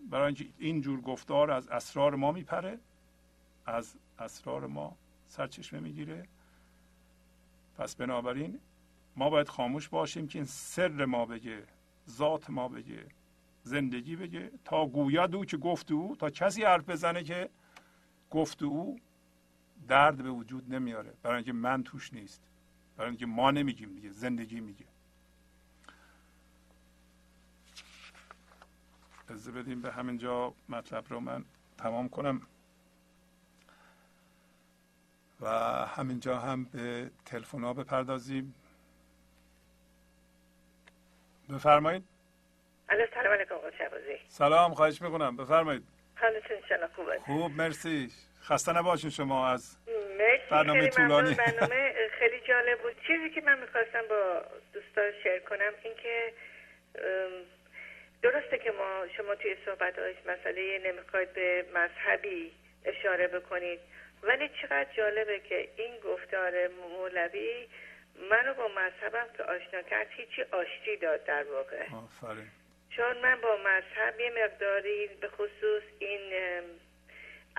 برای 0.09 0.25
اینکه 0.25 0.45
این 0.57 0.81
جور 0.81 1.01
گفتار 1.01 1.51
از 1.51 1.67
اسرار 1.67 2.15
ما 2.15 2.31
میپره 2.31 2.79
از 3.65 3.95
اسرار 4.19 4.67
ما 4.67 4.95
سرچشمه 5.27 5.79
می‌گیره. 5.79 6.27
پس 7.77 7.95
بنابراین 7.95 8.59
ما 9.15 9.29
باید 9.29 9.49
خاموش 9.49 9.89
باشیم 9.89 10.27
که 10.27 10.39
این 10.39 10.45
سر 10.45 11.05
ما 11.05 11.25
بگه 11.25 11.63
ذات 12.09 12.49
ما 12.49 12.67
بگه 12.67 13.05
زندگی 13.63 14.15
بگه 14.15 14.51
تا 14.65 14.85
گوید 14.85 15.35
او 15.35 15.45
که 15.45 15.57
گفت 15.57 15.91
او 15.91 16.15
تا 16.15 16.29
کسی 16.29 16.63
حرف 16.63 16.89
بزنه 16.89 17.23
که 17.23 17.49
گفت 18.31 18.63
او 18.63 18.99
درد 19.87 20.17
به 20.17 20.29
وجود 20.29 20.73
نمیاره. 20.73 21.13
برای 21.23 21.35
اینکه 21.35 21.53
من 21.53 21.83
توش 21.83 22.13
نیست. 22.13 22.41
برای 22.97 23.09
اینکه 23.09 23.25
ما 23.25 23.51
نمیگیم 23.51 23.95
دیگه 23.95 24.09
زندگی 24.09 24.59
میگه. 24.59 24.85
از 29.29 29.47
بدیم 29.47 29.81
به 29.81 29.91
همینجا 29.91 30.53
مطلب 30.69 31.05
رو 31.09 31.19
من 31.19 31.45
تمام 31.77 32.09
کنم. 32.09 32.41
و 35.41 35.49
همینجا 35.85 36.39
هم 36.39 36.63
به 36.63 37.11
تلفن 37.25 37.63
ها 37.63 37.73
بپردازیم. 37.73 38.53
بفرمایید. 41.49 42.03
سلام 42.89 43.33
علیکم 43.33 43.55
سلام 44.27 44.73
خواهش 44.73 45.01
می‌کنم. 45.01 45.37
بفرمایید. 45.37 45.83
حالتون 46.15 46.57
خوب 47.25 47.51
مرسی. 47.51 48.11
خسته 48.49 48.77
نباشین 48.77 49.09
شما 49.09 49.49
از 49.49 49.77
برنامه 50.51 50.87
طولانی. 50.87 51.33
برنامه 51.33 51.93
خیلی 52.19 52.39
جالب 52.47 52.81
بود. 52.81 52.95
چیزی 53.07 53.29
که 53.29 53.41
من 53.41 53.59
می‌خواستم 53.59 54.01
با 54.09 54.41
دوستان 54.73 55.11
شیر 55.23 55.39
کنم 55.39 55.73
اینکه 55.83 56.33
درسته 58.21 58.57
که 58.57 58.71
ما 58.71 59.07
شما 59.17 59.35
توی 59.35 59.55
صحبت 59.65 59.93
مسئله 60.25 60.81
نمی‌خواید 60.85 61.33
به 61.33 61.65
مذهبی 61.75 62.51
اشاره 62.85 63.27
بکنید 63.27 63.79
ولی 64.23 64.49
چقدر 64.61 64.87
جالبه 64.97 65.39
که 65.39 65.69
این 65.77 65.99
گفتار 65.99 66.67
مولوی 66.67 67.67
منو 68.31 68.53
با 68.53 68.67
مذهبم 68.67 69.27
که 69.37 69.43
آشنا 69.43 69.81
کرد 69.81 70.07
هیچی 70.09 70.41
آشتی 70.41 70.97
داد 71.01 71.23
در 71.23 71.43
واقع. 71.43 71.85
چون 72.89 73.17
من 73.23 73.41
با 73.41 73.57
مذهب 73.57 74.19
یه 74.19 74.31
مقداری 74.43 75.07
به 75.21 75.27
خصوص 75.27 75.83
این 75.99 76.21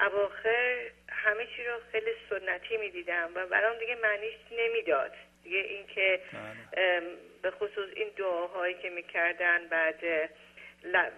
اواخر 0.03 0.91
همه 1.09 1.47
چی 1.57 1.65
رو 1.65 1.73
خیلی 1.93 2.11
سنتی 2.31 2.77
می‌دیدم 2.77 3.31
و 3.35 3.47
برام 3.47 3.79
دیگه 3.79 3.95
معنیش 4.03 4.35
نمی‌داد. 4.51 5.13
دیگه 5.45 5.59
اینکه 5.59 6.21
بله. 6.33 7.01
به 7.43 7.51
خصوص 7.51 7.89
این 7.97 8.09
دعاهایی 8.17 8.75
که 8.75 8.91
می‌کردن 8.91 9.69
بعد 9.69 10.31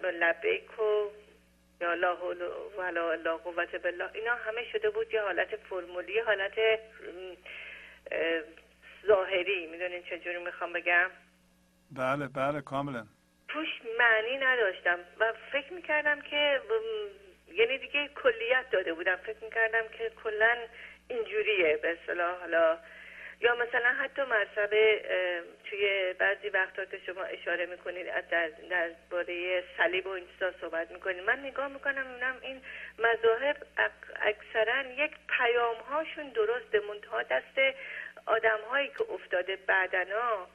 لبیک 0.03 0.79
و 0.79 1.09
یا 1.81 1.93
لا 1.93 2.15
حول 2.15 2.41
ولا 2.77 3.13
لا 3.13 3.37
قوت 3.37 3.75
بالله 3.75 4.09
اینا 4.13 4.35
همه 4.35 4.63
شده 4.71 4.89
بود 4.89 5.13
یه 5.13 5.21
حالت 5.21 5.55
فرمولی 5.55 6.19
حالت 6.19 6.79
ظاهری. 9.07 9.67
می‌دونین 9.67 10.03
چجوری 10.03 10.43
می‌خوام 10.43 10.73
بگم؟ 10.73 11.09
بله 11.91 12.27
بله 12.27 12.61
کاملا. 12.61 13.05
توش 13.47 13.67
معنی 13.99 14.37
نداشتم 14.37 14.99
و 15.19 15.33
فکر 15.51 15.73
می‌کردم 15.73 16.21
که 16.21 16.61
یعنی 17.53 17.77
دیگه 17.77 18.09
کلیت 18.23 18.65
داده 18.71 18.93
بودم. 18.93 19.15
فکر 19.15 19.37
می‌کردم 19.41 19.87
که 19.97 20.11
کلا 20.23 20.57
اینجوریه. 21.07 21.77
به 21.77 21.97
اصطلاح 22.01 22.39
حالا 22.39 22.77
یا 23.41 23.55
مثلا 23.55 23.89
حتی 23.89 24.21
مرتبه 24.21 25.01
توی 25.69 26.13
بعضی 26.19 26.49
وقتا 26.49 26.85
که 26.85 26.99
شما 27.05 27.23
اشاره 27.23 27.65
می‌کنید 27.65 28.29
در, 28.29 28.49
در 28.69 28.89
باره 29.11 29.63
صلیب 29.77 30.07
و 30.07 30.09
این 30.09 30.27
صحبت 30.61 30.91
می‌کنید. 30.91 31.23
من 31.23 31.39
نگاه 31.39 31.67
می‌کنم 31.67 32.07
می‌بینم 32.07 32.37
این 32.41 32.61
مذاهب 32.99 33.57
اکثرا 34.21 34.81
یک 34.81 35.11
پیام 35.37 35.75
هاشون 35.75 36.29
درسته 36.29 36.79
منتها 36.79 37.23
دست 37.23 37.75
آدم 38.25 38.59
هایی 38.69 38.87
که 38.87 39.11
افتاده. 39.13 39.55
بعدنا 39.55 40.47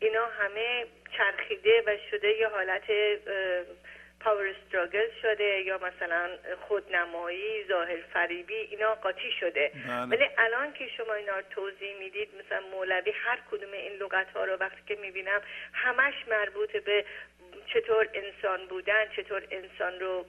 اینا 0.00 0.26
همه 0.26 0.86
چرخیده 1.16 1.82
و 1.86 1.96
شده 2.10 2.28
یه 2.28 2.48
حالت 2.48 2.90
پاور 4.20 4.46
استراگل 4.46 5.08
شده 5.22 5.60
یا 5.60 5.78
مثلا 5.78 6.30
خودنمایی 6.68 7.64
ظاهر 7.68 7.96
فریبی 8.12 8.54
اینا 8.54 8.94
قاطی 8.94 9.32
شده. 9.40 9.72
بله. 9.88 10.06
ولی 10.06 10.28
الان 10.38 10.72
که 10.72 10.88
شما 10.96 11.14
اینا 11.14 11.36
رو 11.36 11.42
توضیح 11.50 11.98
می‌دید 11.98 12.28
مثلا 12.44 12.60
مولوی 12.72 13.12
هر 13.24 13.38
کدوم 13.50 13.72
این 13.72 13.92
لغت 13.92 14.30
ها 14.30 14.44
رو 14.44 14.56
وقتی 14.56 14.82
که 14.86 14.96
می‌بینم 14.96 15.40
همش 15.72 16.14
مربوط 16.28 16.76
به 16.76 17.04
چطور 17.66 18.08
انسان 18.14 18.66
بودن 18.66 19.08
چطور 19.16 19.42
انسان 19.50 20.00
رو 20.00 20.24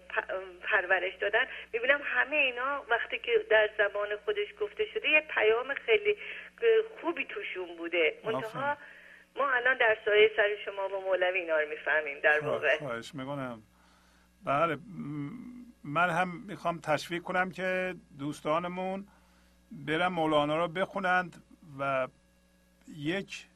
پرورش 0.64 1.14
دادن. 1.16 1.48
می‌بینم 1.74 2.02
همه 2.04 2.36
اینا 2.36 2.86
وقتی 2.90 3.20
که 3.20 3.46
در 3.50 3.70
زبان 3.78 4.16
خودش 4.26 4.48
گفته 4.60 4.86
شده 4.94 5.10
یه 5.10 5.22
پیام 5.22 5.74
خیلی 5.74 6.18
خوبی 7.02 7.26
توشون 7.26 7.78
بوده. 7.78 8.14
منتها 8.24 8.78
ما 9.36 9.52
الان 9.52 9.78
در 9.78 9.98
سایه 10.06 10.32
سر 10.36 10.56
شما 10.66 10.88
با 10.88 11.00
مولوی 11.00 11.40
اینا 11.40 11.60
رو 11.60 11.70
می‌فهمیم 11.70 12.20
در 12.20 12.40
واقع. 12.40 12.78
خواهش 12.78 13.12
می‌کنم. 13.16 13.64
بله 14.44 14.78
من 15.84 16.10
هم 16.10 16.30
می‌خوام 16.30 16.80
تشویق 16.80 17.24
کنم 17.24 17.52
که 17.52 17.96
دوستانمون 18.20 19.08
برن 19.72 20.08
مولانا 20.08 20.58
رو 20.58 20.68
بخونند 20.68 21.44
و 21.80 22.08
یک 22.88 23.48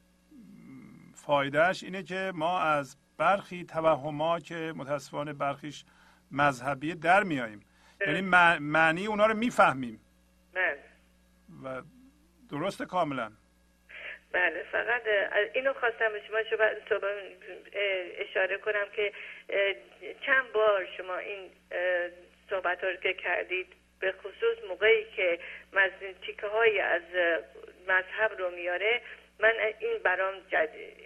فایدهش 1.14 1.84
اینه 1.84 2.04
که 2.04 2.32
ما 2.36 2.60
از 2.60 2.98
برخی 3.18 3.64
توهما 3.64 4.40
که 4.40 4.74
متاسفانه 4.76 5.34
برخیش 5.34 5.86
مذهبی 6.32 6.96
در 6.96 7.24
میاییم. 7.24 7.60
یعنی 8.08 8.22
معنی 8.60 9.06
اونا 9.06 9.26
رو 9.26 9.38
می‌فهمیم. 9.38 10.00
بله. 10.54 10.80
و 11.64 11.82
درست 12.50 12.84
کاملا. 12.84 13.32
بله 14.36 14.64
فقط 14.72 15.02
اینو 15.54 15.74
خواستم 15.74 16.12
به 16.12 16.22
شما 16.28 16.38
اشاره 18.18 18.58
کنم 18.58 18.86
که 18.96 19.12
چند 20.26 20.52
بار 20.54 20.88
شما 20.98 21.18
این 21.18 21.52
صحبت 22.50 22.84
رو 22.84 22.96
که 22.96 23.14
کردید 23.14 23.68
به 24.00 24.12
خصوص 24.12 24.58
موقعی 24.70 25.06
که 25.16 25.40
تیکه 26.26 26.48
های 26.48 26.80
از 26.80 27.02
مذهب 27.88 28.32
رو 28.40 28.52
میاره 28.52 29.02
من 29.40 29.54
این 29.80 29.98
برام 30.04 30.34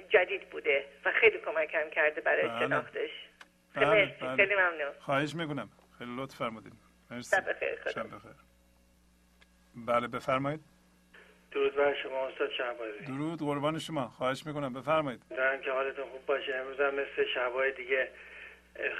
جدید 0.09 0.49
بوده 0.49 0.85
و 1.05 1.11
خیلی 1.11 1.39
کمکم 1.39 1.89
کرده 1.89 2.21
برای 2.21 2.47
بله. 2.47 2.59
شناختش. 2.59 3.09
بله. 3.75 4.15
بله. 4.21 4.35
خیلی 4.35 4.55
ممنون. 4.55 4.93
خواهش 4.99 5.35
می‌کنم. 5.35 5.69
خیلی 5.97 6.15
لطف 6.17 6.35
فرمودید. 6.37 6.73
مرسی. 7.11 7.37
بله 9.75 10.07
بفرمایید. 10.07 10.78
درود 11.51 11.75
بر 11.75 11.95
شما 12.03 12.27
استاد 12.27 12.51
شهبازی. 12.51 13.05
درود 13.05 13.39
قربان 13.39 13.79
شما. 13.79 14.07
خواهش 14.07 14.45
می‌کنم. 14.45 14.73
بفرمایید. 14.73 15.21
دارم 15.29 15.61
که 15.61 15.71
حالتون 15.71 16.05
خوب 16.05 16.25
باشه. 16.25 16.55
امروز 16.55 16.79
هم 16.79 16.95
مثل 16.95 17.25
شبای 17.33 17.71
دیگه 17.71 18.07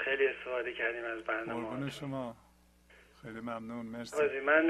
خیلی 0.04 0.26
استفاده 0.26 0.72
کردیم 0.72 1.04
از 1.04 1.22
برنامه. 1.22 1.68
قربان 1.68 1.90
شما. 1.90 2.36
خیلی 3.22 3.40
ممنون. 3.40 3.86
مرسی. 3.86 4.40
من 4.40 4.64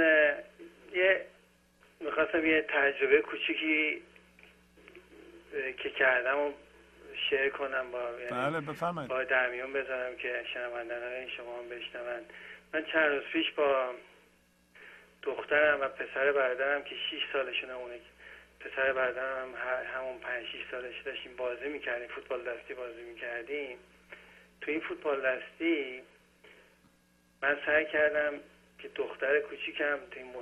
یه 0.94 1.26
می‌خواستم 2.00 2.46
یه 2.46 2.66
تجربه 2.68 3.20
کوچیکی 3.20 4.02
که 5.78 5.90
کردم 5.90 6.38
و 6.38 6.52
شعر 7.30 7.50
کنم 7.50 7.90
با 7.92 8.10
یعنی 8.18 8.30
بله 8.30 8.60
بفرمایید. 8.60 9.10
با 9.10 9.24
درمیون 9.24 9.72
بذارم 9.72 10.16
که 10.16 10.44
شنوندگان 10.54 11.28
شما 11.36 11.58
هم 11.58 11.68
بشنون. 11.68 12.20
من 12.74 12.84
چند 12.92 13.12
روز 13.12 13.22
پیش 13.32 13.50
با 13.50 13.90
دخترم 15.22 15.80
و 15.80 15.88
پسر 15.88 16.32
برادرم 16.32 16.84
که 16.84 16.94
6 16.94 17.22
سالشون 17.32 17.70
اونه. 17.70 18.00
پسر 18.60 18.92
برادرم 18.92 19.54
هم 19.54 19.84
همون 19.94 20.18
5 20.18 20.46
6 20.46 20.70
سالش 20.70 21.00
داشتیم 21.04 21.36
بازی 21.36 21.68
می‌کردیم 21.68 22.08
فوتبال 22.08 22.42
دستی 22.42 22.74
بازی 22.74 23.02
می‌کردیم. 23.02 23.78
تو 24.60 24.70
این 24.70 24.80
فوتبال 24.80 25.20
دستی 25.20 26.02
من 27.42 27.58
سعی 27.66 27.84
کردم 27.84 28.40
که 28.78 28.88
دختر 28.88 29.40
کوچیکم 29.40 29.98
تو 30.10 30.18
این 30.18 30.32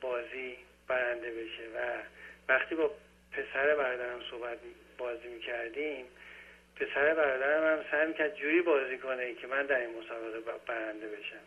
بازی 0.00 0.56
برنده 0.88 1.30
بشه 1.30 1.62
و 1.76 2.02
وقتی 2.48 2.74
با 2.74 2.90
پسر 3.32 3.74
برادرم 3.74 4.20
صحبت 4.30 4.58
بازی 4.98 5.28
می‌کردیم 5.28 6.06
پسر 6.76 7.14
برادرم 7.14 7.78
هم 7.78 7.84
سعی 7.90 8.06
می‌کرد 8.06 8.34
جوری 8.34 8.62
بازی 8.62 8.98
کنه 8.98 9.34
که 9.34 9.46
من 9.46 9.66
در 9.66 9.80
این 9.80 9.98
مسابقه 9.98 10.40
برنده 10.66 11.08
بشم. 11.08 11.42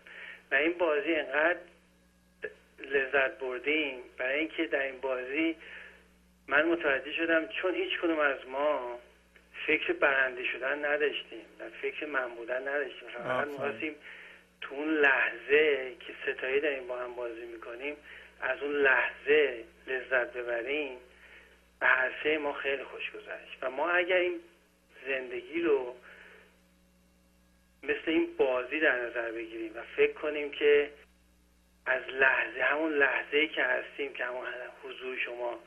و 0.52 0.56
این 0.56 0.74
بازی 0.74 1.16
انقدر 1.16 1.60
لذت 2.82 3.40
بردیم. 3.40 4.00
برای 4.18 4.40
اینکه 4.40 4.66
در 4.66 4.84
این 4.84 5.00
بازی 5.00 5.56
من 6.48 6.66
متوجه 6.66 7.14
شدم 7.14 7.48
چون 7.48 7.76
هیچ 7.76 8.00
کدوم 8.00 8.20
از 8.20 8.48
ما 8.48 9.00
فکر 9.68 9.94
برنده 9.94 10.44
شدن 10.44 10.86
نداشتیم 10.86 11.46
و 11.60 11.70
فکر 11.82 12.06
من 12.06 12.30
بودن 12.30 12.68
نداشتیم. 12.68 13.10
فقط 13.10 13.48
می‌خواستیم 13.48 13.96
تو 14.62 14.76
اون 14.76 14.94
لحظه 14.94 15.94
که 16.00 16.14
ستایی 16.24 16.60
داریم 16.60 16.88
با 16.88 16.98
هم 16.98 17.16
بازی 17.16 17.46
می‌کنیم 17.46 17.96
از 18.42 18.64
اون 18.64 18.76
لحظه 18.76 19.64
لذت 19.88 20.34
ببریم 20.34 20.98
و 21.82 21.86
هر 21.86 22.38
ما 22.38 22.54
خیلی 22.54 22.84
خوش 22.84 23.12
گذشت. 23.12 23.58
و 23.62 23.72
ما 23.72 23.90
اگر 23.90 24.18
این 24.18 24.40
زندگی 25.08 25.62
رو 25.62 25.96
مثل 27.84 28.02
این 28.06 28.28
بازی 28.38 28.80
در 28.80 29.06
نظر 29.06 29.32
بگیریم 29.32 29.72
و 29.76 29.82
فکر 29.96 30.14
کنیم 30.14 30.52
که 30.52 30.90
از 31.90 32.02
لحظه 32.10 32.62
همون 32.62 32.94
لحظه 32.94 33.48
که 33.48 33.64
هستیم 33.64 34.14
که 34.14 34.26
همون 34.26 34.46
حضور 34.84 35.18
شما 35.18 35.60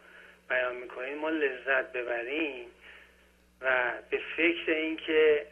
بیان 0.49 0.77
می‌کنیم 0.77 1.19
ما 1.19 1.31
لذت 1.31 1.93
ببریم 1.93 2.67
و 3.61 3.93
به 4.11 4.21
فکر 4.37 4.73
اینکه 4.73 5.47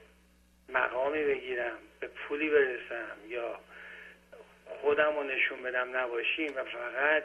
مقامی 0.69 1.25
بگیرم 1.25 1.79
به 2.01 2.09
پولی 2.09 2.51
برسم 2.51 3.17
یا 3.29 3.61
خودم 4.67 5.17
رو 5.17 5.23
نشون 5.23 5.63
بدم 5.63 5.97
نباشیم 5.97 6.53
و 6.57 6.65
فقط 6.65 7.23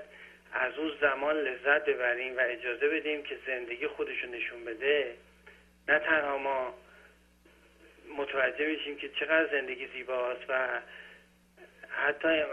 از 0.54 0.78
اون 0.78 0.92
زمان 1.02 1.36
لذت 1.36 1.86
ببریم 1.86 2.38
و 2.38 2.42
اجازه 2.44 2.88
بدیم 2.90 3.24
که 3.24 3.38
زندگی 3.48 3.88
خودشون 3.88 4.30
نشون 4.30 4.66
بده 4.66 5.16
نه 5.88 6.00
تنها 6.00 6.38
ما 6.38 6.74
متوجه 8.18 8.68
میشیم 8.68 8.98
که 8.98 9.10
چقدر 9.10 9.52
زندگی 9.52 9.88
زیباست 9.88 10.46
و 10.50 10.80
حتی 11.96 12.44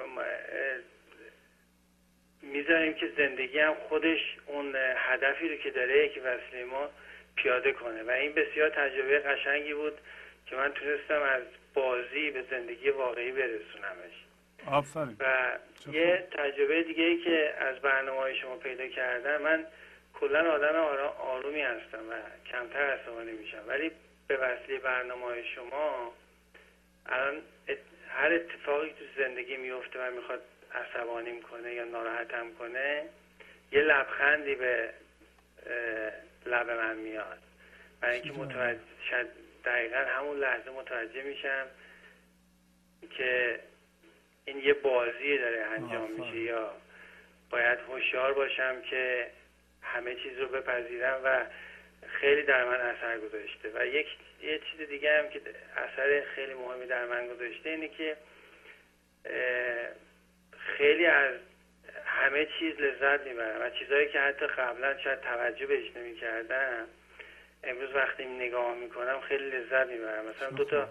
می‌ذاریم 2.43 2.95
که 2.95 3.13
زندگی 3.17 3.59
هم 3.59 3.75
خودش 3.75 4.37
اون 4.47 4.77
هدفی 4.97 5.49
رو 5.49 5.57
که 5.57 5.71
داره 5.71 6.09
که 6.09 6.21
وسیله 6.21 6.65
ما 6.65 6.91
پیاده 7.37 7.73
کنه. 7.73 8.03
و 8.03 8.11
این 8.11 8.33
بسیار 8.33 8.69
تجربه 8.69 9.19
قشنگی 9.19 9.75
بود 9.75 9.99
که 10.47 10.57
من 10.57 10.73
تونستم 10.73 11.23
از 11.23 11.43
بازی 11.75 12.31
به 12.31 12.45
زندگی 12.51 12.91
واقعی 12.91 13.33
برسونمش. 13.33 14.25
آفرین. 14.67 15.17
و 15.21 15.59
یه 15.93 16.29
تجربه 16.31 16.83
دیگه 16.83 17.05
ای 17.05 17.19
که 17.19 17.55
از 17.59 17.79
برنامه 17.79 18.35
شما 18.35 18.57
پیدا 18.57 18.87
کردم. 18.87 19.43
من 19.43 19.67
کلا 20.15 20.53
آدم 20.53 20.75
آرومی 21.19 21.61
هستم 21.61 22.09
و 22.11 22.13
کمتر 22.51 22.91
عصبانی 22.91 23.33
میشم. 23.33 23.63
ولی 23.67 23.91
به 24.29 24.37
وسیله 24.37 24.79
برنامه 24.79 25.43
شما 25.55 26.13
الان 27.07 27.43
هر 28.13 28.33
اتفاقی 28.33 28.89
تو 28.89 29.23
زندگی 29.23 29.57
میفته 29.57 30.09
و 30.09 30.11
می‌خواد 30.11 30.43
عصبانیم 30.75 31.43
کنه 31.43 31.75
یا 31.75 31.85
ناراحتم 31.85 32.53
کنه 32.59 33.05
یه 33.73 33.81
لبخندی 33.81 34.55
به 34.55 34.91
لب 36.47 36.71
من 36.71 36.97
میاد. 36.97 37.39
برای 38.01 38.15
اینکه 38.15 38.33
متوجه 38.33 38.81
شد 39.11 39.27
دقیقا 39.65 39.97
همون 39.97 40.39
لحظه 40.39 40.71
متوجه 40.71 41.23
میشم 41.23 41.67
که 43.11 43.61
این 44.45 44.59
یه 44.59 44.73
بازی 44.73 45.39
داره 45.39 45.65
انجام 45.65 46.11
میشه 46.11 46.37
یا 46.37 46.73
باید 47.51 47.79
هوشیار 47.79 48.33
باشم 48.33 48.83
که 48.83 49.31
همه 49.83 50.15
چیز 50.15 50.39
رو 50.39 50.49
بپذیرم 50.49 51.21
و 51.25 51.45
خیلی 52.07 52.43
در 52.43 52.65
من 52.65 52.81
اثر 52.81 53.19
گذاشته 53.19 53.71
و 53.75 53.87
یک 53.87 54.07
یه 54.43 54.59
چیز 54.59 54.89
دیگه 54.89 55.19
هم 55.19 55.29
که 55.29 55.41
اثر 55.77 56.23
خیلی 56.35 56.55
مهمی 56.55 56.87
در 56.87 57.05
من 57.05 57.27
گذاشته 57.29 57.71
اینه 57.71 57.89
که 57.89 58.17
خیلی 60.77 61.07
از 61.07 61.35
همه 62.05 62.49
چیز 62.59 62.81
لذت 62.81 63.27
می‌برم 63.27 63.61
و 63.61 63.71
چیزهایی 63.71 64.09
که 64.09 64.21
حتی 64.21 64.47
قبلا 64.47 64.99
شاید 64.99 65.21
توجه 65.21 65.67
بهش 65.67 65.97
نمی‌کردم 65.97 66.89
امروز 67.65 67.95
وقتی 67.95 68.25
نگاه 68.25 68.75
می‌کنم 68.75 69.21
خیلی 69.21 69.51
لذت 69.51 69.87
می‌برم. 69.87 70.25
مثلا 70.25 70.51
دو 70.51 70.65
تا 70.65 70.89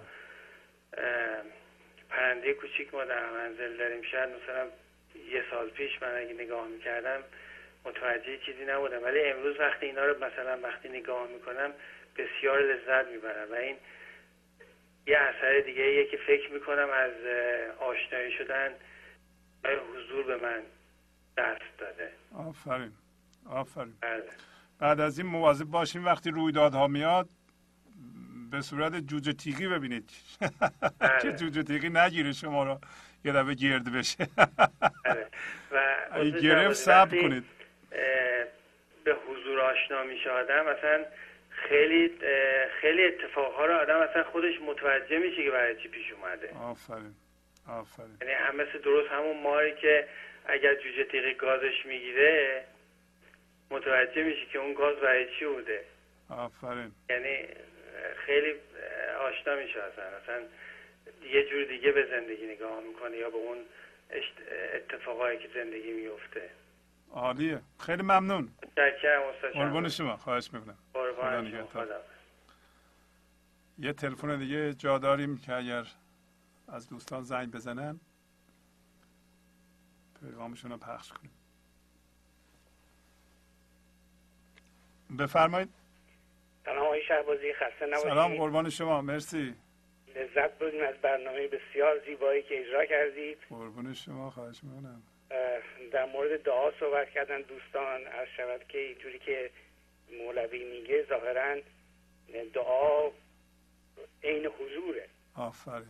پرنده 2.09 2.53
کوچیک 2.53 2.93
ما 2.93 3.05
در 3.05 3.29
منزل 3.29 3.77
داریم. 3.77 4.01
شاید 4.01 4.29
مثلا 4.29 4.67
یه 5.31 5.43
سال 5.51 5.69
پیش 5.69 6.01
من 6.01 6.17
اگه 6.17 6.33
نگاه 6.33 6.67
می‌کردم 6.67 7.23
متوجه 7.85 8.37
چیزی 8.37 8.65
نبودم. 8.65 9.03
ولی 9.03 9.19
امروز 9.19 9.59
وقتی 9.59 9.85
اینا 9.85 10.05
رو 10.05 10.25
مثلا 10.25 10.59
وقتی 10.63 10.89
نگاه 10.89 11.27
می‌کنم 11.27 11.73
بسیار 12.21 12.59
لذت 12.61 13.07
می‌برم 13.11 13.51
و 13.51 13.55
این 13.55 13.75
یه 15.07 15.17
اثر 15.17 15.59
دیگه 15.59 15.83
ایه 15.83 16.05
که 16.05 16.17
فکر 16.27 16.51
می‌کنم 16.51 16.89
از 16.93 17.11
آشنایی 17.79 18.31
شدن 18.31 18.69
حضور 19.65 20.23
به 20.23 20.37
من 20.37 20.61
دست 21.37 21.77
داده. 21.77 22.11
آفرین. 22.35 22.91
آفرین. 23.49 23.93
بله. 24.01 24.23
بعد 24.79 24.99
از 24.99 25.19
این 25.19 25.27
مواظب 25.27 25.65
باشیم 25.65 26.05
وقتی 26.05 26.31
رویدادها 26.31 26.87
میاد 26.87 27.29
به 28.51 28.61
صورت 28.61 28.95
جوجه 28.95 29.33
تیغی 29.33 29.67
ببینید. 29.67 30.09
بله. 30.99 31.19
که 31.21 31.31
جوجه 31.31 31.63
تیغی 31.63 31.89
نگیره 31.89 32.31
شما 32.31 32.63
رو. 32.63 32.79
یه 33.25 33.31
دفعه 33.33 33.53
گرد 33.53 33.93
بشه. 33.93 34.27
بله. 35.05 35.27
و 35.71 36.25
گرفت 36.43 36.73
صبر 36.73 37.21
کنید. 37.21 37.43
به 39.03 39.15
حضور 39.27 39.59
آشنا 39.59 40.03
میشه 40.03 40.29
آدم 40.29 40.61
مثلا 40.61 41.05
خیلی 41.69 42.11
خیلی 42.81 43.05
اتفاقها 43.05 43.65
رو 43.65 43.73
آدم 43.73 43.99
اصلا 43.99 44.23
خودش 44.23 44.61
متوجه 44.61 45.17
میشه 45.17 45.43
که 45.43 45.51
برای 45.51 45.75
چی 45.75 45.89
پیش 45.89 46.11
اومده. 46.11 46.49
آفرین 46.49 47.13
آفرین. 47.67 48.17
یعنی 48.21 48.33
هم 48.33 48.55
مثل 48.55 48.79
درست 48.79 49.11
همون 49.11 49.41
ماری 49.41 49.75
که 49.75 50.07
اگر 50.45 50.75
جوجه 50.75 51.03
تیغی 51.03 51.33
گازش 51.33 51.85
می‌گیره 51.85 52.63
متوجه 53.71 54.23
میشه 54.23 54.45
که 54.45 54.59
اون 54.59 54.73
گاز 54.73 54.97
برای 54.97 55.27
چی 55.39 55.45
بوده. 55.45 55.83
آفرین. 56.29 56.91
یعنی 57.09 57.47
خیلی 58.25 58.55
آشنا 59.19 59.55
میشه 59.55 59.79
اصلا. 59.83 60.03
اصلا 60.03 60.41
یه 61.33 61.49
جور 61.49 61.63
دیگه 61.63 61.91
به 61.91 62.05
زندگی 62.05 62.45
نگاه 62.45 62.83
می‌کنه 62.83 63.17
یا 63.17 63.29
به 63.29 63.37
اون 63.37 63.57
اتفاقایی 64.73 65.39
که 65.39 65.47
زندگی 65.53 65.91
میفته 65.91 66.41
عالیه. 67.13 67.61
خیلی 67.79 68.03
ممنون. 68.03 68.49
قربان 69.53 69.89
شما. 69.89 70.17
خواهش 70.17 70.53
می‌کنم. 70.53 70.77
یه 73.77 73.93
تلفن 73.93 74.39
دیگه 74.39 74.73
جا 74.73 74.97
داریم 74.97 75.37
که 75.37 75.53
اگر 75.55 75.83
از 76.67 76.89
دوستان 76.89 77.23
زنگ 77.23 77.51
بزنن 77.51 77.99
پیغامشون 80.19 80.71
رو 80.71 80.77
پخش 80.77 81.11
کنیم. 81.13 81.31
بفرمایید. 85.19 85.69
سلام 86.65 86.85
آقای 86.85 87.01
شهبازی 87.07 87.53
خسته 87.53 87.85
نباشید. 87.85 88.09
سلام 88.09 88.35
قربان 88.35 88.69
شما. 88.69 89.01
مرسی. 89.01 89.55
لذت 90.15 90.57
بردیم 90.59 90.83
از 90.83 90.95
برنامه 91.01 91.47
بسیار 91.47 91.99
زیبایی 92.05 92.43
که 92.43 92.59
اجرا 92.59 92.85
کردید. 92.85 93.37
قربان 93.49 93.93
شما 93.93 94.29
خواهش 94.29 94.63
می‌کنم. 94.63 95.03
در 95.91 96.05
مورد 96.05 96.43
دعا 96.43 96.71
صحبت 96.79 97.09
کردن 97.09 97.41
دوستان 97.41 98.07
از 98.07 98.27
شود 98.37 98.67
که 98.67 98.77
اینجوری 98.77 99.19
که 99.19 99.49
مولوی 100.17 100.63
میگه 100.63 101.05
ظاهرا 101.09 101.57
دعا 102.53 103.11
عین 104.23 104.45
حضوره. 104.45 105.07
آفرین. 105.37 105.87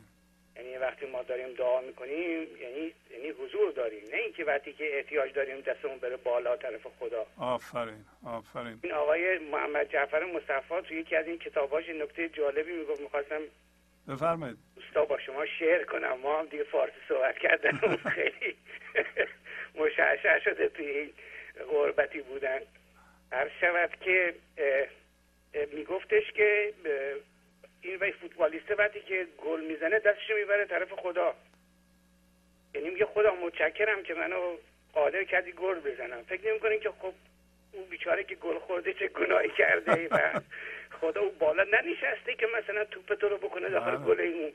یعنی 0.55 0.77
وقتی 0.77 1.05
ما 1.05 1.23
داریم 1.23 1.53
دعا 1.53 1.81
می‌کنیم 1.81 2.57
یعنی 2.61 2.93
یعنی 3.11 3.29
حضور 3.29 3.71
داریم. 3.71 4.03
نه 4.11 4.17
اینکه 4.17 4.43
وقتی 4.43 4.73
که 4.73 4.97
احتیاج 4.97 5.33
داریم 5.33 5.61
دستمون 5.61 5.97
بره 5.97 6.17
بالا 6.17 6.57
طرف 6.57 6.87
خدا. 6.99 7.25
آفرین 7.37 8.05
آفرین. 8.25 8.79
این 8.83 8.93
آقای 8.93 9.37
محمد 9.37 9.91
جعفر 9.91 10.25
مصطفی 10.25 10.81
تو 10.87 10.93
یکی 10.93 11.15
از 11.15 11.27
این 11.27 11.39
کتاباش 11.39 11.89
نکته 11.89 12.29
جالبی 12.29 12.71
می‌گفت. 12.71 13.01
می‌خواستم 13.01 13.41
بفرمایید. 14.07 14.57
دوستا 14.75 15.05
با 15.05 15.19
شما 15.19 15.45
شعر 15.45 15.83
کنم. 15.83 16.17
ما 16.23 16.39
هم 16.39 16.45
دیگه 16.45 16.63
فارسی 16.63 16.95
صحبت 17.07 17.37
کردن 17.37 17.71
خیلی 18.15 18.55
مشعشع 19.75 20.39
شده 20.39 20.69
توی 20.69 20.85
این 20.85 21.13
غربتی 21.71 22.21
بودن. 22.21 22.59
هر 23.31 23.51
شود 23.61 23.89
که 24.01 24.33
میگفتش 25.73 26.31
که 26.31 26.73
این 27.81 27.95
وی 27.95 28.11
فوتبالیسته 28.11 28.75
وقتی 28.75 29.01
که 29.01 29.27
گل 29.37 29.61
می‌زنه 29.61 29.99
دستشو 29.99 30.33
می‌بره 30.33 30.65
طرف 30.65 30.91
خدا. 30.91 31.35
یعنی 32.75 32.89
میگه 32.89 33.05
خدا 33.05 33.35
متشکرم 33.35 34.03
که 34.03 34.13
منو 34.13 34.57
قادر 34.93 35.23
کردی 35.23 35.51
گل 35.51 35.79
بزنم. 35.79 36.23
فکر 36.23 36.49
نمی‌کنین 36.49 36.79
که 36.79 36.89
خب 36.89 37.13
اون 37.71 37.85
بیچاره 37.89 38.23
که 38.23 38.35
گل 38.35 38.59
خورده 38.59 38.93
چه 38.93 39.07
گناهی 39.07 39.49
کرده 39.49 40.07
و 40.11 40.41
خدا 41.01 41.21
او 41.21 41.31
بالا 41.31 41.63
ننشسته 41.63 42.35
که 42.35 42.47
مثلا 42.57 42.85
توپ 42.85 43.13
تو 43.13 43.29
رو 43.29 43.37
بکنه 43.37 43.69
داخل 43.69 43.97
بله. 43.97 44.05
گل 44.05 44.21
اون 44.21 44.51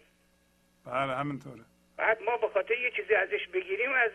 بله 0.87 1.17
همینطوره 1.17 1.63
بعد 1.97 2.23
ما 2.23 2.37
به 2.37 2.49
خاطر 2.49 2.75
یه 2.79 2.91
چیزی 2.91 3.15
ازش 3.15 3.47
بگیریم 3.47 3.93
از 3.93 4.11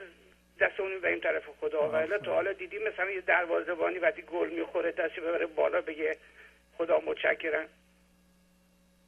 دست 0.59 0.79
اون 0.79 1.05
این 1.05 1.19
طرف 1.19 1.43
خدا 1.61 1.89
و. 1.89 2.17
تا 2.17 2.33
حالا 2.33 2.53
دیدیم 2.53 2.87
مثلا 2.87 3.09
یه 3.09 3.21
دروازه‌بانی 3.21 3.97
وقتی 3.97 4.21
گل 4.21 4.49
می‌خوره 4.49 4.91
دستش 4.91 5.19
ببره 5.19 5.45
بالا 5.45 5.81
بگه 5.81 6.17
خدا 6.77 6.99
متشکرم 7.07 7.67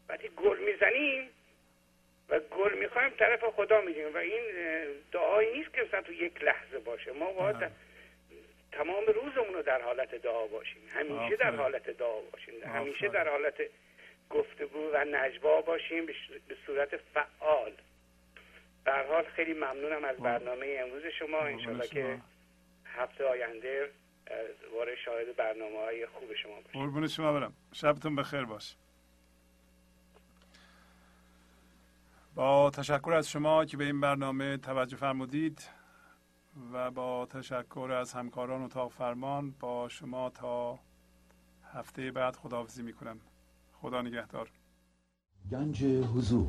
وقتی 0.10 0.30
گل 0.30 0.58
می‌زنیم 0.60 1.30
و 2.30 2.40
گل 2.40 2.74
می‌خوایم 2.74 3.10
طرف 3.10 3.44
خدا 3.44 3.82
میدیم 3.82 4.14
و 4.14 4.18
این 4.18 4.44
دعایی 5.12 5.58
نیست 5.58 5.74
که 5.74 5.82
مثلا 5.82 6.02
تو 6.02 6.14
یک 6.14 6.44
لحظه 6.44 6.80
باشه 6.80 7.12
ما 7.12 7.32
باید 7.32 7.58
بله. 7.58 7.72
تمام 8.78 9.06
روزمون 9.06 9.54
رو 9.54 9.62
در 9.62 9.82
حالت 9.82 10.16
دعا 10.16 10.48
باشیم. 10.48 10.82
همیشه 10.88 11.36
در. 11.36 11.56
حالت 11.56 11.90
دعا 11.90 12.22
باشیم. 12.32 12.54
همیشه. 12.64 13.08
در 13.08 13.30
حالت 13.30 13.54
گفتگو 14.30 14.90
و 14.94 15.06
نجوا 15.12 15.62
باشیم. 15.62 16.06
به 16.48 16.56
صورت 16.66 16.90
فعال. 16.98 17.72
به 18.84 18.92
هر 18.92 19.08
حال 19.08 19.24
خیلی 19.24 19.54
ممنونم 19.54 20.04
از 20.06 20.18
برنامه 20.18 20.78
امروز 20.80 21.04
شما. 21.20 21.40
انشالله 21.40 21.88
که. 21.88 22.22
هفته 22.86 23.26
آینده 23.26 23.90
دوباره 24.64 24.96
شاهد 24.96 25.36
برنامه 25.36 25.78
های 25.80 26.06
خوب 26.06 26.34
شما 26.34 26.56
باشیم. 26.62 26.82
قربون 26.82 27.08
شما 27.08 27.34
برم. 27.34 27.54
شبتون 27.74 28.16
بخیر 28.16 28.46
باش. 28.46 28.76
با 32.36 32.70
تشکر 32.70 33.14
از 33.14 33.30
شما 33.32 33.66
که 33.66 33.78
به 33.78 33.84
این 33.84 34.02
برنامه 34.02 34.58
توجه 34.58 34.98
فرمودید. 34.98 35.70
و 36.74 36.92
با 36.92 37.26
تشکر 37.26 37.92
از 38.02 38.14
همکاران 38.14 38.62
اتاق 38.62 38.92
فرمان 38.92 39.54
با 39.60 39.90
شما 39.90 40.30
تا 40.30 40.80
هفته 41.74 42.12
بعد 42.12 42.36
خداحافظی 42.36 42.84
می‌کنم. 42.84 43.18
خدا 43.82 44.02
نگهدار. 44.02 44.52
گنج 45.52 45.84
حضور. 45.84 46.48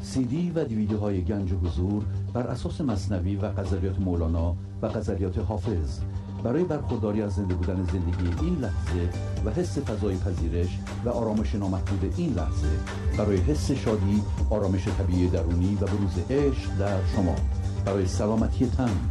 سی 0.00 0.24
دی 0.24 0.50
و 0.50 0.64
دیویدیو 0.64 0.98
های 0.98 1.24
گنج 1.24 1.52
حضور 1.52 2.04
بر 2.34 2.46
اساس 2.46 2.80
مصنوی 2.80 3.36
و 3.36 3.52
غزلیات 3.52 3.98
مولانا 3.98 4.56
و 4.82 4.88
غزلیات 4.88 5.38
حافظ. 5.38 6.00
برای 6.44 6.64
برخورداری 6.64 7.22
از 7.22 7.34
زنده 7.34 7.54
بودن 7.54 7.84
زندگی 7.84 8.44
این 8.46 8.58
لحظه 8.58 9.10
و 9.44 9.50
حس 9.50 9.78
فضای 9.78 10.16
پذیرش 10.16 10.78
و 11.04 11.08
آرامش 11.08 11.54
نامحدود 11.54 12.14
این 12.16 12.34
لحظه 12.34 12.78
برای 13.18 13.36
حس 13.36 13.70
شادی 13.70 14.22
آرامش 14.50 14.88
طبیعی 14.88 15.28
درونی 15.28 15.74
و 15.74 15.86
بروز 15.86 16.18
عشق 16.30 16.78
در 16.78 17.06
شما. 17.06 17.36
برای 17.84 18.06
سلامتی 18.06 18.66
تن 18.66 19.10